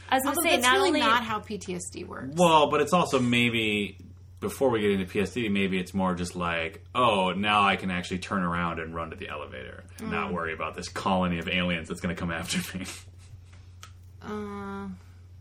I 0.09 0.17
was 0.17 0.25
gonna 0.25 0.37
say 0.43 0.51
that's 0.57 0.63
not 0.63 0.75
really 0.77 0.89
only 0.89 1.01
not 1.01 1.23
how 1.25 1.41
PTSD 1.41 2.07
works. 2.07 2.35
Well, 2.35 2.71
but 2.71 2.81
it's 2.81 2.93
also 2.93 3.19
maybe 3.21 3.99
before 4.41 4.71
we 4.71 4.81
get 4.81 4.91
into 4.91 5.07
PSD, 5.07 5.51
maybe 5.51 5.79
it's 5.79 5.95
more 5.95 6.15
just 6.15 6.35
like, 6.35 6.83
oh, 6.95 7.33
now 7.33 7.63
I 7.63 7.77
can 7.77 7.91
actually 7.91 8.19
turn 8.19 8.43
around 8.43 8.81
and 8.81 8.95
run 8.95 9.11
to 9.11 9.17
the 9.17 9.29
elevator 9.29 9.85
and 9.99 10.09
Mm. 10.09 10.13
not 10.13 10.33
worry 10.33 10.53
about 10.53 10.75
this 10.75 10.89
colony 10.89 11.39
of 11.39 11.47
aliens 11.49 11.89
that's 11.89 12.01
going 12.01 12.15
to 12.15 12.19
come 12.19 12.31
after 12.33 12.59
me. 12.77 12.85
Uh, 14.23 14.89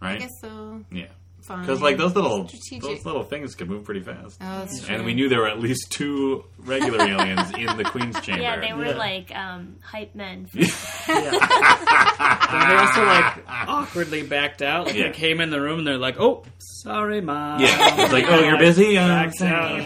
right? 0.02 0.16
I 0.16 0.18
guess 0.18 0.30
so. 0.42 0.84
yeah. 0.92 1.08
Fine. 1.52 1.62
Because 1.62 1.82
like 1.82 1.98
those 1.98 2.16
little 2.16 2.48
Strategic. 2.48 2.82
those 2.82 3.06
little 3.06 3.24
things 3.24 3.56
could 3.56 3.70
move 3.70 3.84
pretty 3.84 4.02
fast. 4.02 4.38
Oh, 4.42 4.60
that's 4.60 4.82
true. 4.86 4.96
and 4.96 5.06
we 5.06 5.14
knew 5.14 5.28
there 5.30 5.40
were 5.42 5.48
at 5.50 5.60
least 5.60 5.92
two 5.92 6.46
regular 6.60 7.02
aliens 7.08 7.52
in 7.58 7.66
the 7.78 7.84
Queen's 7.84 8.20
chamber. 8.22 8.42
yeah, 8.42 8.60
they 8.60 8.74
were 8.74 8.86
Yeah. 8.86 8.96
like 8.98 9.36
um, 9.36 9.76
hype 9.84 10.16
men. 10.16 10.48
And 10.54 10.66
they 11.08 12.76
also 12.76 13.06
like 13.06 13.44
awkwardly 13.48 14.24
backed 14.24 14.62
out. 14.62 14.88
Like 14.88 14.96
Yeah. 14.96 15.08
they 15.08 15.14
came 15.14 15.42
in 15.42 15.50
the 15.50 15.62
room 15.62 15.80
and 15.80 15.88
they're 15.88 15.98
like, 15.98 16.20
"Oh, 16.20 16.44
sorry, 16.60 17.22
mom." 17.22 17.60
Yeah, 17.62 18.04
it's 18.04 18.14
like, 18.14 18.26
oh, 18.28 18.40
you're 18.40 18.58
busy. 18.58 18.98
Uh, 18.98 19.08
Backs 19.08 19.42
out. 19.42 19.82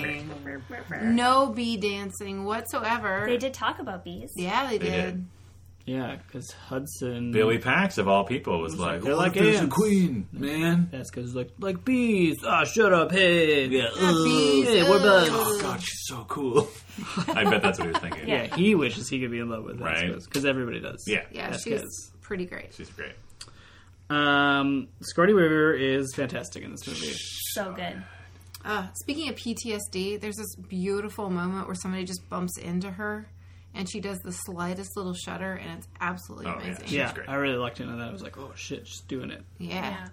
No 1.01 1.47
bee 1.49 1.77
dancing 1.77 2.43
whatsoever. 2.45 3.25
They 3.27 3.37
did 3.37 3.53
talk 3.53 3.79
about 3.79 4.03
bees. 4.03 4.31
Yeah, 4.35 4.67
they 4.69 4.77
They 4.77 4.85
did. 4.89 4.91
did. 5.15 5.25
Yeah, 5.85 6.15
because 6.15 6.49
Hudson. 6.51 7.31
Billy 7.31 7.59
Pax 7.59 7.99
of 7.99 8.07
all 8.07 8.23
people 8.23 8.59
was 8.59 8.75
like, 8.79 9.01
They're 9.03 9.13
"Oh, 9.13 9.17
like 9.17 9.33
there's 9.35 9.57
a 9.57 9.61
ants." 9.63 9.75
queen, 9.75 10.27
man. 10.31 10.89
That's 10.91 11.11
because 11.11 11.35
like 11.35 11.51
like 11.59 11.85
bees. 11.85 12.37
Ah, 12.43 12.63
shut 12.63 12.91
up, 12.91 13.11
hey. 13.11 13.67
Yeah, 13.67 13.89
bees, 13.93 14.67
Hey, 14.67 14.89
what 14.89 15.01
about? 15.01 15.27
Oh 15.29 15.59
god, 15.61 15.79
she's 15.81 16.01
so 16.07 16.25
cool. 16.27 16.67
I 17.27 17.43
bet 17.43 17.61
that's 17.61 17.77
what 17.77 17.85
he 17.87 17.91
was 17.93 18.01
thinking. 18.01 18.27
Yeah, 18.27 18.55
he 18.55 18.73
wishes 18.73 19.07
he 19.09 19.19
could 19.19 19.29
be 19.29 19.37
in 19.39 19.49
love 19.49 19.63
with 19.63 19.79
Right. 19.79 20.11
because 20.15 20.43
everybody 20.45 20.79
does. 20.79 21.03
yeah, 21.05 21.21
Yeah, 21.31 21.51
That's 21.51 21.63
she's 21.63 21.81
good. 21.81 21.87
pretty 22.21 22.45
great. 22.47 22.73
she's 22.73 22.89
great. 22.89 23.13
Um, 24.09 24.87
Squirty 25.01 25.35
River 25.35 25.73
is 25.73 26.13
fantastic 26.15 26.63
in 26.63 26.71
this 26.71 26.85
movie. 26.87 27.13
So 27.53 27.73
good. 27.73 28.03
Uh, 28.63 28.87
speaking 28.95 29.29
of 29.29 29.35
PTSD, 29.35 30.19
there's 30.19 30.35
this 30.37 30.55
beautiful 30.55 31.29
moment 31.29 31.67
where 31.67 31.75
somebody 31.75 32.03
just 32.05 32.27
bumps 32.29 32.57
into 32.57 32.89
her 32.91 33.27
and 33.75 33.89
she 33.89 33.99
does 33.99 34.17
the 34.19 34.31
slightest 34.31 34.95
little 34.97 35.13
shudder 35.13 35.53
and 35.53 35.77
it's 35.79 35.87
absolutely 36.01 36.47
Oh, 36.47 36.55
yeah. 36.57 36.63
amazing. 36.63 36.85
She's 36.85 36.93
yeah, 36.93 37.13
great. 37.13 37.29
I 37.29 37.35
really 37.35 37.57
liked 37.57 37.79
it 37.79 37.87
on 37.87 37.99
that. 37.99 38.07
I 38.09 38.11
was 38.11 38.23
like, 38.23 38.37
oh 38.37 38.51
shit, 38.55 38.87
she's 38.87 39.01
doing 39.01 39.29
it. 39.31 39.43
Yeah. 39.59 40.07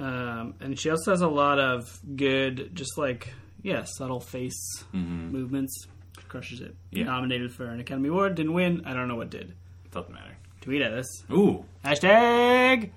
Yeah. 0.00 0.06
Um, 0.06 0.54
and 0.60 0.78
she 0.78 0.90
also 0.90 1.10
has 1.12 1.20
a 1.20 1.28
lot 1.28 1.58
of 1.60 2.00
good, 2.16 2.70
just 2.74 2.96
like 2.98 3.32
yeah, 3.62 3.84
subtle 3.84 4.20
face 4.20 4.84
movements. 4.92 5.86
Crushes 6.28 6.60
it. 6.60 6.74
Yeah. 6.90 7.04
Nominated 7.04 7.52
for 7.52 7.66
an 7.66 7.80
Academy 7.80 8.08
Award, 8.08 8.34
didn't 8.34 8.52
win. 8.54 8.82
I 8.86 8.92
don't 8.92 9.06
know 9.08 9.14
what 9.16 9.30
did. 9.30 9.54
Doesn't 9.92 10.12
matter. 10.12 10.36
Tweet 10.62 10.82
at 10.82 10.92
us. 10.92 11.06
Ooh, 11.30 11.64
Hashtag 11.84 12.90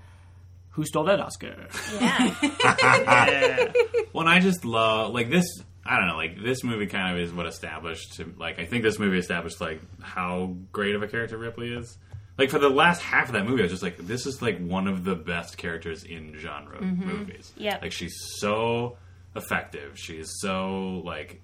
Who 0.71 0.85
stole 0.85 1.03
that 1.05 1.19
Oscar? 1.19 1.67
Yeah. 1.99 2.35
yeah. 2.41 3.71
Well, 4.13 4.27
I 4.27 4.39
just 4.39 4.65
love 4.65 5.13
like 5.13 5.29
this. 5.29 5.45
I 5.88 5.97
don't 5.97 6.07
know, 6.07 6.17
like 6.17 6.41
this 6.41 6.63
movie 6.63 6.88
kind 6.88 7.15
of 7.15 7.23
is 7.23 7.31
what 7.33 7.45
established. 7.47 8.19
Like 8.38 8.59
I 8.59 8.65
think 8.65 8.83
this 8.83 8.99
movie 8.99 9.17
established 9.17 9.61
like 9.61 9.81
how 10.01 10.55
great 10.71 10.95
of 10.95 11.01
a 11.03 11.07
character 11.07 11.38
Ripley 11.38 11.73
is. 11.73 11.97
Like 12.38 12.49
for 12.51 12.59
the 12.59 12.69
last 12.69 13.01
half 13.01 13.27
of 13.29 13.33
that 13.33 13.45
movie, 13.45 13.61
I 13.61 13.63
was 13.63 13.71
just 13.71 13.81
like, 13.83 13.97
this 13.97 14.25
is 14.27 14.41
like 14.41 14.59
one 14.59 14.88
of 14.88 15.03
the 15.03 15.15
best 15.15 15.57
characters 15.57 16.03
in 16.03 16.35
genre 16.38 16.79
movies. 16.81 17.51
Yeah, 17.57 17.79
like 17.81 17.91
she's 17.91 18.15
so 18.39 18.97
effective. 19.35 19.97
She's 19.97 20.29
so 20.39 21.01
like. 21.05 21.41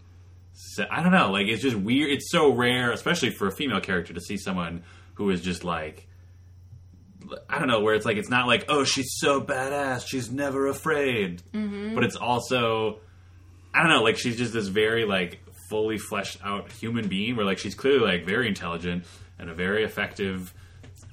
I 0.91 1.01
don't 1.01 1.11
know, 1.11 1.31
like 1.31 1.47
it's 1.47 1.63
just 1.63 1.75
weird. 1.75 2.11
It's 2.11 2.29
so 2.29 2.53
rare, 2.53 2.91
especially 2.91 3.31
for 3.31 3.47
a 3.47 3.51
female 3.51 3.81
character, 3.81 4.13
to 4.13 4.21
see 4.21 4.37
someone 4.37 4.83
who 5.15 5.31
is 5.31 5.41
just 5.41 5.63
like 5.63 6.07
I 7.49 7.57
don't 7.57 7.67
know 7.67 7.79
where 7.81 7.95
it's 7.95 8.05
like 8.05 8.17
it's 8.17 8.29
not 8.29 8.45
like 8.45 8.65
oh 8.69 8.83
she's 8.83 9.13
so 9.17 9.41
badass 9.41 10.05
she's 10.07 10.29
never 10.29 10.67
afraid, 10.67 11.41
Mm-hmm. 11.53 11.95
but 11.95 12.03
it's 12.03 12.15
also 12.15 12.99
I 13.73 13.81
don't 13.81 13.89
know 13.91 14.03
like 14.03 14.17
she's 14.17 14.37
just 14.37 14.53
this 14.53 14.67
very 14.67 15.05
like 15.05 15.39
fully 15.69 15.97
fleshed 15.97 16.37
out 16.43 16.71
human 16.71 17.07
being 17.07 17.35
where 17.35 17.45
like 17.45 17.57
she's 17.57 17.75
clearly 17.75 18.05
like 18.05 18.25
very 18.25 18.47
intelligent 18.47 19.05
and 19.39 19.49
a 19.49 19.53
very 19.53 19.83
effective 19.83 20.53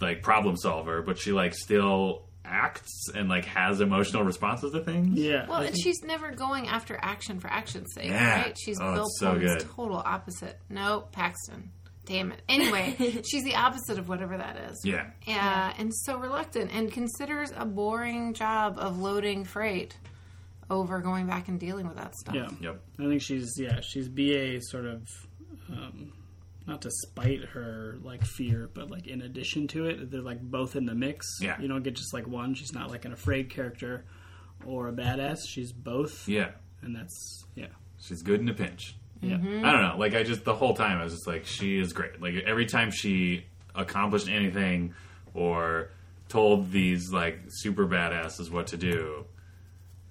like 0.01 0.23
problem 0.23 0.57
solver, 0.57 1.03
but 1.03 1.19
she 1.19 1.33
like 1.33 1.55
still 1.55 2.23
acts 2.45 3.09
and 3.15 3.29
like 3.29 3.45
has 3.45 3.81
emotional 3.81 4.25
responses 4.25 4.73
to 4.73 4.81
things. 4.81 5.19
Yeah. 5.19 5.47
Well, 5.49 5.61
and 5.63 5.77
she's 5.79 6.03
never 6.03 6.33
going 6.33 6.69
after 6.69 6.99
action 7.01 7.39
for 7.39 7.49
action's 7.49 7.93
sake, 7.95 8.07
Yeah. 8.09 8.43
right? 8.43 8.59
She's 8.59 8.79
Oh, 8.81 8.93
Bill 8.95 9.05
it's 9.05 9.21
so 9.21 9.27
Pullman's 9.33 9.63
good. 9.63 9.71
total 9.77 9.97
opposite. 9.99 10.59
No, 10.69 11.05
Paxton. 11.13 11.71
Damn 12.07 12.33
it. 12.33 12.43
Anyway, 12.49 13.23
she's 13.31 13.45
the 13.45 13.55
opposite 13.55 13.99
of 13.99 14.09
whatever 14.09 14.37
that 14.37 14.57
is. 14.71 14.81
Yeah. 14.85 15.11
Yeah, 15.27 15.73
and 15.79 15.95
so 15.95 16.19
reluctant 16.19 16.75
and 16.75 16.91
considers 16.91 17.53
a 17.57 17.65
boring 17.65 18.35
job 18.35 18.79
of 18.79 18.99
loading 18.99 19.45
freight 19.45 19.97
over 20.71 21.01
going 21.01 21.27
back 21.27 21.49
and 21.49 21.59
dealing 21.59 21.87
with 21.89 21.97
that 21.97 22.14
stuff. 22.16 22.35
yeah. 22.35 22.49
Yep. 22.61 22.81
I 23.01 23.03
think 23.05 23.21
she's 23.23 23.55
yeah 23.59 23.81
she's 23.81 24.09
BA 24.09 24.61
sort 24.62 24.87
of 24.87 25.03
um, 25.71 26.12
not 26.66 26.83
to 26.83 26.91
spite 26.91 27.45
her 27.53 27.99
like 28.03 28.25
fear, 28.25 28.71
but 28.73 28.91
like 28.91 29.07
in 29.07 29.23
addition 29.23 29.66
to 29.68 29.87
it, 29.87 30.11
they're 30.11 30.21
like 30.23 30.41
both 30.41 30.77
in 30.77 30.87
the 30.87 30.95
mix. 30.95 31.27
Yeah. 31.41 31.61
you 31.61 31.68
don't 31.68 31.83
get 31.83 31.95
just 31.95 32.14
like 32.14 32.27
one. 32.27 32.55
She's 32.55 32.73
not 32.73 32.91
like 32.91 33.05
an 33.05 33.12
afraid 33.12 33.51
character 33.51 34.05
or 34.64 34.89
a 34.89 34.93
badass. 34.93 35.39
She's 35.49 35.73
both. 35.73 36.29
Yeah. 36.29 36.51
and 36.83 36.95
that's 36.95 37.45
yeah 37.55 37.66
She's 37.99 38.23
good 38.23 38.41
in 38.41 38.49
a 38.49 38.55
pinch. 38.55 38.97
yeah 39.21 39.35
I 39.37 39.39
don't 39.73 39.83
know. 39.83 39.97
Like 39.99 40.14
I 40.14 40.23
just 40.23 40.45
the 40.45 40.55
whole 40.55 40.75
time 40.75 40.99
I 40.99 41.05
was 41.05 41.12
just 41.14 41.27
like, 41.27 41.45
she 41.47 41.79
is 41.79 41.93
great. 41.93 42.21
Like 42.23 42.35
every 42.47 42.66
time 42.66 42.91
she 42.91 43.45
accomplished 43.75 44.29
anything 44.29 44.95
or 45.35 45.91
told 46.29 46.71
these 46.71 47.12
like 47.12 47.39
super 47.49 47.87
badasses 47.87 48.51
what 48.51 48.68
to 48.68 48.77
do. 48.77 49.25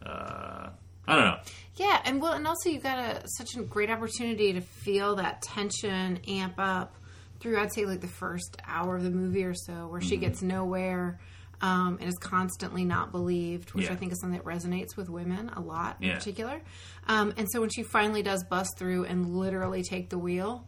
Uh, 0.06 0.70
I 1.08 1.16
don't 1.16 1.26
know. 1.26 1.38
Yeah, 1.76 2.02
and 2.06 2.22
well, 2.22 2.34
and 2.34 2.46
also 2.46 2.70
you 2.70 2.80
got 2.80 3.00
a 3.00 3.22
such 3.28 3.56
a 3.58 3.62
great 3.64 3.90
opportunity 3.90 4.54
to 4.54 4.62
feel 4.62 5.16
that 5.16 5.42
tension 5.42 6.20
amp 6.28 6.56
up 6.58 6.96
through. 7.40 7.60
I'd 7.60 7.74
say 7.74 7.86
like 7.86 8.02
the 8.02 8.08
first 8.08 8.58
hour 8.68 8.96
of 8.96 9.04
the 9.04 9.10
movie 9.12 9.44
or 9.44 9.54
so, 9.56 9.88
where 9.88 10.00
Mm-hmm. 10.00 10.10
she 10.10 10.18
gets 10.18 10.42
nowhere 10.42 11.20
um, 11.62 11.98
and 12.00 12.08
is 12.10 12.18
constantly 12.20 12.86
not 12.86 13.12
believed, 13.12 13.74
which 13.74 13.86
Yeah. 13.86 13.94
I 13.94 13.96
think 13.96 14.12
is 14.12 14.22
something 14.22 14.38
that 14.40 14.46
resonates 14.46 14.96
with 14.96 15.10
women 15.10 15.50
a 15.56 15.60
lot 15.62 15.98
in 16.00 16.10
Yeah. 16.10 16.16
particular. 16.16 16.62
Um, 17.08 17.34
and 17.38 17.48
so 17.52 17.60
when 17.62 17.70
she 17.70 17.84
finally 17.84 18.24
does 18.24 18.44
bust 18.44 18.78
through 18.78 19.06
and 19.06 19.36
literally 19.36 19.84
take 19.84 20.10
the 20.10 20.18
wheel. 20.18 20.66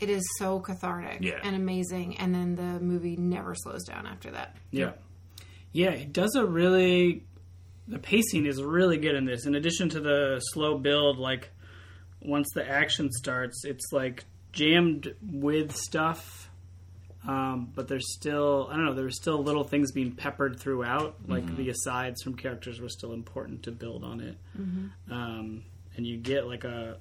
It 0.00 0.10
is 0.10 0.22
so 0.40 0.58
cathartic 0.58 1.18
Yeah. 1.20 1.38
and 1.44 1.54
amazing, 1.54 2.16
and 2.16 2.34
then 2.34 2.56
the 2.56 2.80
movie 2.84 3.16
never 3.16 3.54
slows 3.54 3.84
down 3.84 4.06
after 4.08 4.32
that. 4.32 4.56
Yeah. 4.72 4.92
Yeah, 5.72 5.90
it 5.90 6.12
does 6.12 6.34
a 6.34 6.44
really 6.44 7.22
the 7.88 7.98
pacing 7.98 8.46
is 8.46 8.62
really 8.62 8.96
good 8.96 9.14
in 9.14 9.24
this. 9.24 9.46
In 9.46 9.54
addition 9.54 9.88
to 9.90 10.00
the 10.00 10.40
slow 10.52 10.78
build, 10.78 11.18
like 11.18 11.50
once 12.20 12.48
the 12.54 12.66
action 12.68 13.10
starts, 13.12 13.64
it's 13.64 13.92
like 13.92 14.24
jammed 14.52 15.14
with 15.22 15.74
stuff. 15.76 16.48
Um, 17.26 17.72
but 17.74 17.88
there's 17.88 18.12
still 18.14 18.68
I 18.70 18.76
don't 18.76 18.84
know, 18.84 18.94
there's 18.94 19.16
still 19.16 19.42
little 19.42 19.64
things 19.64 19.92
being 19.92 20.12
peppered 20.12 20.60
throughout. 20.60 21.16
Like 21.26 21.56
the 21.56 21.70
asides 21.70 22.22
from 22.22 22.36
characters 22.36 22.80
were 22.80 22.88
still 22.90 23.12
important 23.12 23.62
to 23.64 23.72
build 23.72 24.04
on 24.04 24.20
it. 24.20 24.36
Um, 25.10 25.62
and 25.96 26.06
you 26.06 26.16
get 26.18 26.46
like 26.46 26.64
a 26.64 26.98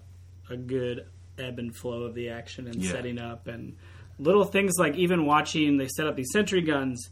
a 0.50 0.56
good 0.58 1.08
ebb 1.38 1.60
and 1.60 1.76
flow 1.76 2.04
of 2.04 2.14
the 2.16 2.30
action 2.30 2.68
and 2.68 2.76
Yeah. 2.76 2.92
setting 2.92 3.20
up 3.20 3.48
and 3.48 3.76
little 4.20 4.44
things 4.46 4.74
like 4.78 4.96
even 4.96 5.26
watching 5.26 5.78
they 5.78 5.88
set 5.88 6.06
up 6.06 6.16
these 6.16 6.30
sentry 6.32 6.62
guns 6.62 7.10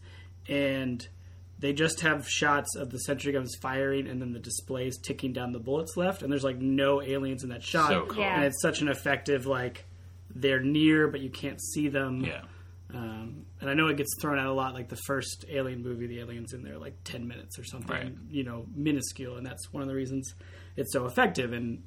and 0.48 1.06
they 1.62 1.72
just 1.74 2.02
have 2.02 2.28
shots 2.28 2.76
of 2.76 2.90
the 2.90 3.00
sentry 3.00 3.32
guns 3.32 3.56
firing 3.62 4.08
and 4.08 4.22
then 4.22 4.34
the 4.34 4.40
displays 4.40 4.98
ticking 4.98 5.32
down 5.32 5.52
the 5.54 5.60
bullets 5.60 5.96
left 5.96 6.22
and 6.22 6.32
there's 6.32 6.44
like 6.44 6.58
no 6.58 7.02
aliens 7.02 7.44
in 7.44 7.50
that 7.50 7.64
shot 7.64 7.90
So 7.90 8.06
cool. 8.08 8.20
Yeah. 8.22 8.36
and 8.36 8.44
it's 8.46 8.62
such 8.62 8.82
an 8.82 8.90
effective 8.90 9.46
like 9.46 9.86
they're 10.36 10.60
near 10.62 11.08
but 11.08 11.22
you 11.22 11.30
can't 11.30 11.62
see 11.62 11.88
them 11.88 12.22
Yeah. 12.26 12.42
um, 12.94 13.46
and 13.62 13.70
I 13.70 13.74
know 13.76 13.88
it 13.88 13.98
gets 13.98 14.16
thrown 14.20 14.40
out 14.40 14.48
a 14.48 14.54
lot, 14.54 14.74
like 14.74 14.90
the 14.90 15.00
first 15.06 15.46
Alien 15.50 15.84
movie, 15.84 16.08
the 16.08 16.20
aliens 16.20 16.52
in 16.54 16.64
there 16.64 16.78
like 16.80 16.96
ten 17.04 17.28
minutes 17.28 17.60
or 17.60 17.64
something, 17.64 17.96
Right. 17.96 18.14
you 18.30 18.44
know, 18.44 18.66
minuscule, 18.76 19.38
and 19.38 19.46
that's 19.46 19.72
one 19.72 19.84
of 19.84 19.88
the 19.88 19.94
reasons 19.96 20.34
it's 20.76 20.92
so 20.92 21.06
effective. 21.06 21.54
And 21.54 21.84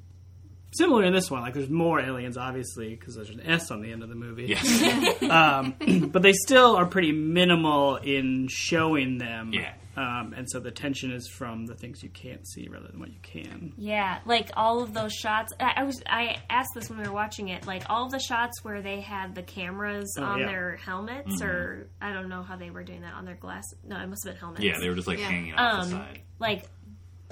similar 0.77 1.03
in 1.03 1.13
this 1.13 1.29
one, 1.31 1.41
like 1.41 1.53
there's 1.53 1.69
more 1.69 1.99
aliens, 1.99 2.37
obviously, 2.37 2.95
because 2.95 3.15
there's 3.15 3.29
an 3.29 3.41
S 3.41 3.71
on 3.71 3.81
the 3.81 3.91
end 3.91 4.03
of 4.03 4.09
the 4.09 4.15
movie. 4.15 4.45
Yes. 4.47 5.19
but 6.11 6.21
they 6.21 6.33
still 6.33 6.75
are 6.75 6.85
pretty 6.85 7.11
minimal 7.11 7.97
in 7.97 8.47
showing 8.49 9.17
them. 9.17 9.51
Yeah. 9.53 9.73
Um, 9.97 10.33
and 10.35 10.45
so 10.51 10.59
the 10.59 10.71
tension 10.71 11.13
is 11.13 11.29
from 11.29 11.67
the 11.67 11.73
things 11.73 12.03
you 12.03 12.09
can't 12.09 12.45
see 12.45 12.67
rather 12.67 12.87
than 12.89 12.99
what 12.99 13.07
you 13.11 13.19
can. 13.23 13.71
Yeah, 13.77 14.19
like 14.25 14.49
all 14.57 14.81
of 14.83 14.93
those 14.93 15.13
shots. 15.13 15.53
I, 15.57 15.71
I 15.77 15.83
was 15.85 16.03
I 16.05 16.35
asked 16.49 16.71
this 16.75 16.89
when 16.89 16.99
we 16.99 17.07
were 17.07 17.13
watching 17.13 17.47
it. 17.47 17.65
Like 17.65 17.83
all 17.89 18.05
of 18.05 18.11
the 18.11 18.19
shots 18.19 18.61
where 18.61 18.81
they 18.81 18.99
had 18.99 19.35
the 19.35 19.41
cameras 19.41 20.13
Oh, 20.19 20.23
on 20.23 20.39
yeah. 20.41 20.47
their 20.47 20.75
helmets, 20.75 21.41
or 21.41 21.87
I 22.01 22.11
don't 22.11 22.27
know 22.27 22.43
how 22.43 22.57
they 22.57 22.71
were 22.71 22.83
doing 22.83 23.01
that 23.03 23.13
on 23.13 23.23
their 23.23 23.35
glass. 23.35 23.63
No, 23.85 23.97
it 23.97 24.07
must 24.07 24.25
have 24.25 24.33
been 24.33 24.39
helmets. 24.41 24.65
yeah, 24.65 24.77
they 24.79 24.89
were 24.89 24.95
just 24.95 25.07
like 25.07 25.19
Yeah. 25.19 25.29
hanging 25.29 25.53
off 25.53 25.87
the 25.87 25.95
Um, 25.95 26.01
side. 26.01 26.21
like 26.39 26.65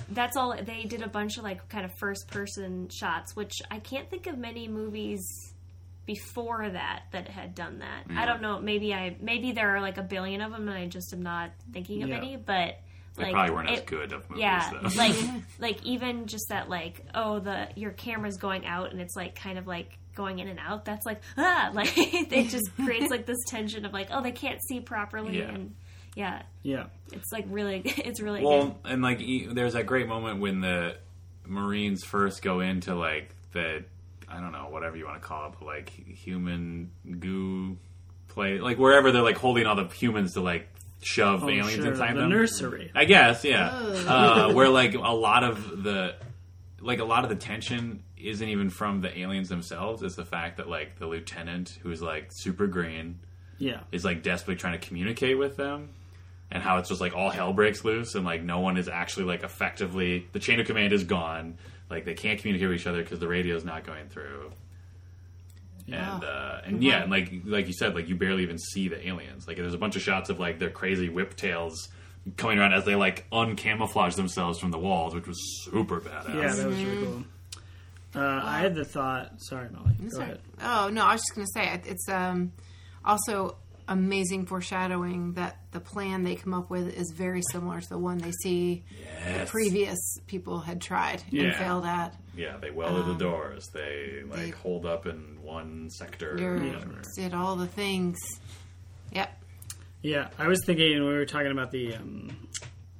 that's 0.10 0.36
all 0.38 0.56
they 0.64 0.84
did 0.84 1.02
a 1.02 1.08
bunch 1.08 1.38
of 1.38 1.44
like 1.44 1.68
kind 1.70 1.86
of 1.86 1.92
first 2.00 2.28
person 2.30 2.90
shots 2.90 3.36
which 3.36 3.62
i 3.72 3.80
can't 3.80 4.10
think 4.10 4.28
of 4.28 4.38
many 4.38 4.68
movies 4.68 5.54
before 6.06 6.70
that 6.70 7.04
that 7.12 7.30
had 7.30 7.56
done 7.56 7.80
that 7.80 8.04
i 8.18 8.26
don't 8.26 8.42
know 8.42 8.60
maybe 8.60 8.94
i 8.94 9.16
maybe 9.22 9.52
there 9.54 9.76
are 9.76 9.80
like 9.82 9.98
a 9.98 10.04
billion 10.04 10.42
of 10.42 10.52
them 10.52 10.68
and 10.68 10.78
i 10.78 10.86
just 10.88 11.14
am 11.14 11.22
not 11.22 11.52
thinking 11.72 12.04
of 12.04 12.10
Yeah. 12.10 12.18
any 12.18 12.36
but 12.36 12.80
They 13.16 13.24
like 13.24 13.34
probably 13.34 13.56
weren't 13.56 13.70
as 13.70 13.82
good 13.82 14.12
of 14.12 14.30
movies 14.30 14.42
yeah 14.42 14.70
though. 14.72 14.90
like 14.98 15.16
like 15.60 15.84
even 15.86 16.26
just 16.28 16.50
that 16.50 16.68
like 16.70 17.06
oh 17.16 17.40
the 17.40 17.70
your 17.76 17.92
camera's 17.92 18.38
going 18.38 18.66
out 18.66 18.92
and 18.92 19.00
it's 19.00 19.16
like 19.16 19.36
kind 19.36 19.58
of 19.58 19.66
like 19.68 19.98
going 20.16 20.40
in 20.40 20.48
and 20.50 20.60
out 20.60 20.84
that's 20.86 21.06
like 21.06 21.22
ah 21.38 21.72
like 21.74 21.94
it 21.98 22.50
just 22.50 22.70
creates 22.84 23.10
like 23.10 23.26
this 23.26 23.40
tension 23.48 23.86
of 23.86 23.94
like 23.94 24.10
oh 24.12 24.22
they 24.22 24.32
can't 24.34 24.60
see 24.68 24.80
properly 24.82 25.40
Yeah. 25.40 25.50
and 25.50 25.74
yeah 26.16 26.44
Yeah. 26.64 26.86
it's 27.12 27.32
like 27.32 27.46
really 27.50 27.82
it's 27.86 28.22
really 28.22 28.40
good 28.42 28.48
Well, 28.48 28.80
and 28.86 29.02
like 29.02 29.20
e- 29.22 29.48
there's 29.52 29.74
that 29.74 29.86
great 29.86 30.08
moment 30.08 30.40
when 30.40 30.62
the 30.62 30.96
Marines 31.46 32.04
first 32.04 32.42
go 32.42 32.60
into 32.62 32.96
like 32.96 33.36
the 33.52 33.84
I 34.30 34.40
don't 34.40 34.52
know 34.52 34.68
whatever 34.70 34.96
you 34.98 35.06
want 35.06 35.22
to 35.22 35.28
call 35.28 35.48
it, 35.48 35.54
but 35.60 35.66
like 35.66 35.90
human 35.90 36.90
goo 37.20 37.78
play, 38.30 38.58
like 38.60 38.80
wherever 38.80 39.12
they're 39.12 39.22
like 39.22 39.38
holding 39.38 39.68
all 39.68 39.76
the 39.76 39.86
humans 39.90 40.34
to 40.34 40.42
like 40.42 40.68
shove 41.04 41.44
Oh, 41.44 41.50
aliens 41.50 41.74
sure. 41.74 41.92
inside 41.92 42.16
the 42.16 42.22
them. 42.22 42.30
nursery. 42.30 42.92
I 42.96 43.06
guess, 43.06 43.44
yeah. 43.44 43.70
Uh, 43.70 44.54
where 44.54 44.70
like 44.70 44.96
a 44.96 45.00
lot 45.00 45.44
of 45.44 45.84
the 45.84 46.16
like 46.82 47.00
a 47.00 47.04
lot 47.06 47.24
of 47.24 47.30
the 47.30 47.36
tension 47.36 48.02
isn't 48.18 48.48
even 48.48 48.70
from 48.70 49.02
the 49.02 49.16
aliens 49.20 49.50
themselves. 49.50 50.02
It's 50.02 50.16
the 50.16 50.26
fact 50.26 50.58
that 50.58 50.68
like 50.70 50.98
the 50.98 51.06
lieutenant 51.06 51.78
who's 51.84 52.02
like 52.02 52.30
super 52.32 52.66
green 52.68 53.20
Yeah. 53.60 53.82
is 53.92 54.04
like 54.06 54.24
desperately 54.24 54.56
trying 54.56 54.80
to 54.80 54.88
communicate 54.88 55.38
with 55.38 55.58
them 55.58 55.90
and 56.54 56.64
how 56.64 56.78
it's 56.78 56.88
just 56.88 57.02
like 57.02 57.14
all 57.14 57.30
hell 57.30 57.52
breaks 57.52 57.84
loose 57.84 58.16
and 58.16 58.24
like 58.24 58.42
no 58.44 58.62
one 58.62 58.78
is 58.78 58.88
actually 58.88 59.26
like 59.26 59.44
effectively 59.44 60.26
the 60.32 60.40
chain 60.40 60.60
of 60.62 60.66
command 60.68 60.94
is 60.94 61.04
gone 61.04 61.58
like 61.90 62.06
they 62.06 62.14
can't 62.14 62.40
communicate 62.40 62.70
with 62.70 62.80
each 62.80 62.88
other 62.88 63.02
because 63.04 63.20
the 63.20 63.28
radio's 63.28 63.66
not 63.66 63.84
going 63.86 64.08
through 64.08 64.52
and 65.88 66.24
uh, 66.24 66.62
and 66.66 66.82
yeah 66.82 67.02
and 67.02 67.12
like 67.12 67.30
like 67.44 67.68
you 67.68 67.74
said 67.74 67.94
like 67.94 68.08
you 68.08 68.16
barely 68.16 68.44
even 68.44 68.58
see 68.58 68.88
the 68.88 69.06
aliens 69.08 69.48
like 69.48 69.58
there's 69.58 69.74
a 69.74 69.78
bunch 69.78 69.96
of 69.98 70.02
shots 70.02 70.30
of 70.30 70.40
like 70.40 70.58
their 70.60 70.70
crazy 70.70 71.10
whip 71.10 71.36
tails 71.36 71.90
coming 72.38 72.58
around 72.58 72.72
as 72.74 72.86
they 72.86 72.96
like 72.96 73.26
uncamouflage 73.32 74.16
themselves 74.16 74.58
from 74.60 74.72
the 74.72 74.80
walls 74.80 75.14
which 75.14 75.28
was 75.28 75.38
super 75.66 76.00
badass 76.00 76.34
Yeah, 76.36 76.54
that 76.54 76.68
was 76.68 76.84
really 76.84 77.06
cool. 77.06 77.24
Uh, 78.16 78.42
I 78.44 78.60
had 78.60 78.76
the 78.76 78.86
thought. 78.86 79.32
Sorry, 79.42 79.68
Molly. 79.72 79.96
Go 80.04 80.08
Sorry. 80.10 80.24
ahead. 80.26 80.40
Oh 80.62 80.88
no, 80.94 81.04
I 81.04 81.14
was 81.14 81.22
just 81.22 81.34
going 81.34 81.48
to 81.48 81.52
say 81.52 81.74
it- 81.74 81.88
it's 81.88 82.08
um, 82.08 82.52
also 83.04 83.56
amazing 83.88 84.46
foreshadowing 84.46 85.34
that 85.34 85.58
the 85.72 85.80
plan 85.80 86.24
they 86.24 86.36
come 86.36 86.54
up 86.54 86.70
with 86.70 86.88
is 86.96 87.12
very 87.16 87.42
similar 87.52 87.82
to 87.82 87.90
the 87.90 87.98
one 87.98 88.18
they 88.18 88.32
see 88.42 88.84
Yes. 89.26 89.50
previous 89.50 90.00
people 90.28 90.60
had 90.60 90.82
tried 90.82 91.24
and 91.32 91.54
failed 91.56 91.86
at. 91.86 92.16
yeah 92.36 92.58
they 92.58 92.72
welded 92.72 93.06
the 93.08 93.20
doors 93.20 93.68
they 93.74 94.22
like 94.28 94.40
they- 94.40 94.50
hold 94.52 94.86
up 94.86 95.06
in 95.06 95.42
one 95.42 95.90
sector 95.90 96.34
or 96.36 96.40
You're- 96.40 96.70
whatever. 96.72 97.02
Did 97.16 97.34
all 97.34 97.56
the 97.56 97.68
things. 97.68 98.18
Yep. 99.12 99.44
Yeah, 100.02 100.30
I 100.38 100.48
was 100.48 100.62
thinking 100.66 100.92
when 101.04 101.08
we 101.14 101.18
were 101.18 101.26
talking 101.26 101.52
about 101.52 101.72
the, 101.72 101.96
um, 101.96 102.30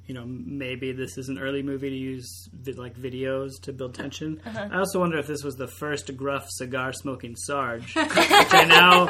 you 0.06 0.14
know, 0.14 0.24
maybe 0.26 0.92
this 0.92 1.16
is 1.16 1.28
an 1.28 1.38
early 1.38 1.62
movie 1.62 1.88
to 1.90 1.96
use 1.96 2.48
vi- 2.52 2.72
like 2.72 2.94
videos 2.96 3.52
to 3.62 3.72
build 3.72 3.94
tension. 3.94 4.40
Uh-huh. 4.44 4.68
I 4.70 4.78
also 4.78 5.00
wonder 5.00 5.18
if 5.18 5.26
this 5.26 5.42
was 5.42 5.54
the 5.56 5.66
first 5.66 6.14
gruff 6.16 6.46
cigar 6.50 6.92
smoking 6.92 7.36
Sarge, 7.36 7.94
which 7.96 8.06
I 8.10 8.64
now 8.68 9.06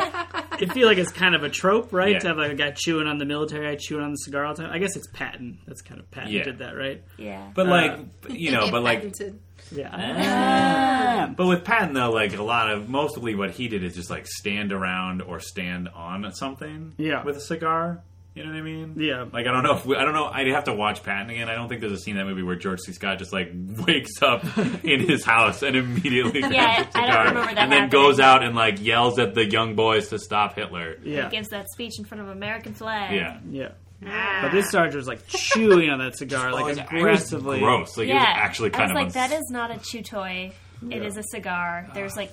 I 0.52 0.66
feel 0.72 0.86
like 0.86 0.98
it's 0.98 1.10
kind 1.10 1.34
of 1.34 1.42
a 1.42 1.48
trope, 1.50 1.92
right? 1.92 2.12
Yeah. 2.12 2.18
To 2.20 2.28
have 2.28 2.36
like 2.38 2.52
a 2.52 2.54
guy 2.54 2.70
chewing 2.76 3.06
on 3.08 3.18
the 3.18 3.24
military 3.24 3.66
guy 3.66 3.76
chewing 3.80 4.04
on 4.04 4.12
the 4.12 4.18
cigar 4.18 4.44
all 4.44 4.54
the 4.54 4.62
time. 4.62 4.72
I 4.72 4.78
guess 4.78 4.94
it's 4.96 5.08
Patton. 5.12 5.58
That's 5.66 5.82
kind 5.82 6.00
of 6.00 6.10
Patton 6.10 6.32
Yeah. 6.32 6.44
did 6.44 6.58
that, 6.58 6.76
right? 6.76 7.02
yeah 7.18 7.50
but 7.54 7.66
like 7.66 7.92
uh, 7.92 8.32
you 8.32 8.52
know 8.52 8.70
but 8.70 8.82
like 8.82 8.98
patented- 9.00 9.40
Yeah. 9.72 9.90
Ah. 9.92 11.26
Ah. 11.28 11.34
But 11.36 11.46
with 11.46 11.64
Patton 11.64 11.94
though, 11.94 12.10
like 12.12 12.36
a 12.36 12.42
lot 12.42 12.70
of 12.70 12.88
mostly 12.88 13.34
what 13.34 13.50
he 13.50 13.68
did 13.68 13.82
is 13.82 13.94
just 13.94 14.10
like 14.10 14.26
stand 14.26 14.72
around 14.72 15.22
or 15.22 15.40
stand 15.40 15.88
on 15.88 16.30
something. 16.34 16.94
Yeah. 16.98 17.24
With 17.24 17.36
a 17.36 17.40
cigar. 17.40 18.02
You 18.34 18.42
know 18.42 18.50
what 18.50 18.58
I 18.58 18.62
mean? 18.62 18.94
Yeah. 18.98 19.26
Like 19.32 19.46
I 19.46 19.52
don't 19.52 19.62
know 19.62 19.76
if 19.76 19.86
we, 19.86 19.94
I 19.96 20.04
don't 20.04 20.12
know. 20.12 20.24
I'd 20.26 20.48
have 20.48 20.64
to 20.64 20.74
watch 20.74 21.04
Patton 21.04 21.30
again. 21.30 21.48
I 21.48 21.54
don't 21.54 21.68
think 21.68 21.80
there's 21.80 21.92
a 21.92 21.98
scene 21.98 22.16
in 22.16 22.18
that 22.18 22.28
movie 22.28 22.42
where 22.42 22.56
George 22.56 22.80
C. 22.80 22.92
Scott 22.92 23.18
just 23.18 23.32
like 23.32 23.52
wakes 23.86 24.20
up 24.22 24.44
in 24.84 25.00
his 25.08 25.24
house 25.24 25.62
and 25.62 25.76
immediately 25.76 26.40
Yeah, 26.40 26.82
grabs 26.82 26.94
a 26.96 26.98
I 26.98 27.06
don't 27.06 27.26
remember 27.26 27.54
that 27.54 27.58
and 27.62 27.72
then 27.72 27.82
happening. 27.82 27.90
goes 27.90 28.18
out 28.18 28.42
and 28.42 28.56
like 28.56 28.80
yells 28.82 29.20
at 29.20 29.34
the 29.34 29.44
young 29.48 29.76
boys 29.76 30.08
to 30.08 30.18
stop 30.18 30.56
Hitler. 30.56 30.96
Yeah. 31.04 31.28
Gives 31.30 31.48
that 31.50 31.68
speech 31.70 31.92
in 31.98 32.04
front 32.04 32.22
of 32.22 32.28
American 32.28 32.74
flag. 32.74 33.14
Yeah. 33.14 33.38
Yeah. 33.48 33.68
Ah. 34.04 34.40
But 34.42 34.50
this 34.52 34.68
sergeant 34.70 34.96
was 34.96 35.06
like 35.06 35.26
chewing 35.28 35.88
on 35.90 36.00
that 36.00 36.16
cigar, 36.18 36.48
Oh, 36.50 36.54
like 36.54 36.64
it 36.64 36.68
was 36.70 36.78
aggressively. 36.78 37.60
gross. 37.60 37.96
Like 37.96 38.08
yeah. 38.08 38.14
it 38.16 38.18
was 38.18 38.26
actually 38.42 38.70
kind 38.70 38.82
I 38.82 38.86
was 38.86 38.90
of 38.90 38.96
like, 38.96 39.04
uns- 39.04 39.14
that 39.14 39.32
is 39.32 39.50
not 39.50 39.70
a 39.70 39.78
chew 39.78 40.02
toy. 40.02 40.52
It 40.90 41.02
is 41.04 41.16
a 41.16 41.22
cigar. 41.22 41.88
There's 41.94 42.16
like 42.16 42.32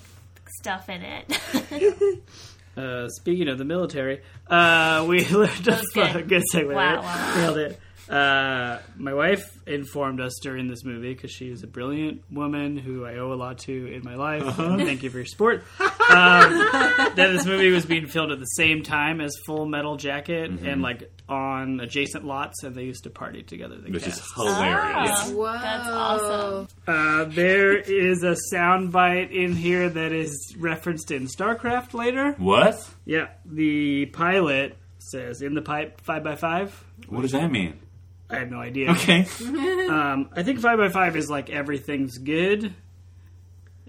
stuff 0.59 0.89
in 0.89 1.01
it. 1.03 2.19
Uh, 2.77 3.07
speaking 3.09 3.47
of 3.49 3.57
the 3.57 3.65
military, 3.65 4.21
uh, 4.47 5.05
we 5.07 5.25
learned 5.29 5.67
a 5.67 5.71
was 5.71 5.89
good. 5.93 6.27
good 6.27 6.43
segue. 6.53 6.67
Wow, 6.73 6.75
right? 6.75 6.97
wow, 6.97 7.03
wow. 7.03 7.35
Nailed 7.35 7.57
it. 7.57 7.79
Uh, 8.11 8.79
my 8.97 9.13
wife 9.13 9.43
informed 9.65 10.19
us 10.19 10.37
during 10.43 10.67
this 10.67 10.83
movie 10.83 11.13
because 11.13 11.31
she 11.31 11.49
is 11.49 11.63
a 11.63 11.67
brilliant 11.67 12.23
woman 12.29 12.75
who 12.77 13.05
I 13.05 13.15
owe 13.15 13.31
a 13.31 13.35
lot 13.35 13.59
to 13.59 13.87
in 13.93 14.03
my 14.03 14.15
life. 14.15 14.43
Uh-huh. 14.43 14.77
Thank 14.77 15.01
you 15.03 15.09
for 15.09 15.17
your 15.17 15.25
support. 15.25 15.63
Um, 15.79 15.89
that 16.09 17.13
this 17.15 17.45
movie 17.45 17.71
was 17.71 17.85
being 17.85 18.07
filmed 18.07 18.31
at 18.33 18.39
the 18.39 18.45
same 18.45 18.83
time 18.83 19.21
as 19.21 19.31
Full 19.45 19.65
Metal 19.65 19.95
Jacket 19.95 20.51
Mm-hmm. 20.51 20.65
and 20.65 20.81
like 20.81 21.09
on 21.29 21.79
adjacent 21.79 22.25
lots, 22.25 22.63
and 22.63 22.75
they 22.75 22.83
used 22.83 23.03
to 23.05 23.09
party 23.09 23.43
together. 23.43 23.77
The 23.77 23.91
which 23.91 24.05
is 24.07 24.21
hilarious. 24.35 25.11
Oh. 25.27 25.35
Whoa. 25.37 25.53
That's 25.53 25.87
awesome. 25.87 26.67
Uh, 26.85 27.23
there 27.25 27.77
is 27.77 28.23
a 28.23 28.35
soundbite 28.53 29.31
in 29.31 29.55
here 29.55 29.87
that 29.89 30.11
is 30.11 30.55
referenced 30.59 31.11
in 31.11 31.27
StarCraft 31.27 31.93
later. 31.93 32.33
What? 32.33 32.85
Yeah, 33.05 33.27
the 33.45 34.07
pilot 34.07 34.77
says 34.99 35.41
in 35.41 35.53
the 35.53 35.61
pipe 35.61 36.01
five 36.01 36.23
by 36.23 36.35
five. 36.35 36.83
What 37.07 37.21
does 37.21 37.31
that 37.31 37.49
mean? 37.51 37.79
I 38.31 38.39
have 38.39 38.49
no 38.51 38.59
idea. 38.59 38.91
Okay. 38.91 39.25
Um, 39.91 40.29
I 40.33 40.43
think 40.43 40.61
five 40.61 40.77
by 40.77 40.87
five 40.87 41.17
is 41.17 41.29
like 41.29 41.49
everything's 41.49 42.17
good, 42.17 42.73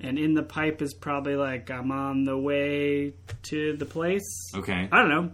and 0.00 0.18
in 0.18 0.34
the 0.34 0.42
pipe 0.42 0.82
is 0.82 0.94
probably 0.94 1.36
like 1.36 1.70
I'm 1.70 1.92
on 1.92 2.24
the 2.24 2.36
way 2.36 3.12
to 3.44 3.76
the 3.76 3.84
place. 3.86 4.50
Okay. 4.52 4.88
I 4.90 4.98
don't 5.00 5.08
know. 5.10 5.30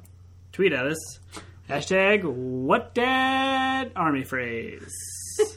Tweet 0.53 0.75
at 0.75 0.87
us. 0.87 1.19
Hashtag 1.71 2.23
what 2.25 2.93
dad 2.95 3.93
army 3.97 4.25
phrase. 4.25 4.93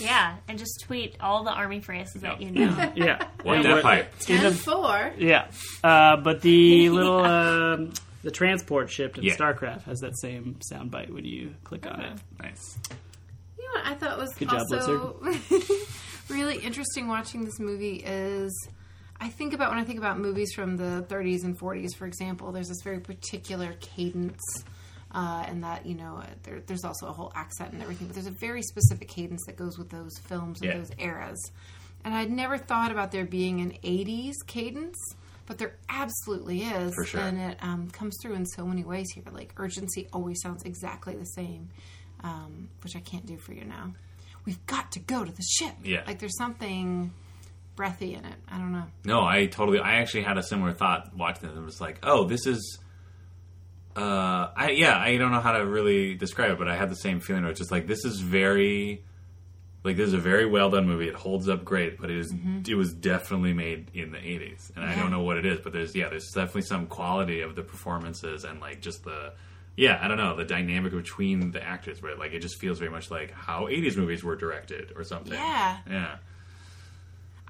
Yeah, 0.00 0.36
and 0.48 0.58
just 0.58 0.80
tweet 0.86 1.16
all 1.20 1.44
the 1.44 1.50
army 1.52 1.80
phrases 1.80 2.22
that 2.22 2.40
you 2.40 2.50
know. 2.50 2.92
Yeah. 2.96 3.22
What 3.42 3.56
And 3.56 3.64
that 3.66 3.72
what- 3.74 3.82
pipe? 3.82 4.14
in 4.28 4.42
the- 4.42 4.50
4. 4.52 5.12
Yeah, 5.18 5.48
uh, 5.84 6.16
but 6.16 6.40
the 6.40 6.88
little 6.88 7.20
um, 7.22 7.92
the 8.22 8.30
transport 8.30 8.90
ship 8.90 9.16
in 9.18 9.24
Yeah. 9.24 9.36
StarCraft 9.36 9.82
has 9.84 10.00
that 10.00 10.18
same 10.18 10.58
soundbite 10.72 11.10
when 11.10 11.24
you 11.24 11.54
click 11.64 11.86
on 11.86 12.00
it. 12.00 12.18
Nice. 12.40 12.78
You 13.58 13.64
know 13.64 13.80
what 13.82 13.86
I 13.86 13.94
thought 13.94 14.18
was 14.18 14.34
Good 14.34 14.48
job, 14.50 14.60
also 14.72 15.20
really 16.28 16.58
interesting 16.58 17.08
watching 17.08 17.44
this 17.44 17.58
movie 17.58 17.96
is 18.04 18.68
I 19.22 19.28
think 19.28 19.52
about 19.52 19.70
when 19.70 19.78
I 19.78 19.84
think 19.84 19.98
about 19.98 20.18
movies 20.18 20.52
from 20.54 20.76
the 20.78 21.04
30s 21.08 21.44
and 21.44 21.58
40s, 21.58 21.94
for 21.94 22.06
example, 22.06 22.52
there's 22.52 22.68
this 22.68 22.80
very 22.82 23.00
particular 23.00 23.74
cadence. 23.80 24.40
Uh, 25.12 25.44
and 25.48 25.64
that 25.64 25.84
you 25.86 25.96
know, 25.96 26.22
there, 26.44 26.60
there's 26.68 26.84
also 26.84 27.06
a 27.08 27.12
whole 27.12 27.32
accent 27.34 27.72
and 27.72 27.82
everything, 27.82 28.06
but 28.06 28.14
there's 28.14 28.28
a 28.28 28.30
very 28.30 28.62
specific 28.62 29.08
cadence 29.08 29.42
that 29.46 29.56
goes 29.56 29.76
with 29.76 29.90
those 29.90 30.16
films 30.28 30.60
and 30.62 30.70
Yeah. 30.70 30.78
those 30.78 30.90
eras. 30.98 31.50
And 32.04 32.14
I'd 32.14 32.30
never 32.30 32.56
thought 32.56 32.92
about 32.92 33.10
there 33.10 33.24
being 33.26 33.60
an 33.60 33.72
80s 33.82 34.34
cadence, 34.46 34.96
but 35.46 35.58
there 35.58 35.74
absolutely 35.88 36.62
is. 36.62 36.94
For 36.94 37.04
sure. 37.04 37.20
And 37.20 37.38
it 37.38 37.58
um, 37.62 37.90
comes 37.90 38.16
through 38.22 38.34
in 38.34 38.46
so 38.46 38.64
many 38.64 38.84
ways 38.84 39.10
here. 39.14 39.24
Like 39.32 39.52
urgency 39.56 40.08
always 40.12 40.40
sounds 40.42 40.62
exactly 40.64 41.14
the 41.16 41.24
same, 41.24 41.68
um, 42.22 42.68
which 42.82 42.96
I 42.96 43.00
can't 43.00 43.26
do 43.26 43.36
for 43.36 43.52
you 43.52 43.64
now. 43.64 43.92
We've 44.44 44.64
got 44.66 44.92
to 44.92 45.00
go 45.00 45.24
to 45.24 45.30
the 45.30 45.42
ship. 45.42 45.74
Yeah. 45.84 46.02
Like 46.06 46.18
there's 46.18 46.36
something 46.36 47.12
breathy 47.76 48.14
in 48.14 48.24
it. 48.24 48.34
I 48.48 48.58
don't 48.58 48.72
know. 48.72 48.84
No, 49.04 49.20
I 49.22 49.46
totally. 49.46 49.80
I 49.80 49.96
actually 49.96 50.22
had 50.22 50.36
a 50.38 50.42
similar 50.42 50.72
thought 50.72 51.16
watching 51.16 51.48
it. 51.48 51.56
It 51.56 51.62
was 51.62 51.80
like, 51.80 51.98
oh, 52.02 52.24
this 52.24 52.46
is. 52.46 52.78
Uh, 53.96 54.50
I 54.54 54.70
yeah, 54.76 54.96
I 54.96 55.16
don't 55.16 55.32
know 55.32 55.40
how 55.40 55.52
to 55.52 55.66
really 55.66 56.14
describe 56.14 56.52
it, 56.52 56.58
but 56.58 56.68
I 56.68 56.76
had 56.76 56.90
the 56.90 56.96
same 56.96 57.20
feeling. 57.20 57.42
Where 57.42 57.50
it's 57.50 57.58
just 57.58 57.72
like 57.72 57.86
this 57.86 58.04
is 58.04 58.20
very, 58.20 59.02
like 59.82 59.96
this 59.96 60.08
is 60.08 60.14
a 60.14 60.18
very 60.18 60.46
well 60.46 60.70
done 60.70 60.86
movie. 60.86 61.08
It 61.08 61.14
holds 61.14 61.48
up 61.48 61.64
great, 61.64 61.98
but 62.00 62.10
it 62.10 62.18
is- 62.18 62.32
mm-hmm. 62.32 62.62
it 62.68 62.74
was 62.74 62.92
definitely 62.92 63.52
made 63.52 63.90
in 63.94 64.12
the 64.12 64.18
'80s, 64.18 64.74
and 64.76 64.84
I 64.84 64.94
don't 64.94 65.10
know 65.10 65.22
what 65.22 65.36
it 65.36 65.46
is, 65.46 65.60
but 65.60 65.72
there's 65.72 65.94
yeah, 65.94 66.08
there's 66.08 66.30
definitely 66.32 66.62
some 66.62 66.86
quality 66.86 67.40
of 67.40 67.54
the 67.56 67.62
performances 67.62 68.44
and 68.44 68.60
like 68.60 68.80
just 68.80 69.04
the. 69.04 69.32
Yeah, 69.76 69.98
I 70.02 70.08
don't 70.08 70.18
know 70.18 70.36
the 70.36 70.44
dynamic 70.44 70.92
between 70.92 71.52
the 71.52 71.62
actors, 71.62 72.00
but 72.00 72.18
like 72.18 72.32
it 72.32 72.40
just 72.40 72.56
feels 72.56 72.78
very 72.78 72.90
much 72.90 73.10
like 73.10 73.30
how 73.30 73.66
'80s 73.66 73.96
movies 73.96 74.22
were 74.22 74.36
directed 74.36 74.92
or 74.96 75.04
something. 75.04 75.32
Yeah. 75.32 75.78
yeah, 75.88 76.16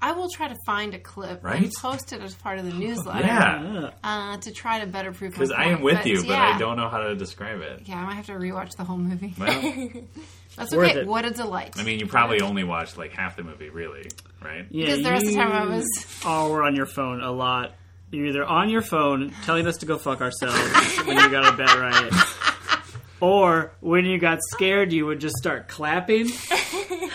I 0.02 0.12
will 0.12 0.28
try 0.31 0.48
to 0.48 0.56
find 0.64 0.94
a 0.94 0.98
clip 0.98 1.44
Right? 1.44 1.62
and 1.62 1.72
post 1.72 2.12
it 2.12 2.22
as 2.22 2.35
part 2.35 2.59
of 2.59 2.64
the 2.64 2.72
newsletter 2.72 3.27
yeah. 3.27 3.90
uh, 4.02 4.36
to 4.39 4.51
try 4.52 4.81
to 4.81 4.86
better 4.86 5.12
prove 5.12 5.32
my 5.32 5.39
Because 5.39 5.52
I 5.52 5.64
am 5.64 5.81
point. 5.81 5.82
with 5.85 6.06
you, 6.06 6.16
but 6.22 6.28
yeah. 6.28 6.52
I 6.55 6.59
don't 6.59 6.77
know 6.77 6.89
how 6.89 6.98
to 6.98 7.14
describe 7.14 7.60
it. 7.60 7.82
Yeah, 7.85 7.97
I 8.01 8.05
might 8.06 8.14
have 8.14 8.27
to 8.27 8.32
rewatch 8.32 8.77
the 8.77 8.85
whole 8.85 8.97
movie. 8.98 9.35
Well, 9.39 9.51
That's 10.56 10.74
Worth 10.74 10.90
okay. 10.90 11.01
it. 11.01 11.06
What 11.06 11.24
a 11.24 11.31
delight. 11.31 11.74
I 11.78 11.85
mean, 11.85 12.01
you 12.01 12.06
probably 12.06 12.40
only 12.40 12.64
watched 12.64 12.98
like 12.98 13.12
half 13.12 13.36
the 13.36 13.44
movie, 13.44 13.70
really, 13.70 14.10
right? 14.43 14.66
Yeah, 14.70 14.86
Because 14.86 15.02
the 15.05 15.10
rest 15.10 15.27
of 15.27 15.32
the 15.32 15.36
time 15.36 15.52
I 15.52 15.64
you 15.64 15.70
was- 15.70 16.20
all 16.24 16.51
were 16.51 16.64
on 16.64 16.74
your 16.74 16.86
phone 16.86 17.22
a 17.22 17.31
lot. 17.31 17.72
You're 18.10 18.27
either 18.27 18.44
on 18.44 18.68
your 18.70 18.82
phone 18.82 19.32
telling 19.44 19.66
us 19.68 19.77
to 19.78 19.86
go 19.86 19.97
fuck 19.97 20.20
ourselves 20.20 20.59
when 21.06 21.16
you 21.16 21.31
got 21.31 21.55
a 21.55 21.56
bet 21.56 21.78
right, 21.78 22.12
or 23.20 23.72
when 23.81 24.05
you 24.05 24.18
got 24.18 24.39
scared, 24.51 24.93
you 24.93 25.06
would 25.06 25.20
just 25.20 25.36
start 25.36 25.68
clapping. 25.68 26.28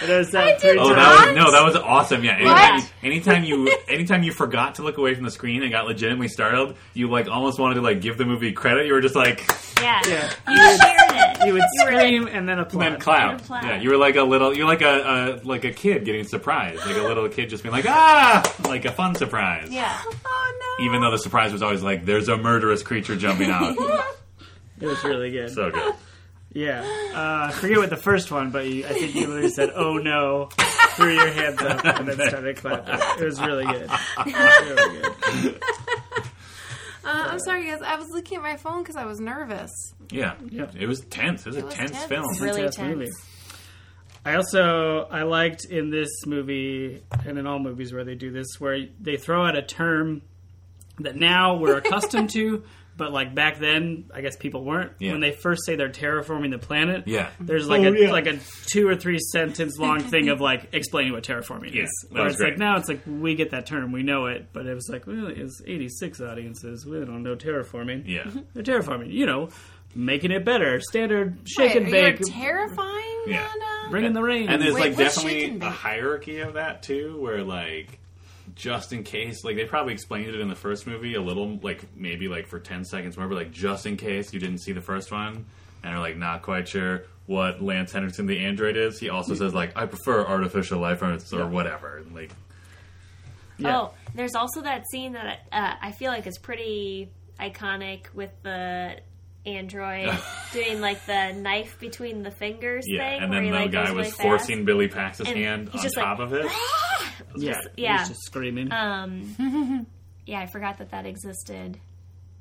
There's 0.04 0.32
that 0.32 0.60
three 0.62 0.78
Oh, 0.78 0.94
times. 0.94 0.96
that 0.96 1.26
was 1.28 1.36
no, 1.36 1.52
that 1.52 1.64
was 1.64 1.76
awesome. 1.76 2.24
Yeah, 2.24 2.36
anytime, 2.36 2.76
What? 2.80 2.94
anytime 3.04 3.44
you, 3.44 3.72
anytime 3.88 4.24
you 4.24 4.32
forgot 4.32 4.76
to 4.76 4.84
look 4.84 4.98
away 4.98 5.14
from 5.16 5.24
the 5.24 5.32
screen 5.32 5.64
and 5.64 5.72
got 5.72 5.86
legitimately 5.86 6.28
startled, 6.28 6.76
you 6.94 7.10
like 7.10 7.28
almost 7.30 7.60
wanted 7.60 7.76
to 7.76 7.82
like 7.82 8.02
give 8.02 8.18
the 8.18 8.26
movie 8.26 8.52
credit. 8.52 8.86
You 8.88 8.94
were 8.94 9.02
just 9.02 9.16
like, 9.16 9.48
Yeah. 9.82 10.02
Yeah. 10.08 10.32
You 10.50 10.58
shared 10.78 11.40
it. 11.42 11.46
You 11.48 11.54
would 11.54 11.64
scream 11.76 12.28
and 12.28 12.48
then 12.48 12.60
applaud. 12.60 12.82
then 12.82 13.00
clap. 13.00 13.42
clap. 13.44 13.64
Yeah, 13.64 13.82
you 13.82 13.90
were 13.90 13.98
like 13.98 14.16
a 14.16 14.24
little, 14.24 14.56
you're 14.56 14.68
like 14.68 14.82
a, 14.82 15.40
a 15.44 15.46
like 15.48 15.64
a 15.64 15.72
kid 15.72 16.04
getting 16.06 16.24
surprised, 16.26 16.86
like 16.86 16.98
a 16.98 17.02
little 17.04 17.28
kid 17.30 17.50
just 17.50 17.64
being 17.64 17.74
like 17.74 17.86
ah, 17.88 18.44
like 18.68 18.86
a 18.86 18.92
fun 18.92 19.16
surprise. 19.16 19.70
Yeah. 19.72 19.98
oh 20.26 20.78
no. 20.80 20.86
Even 20.86 21.02
though 21.02 21.12
the 21.12 21.20
surprise 21.20 21.54
was 21.54 21.62
always 21.62 21.82
like, 21.84 22.06
there's 22.06 22.28
a 22.30 22.38
murderous 22.38 22.84
creature 22.84 23.16
jumping 23.16 23.50
out. 23.50 23.76
It 24.78 24.88
was 24.88 25.02
really 25.06 25.32
good. 25.32 25.50
so 25.52 25.72
good. 25.72 25.94
Yeah. 26.56 26.82
Uh, 27.14 27.50
I 27.50 27.52
forget 27.52 27.78
what 27.78 27.90
the 27.90 27.98
first 27.98 28.32
one, 28.32 28.50
but 28.50 28.66
you, 28.66 28.86
I 28.86 28.94
think 28.94 29.14
you 29.14 29.28
literally 29.28 29.50
said, 29.50 29.72
oh 29.76 29.98
no, 29.98 30.48
threw 30.96 31.14
your 31.14 31.30
hands 31.30 31.62
up, 31.62 31.84
and 31.84 32.08
then 32.08 32.16
started 32.30 32.56
clapping. 32.58 32.96
It 33.22 33.26
was 33.26 33.40
really 33.42 33.66
good. 33.66 33.90
Really 34.26 35.02
good. 35.02 35.62
Uh, 37.04 37.28
I'm 37.30 37.40
sorry, 37.40 37.66
guys. 37.66 37.82
I 37.84 37.98
was 37.98 38.10
looking 38.10 38.38
at 38.38 38.42
my 38.44 38.56
phone 38.58 38.82
because 38.82 38.96
I 38.96 39.06
was 39.06 39.20
nervous. 39.20 39.70
Yeah, 40.12 40.36
Yeah. 40.50 40.68
it 40.80 40.88
was 40.88 41.02
tense. 41.02 41.42
It 41.46 41.50
was 41.50 41.58
a 41.58 41.66
was 41.66 41.74
tense, 41.76 41.92
tense. 41.92 42.06
film. 42.06 42.26
Really 42.40 42.62
Fantastic 42.62 42.84
tense. 42.84 42.98
movie. 42.98 43.12
I 44.26 44.36
also 44.38 45.02
I 45.12 45.22
liked 45.24 45.66
in 45.70 45.92
this 45.92 46.10
movie 46.26 47.04
and 47.26 47.38
in 47.38 47.46
all 47.46 47.60
movies 47.60 47.94
where 47.94 48.04
they 48.04 48.16
do 48.16 48.32
this 48.32 48.48
where 48.60 48.88
they 49.00 49.18
throw 49.18 49.46
out 49.46 49.56
a 49.56 49.62
term 49.62 50.24
that 51.00 51.16
now 51.16 51.58
we're 51.58 51.78
accustomed 51.78 52.32
to, 52.32 52.64
but 52.98 53.12
like 53.12 53.36
back 53.36 53.60
then 53.60 54.06
I 54.14 54.22
guess 54.22 54.36
people 54.38 54.64
weren't. 54.64 54.94
Yeah. 55.00 55.12
When 55.12 55.22
they 55.22 55.32
first 55.32 55.66
say 55.66 55.76
they're 55.76 55.90
terraforming 55.90 56.52
the 56.52 56.58
planet, 56.58 57.04
Yeah. 57.08 57.30
there's 57.40 57.68
like 57.68 57.82
Oh, 57.82 57.94
a 57.94 58.00
yeah. 58.00 58.12
like 58.12 58.28
a 58.28 58.40
two 58.68 58.88
or 58.88 58.96
three 58.96 59.20
sentence 59.20 59.78
long 59.78 60.00
thing 60.12 60.30
of 60.30 60.40
like 60.42 60.70
explaining 60.74 61.14
what 61.14 61.24
terraforming 61.24 61.74
Yeah, 61.74 61.84
is. 61.84 62.08
that 62.12 62.14
Where 62.18 62.28
it's 62.28 62.38
great. 62.38 62.52
like 62.52 62.60
now 62.60 62.78
it's 62.78 62.88
like 62.88 63.02
we 63.06 63.36
get 63.36 63.52
that 63.52 63.66
term, 63.66 63.92
we 63.92 64.04
know 64.04 64.28
it, 64.28 64.48
but 64.54 64.66
it 64.66 64.74
was 64.74 64.88
like 64.90 65.08
well, 65.08 65.28
it's 65.28 65.62
86 65.66 66.22
audiences, 66.22 66.86
we 66.86 66.98
don't 67.00 67.24
know 67.24 67.36
terraforming. 67.36 68.04
Yeah, 68.08 68.24
mm-hmm. 68.24 68.40
They're 68.54 68.64
terraforming, 68.64 69.12
you 69.12 69.26
know, 69.26 69.50
making 69.94 70.32
it 70.32 70.44
better, 70.46 70.80
standard 70.82 71.38
shake 71.46 71.70
Wait, 71.76 71.78
and 71.84 71.90
you're 71.90 72.12
bake, 72.14 72.22
terrifying. 72.28 73.24
Yeah. 73.28 73.38
Nana? 73.42 73.66
Uh, 73.88 73.90
bring 73.90 74.14
the 74.14 74.22
rain. 74.22 74.50
and 74.50 74.62
there's 74.62 74.74
Wait, 74.74 74.90
like 74.90 74.98
definitely 74.98 75.60
a 75.62 75.70
hierarchy 75.70 76.40
of 76.40 76.54
that 76.54 76.84
too, 76.84 77.20
where 77.20 77.44
like 77.44 78.00
just 78.56 78.94
in 78.94 79.04
case, 79.04 79.44
like 79.44 79.56
they 79.56 79.66
probably 79.66 79.94
explained 79.94 80.30
it 80.30 80.40
in 80.40 80.48
the 80.48 80.56
first 80.56 80.88
movie 80.88 81.16
a 81.16 81.22
little, 81.22 81.60
like 81.62 81.96
maybe 81.96 82.28
like 82.28 82.48
for 82.48 82.60
ten 82.60 82.84
seconds, 82.86 83.18
more, 83.18 83.28
but 83.28 83.36
like 83.36 83.52
just 83.52 83.86
in 83.86 83.98
case 83.98 84.34
you 84.34 84.40
didn't 84.40 84.60
see 84.60 84.72
the 84.72 84.82
first 84.82 85.12
one 85.12 85.46
and 85.84 85.96
are 85.96 86.00
like 86.00 86.18
not 86.18 86.42
quite 86.42 86.68
sure 86.68 87.04
what 87.28 87.62
Lance 87.62 87.92
Henderson 87.92 88.26
the 88.26 88.40
android 88.40 88.78
is. 88.78 89.00
He 89.00 89.10
also 89.10 89.36
says 89.36 89.54
like 89.54 89.76
I 89.76 89.86
prefer 89.86 90.26
artificial 90.26 90.80
life 90.80 91.00
forms 91.00 91.32
or 91.34 91.48
whatever. 91.48 92.04
Like 92.14 92.32
Yeah. 93.58 93.78
Oh, 93.80 93.94
there's 94.14 94.36
also 94.36 94.62
that 94.62 94.88
scene 94.90 95.14
that 95.14 95.42
uh, 95.52 95.74
I 95.82 95.92
feel 95.92 96.12
like 96.12 96.28
is 96.28 96.38
pretty 96.38 97.12
iconic 97.40 98.14
with 98.14 98.32
the 98.44 98.98
android 99.46 100.10
doing 100.54 100.82
like 100.82 101.06
the 101.06 101.34
knife 101.34 101.80
between 101.80 102.24
the 102.24 102.32
fingers 102.32 102.84
yeah, 102.88 103.10
thing. 103.12 103.22
and 103.24 103.30
where 103.32 103.38
then 103.40 103.46
he, 103.46 103.52
the 103.52 103.58
like, 103.58 103.72
guy 103.72 103.82
was 103.92 103.92
really 103.92 104.04
fast. 104.12 104.22
forcing 104.22 104.66
Billy 104.66 104.88
Pax's 104.88 105.28
And 105.28 105.38
hand 105.38 105.70
on 105.74 105.82
just 105.82 105.96
like, 105.96 106.06
top 106.06 106.20
of 106.20 106.34
it. 106.34 106.46
yeah, 107.38 107.60
yeah. 107.78 108.00
he's 108.00 108.10
just 108.10 108.24
screaming. 108.24 108.72
Um, 108.72 109.86
yeah, 110.26 110.40
I 110.40 110.46
forgot 110.48 110.78
that 110.80 110.92
that 110.92 111.06
existed. 111.06 111.80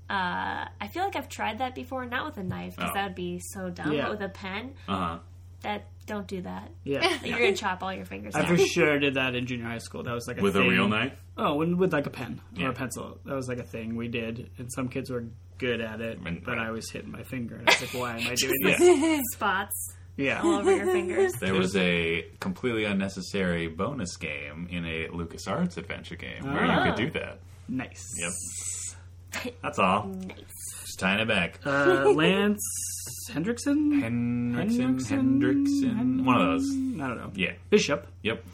Uh, 0.09 0.67
I 0.81 0.89
feel 0.93 1.03
like 1.05 1.17
I've 1.17 1.29
tried 1.29 1.59
that 1.59 1.75
before, 1.75 2.05
not 2.05 2.27
with 2.27 2.37
a 2.37 2.43
knife 2.43 2.77
because 2.77 2.91
Oh. 2.91 2.95
that 2.95 3.05
would 3.07 3.15
be 3.15 3.39
so 3.41 3.71
dumb. 3.71 3.93
Yeah. 3.93 4.03
But 4.03 4.11
with 4.13 4.23
a 4.23 4.29
pen, 4.29 4.75
Uh 4.87 4.97
huh. 4.97 5.19
that 5.63 5.87
don't 6.07 6.27
do 6.27 6.43
that. 6.43 6.71
Yeah. 6.85 7.19
You're 7.25 7.39
gonna 7.39 7.57
chop 7.57 7.83
all 7.83 7.93
your 7.93 8.05
fingers 8.05 8.35
off. 8.35 8.43
I 8.43 8.45
off. 8.45 8.59
for 8.59 8.67
sure 8.67 8.99
did 8.99 9.15
that 9.15 9.35
in 9.35 9.47
junior 9.47 9.65
high 9.67 9.79
school. 9.79 10.03
That 10.03 10.13
was 10.13 10.29
like 10.29 10.39
a 10.39 10.43
With 10.43 10.57
a 10.57 10.61
real 10.63 10.89
knife. 10.89 11.15
Oh, 11.39 11.55
when, 11.55 11.79
with 11.79 11.93
like 11.93 12.07
a 12.07 12.11
pen 12.11 12.41
or 12.57 12.63
Yeah. 12.63 12.69
a 12.69 12.73
pencil. 12.75 13.19
That 13.25 13.35
was 13.35 13.49
like 13.49 13.59
a 13.59 13.65
thing 13.65 13.97
we 13.97 14.09
did, 14.09 14.51
and 14.59 14.71
some 14.73 14.89
kids 14.89 15.11
were 15.11 15.25
good 15.59 15.81
at 15.81 16.01
it, 16.01 16.19
And- 16.25 16.43
but 16.45 16.59
I 16.59 16.71
was 16.71 16.91
hitting 16.91 17.11
my 17.11 17.23
finger. 17.23 17.57
And 17.57 17.69
I 17.69 17.73
was 17.73 17.95
like, 17.95 18.01
"Why 18.03 18.19
am 18.19 18.27
I 18.31 18.35
doing 18.35 18.61
this?" 18.63 19.23
Spots. 19.33 19.95
Yeah. 20.17 20.39
Spots 20.41 20.45
all 20.47 20.55
over 20.61 20.77
your 20.77 20.87
fingers. 20.87 21.33
There 21.41 21.55
was 21.55 21.75
a 21.77 22.25
completely 22.41 22.85
unnecessary 22.85 23.69
bonus 23.69 24.17
game 24.17 24.69
in 24.71 24.85
a 24.85 25.09
LucasArts 25.09 25.77
adventure 25.77 26.17
game 26.17 26.43
where 26.45 26.65
you 26.65 26.71
Ah. 26.71 26.85
could 26.85 26.97
do 26.97 27.11
that. 27.19 27.39
nice. 27.69 28.05
Yep. 28.19 29.55
That's 29.63 29.79
all. 29.79 30.07
Nice. 30.07 30.37
Just 30.83 30.99
tying 31.01 31.21
it 31.21 31.27
back. 31.29 31.59
Uh, 31.67 32.11
Lance 32.15 32.61
Hendrickson. 33.33 34.01
Hendrickson, 34.01 35.01
Hendrickson? 35.01 35.41
Hendrickson, 35.41 36.25
one 36.25 36.41
of 36.41 36.47
those. 36.61 36.71
I 36.71 37.09
don't 37.09 37.17
know. 37.19 37.33
Yeah. 37.35 37.53
Bishop 37.71 38.07
Yep. 38.23 38.39
It 38.39 38.45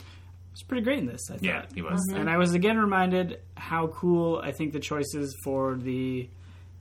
was 0.53 0.63
pretty 0.63 0.83
great 0.83 0.99
in 1.01 1.07
this. 1.07 1.21
I 1.31 1.35
thought. 1.35 1.45
Yeah, 1.45 1.67
he 1.75 1.83
was. 1.83 2.01
And 2.15 2.29
I 2.31 2.39
was 2.39 2.55
again 2.55 2.79
reminded 2.79 3.41
how 3.57 3.89
cool 3.89 4.41
I 4.43 4.53
think 4.53 4.73
the 4.73 4.81
choices 4.81 5.37
for 5.45 5.77
the 5.77 6.29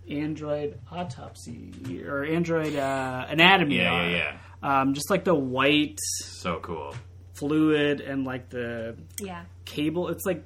Android 0.09 0.79
autopsy 0.91 2.03
or 2.05 2.23
Android 2.23 2.75
uh, 2.75 3.25
anatomy 3.29 3.77
Yeah, 3.77 3.93
are. 3.93 4.09
yeah, 4.09 4.37
yeah. 4.63 4.81
Um, 4.81 4.93
just 4.93 5.09
like 5.09 5.23
the 5.23 5.35
white 5.35 5.99
So 6.23 6.59
cool. 6.61 6.95
fluid 7.33 8.01
and 8.01 8.25
like 8.25 8.49
the 8.49 8.97
Yeah. 9.19 9.43
cable. 9.65 10.09
It's 10.09 10.25
like 10.25 10.43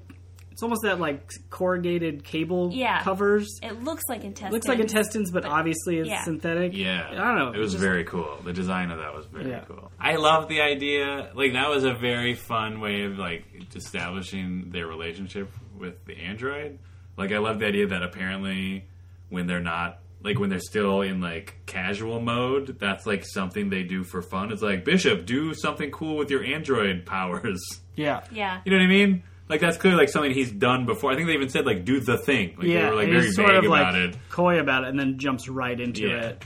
it's 0.52 0.62
almost 0.62 0.84
that 0.84 1.00
like 1.00 1.32
corrugated 1.50 2.24
cable 2.24 2.70
Yeah. 2.72 3.02
covers. 3.02 3.60
It 3.64 3.84
looks 3.84 4.04
like 4.08 4.24
intestines. 4.24 4.54
looks 4.54 4.68
like 4.68 4.78
intestines, 4.80 5.32
but, 5.32 5.46
obviously 5.46 5.98
it's 5.98 6.10
yeah. 6.10 6.24
synthetic. 6.24 6.78
Yeah. 6.78 7.08
I 7.10 7.16
don't 7.16 7.38
know. 7.40 7.52
It 7.54 7.58
was 7.58 7.72
just- 7.72 7.84
very 7.84 8.04
cool. 8.04 8.38
The 8.44 8.54
design 8.54 8.92
of 8.92 9.00
that 9.00 9.16
was 9.16 9.26
very 9.26 9.50
Yeah. 9.50 9.62
cool. 9.68 9.92
I 10.00 10.16
love 10.18 10.50
the 10.50 10.62
idea. 10.62 11.32
Like 11.34 11.54
that 11.54 11.70
was 11.72 11.86
a 11.86 11.94
very 11.96 12.36
fun 12.36 12.82
way 12.82 13.02
of 13.06 13.18
like 13.18 13.46
establishing 13.76 14.70
their 14.70 14.86
relationship 14.86 15.50
with 15.76 16.06
the 16.06 16.18
android. 16.18 16.78
Like 17.18 17.32
I 17.32 17.40
love 17.40 17.58
the 17.58 17.66
idea 17.66 17.88
that 17.88 18.04
apparently 18.04 18.86
when 19.34 19.48
they're 19.48 19.60
not 19.60 20.00
like 20.24 20.40
when 20.40 20.50
they're 20.50 20.60
still 20.60 21.02
in 21.02 21.20
like 21.20 21.58
casual 21.66 22.22
mode, 22.22 22.78
that's 22.80 23.06
like 23.06 23.26
something 23.26 23.70
they 23.70 23.84
do 23.84 24.04
for 24.06 24.22
fun. 24.22 24.52
It's 24.54 24.62
like 24.62 24.86
Bishop, 24.86 25.26
do 25.26 25.54
something 25.54 25.92
cool 25.92 26.16
with 26.16 26.32
your 26.32 26.44
android 26.44 27.06
powers. 27.06 27.62
Yeah. 27.96 28.24
Yeah. 28.32 28.60
You 28.66 28.72
know 28.72 28.80
what 28.80 28.86
I 28.86 28.88
mean? 28.88 29.24
Like 29.50 29.60
that's 29.62 29.78
clearly 29.78 30.00
like 30.00 30.10
something 30.10 30.32
he's 30.32 30.52
done 30.52 30.88
before. 30.88 31.12
I 31.12 31.16
think 31.16 31.28
they 31.28 31.34
even 31.34 31.50
said 31.50 31.64
like 31.66 31.86
do 31.86 32.00
the 32.00 32.18
thing. 32.18 32.56
Like 32.58 32.66
Yeah, 32.68 32.86
they 32.86 32.90
were 32.90 32.96
like 32.96 33.08
very 33.10 33.22
he's 33.26 33.36
vague 33.36 33.46
sort 33.46 33.56
of 33.58 33.66
about 33.66 33.94
like 33.94 34.10
it. 34.16 34.18
coy 34.32 34.60
about 34.60 34.84
it, 34.86 34.90
and 34.90 35.00
then 35.00 35.20
jumps 35.20 35.48
right 35.48 35.80
into 35.80 36.08
Yeah. 36.08 36.22
it. 36.30 36.44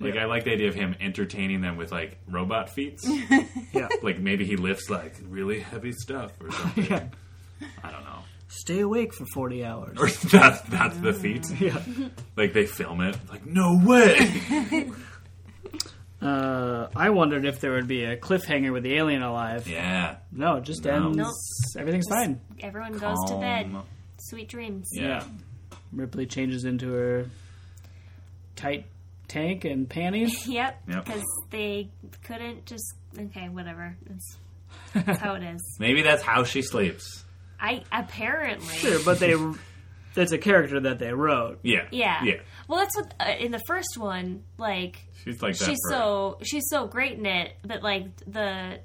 Like 0.00 0.14
Yeah. 0.16 0.22
I 0.22 0.24
like 0.26 0.44
the 0.44 0.52
idea 0.52 0.68
of 0.68 0.74
him 0.74 0.94
entertaining 1.00 1.60
them 1.62 1.76
with 1.78 1.92
like 1.92 2.18
robot 2.28 2.68
feats. 2.70 3.08
Yeah, 3.72 3.88
like 4.02 4.18
maybe 4.18 4.44
he 4.44 4.56
lifts 4.56 4.90
like 4.90 5.14
really 5.30 5.60
heavy 5.60 5.92
stuff 5.92 6.32
or 6.42 6.50
something. 6.50 6.84
yeah. 6.90 7.04
I 7.82 7.90
don't 7.90 8.04
know. 8.04 8.18
Stay 8.54 8.80
awake 8.80 9.14
for 9.14 9.24
forty 9.32 9.64
hours. 9.64 9.96
Or 9.98 10.08
that's 10.30 10.60
that's 10.62 10.96
the 10.98 11.12
feat. 11.14 11.48
yeah. 11.60 11.80
Like 12.36 12.52
they 12.52 12.66
film 12.66 13.00
it. 13.00 13.16
Like 13.30 13.46
no 13.46 13.80
way. 13.84 14.90
Uh, 16.20 16.88
I 16.94 17.10
wondered 17.10 17.44
if 17.44 17.58
there 17.60 17.72
would 17.72 17.88
be 17.88 18.04
a 18.04 18.16
cliffhanger 18.16 18.72
with 18.72 18.84
the 18.84 18.94
alien 18.94 19.22
alive. 19.22 19.66
yeah. 19.66 20.18
No, 20.30 20.54
it 20.58 20.62
just 20.62 20.84
No. 20.84 21.06
ends. 21.06 21.16
Nope. 21.16 21.32
Everything's 21.76 22.06
fine. 22.08 22.40
Everyone 22.60 22.96
goes 22.96 23.18
to 23.26 23.34
bed. 23.40 23.72
Calm. 23.72 23.82
Sweet 24.18 24.48
dreams. 24.48 24.88
Yeah. 24.92 25.24
Ripley 25.92 26.26
changes 26.26 26.64
into 26.64 26.92
her 26.92 27.26
tight 28.54 28.86
tank 29.26 29.64
and 29.64 29.88
panties. 29.90 30.46
Yep. 30.46 30.82
Yep. 30.88 31.04
Because 31.04 31.24
they 31.50 31.90
couldn't 32.22 32.66
just. 32.66 32.94
Okay, 33.18 33.48
whatever. 33.48 33.96
It's, 34.14 34.36
that's 34.94 35.18
how 35.18 35.34
it 35.34 35.42
is. 35.42 35.76
Maybe 35.80 36.02
that's 36.02 36.22
how 36.22 36.44
she 36.44 36.62
sleeps. 36.62 37.24
I 37.62 37.84
apparently. 37.92 38.74
Sure, 38.76 38.98
but 39.04 39.18
they. 39.20 39.34
That's 40.14 40.32
a 40.32 40.36
character 40.38 40.78
that 40.80 40.98
they 40.98 41.10
wrote. 41.14 41.60
Yeah. 41.62 41.86
Yeah. 41.90 42.22
Yeah. 42.22 42.34
Well, 42.68 42.80
that's 42.80 42.94
what 42.94 43.14
uh, 43.18 43.32
in 43.38 43.50
the 43.50 43.62
first 43.66 43.96
one, 43.96 44.42
like 44.58 44.98
She's 45.24 45.40
like 45.40 45.56
that. 45.56 45.64
she's 45.64 45.78
for- 45.88 45.90
so 45.90 46.38
she's 46.42 46.64
so 46.68 46.86
great 46.86 47.16
in 47.18 47.24
it, 47.24 47.54
but 47.64 47.82
like 47.82 48.08
the 48.26 48.80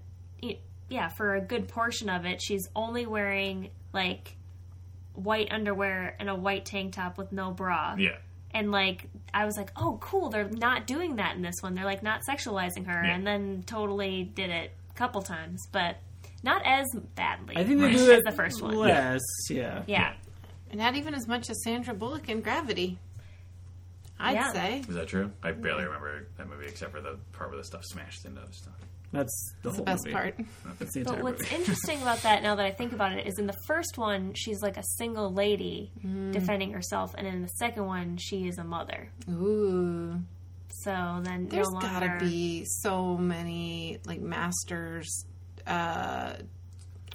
yeah, 0.89 1.09
for 1.09 1.35
a 1.35 1.41
good 1.41 1.67
portion 1.67 2.09
of 2.09 2.25
it, 2.25 2.41
she's 2.41 2.69
only 2.73 3.05
wearing 3.05 3.71
like 3.91 4.37
white 5.15 5.51
underwear 5.51 6.15
and 6.17 6.29
a 6.29 6.35
white 6.35 6.63
tank 6.63 6.93
top 6.93 7.17
with 7.17 7.33
no 7.33 7.51
bra. 7.51 7.95
Yeah. 7.97 8.15
And 8.51 8.71
like 8.71 9.09
I 9.33 9.43
was 9.45 9.57
like, 9.57 9.71
"Oh, 9.75 9.97
cool, 9.99 10.29
they're 10.29 10.49
not 10.49 10.87
doing 10.87 11.17
that 11.17 11.35
in 11.35 11.41
this 11.41 11.55
one. 11.59 11.75
They're 11.75 11.83
like 11.83 12.03
not 12.03 12.21
sexualizing 12.27 12.85
her." 12.87 13.03
Yeah. 13.03 13.15
And 13.15 13.27
then 13.27 13.63
totally 13.65 14.23
did 14.23 14.49
it 14.49 14.71
a 14.89 14.93
couple 14.93 15.21
times, 15.23 15.67
but 15.73 15.97
not 16.47 16.61
as 16.65 16.85
badly 17.15 17.55
I 17.57 17.63
think 17.63 17.81
they 17.81 17.91
do 17.91 18.11
as 18.11 18.19
it 18.19 18.23
the 18.25 18.31
first 18.31 18.61
one. 18.61 18.75
less. 18.75 19.21
Yeah. 19.49 19.83
Yeah. 19.85 20.13
And 20.71 20.79
not 20.79 20.95
even 20.95 21.13
as 21.13 21.27
much 21.27 21.49
as 21.49 21.61
Sandra 21.63 21.93
Bullock 21.93 22.29
in 22.29 22.41
Gravity. 22.41 22.97
I'd 24.19 24.33
Yeah. 24.35 24.51
say. 24.53 24.79
Is 24.79 24.95
that 24.95 25.07
true? 25.07 25.31
I 25.43 25.51
barely 25.51 25.83
remember 25.85 26.27
that 26.37 26.47
movie 26.49 26.65
except 26.65 26.91
for 26.91 27.01
the 27.01 27.17
part 27.33 27.49
where 27.49 27.57
the 27.57 27.63
stuff 27.63 27.83
smashed 27.85 28.25
into 28.25 28.41
other 28.41 28.51
stuff. 28.51 28.73
That's 29.11 29.53
the 29.61 29.69
That's 29.69 29.75
whole 29.77 29.85
the 29.85 29.91
best 29.91 30.05
movie. 30.05 30.13
part. 30.13 30.35
That's 30.79 30.93
the 30.93 31.03
But 31.03 31.09
entire 31.11 31.23
what's 31.23 31.41
movie. 31.43 31.55
interesting 31.55 32.01
about 32.01 32.21
that, 32.23 32.43
now 32.43 32.55
that 32.55 32.65
I 32.65 32.71
think 32.71 32.91
about 32.93 33.13
it, 33.13 33.25
is 33.27 33.37
in 33.39 33.47
the 33.47 33.55
first 33.67 33.97
one 33.97 34.33
she's 34.33 34.61
like 34.61 34.75
a 34.77 34.83
single 34.97 35.31
lady 35.33 35.91
mm. 36.03 36.31
defending 36.33 36.73
herself, 36.73 37.13
and 37.17 37.25
in 37.27 37.41
the 37.41 37.47
second 37.59 37.85
one 37.85 38.17
she 38.17 38.47
is 38.47 38.57
a 38.57 38.63
mother. 38.63 39.09
Ooh. 39.29 40.19
So 40.83 41.19
then 41.23 41.47
There's 41.47 41.69
no 41.71 41.79
gotta 41.79 42.17
be 42.19 42.63
so 42.65 43.17
many 43.17 43.99
like 44.05 44.19
masters 44.19 45.25
uh 45.67 46.33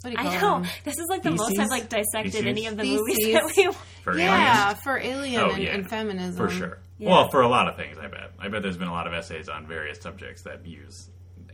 what 0.02 0.04
do 0.04 0.10
you 0.10 0.16
call 0.16 0.26
I 0.26 0.40
know 0.40 0.62
them? 0.62 0.70
this 0.84 0.98
is 0.98 1.06
like 1.08 1.22
the 1.22 1.30
most 1.30 1.56
I've 1.58 1.68
like 1.70 1.88
dissected 1.88 2.32
Feces? 2.32 2.46
any 2.46 2.66
of 2.66 2.76
the 2.76 2.82
Feces. 2.82 2.98
movies 3.00 3.32
that 3.34 3.44
we. 3.56 3.72
For 4.02 4.18
Yeah, 4.18 4.64
aliens? 4.66 4.80
for 4.82 4.98
alien 4.98 5.40
Oh, 5.40 5.50
and, 5.50 5.62
yeah. 5.62 5.74
and 5.74 5.88
feminism. 5.88 6.36
For 6.48 6.52
sure. 6.52 6.78
Yeah. 6.98 7.10
Well, 7.10 7.28
for 7.30 7.42
a 7.42 7.48
lot 7.48 7.68
of 7.68 7.76
things, 7.76 7.98
I 7.98 8.08
bet. 8.08 8.32
I 8.38 8.48
bet 8.48 8.62
there's 8.62 8.76
been 8.76 8.88
a 8.88 8.92
lot 8.92 9.06
of 9.06 9.12
essays 9.12 9.48
on 9.48 9.66
various 9.66 10.00
subjects 10.00 10.42
that 10.42 10.66
use 10.66 11.08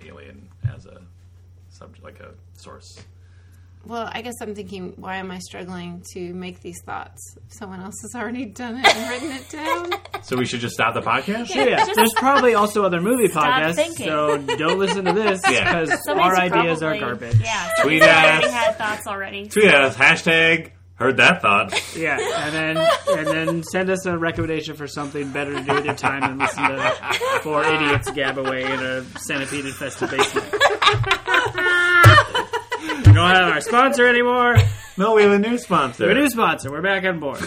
alien 0.07 0.49
as 0.75 0.87
a 0.87 1.03
subject, 1.69 2.03
like 2.03 2.21
a 2.21 2.31
source. 2.55 2.99
Well, 3.87 4.09
I 4.13 4.21
guess 4.23 4.35
I'm 4.43 4.55
thinking, 4.55 4.93
why 4.97 5.17
am 5.17 5.31
I 5.31 5.39
struggling 5.39 6.03
to 6.13 6.35
make 6.35 6.61
these 6.61 6.83
thoughts? 6.85 7.37
if 7.47 7.53
Someone 7.55 7.81
else 7.81 7.95
has 8.03 8.15
already 8.15 8.45
done 8.45 8.77
it 8.79 8.87
and 8.97 9.09
written 9.11 9.31
it 9.33 9.49
down. 9.49 10.01
So 10.23 10.37
we 10.37 10.45
should 10.45 10.61
just 10.61 10.75
stop 10.75 10.93
the 10.93 11.01
podcast? 11.01 11.55
Yeah, 11.55 11.87
there's 11.95 12.13
probably 12.15 12.53
also 12.55 12.85
other 12.85 13.01
movie 13.01 13.29
Stop 13.29 13.45
podcasts, 13.45 13.75
thinking. 13.77 14.07
so 14.07 14.37
don't 14.59 14.79
listen 14.79 15.05
to 15.07 15.13
this 15.15 15.41
because 15.41 15.89
Somebody's 16.05 16.33
our 16.33 16.37
ideas 16.37 16.81
probably- 16.81 16.99
are 16.99 17.01
garbage. 17.01 17.37
Yeah, 17.41 17.69
Tweet 17.83 18.03
somebody's 18.03 18.03
already 18.03 18.47
us. 18.47 18.53
had 18.53 18.77
thoughts 18.77 19.07
already. 19.07 19.49
Tweet 19.49 19.73
us, 19.73 19.97
hashtag 19.97 20.73
heard 20.97 21.17
that 21.19 21.41
thought. 21.41 21.73
Yeah, 21.97 22.19
and 22.21 22.55
then 22.55 22.89
and 23.17 23.27
then 23.27 23.63
send 23.63 23.89
us 23.89 24.05
a 24.05 24.19
recommendation 24.19 24.75
for 24.77 24.87
something 24.89 25.31
better 25.33 25.55
to 25.55 25.63
do 25.63 25.73
with 25.75 25.85
your 25.87 25.95
time 25.95 26.21
than 26.23 26.39
listen 26.39 26.65
to 26.65 26.93
four 27.43 27.65
idiots 27.65 28.11
gab 28.11 28.37
away 28.37 28.65
in 28.65 28.81
a 28.81 29.05
centipede 29.21 29.65
infested 29.65 30.11
basement. 30.11 30.53
we 33.23 33.33
don't 33.33 33.43
have 33.45 33.53
our 33.55 33.61
sponsor 33.61 34.07
anymore. 34.07 34.57
No, 34.97 35.15
we 35.15 35.23
have 35.23 35.33
a 35.33 35.39
new 35.39 35.59
sponsor. 35.59 36.05
We 36.05 36.09
have 36.11 36.17
a 36.19 36.21
new 36.23 36.31
sponsor. 36.31 36.71
We're 36.71 36.83
back 36.83 37.05
on 37.05 37.21
board. 37.21 37.39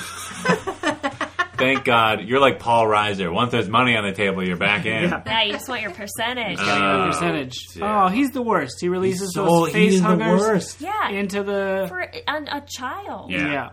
Thank 1.57 1.83
God. 1.83 2.21
You're 2.23 2.39
like 2.39 2.57
Paul 2.59 2.85
Reiser. 2.87 3.31
Once 3.31 3.51
there's 3.51 3.69
money 3.69 3.95
on 3.95 4.03
the 4.03 4.13
table, 4.13 4.43
you're 4.45 4.57
back 4.57 4.85
in. 4.85 5.03
Yeah. 5.09 5.21
Yeah, 5.25 5.43
you 5.43 5.53
just 5.53 5.69
want 5.69 5.81
your 5.81 5.91
percentage. 5.91 6.57
Uh, 6.59 6.63
A 6.63 7.07
percentage. 7.07 7.67
yeah. 7.75 8.05
Oh, 8.05 8.07
he's 8.07 8.31
the 8.31 8.41
worst. 8.41 8.77
He 8.81 8.89
releases 8.89 9.33
So 9.35 9.45
those 9.45 9.71
face 9.71 9.91
he's 9.93 10.01
the 10.01 10.07
huggers 10.07 10.39
worst. 10.41 10.81
yeah, 10.81 11.09
into 11.09 11.43
the. 11.43 11.85
for 11.87 11.99
an, 11.99 12.47
a 12.47 12.61
child. 12.67 13.29
Yeah. 13.31 13.51
yeah. 13.51 13.69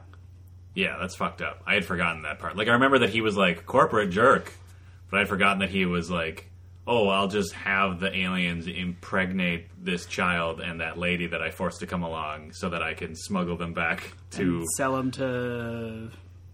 Yeah, 0.75 0.97
that's 1.01 1.17
fucked 1.17 1.41
up. 1.41 1.63
I 1.67 1.75
had 1.75 1.85
forgotten 1.87 2.23
that 2.23 2.39
part. 2.41 2.57
Like, 2.57 2.69
I 2.69 2.73
remember 2.73 2.99
that 3.01 3.11
he 3.11 3.21
was 3.23 3.37
like 3.37 3.65
corporate 3.65 4.11
jerk, 4.11 4.53
but 5.11 5.21
I'd 5.21 5.29
forgotten 5.29 5.61
that 5.61 5.71
he 5.71 5.87
was 5.87 6.11
like, 6.11 6.51
oh, 6.89 7.09
I'll 7.09 7.29
just 7.29 7.53
have 7.53 8.01
the 8.01 8.13
aliens 8.17 8.67
impregnate 8.67 9.67
this 9.85 10.07
child 10.07 10.61
and 10.61 10.81
that 10.81 10.97
lady 10.99 11.27
that 11.29 11.43
I 11.43 11.51
forced 11.51 11.81
to 11.81 11.87
come 11.87 12.03
along 12.03 12.53
so 12.55 12.71
that 12.71 12.83
I 12.83 12.95
can 12.95 13.15
smuggle 13.15 13.57
them 13.57 13.75
back 13.75 14.13
to 14.33 14.65
Sell 14.77 14.97
them 14.97 15.11
to 15.13 16.11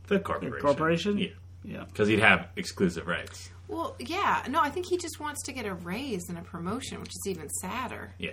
the 0.09 0.19
corporation. 0.19 0.61
corporation? 0.61 1.19
Yeah. 1.19 1.29
yeah. 1.65 1.85
Because 1.85 2.09
he'd 2.09 2.19
have 2.19 2.49
exclusive 2.57 3.07
rights. 3.07 3.49
Well, 3.69 3.97
yeah. 3.99 4.43
No, 4.51 4.61
I 4.61 4.69
think 4.71 4.87
he 4.87 4.99
just 4.99 5.21
wants 5.21 5.43
to 5.45 5.53
get 5.53 5.65
a 5.67 5.75
raise 5.75 6.29
and 6.29 6.37
a 6.37 6.43
promotion, 6.43 7.01
which 7.01 7.11
is 7.11 7.23
even 7.29 7.49
sadder. 7.49 8.13
Yeah. 8.19 8.33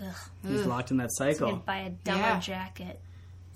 Ugh, 0.00 0.14
He's 0.46 0.64
locked 0.66 0.90
in 0.90 0.98
that 0.98 1.10
you 1.18 1.32
cycle. 1.32 1.50
can 1.50 1.58
buy 1.66 1.78
a 1.78 1.90
dumber 1.90 2.20
Yeah. 2.20 2.40
jacket. 2.40 3.00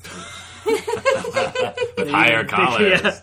With 1.96 2.08
higher 2.10 2.42
big- 2.42 2.50
collars. 2.50 3.22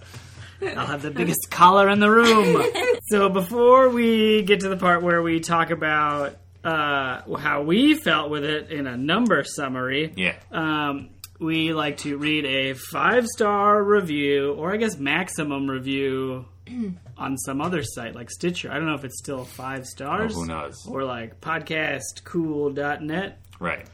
Yeah. 0.62 0.80
I'll 0.80 0.88
have 0.88 1.02
the 1.02 1.12
biggest 1.12 1.50
collar 1.50 1.90
in 1.90 2.00
the 2.00 2.10
room. 2.10 2.64
so 3.10 3.30
before 3.30 3.90
we 3.90 4.44
get 4.44 4.62
to 4.62 4.70
the 4.70 4.78
part 4.78 5.02
where 5.04 5.22
we 5.22 5.40
talk 5.40 5.72
about 5.72 6.38
uh, 6.64 7.22
how 7.38 7.62
we 7.64 7.96
felt 7.96 8.30
with 8.30 8.44
it 8.44 8.72
in 8.72 8.88
a 8.88 8.98
number 8.98 9.44
summary, 9.44 10.14
Yeah. 10.16 10.36
um, 10.52 11.10
we 11.40 11.74
like 11.74 11.98
to 12.00 12.18
read 12.18 12.46
a 12.46 12.74
five 12.74 13.26
star 13.28 13.82
review, 13.82 14.54
or 14.54 14.74
I 14.74 14.78
guess 14.78 14.98
maximum 14.98 15.70
review, 15.70 16.46
on 17.18 17.38
some 17.38 17.62
other 17.62 17.82
site 17.84 18.14
like 18.14 18.30
Stitcher. 18.30 18.70
I 18.72 18.76
don't 18.76 18.88
know 18.88 18.96
if 18.96 19.06
it's 19.06 19.18
still 19.20 19.46
five 19.46 19.86
stars. 19.86 20.34
Oh, 20.36 20.42
who 20.42 20.46
knows? 20.48 20.86
Or 20.88 21.04
like 21.06 21.40
podcastcool.net, 21.40 23.40
Right. 23.60 23.86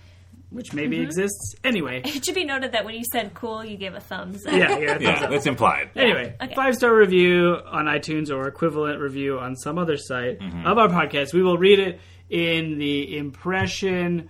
Which 0.55 0.73
maybe 0.73 0.95
Mm-hmm. 0.97 1.05
exists. 1.05 1.55
Anyway, 1.63 2.01
It 2.05 2.25
should 2.25 2.33
be 2.35 2.43
noted 2.45 2.71
that 2.71 2.83
when 2.85 2.95
you 2.95 3.03
said 3.11 3.33
cool, 3.33 3.63
you 3.63 3.77
gave 3.77 3.93
a 3.93 3.99
thumbs 3.99 4.45
up. 4.45 4.53
yeah, 4.53 4.77
yeah. 4.77 4.87
thumbs 4.93 5.03
Yeah, 5.03 5.23
up. 5.25 5.29
that's 5.29 5.45
implied. 5.45 5.89
Anyway, 5.95 6.35
Okay. 6.41 6.55
five 6.55 6.75
star 6.75 6.95
review 6.95 7.57
on 7.67 7.85
iTunes 7.85 8.31
or 8.31 8.47
equivalent 8.47 8.99
review 8.99 9.37
on 9.39 9.55
some 9.55 9.77
other 9.77 9.97
site 9.97 10.39
Mm-hmm. 10.39 10.65
of 10.65 10.77
our 10.77 10.87
podcast. 10.87 11.33
We 11.33 11.43
will 11.43 11.57
read 11.57 11.79
it 11.79 11.99
in 12.29 12.77
the 12.79 13.17
impression 13.17 14.29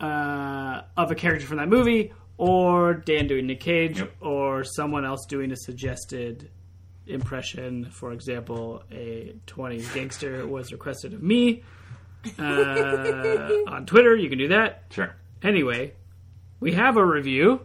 uh, 0.00 0.82
of 0.96 1.10
a 1.10 1.14
character 1.14 1.46
from 1.46 1.58
that 1.58 1.68
movie, 1.68 2.12
or 2.36 2.94
Dan 2.94 3.26
doing 3.28 3.46
Nick 3.46 3.60
Cage, 3.60 3.98
Yep. 4.00 4.12
or 4.20 4.64
someone 4.64 5.04
else 5.04 5.24
doing 5.28 5.52
a 5.52 5.56
suggested 5.56 6.50
impression. 7.06 7.86
For 7.90 8.12
example, 8.12 8.82
a 8.90 9.34
20s 9.46 9.94
gangster 9.94 10.46
was 10.46 10.72
requested 10.72 11.14
of 11.14 11.22
me. 11.22 11.62
Uh, 12.38 12.42
on 13.68 13.86
Twitter, 13.86 14.16
you 14.16 14.28
can 14.28 14.38
do 14.38 14.48
that. 14.48 14.84
Sure. 14.90 15.14
Anyway, 15.44 15.92
we 16.58 16.72
have 16.72 16.96
a 16.96 17.04
review. 17.04 17.60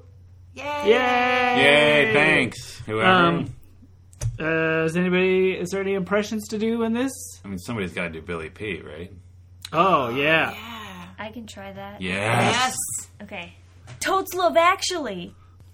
Yay! 0.53 0.63
Yay! 0.63 0.91
Yay, 0.91 2.13
thanks. 2.13 2.77
Whoever. 2.79 3.09
Um, 3.09 3.53
uh, 4.39 4.83
is 4.83 4.97
anybody? 4.97 5.51
Is 5.51 5.69
there 5.69 5.81
any 5.81 5.93
impressions 5.93 6.49
to 6.49 6.57
do 6.57 6.83
in 6.83 6.93
this? 6.93 7.11
I 7.43 7.47
mean, 7.47 7.57
somebody's 7.57 7.93
got 7.93 8.03
to 8.03 8.09
do 8.09 8.21
Billy 8.21 8.49
P, 8.49 8.81
right? 8.81 9.11
Oh 9.71 10.09
yeah, 10.09 10.53
I 11.17 11.29
can 11.31 11.47
try 11.47 11.71
that. 11.71 12.01
Yes. 12.01 12.53
Yes. 12.53 12.75
Okay. 13.21 13.53
Totes 13.99 14.33
Love 14.33 14.57
Actually 14.57 15.33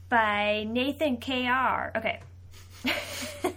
by 0.10 0.66
Nathan 0.70 1.18
K.R. 1.18 1.92
Okay. 1.96 2.20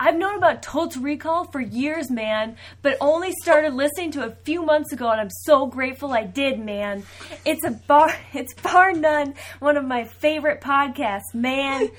I've 0.00 0.16
known 0.16 0.36
about 0.36 0.62
Totes 0.62 0.96
Recall 0.96 1.44
for 1.44 1.60
years, 1.60 2.08
man, 2.08 2.56
but 2.82 2.96
only 3.00 3.32
started 3.42 3.74
listening 3.74 4.12
to 4.12 4.22
it 4.22 4.28
a 4.28 4.36
few 4.44 4.64
months 4.64 4.92
ago, 4.92 5.10
and 5.10 5.20
I'm 5.20 5.30
so 5.30 5.66
grateful 5.66 6.12
I 6.12 6.22
did, 6.22 6.60
man. 6.60 7.02
It's 7.44 7.64
a 7.64 7.72
bar, 7.72 8.14
it's 8.32 8.54
bar 8.54 8.92
none 8.92 9.34
one 9.58 9.76
of 9.76 9.84
my 9.84 10.04
favorite 10.04 10.60
podcasts, 10.60 11.34
man. 11.34 11.90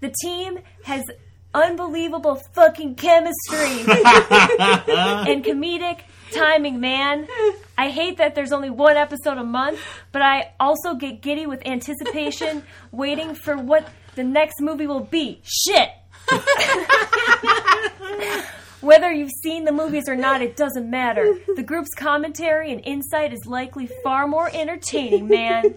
The 0.00 0.12
team 0.22 0.58
has 0.84 1.04
unbelievable 1.54 2.34
fucking 2.52 2.96
chemistry 2.96 3.80
and 3.80 5.44
comedic 5.44 6.00
timing, 6.32 6.80
man. 6.80 7.28
I 7.78 7.90
hate 7.90 8.18
that 8.18 8.34
there's 8.34 8.52
only 8.52 8.70
one 8.70 8.96
episode 8.96 9.38
a 9.38 9.44
month, 9.44 9.80
but 10.10 10.20
I 10.20 10.52
also 10.58 10.94
get 10.94 11.22
giddy 11.22 11.46
with 11.46 11.64
anticipation, 11.64 12.64
waiting 12.90 13.34
for 13.34 13.56
what 13.56 13.88
the 14.16 14.24
next 14.24 14.60
movie 14.60 14.86
will 14.86 15.04
be. 15.04 15.40
Shit! 15.44 15.90
Whether 18.80 19.12
you've 19.12 19.32
seen 19.42 19.64
the 19.64 19.72
movies 19.72 20.08
or 20.08 20.14
not, 20.14 20.42
it 20.42 20.56
doesn't 20.56 20.88
matter. 20.88 21.36
The 21.56 21.62
group's 21.62 21.94
commentary 21.94 22.72
and 22.72 22.80
insight 22.84 23.32
is 23.32 23.46
likely 23.46 23.88
far 24.04 24.28
more 24.28 24.50
entertaining, 24.52 25.28
man. 25.28 25.74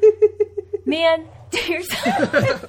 Man, 0.85 1.25
do 1.51 1.59
yourself, 1.71 2.31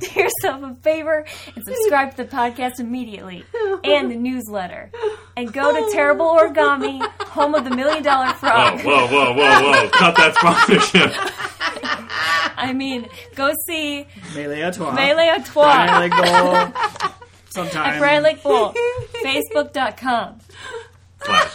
do 0.00 0.20
yourself 0.20 0.62
a 0.62 0.74
favor 0.82 1.24
and 1.54 1.64
subscribe 1.64 2.10
to 2.16 2.16
the 2.18 2.24
podcast 2.28 2.78
immediately 2.78 3.44
and 3.84 4.10
the 4.10 4.16
newsletter. 4.16 4.90
And 5.36 5.52
go 5.52 5.72
to 5.74 5.92
Terrible 5.92 6.26
Origami, 6.26 7.02
home 7.22 7.54
of 7.54 7.64
the 7.64 7.70
Million 7.74 8.02
Dollar 8.02 8.28
Oh, 8.28 8.34
Frog. 8.34 8.80
whoa, 8.82 9.06
whoa, 9.08 9.32
whoa, 9.34 9.62
whoa. 9.72 9.88
Cut 9.90 10.16
that 10.16 10.34
sponsorship. 10.36 11.12
I 12.58 12.72
mean, 12.72 13.06
go 13.34 13.52
see 13.66 14.06
melee 14.34 14.60
à 14.62 14.72
trois. 14.74 14.92
Melee 14.94 15.28
à 15.28 15.38
Bryant 15.38 15.44
Trois 15.44 15.98
Lake 16.00 16.12
Bowl. 16.12 17.10
Sometime. 17.50 17.84
at 17.86 17.98
Bryant 17.98 18.24
Lake 18.24 18.42
Bowl. 18.42 18.72
Facebook.com. 19.22 20.38
Flash. 21.18 21.54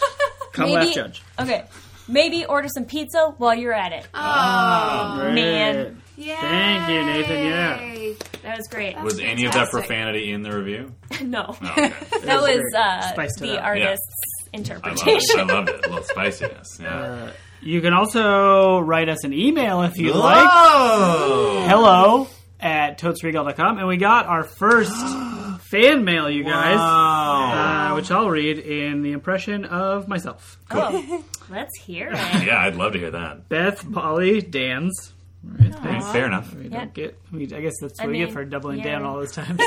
Come 0.52 0.64
Maybe- 0.66 0.74
left, 0.84 0.94
Judge. 0.94 1.22
Okay. 1.40 1.64
Maybe 2.08 2.44
order 2.44 2.68
some 2.68 2.84
pizza 2.84 3.32
while 3.38 3.54
you're 3.54 3.72
at 3.72 3.92
it. 3.92 4.06
Ah, 4.12 5.16
great. 5.20 5.34
man. 5.34 6.01
Yay. 6.22 6.36
Thank 6.36 6.88
you, 6.88 7.04
Nathan, 7.04 7.46
yeah. 7.46 8.12
That 8.42 8.56
was 8.58 8.68
great. 8.68 9.00
Was 9.00 9.18
any 9.20 9.44
of 9.46 9.52
that 9.52 9.68
fantastic. 9.70 9.72
profanity 9.86 10.32
in 10.32 10.42
the 10.42 10.56
review? 10.56 10.94
no. 11.22 11.56
No, 11.60 11.70
okay. 11.70 11.92
That 12.24 12.40
was 12.40 12.46
great. 12.56 12.74
uh, 12.76 13.00
Spiced 13.12 13.40
it 13.40 13.44
the 13.46 13.58
up. 13.58 13.64
artist's 13.64 14.06
I 14.52 14.56
loved 14.56 14.64
it. 14.66 14.70
interpretation. 14.70 15.40
I 15.40 15.42
loved 15.44 15.68
it. 15.70 15.86
A 15.86 15.88
little 15.88 16.04
spiciness. 16.08 16.78
Yeah. 16.80 16.88
Uh, 17.00 17.32
You 17.60 17.80
can 17.80 17.92
also 17.92 18.80
write 18.80 19.08
us 19.08 19.24
an 19.24 19.32
email 19.32 19.82
if 19.82 19.96
you'd 19.98 20.14
like. 20.16 20.48
Oh! 20.50 21.64
Hello 21.68 22.26
at 22.60 22.98
totesrecall.com. 23.00 23.78
And 23.78 23.86
we 23.88 23.96
got 23.96 24.26
our 24.26 24.42
first 24.44 24.92
fan 25.70 26.04
mail, 26.04 26.28
you 26.28 26.44
guys, 26.44 26.76
Wow. 26.76 27.90
uh, 27.92 27.94
which 27.96 28.10
I'll 28.10 28.28
read 28.30 28.58
in 28.58 29.02
the 29.02 29.12
impression 29.12 29.64
of 29.64 30.06
myself. 30.08 30.58
Oh, 30.70 31.24
let's 31.50 31.76
hear 31.80 32.08
it. 32.08 32.46
yeah, 32.46 32.60
I'd 32.60 32.76
love 32.76 32.92
to 32.92 32.98
hear 32.98 33.12
that. 33.12 33.48
Beth, 33.48 33.90
Polly, 33.92 34.40
Dan's. 34.42 35.11
Right, 35.44 35.74
Okay, 35.74 36.00
fair 36.12 36.26
enough. 36.26 36.54
We 36.54 36.68
don't 36.68 36.94
get. 36.94 37.18
We, 37.32 37.44
I 37.52 37.60
guess 37.60 37.74
that's 37.80 37.98
what 37.98 38.04
I 38.04 38.10
we 38.10 38.18
get 38.18 38.26
mean, 38.26 38.32
for 38.34 38.44
doubling 38.44 38.78
yeah. 38.78 38.84
down 38.84 39.02
all 39.04 39.18
this 39.18 39.32
time. 39.32 39.58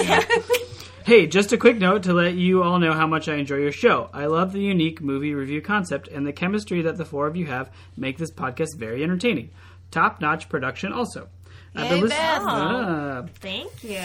hey, 1.05 1.27
just 1.27 1.51
a 1.51 1.57
quick 1.57 1.77
note 1.77 2.03
to 2.03 2.13
let 2.13 2.35
you 2.35 2.63
all 2.63 2.79
know 2.79 2.93
how 2.93 3.07
much 3.07 3.27
I 3.27 3.35
enjoy 3.35 3.57
your 3.57 3.71
show. 3.73 4.09
I 4.13 4.27
love 4.27 4.53
the 4.53 4.61
unique 4.61 5.01
movie 5.01 5.33
review 5.33 5.61
concept 5.61 6.07
and 6.07 6.25
the 6.25 6.31
chemistry 6.33 6.81
that 6.83 6.95
the 6.97 7.03
four 7.05 7.27
of 7.27 7.35
you 7.35 7.45
have 7.47 7.71
make 7.97 8.17
this 8.17 8.31
podcast 8.31 8.77
very 8.77 9.03
entertaining. 9.03 9.49
Top 9.91 10.21
notch 10.21 10.47
production, 10.47 10.93
also. 10.93 11.27
I've 11.75 11.91
Yay, 11.91 11.99
been, 11.99 12.09
Beth. 12.09 12.41
Ah, 12.41 13.25
Thank 13.35 13.83
you. 13.83 13.99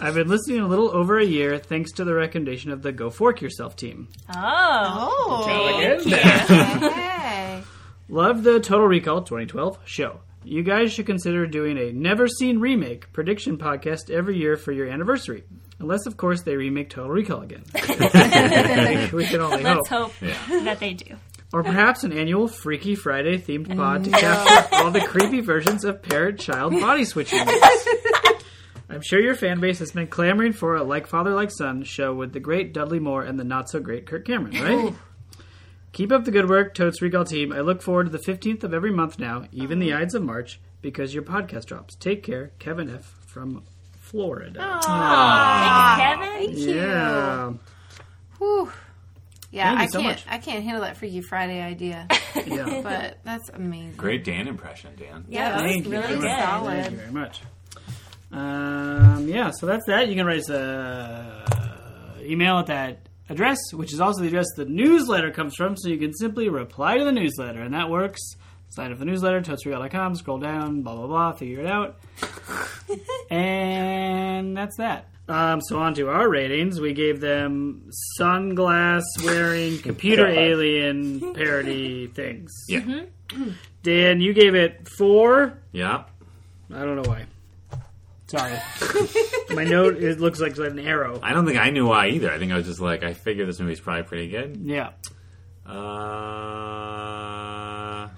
I've 0.00 0.14
been 0.14 0.28
listening 0.28 0.60
a 0.60 0.66
little 0.66 0.90
over 0.90 1.18
a 1.18 1.24
year 1.24 1.58
thanks 1.58 1.92
to 1.92 2.04
the 2.04 2.14
recommendation 2.14 2.70
of 2.70 2.80
the 2.80 2.90
Go 2.92 3.10
Fork 3.10 3.42
Yourself 3.42 3.76
team. 3.76 4.08
Oh. 4.34 5.12
Oh. 5.28 5.44
Thank 5.44 6.06
you. 6.06 6.16
Hey. 7.26 7.62
Love 8.08 8.44
the 8.44 8.60
Total 8.60 8.86
Recall 8.86 9.22
2012 9.22 9.78
show. 9.84 10.20
You 10.48 10.62
guys 10.62 10.92
should 10.92 11.06
consider 11.06 11.44
doing 11.48 11.76
a 11.76 11.90
never 11.92 12.28
seen 12.28 12.60
remake 12.60 13.12
prediction 13.12 13.58
podcast 13.58 14.10
every 14.10 14.38
year 14.38 14.56
for 14.56 14.70
your 14.70 14.86
anniversary. 14.86 15.42
Unless, 15.80 16.06
of 16.06 16.16
course, 16.16 16.42
they 16.42 16.54
remake 16.54 16.88
Total 16.88 17.10
Recall 17.10 17.42
again. 17.42 17.64
we 19.12 19.26
can 19.26 19.40
only 19.40 19.64
Let's 19.64 19.88
hope. 19.88 20.12
hope 20.12 20.22
Yeah. 20.22 20.36
that 20.62 20.78
they 20.78 20.94
do. 20.94 21.16
Or 21.52 21.64
perhaps 21.64 22.04
an 22.04 22.12
annual 22.12 22.46
Freaky 22.46 22.94
Friday 22.94 23.38
themed 23.38 23.76
pod 23.76 24.04
to 24.04 24.10
mm. 24.10 24.18
capture 24.20 24.74
all 24.76 24.92
the 24.92 25.00
creepy 25.00 25.40
versions 25.40 25.84
of 25.84 26.00
parent 26.00 26.38
child 26.38 26.72
body 26.80 27.04
switching. 27.04 27.44
moves. 27.44 27.60
I'm 28.88 29.02
sure 29.02 29.20
your 29.20 29.34
fan 29.34 29.58
base 29.58 29.80
has 29.80 29.90
been 29.90 30.06
clamoring 30.06 30.52
for 30.52 30.76
a 30.76 30.84
like 30.84 31.08
father 31.08 31.34
like 31.34 31.50
son 31.50 31.82
show 31.82 32.14
with 32.14 32.32
the 32.32 32.38
great 32.40 32.72
Dudley 32.72 33.00
Moore 33.00 33.22
and 33.22 33.36
the 33.36 33.42
not 33.42 33.68
so 33.68 33.80
great 33.80 34.06
Kirk 34.06 34.24
Cameron, 34.26 34.62
right? 34.62 34.94
Keep 35.96 36.12
up 36.12 36.26
the 36.26 36.30
good 36.30 36.46
work, 36.46 36.74
Totes 36.74 37.00
Recall 37.00 37.24
team. 37.24 37.54
I 37.54 37.60
look 37.60 37.80
forward 37.80 38.04
to 38.04 38.10
the 38.10 38.18
15th 38.18 38.62
of 38.64 38.74
every 38.74 38.90
month 38.90 39.18
now, 39.18 39.44
even 39.50 39.78
the 39.78 39.94
Ides 39.94 40.14
of 40.14 40.22
March, 40.22 40.60
because 40.82 41.14
your 41.14 41.22
podcast 41.22 41.64
drops. 41.64 41.94
Take 41.94 42.22
care, 42.22 42.50
Kevin 42.58 42.90
F. 42.94 43.14
from 43.26 43.64
Florida. 43.98 44.58
Thanks, 44.84 44.86
Kevin. 45.96 46.76
Yeah. 46.76 47.52
Whew. 48.36 48.70
Yeah, 49.50 49.68
Thank 49.70 49.80
I 49.80 49.86
so 49.86 50.00
can't. 50.02 50.16
much. 50.16 50.24
I 50.28 50.36
can't 50.36 50.62
handle 50.64 50.82
that 50.82 50.98
Freaky 50.98 51.22
Friday 51.22 51.62
idea, 51.62 52.06
yeah. 52.46 52.80
but 52.82 53.18
that's 53.24 53.48
amazing. 53.48 53.94
Great 53.96 54.22
Dan 54.22 54.48
impression, 54.48 54.90
Dan. 54.98 55.24
Yeah, 55.30 55.48
that 55.48 55.62
was 55.62 55.72
Thank 55.72 55.84
you 55.86 55.92
really 55.92 56.02
very 56.08 56.16
much. 56.18 56.28
good. 56.28 56.44
solid. 56.44 56.82
Thank 56.82 56.90
you 56.90 56.96
very 56.98 57.12
much. 57.12 57.40
Um, 58.32 59.28
yeah, 59.28 59.50
so 59.50 59.64
that's 59.64 59.86
that. 59.86 60.08
You 60.10 60.14
can 60.16 60.26
write 60.26 60.40
us 60.40 60.50
a 60.50 62.16
email 62.20 62.58
at 62.58 62.66
that 62.66 63.05
address, 63.28 63.58
which 63.72 63.92
is 63.92 64.00
also 64.00 64.20
the 64.20 64.28
address 64.28 64.46
the 64.56 64.64
newsletter 64.64 65.30
comes 65.30 65.54
from. 65.54 65.76
So 65.76 65.88
you 65.88 65.98
can 65.98 66.12
simply 66.14 66.48
reply 66.48 66.98
to 66.98 67.04
the 67.04 67.12
newsletter, 67.12 67.60
and 67.60 67.74
that 67.74 67.90
works. 67.90 68.20
Sign 68.68 68.90
up 68.90 68.98
for 68.98 69.04
the 69.04 69.10
newsletter, 69.10 69.40
totesrecall.com, 69.40 70.16
scroll 70.16 70.38
down, 70.38 70.82
blah, 70.82 70.96
blah, 70.96 71.06
blah, 71.06 71.32
figure 71.32 71.60
it 71.60 71.66
out. 71.66 71.98
and 73.30 74.56
that's 74.56 74.76
that. 74.78 75.08
Um, 75.28 75.60
so 75.60 75.78
on 75.78 75.94
to 75.94 76.08
our 76.08 76.28
ratings. 76.28 76.80
We 76.80 76.92
gave 76.92 77.20
them 77.20 77.90
sunglass 78.18 79.02
wearing 79.24 79.78
computer 79.82 80.26
alien 80.26 81.34
parody 81.34 82.06
things. 82.08 82.52
Yeah. 82.68 83.02
Dan, 83.82 84.20
you 84.20 84.32
gave 84.32 84.54
it 84.54 84.88
four. 84.96 85.58
Yeah. 85.72 86.04
I 86.72 86.84
don't 86.84 86.96
know 86.96 87.08
why. 87.08 87.26
Sorry. 88.28 88.58
My 89.54 89.62
note 89.64 90.02
it 90.02 90.18
looks 90.18 90.40
like 90.40 90.56
an 90.58 90.78
arrow. 90.80 91.20
I 91.22 91.32
don't 91.32 91.46
think 91.46 91.58
I 91.58 91.70
knew 91.70 91.86
why 91.86 92.08
either. 92.08 92.30
I 92.30 92.38
think 92.38 92.50
I 92.52 92.56
was 92.56 92.66
just 92.66 92.80
like, 92.80 93.04
I 93.04 93.12
figured 93.14 93.48
this 93.48 93.60
movie's 93.60 93.78
probably 93.80 94.02
pretty 94.02 94.28
good. 94.28 94.56
Yeah. 94.64 94.90
Uh, 96.76 98.08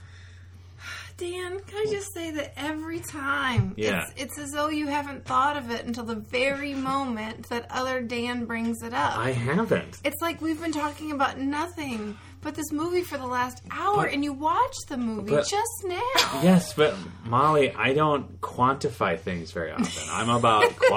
Dan, 1.16 1.58
can 1.60 1.76
I 1.78 1.86
just 1.90 2.12
say 2.14 2.30
that 2.32 2.52
every 2.56 3.00
time, 3.00 3.74
Yeah. 3.76 4.04
it's, 4.16 4.22
it's 4.22 4.38
as 4.38 4.52
though 4.52 4.68
you 4.68 4.86
haven't 4.86 5.24
thought 5.24 5.56
of 5.56 5.70
it 5.70 5.84
until 5.84 6.04
the 6.04 6.14
very 6.16 6.74
moment 6.74 7.48
that 7.48 7.66
other 7.70 8.00
Dan 8.00 8.44
brings 8.44 8.82
it 8.82 8.94
up. 8.94 9.16
I 9.18 9.32
haven't. 9.32 9.98
it's 10.04 10.20
like 10.22 10.40
we've 10.40 10.60
been 10.60 10.72
talking 10.72 11.10
about 11.12 11.38
nothing 11.38 12.16
but 12.40 12.54
this 12.54 12.70
movie 12.72 13.02
for 13.02 13.18
the 13.18 13.26
last 13.26 13.62
hour, 13.70 14.04
But- 14.04 14.12
and 14.12 14.22
you 14.24 14.32
watched 14.32 14.88
the 14.88 14.96
movie 14.96 15.30
but- 15.32 15.48
just 15.48 15.84
now. 15.84 16.40
Yes, 16.42 16.72
but 16.74 16.94
Molly, 17.24 17.72
I 17.72 17.92
don't 17.94 18.40
quantify 18.40 19.18
things 19.18 19.50
very 19.52 19.72
often. 19.72 20.08
I'm 20.10 20.30
about 20.30 20.74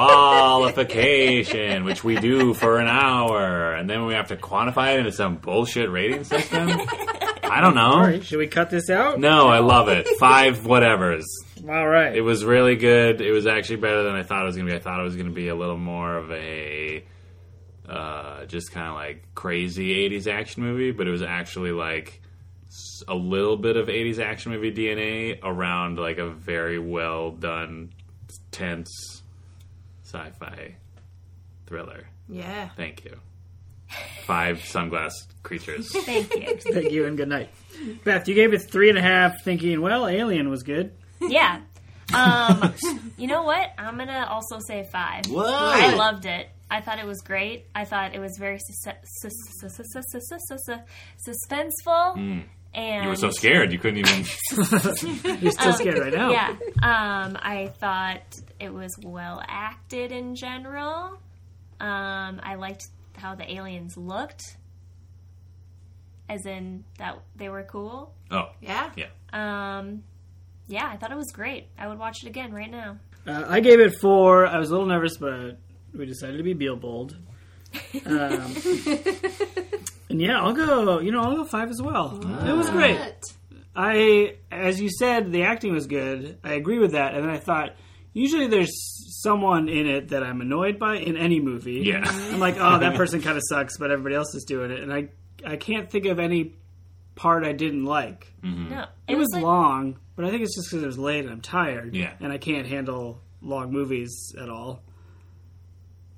qualification, 0.72 1.84
which 1.84 2.04
we 2.04 2.16
do 2.16 2.54
for 2.54 2.78
an 2.80 2.88
hour, 2.88 3.74
and 3.74 3.90
then 3.90 4.06
we 4.06 4.14
have 4.14 4.28
to 4.28 4.36
quantify 4.38 4.94
it 4.94 5.00
into 5.00 5.12
some 5.12 5.38
bullshit 5.38 5.90
rating 5.90 6.24
system. 6.24 6.70
I 7.44 7.60
don't 7.60 7.76
know. 7.76 7.82
All 7.82 8.00
right, 8.02 8.24
should 8.24 8.38
we 8.40 8.48
cut 8.48 8.70
this 8.70 8.90
out? 8.90 9.20
No, 9.20 9.48
I 9.48 9.60
love 9.60 9.90
it. 9.90 10.08
Five 10.20 10.60
whatevers. 10.60 11.24
All 11.68 11.88
right. 11.88 12.16
It 12.16 12.22
was 12.22 12.46
really 12.46 12.76
good. 12.76 13.20
It 13.22 13.32
was 13.32 13.46
actually 13.46 13.76
better 13.78 14.04
than 14.04 14.16
I 14.16 14.24
thought 14.24 14.44
it 14.44 14.46
was 14.46 14.56
going 14.56 14.68
to 14.68 14.74
be. 14.74 14.78
I 14.78 14.82
thought 14.82 15.00
it 15.00 15.04
was 15.04 15.16
going 15.16 15.28
to 15.28 15.34
be 15.34 15.50
a 15.50 15.56
little 15.56 15.78
more 15.78 16.16
of 16.18 16.32
a 16.32 17.04
uh, 17.92 18.46
just 18.46 18.72
kind 18.72 18.88
of 18.88 18.96
like 18.96 19.28
crazy 19.36 20.10
80s 20.10 20.26
action 20.26 20.64
movie, 20.64 20.92
but 20.92 21.08
it 21.08 21.12
was 21.12 21.22
actually 21.22 21.72
like 21.74 22.22
a 23.08 23.16
little 23.16 23.58
bit 23.58 23.76
of 23.76 23.88
80s 23.88 24.18
action 24.18 24.54
movie 24.54 24.72
DNA 24.72 25.40
around 25.44 26.00
like 26.00 26.18
a 26.18 26.30
very 26.30 26.80
well 26.80 27.32
done, 27.32 27.92
tense 28.52 29.22
sci 30.04 30.30
fi 30.40 30.76
thriller. 31.66 32.08
Yeah. 32.30 32.70
Thank 32.78 33.04
you. 33.04 33.18
Five 34.24 34.60
sunglass 34.60 35.12
creatures. 35.44 35.92
Thank 36.06 36.34
you. 36.34 36.58
Thank 36.72 36.92
you 36.92 37.06
and 37.06 37.18
good 37.18 37.28
night. 37.28 37.50
Beth, 38.06 38.26
you 38.30 38.36
gave 38.36 38.54
it 38.54 38.60
three 38.60 38.88
and 38.88 38.98
a 38.98 39.02
half, 39.02 39.44
thinking, 39.44 39.82
well, 39.82 40.08
Alien 40.08 40.50
was 40.50 40.64
good. 40.64 40.94
Yeah. 41.20 41.60
Um, 42.14 42.74
you 43.18 43.28
know 43.28 43.44
what? 43.44 43.70
I'm 43.78 43.98
gonna 43.98 44.28
also 44.30 44.60
say 44.66 44.84
five. 44.84 45.26
Whoa! 45.28 45.46
I 45.46 45.94
loved 45.96 46.26
it. 46.26 46.50
I 46.72 46.80
thought 46.80 47.00
it 47.00 47.06
was 47.06 47.20
great. 47.22 47.66
I 47.76 47.84
thought 47.84 48.16
it 48.16 48.20
was 48.20 48.38
very 48.40 48.58
suspenseful. 51.28 52.46
And 52.74 53.04
you 53.04 53.10
were 53.10 53.16
so 53.18 53.30
scared 53.30 53.74
you 53.74 53.80
couldn't 53.80 54.00
even. 54.00 54.26
You're 55.42 55.52
still 55.52 55.72
um, 55.72 55.74
scared 55.74 56.00
right 56.00 56.14
now. 56.14 56.32
Yeah. 56.32 56.56
Um, 56.82 57.38
I 57.42 57.74
thought 57.80 58.40
it 58.62 58.74
was 58.74 58.98
well 59.04 59.44
acted 59.46 60.14
in 60.14 60.36
general. 60.36 61.20
Um, 61.82 62.40
I 62.42 62.56
liked 62.58 62.88
how 63.18 63.36
the 63.36 63.52
aliens 63.54 63.98
looked, 63.98 64.56
as 66.30 66.46
in 66.46 66.86
that 66.98 67.20
they 67.36 67.50
were 67.50 67.64
cool. 67.64 68.14
Oh 68.32 68.50
yeah, 68.62 68.92
yeah. 68.96 69.08
Um, 69.34 70.04
yeah, 70.68 70.88
I 70.90 70.96
thought 70.96 71.12
it 71.12 71.18
was 71.18 71.34
great. 71.34 71.68
I 71.78 71.90
would 71.90 72.00
watch 72.00 72.24
it 72.24 72.28
again 72.28 72.54
right 72.54 72.72
now. 72.72 73.00
Uh, 73.28 73.44
I 73.50 73.60
gave 73.60 73.82
it 73.82 74.00
four. 74.00 74.48
I 74.48 74.58
was 74.60 74.70
a 74.70 74.72
little 74.72 74.88
nervous, 74.88 75.18
but 75.18 75.58
we 75.94 76.06
decided 76.06 76.38
to 76.38 76.44
be 76.44 76.54
Beelbold. 76.56 77.16
Um, 78.06 78.56
and 80.10 80.22
yeah, 80.22 80.42
I'll 80.42 80.54
go. 80.54 81.00
You 81.00 81.12
know, 81.12 81.22
I'll 81.22 81.36
go 81.38 81.46
five 81.46 81.70
as 81.70 81.82
well. 81.82 82.20
It 82.46 82.54
was 82.56 82.70
great. 82.70 82.98
I, 83.76 84.36
as 84.52 84.82
you 84.82 84.90
said, 84.90 85.32
the 85.32 85.44
acting 85.44 85.72
was 85.74 85.88
good. 85.88 86.38
I 86.44 86.54
agree 86.54 86.80
with 86.80 86.92
that. 86.92 87.14
And 87.14 87.24
then 87.24 87.30
I 87.30 87.38
thought, 87.40 87.76
usually 88.12 88.48
there's 88.48 88.74
someone 89.24 89.70
in 89.70 89.88
it 89.88 90.10
that 90.10 90.24
I'm 90.24 90.42
annoyed 90.42 90.78
by 90.80 90.96
in 90.98 91.16
any 91.16 91.40
movie. 91.40 91.82
Yeah. 91.86 92.02
I'm 92.06 92.40
like, 92.40 92.58
oh, 92.60 92.80
that 92.80 92.96
person 92.96 93.22
kind 93.22 93.38
of 93.38 93.44
sucks, 93.48 93.78
but 93.78 93.92
everybody 93.92 94.16
else 94.16 94.36
is 94.36 94.44
doing 94.44 94.72
it, 94.72 94.82
and 94.82 94.92
I, 94.92 95.10
I 95.46 95.56
can't 95.56 95.90
think 95.90 96.06
of 96.06 96.20
any 96.20 96.56
part 97.16 97.46
I 97.46 97.54
didn't 97.54 97.86
like. 97.86 98.34
No, 98.44 98.86
It, 99.08 99.16
was, 99.16 99.30
like, 99.34 99.44
long, 99.44 100.00
but 100.16 100.26
I 100.26 100.30
think 100.32 100.42
it's 100.42 100.56
just 100.56 100.70
because 100.70 100.84
it 100.84 100.88
was 100.88 100.98
late 100.98 101.24
and 101.24 101.30
I'm 101.30 101.42
tired. 101.42 101.96
Yeah. 101.96 102.14
And 102.20 102.34
I 102.34 102.38
can't 102.40 102.66
handle 102.68 103.22
long 103.42 103.72
movies 103.72 104.34
at 104.42 104.50
all. 104.50 104.82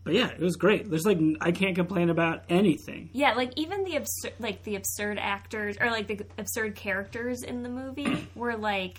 But 0.04 0.16
yeah, 0.16 0.28
it 0.32 0.40
was 0.40 0.58
great. 0.58 0.90
There's 0.90 1.06
like 1.06 1.20
I 1.40 1.52
can't 1.52 1.76
complain 1.76 2.10
about 2.10 2.44
anything. 2.50 3.10
Yeah, 3.14 3.34
like 3.36 3.54
even 3.56 3.84
the 3.86 3.96
absurd, 3.96 4.34
like 4.40 4.64
the 4.64 4.76
absurd 4.76 5.18
actors 5.18 5.78
or 5.80 5.90
like 5.92 6.08
the 6.08 6.20
absurd 6.38 6.76
characters 6.76 7.42
in 7.44 7.64
the 7.64 7.70
movie 7.70 8.28
were 8.36 8.58
like 8.58 8.98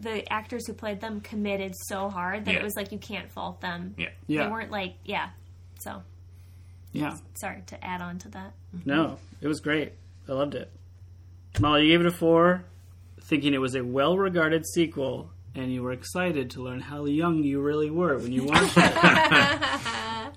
the 0.00 0.30
actors 0.32 0.66
who 0.66 0.74
played 0.74 1.00
them 1.00 1.20
committed 1.20 1.74
so 1.88 2.08
hard 2.10 2.44
that 2.44 2.52
Yeah. 2.54 2.60
it 2.60 2.62
was 2.62 2.74
like 2.76 2.92
you 2.92 2.98
can't 2.98 3.30
fault 3.32 3.60
them. 3.60 3.94
Yeah. 3.96 4.08
Yeah. 4.26 4.44
They 4.44 4.50
weren't 4.50 4.70
like 4.70 4.94
yeah. 5.04 5.30
So 5.80 6.02
Yeah. 6.92 7.16
sorry 7.40 7.62
to 7.68 7.82
add 7.84 8.02
on 8.02 8.18
to 8.18 8.28
that. 8.30 8.52
Mm-hmm. 8.76 8.90
No, 8.90 9.18
it 9.40 9.48
was 9.48 9.60
great. 9.60 9.92
I 10.28 10.32
loved 10.32 10.54
it. 10.54 10.70
Molly, 11.58 11.84
you 11.86 11.90
gave 11.92 12.00
it 12.00 12.06
a 12.06 12.10
four, 12.16 12.64
thinking 13.22 13.54
it 13.54 13.60
was 13.60 13.74
a 13.74 13.82
well-regarded 13.82 14.64
sequel, 14.66 15.30
and 15.54 15.72
you 15.72 15.82
were 15.82 15.92
excited 15.92 16.50
to 16.50 16.62
learn 16.62 16.80
how 16.80 17.04
young 17.04 17.42
you 17.42 17.60
really 17.60 17.90
were 17.90 18.16
when 18.18 18.32
you 18.32 18.44
watched 18.44 18.76
it. 18.76 18.96
uh, 18.96 20.32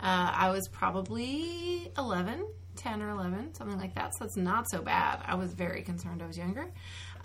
I 0.00 0.50
was 0.50 0.68
probably 0.68 1.92
11, 1.98 2.46
10 2.76 3.02
or 3.02 3.10
11, 3.10 3.54
something 3.54 3.78
like 3.78 3.94
that. 3.96 4.12
So 4.18 4.24
it's 4.24 4.36
not 4.36 4.70
so 4.70 4.82
bad. 4.82 5.20
I 5.24 5.34
was 5.34 5.52
very 5.52 5.82
concerned 5.82 6.22
I 6.22 6.26
was 6.26 6.38
younger. 6.38 6.66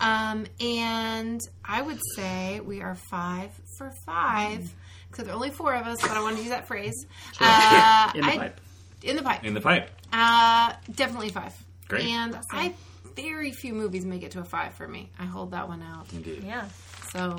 Um, 0.00 0.46
and 0.60 1.40
I 1.64 1.80
would 1.80 2.00
say 2.16 2.60
we 2.60 2.82
are 2.82 2.94
five 2.94 3.50
for 3.78 3.90
five. 4.04 4.72
Because 5.08 5.24
there 5.24 5.32
are 5.32 5.36
only 5.36 5.50
four 5.50 5.74
of 5.74 5.86
us, 5.86 6.02
but 6.02 6.10
I 6.10 6.20
want 6.20 6.36
to 6.36 6.42
use 6.42 6.50
that 6.50 6.66
phrase. 6.66 7.06
Uh, 7.40 8.10
In 8.14 8.20
the 8.20 8.26
I- 8.26 8.36
pipe. 8.36 8.60
In 9.02 9.16
the 9.16 9.22
pipe. 9.22 9.44
In 9.44 9.54
the 9.54 9.60
pipe. 9.60 9.90
Uh, 10.12 10.72
definitely 10.94 11.28
five. 11.28 11.54
Great. 11.88 12.06
And 12.06 12.38
I 12.50 12.74
very 13.16 13.50
few 13.52 13.72
movies 13.72 14.04
make 14.04 14.22
it 14.22 14.32
to 14.32 14.40
a 14.40 14.44
five 14.44 14.74
for 14.74 14.86
me. 14.86 15.10
I 15.18 15.24
hold 15.24 15.52
that 15.52 15.68
one 15.68 15.82
out. 15.82 16.12
Indeed. 16.12 16.44
Yeah. 16.44 16.68
So 17.12 17.36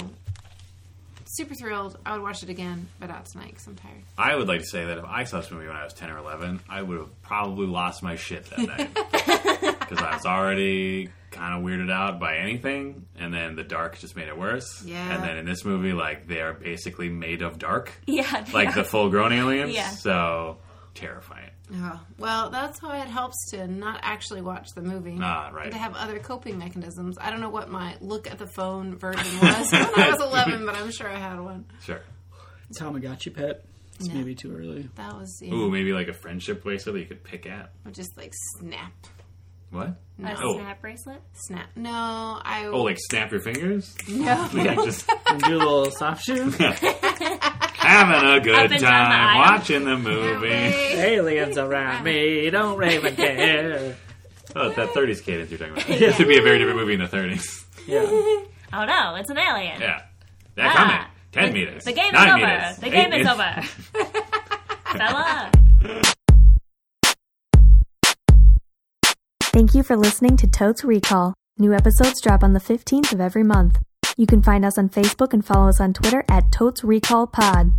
super 1.26 1.53
thrilled. 1.56 1.98
I 2.06 2.14
would 2.14 2.22
watch 2.23 2.41
it 2.44 2.49
again, 2.49 2.88
but 2.99 3.10
not 3.10 3.26
tonight 3.26 3.49
because 3.49 3.68
I'm 3.68 3.76
tired. 3.76 4.02
I 4.18 4.35
would 4.35 4.48
like 4.48 4.61
to 4.61 4.65
say 4.65 4.85
that 4.85 4.98
if 4.98 5.06
I 5.06 5.23
saw 5.26 5.41
this 5.41 5.52
movie 5.52 5.68
when 5.68 5.76
I 5.76 5.84
was 5.84 5.94
10 5.94 6.10
or 6.10 6.18
11, 6.18 6.61
I 6.69 6.81
would 6.81 6.98
have 6.99 7.22
probably 7.22 7.68
lost 7.68 8.02
my 8.02 8.15
shit 8.15 8.45
that 8.52 8.60
night. 8.60 9.73
Because 9.88 10.03
I 10.03 10.15
was 10.15 10.26
already 10.26 11.10
kind 11.31 11.53
of 11.57 11.64
weirded 11.64 11.89
out 11.89 12.19
by 12.19 12.35
anything, 12.39 13.06
and 13.18 13.34
then 13.34 13.56
the 13.56 13.64
dark 13.64 13.98
just 13.99 14.18
made 14.18 14.27
it 14.27 14.38
worse. 14.38 14.84
Yeah. 14.84 15.14
And 15.15 15.23
then 15.23 15.38
in 15.38 15.45
this 15.45 15.64
movie, 15.64 15.94
like, 15.94 16.27
they're 16.27 16.52
basically 16.52 17.07
made 17.07 17.41
of 17.41 17.57
dark, 17.57 17.94
Yeah. 18.06 18.45
like 18.53 18.76
the 18.76 18.84
full 18.84 19.10
grown 19.10 19.31
aliens. 19.31 19.73
Yeah. 19.73 19.88
So, 19.91 20.57
terrifying. 20.98 21.49
Oh, 21.76 21.99
well, 22.18 22.49
that's 22.49 22.82
why 22.82 22.99
it 23.02 23.07
helps 23.07 23.52
to 23.52 23.68
not 23.68 23.99
actually 24.03 24.41
watch 24.41 24.68
the 24.76 24.82
movie. 24.82 25.18
Ah, 25.22 25.49
right. 25.53 25.72
To 25.72 25.78
have 25.78 25.95
other 25.95 26.19
coping 26.19 26.57
mechanisms. 26.57 27.18
I 27.19 27.30
don't 27.32 27.40
know 27.41 27.49
what 27.49 27.69
my 27.69 27.95
look 28.02 28.30
at 28.30 28.38
the 28.38 28.48
phone 28.48 28.98
version 28.98 29.40
was 29.41 29.72
when 29.72 29.84
I 29.99 30.11
was 30.11 30.22
11, 30.22 30.65
but 30.65 30.76
I'm 30.76 30.91
sure 30.91 31.10
I 31.10 31.19
had 31.19 31.40
one. 31.40 31.65
Sure. 31.84 32.02
Tamagotchi 32.80 33.34
pet. 33.34 33.64
It's 33.99 34.07
No. 34.10 34.14
maybe 34.15 34.36
too 34.36 34.56
early. 34.56 34.90
That 34.95 35.14
was, 35.15 35.40
you 35.41 35.53
Ooh, 35.53 35.72
maybe 35.72 35.91
like 35.94 36.07
a 36.07 36.14
friendship 36.14 36.64
bracelet 36.64 36.94
that 36.95 36.99
you 36.99 37.06
could 37.07 37.24
pick 37.24 37.45
at. 37.48 37.72
or 37.86 37.91
just 37.91 38.15
like 38.18 38.34
snap. 38.60 38.91
What? 39.72 39.88
A 40.24 40.36
Oh. 40.41 40.57
snap 40.57 40.82
bracelet. 40.82 41.22
Snap. 41.34 41.68
No, 41.76 41.91
I. 41.91 42.68
Oh, 42.72 42.84
like 42.84 42.98
snap 43.10 43.32
your 43.32 43.41
fingers? 43.41 43.95
no. 44.07 44.49
Like 44.53 44.78
just 44.86 45.10
And 45.28 45.41
do 45.41 45.56
a 45.56 45.57
little 45.57 45.91
soft 45.91 46.24
shoe. 46.24 46.52
Having 47.88 48.30
a 48.30 48.40
good 48.40 48.72
and 48.72 48.82
down 48.82 49.10
the 49.10 49.16
time 49.16 49.38
watching 49.38 49.86
the 49.86 49.98
movie. 49.98 50.48
Aliens 50.48 51.58
around 51.58 52.04
me, 52.04 52.50
don't 52.50 52.84
even 52.84 53.16
care. 53.16 53.96
Oh, 54.56 54.70
that 54.70 54.90
30s 54.90 55.24
cadence 55.24 55.50
you're 55.52 55.60
talking 55.60 55.74
about. 55.74 55.88
This 56.00 56.18
would 56.20 56.28
be 56.28 56.38
a 56.38 56.42
very 56.42 56.58
different 56.58 56.80
movie 56.80 56.94
in 56.94 57.00
the 57.00 57.08
30s. 57.08 57.66
Yeah. 57.88 58.44
Oh 58.74 58.84
no, 58.86 59.16
it's 59.16 59.30
an 59.30 59.38
alien. 59.38 59.80
Yeah. 59.80 60.02
They're 60.56 60.68
Ah. 60.68 60.74
coming. 60.74 61.08
10 61.32 61.54
meters. 61.54 61.86
The 61.86 61.94
game 61.94 62.14
is 62.14 62.22
over. 62.22 62.36
meters, 62.38 62.78
The 62.78 62.88
8 62.88 62.92
game 62.92 63.14
is 63.14 63.28
over. 63.28 63.62
Fella. 64.98 65.52
Thank 69.54 69.74
you 69.74 69.84
for 69.84 69.96
listening 69.96 70.36
to 70.38 70.48
Totes 70.48 70.84
Recall. 70.84 71.34
New 71.58 71.74
episodes 71.74 72.22
drop 72.22 72.44
on 72.44 72.52
the 72.54 72.60
15th 72.60 73.14
of 73.14 73.22
every 73.22 73.44
month. 73.44 73.80
You 74.18 74.26
can 74.26 74.41
find 74.41 74.65
us 74.65 74.80
on 74.80 74.89
Facebook 74.89 75.31
and 75.31 75.45
follow 75.45 75.69
us 75.69 75.80
on 75.80 75.94
Twitter 75.94 76.26
at 76.27 76.52
Totes 76.52 76.84
Recall 76.84 77.27
Pod. 77.27 77.72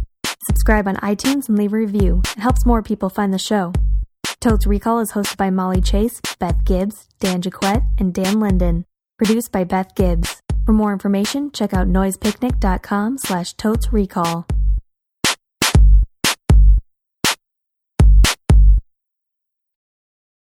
Subscribe 0.47 0.87
on 0.87 0.95
iTunes 0.97 1.49
and 1.49 1.59
leave 1.59 1.73
a 1.73 1.77
review. 1.77 2.23
It 2.37 2.41
helps 2.41 2.65
more 2.65 2.81
people 2.81 3.11
find 3.11 3.35
the 3.35 3.39
show. 3.39 3.73
Totes 4.41 4.65
Recall 4.65 5.01
is 5.01 5.13
hosted 5.13 5.37
by 5.37 5.51
Molly 5.51 5.81
Chase, 5.81 6.21
Beth 6.39 6.65
Gibbs, 6.65 7.09
Dan 7.19 7.43
Jaquette, 7.43 7.85
and 7.99 8.15
Dan 8.15 8.39
Linden. 8.39 8.85
Produced 9.19 9.51
by 9.51 9.65
Beth 9.65 9.97
Gibbs. 9.97 10.41
For 10.65 10.73
more 10.73 10.93
information, 10.93 11.51
check 11.51 11.75
out 11.75 11.89
noisepicnic.com 11.89 13.19
slash 13.19 13.55
totes 13.55 13.93
recall. 13.93 14.47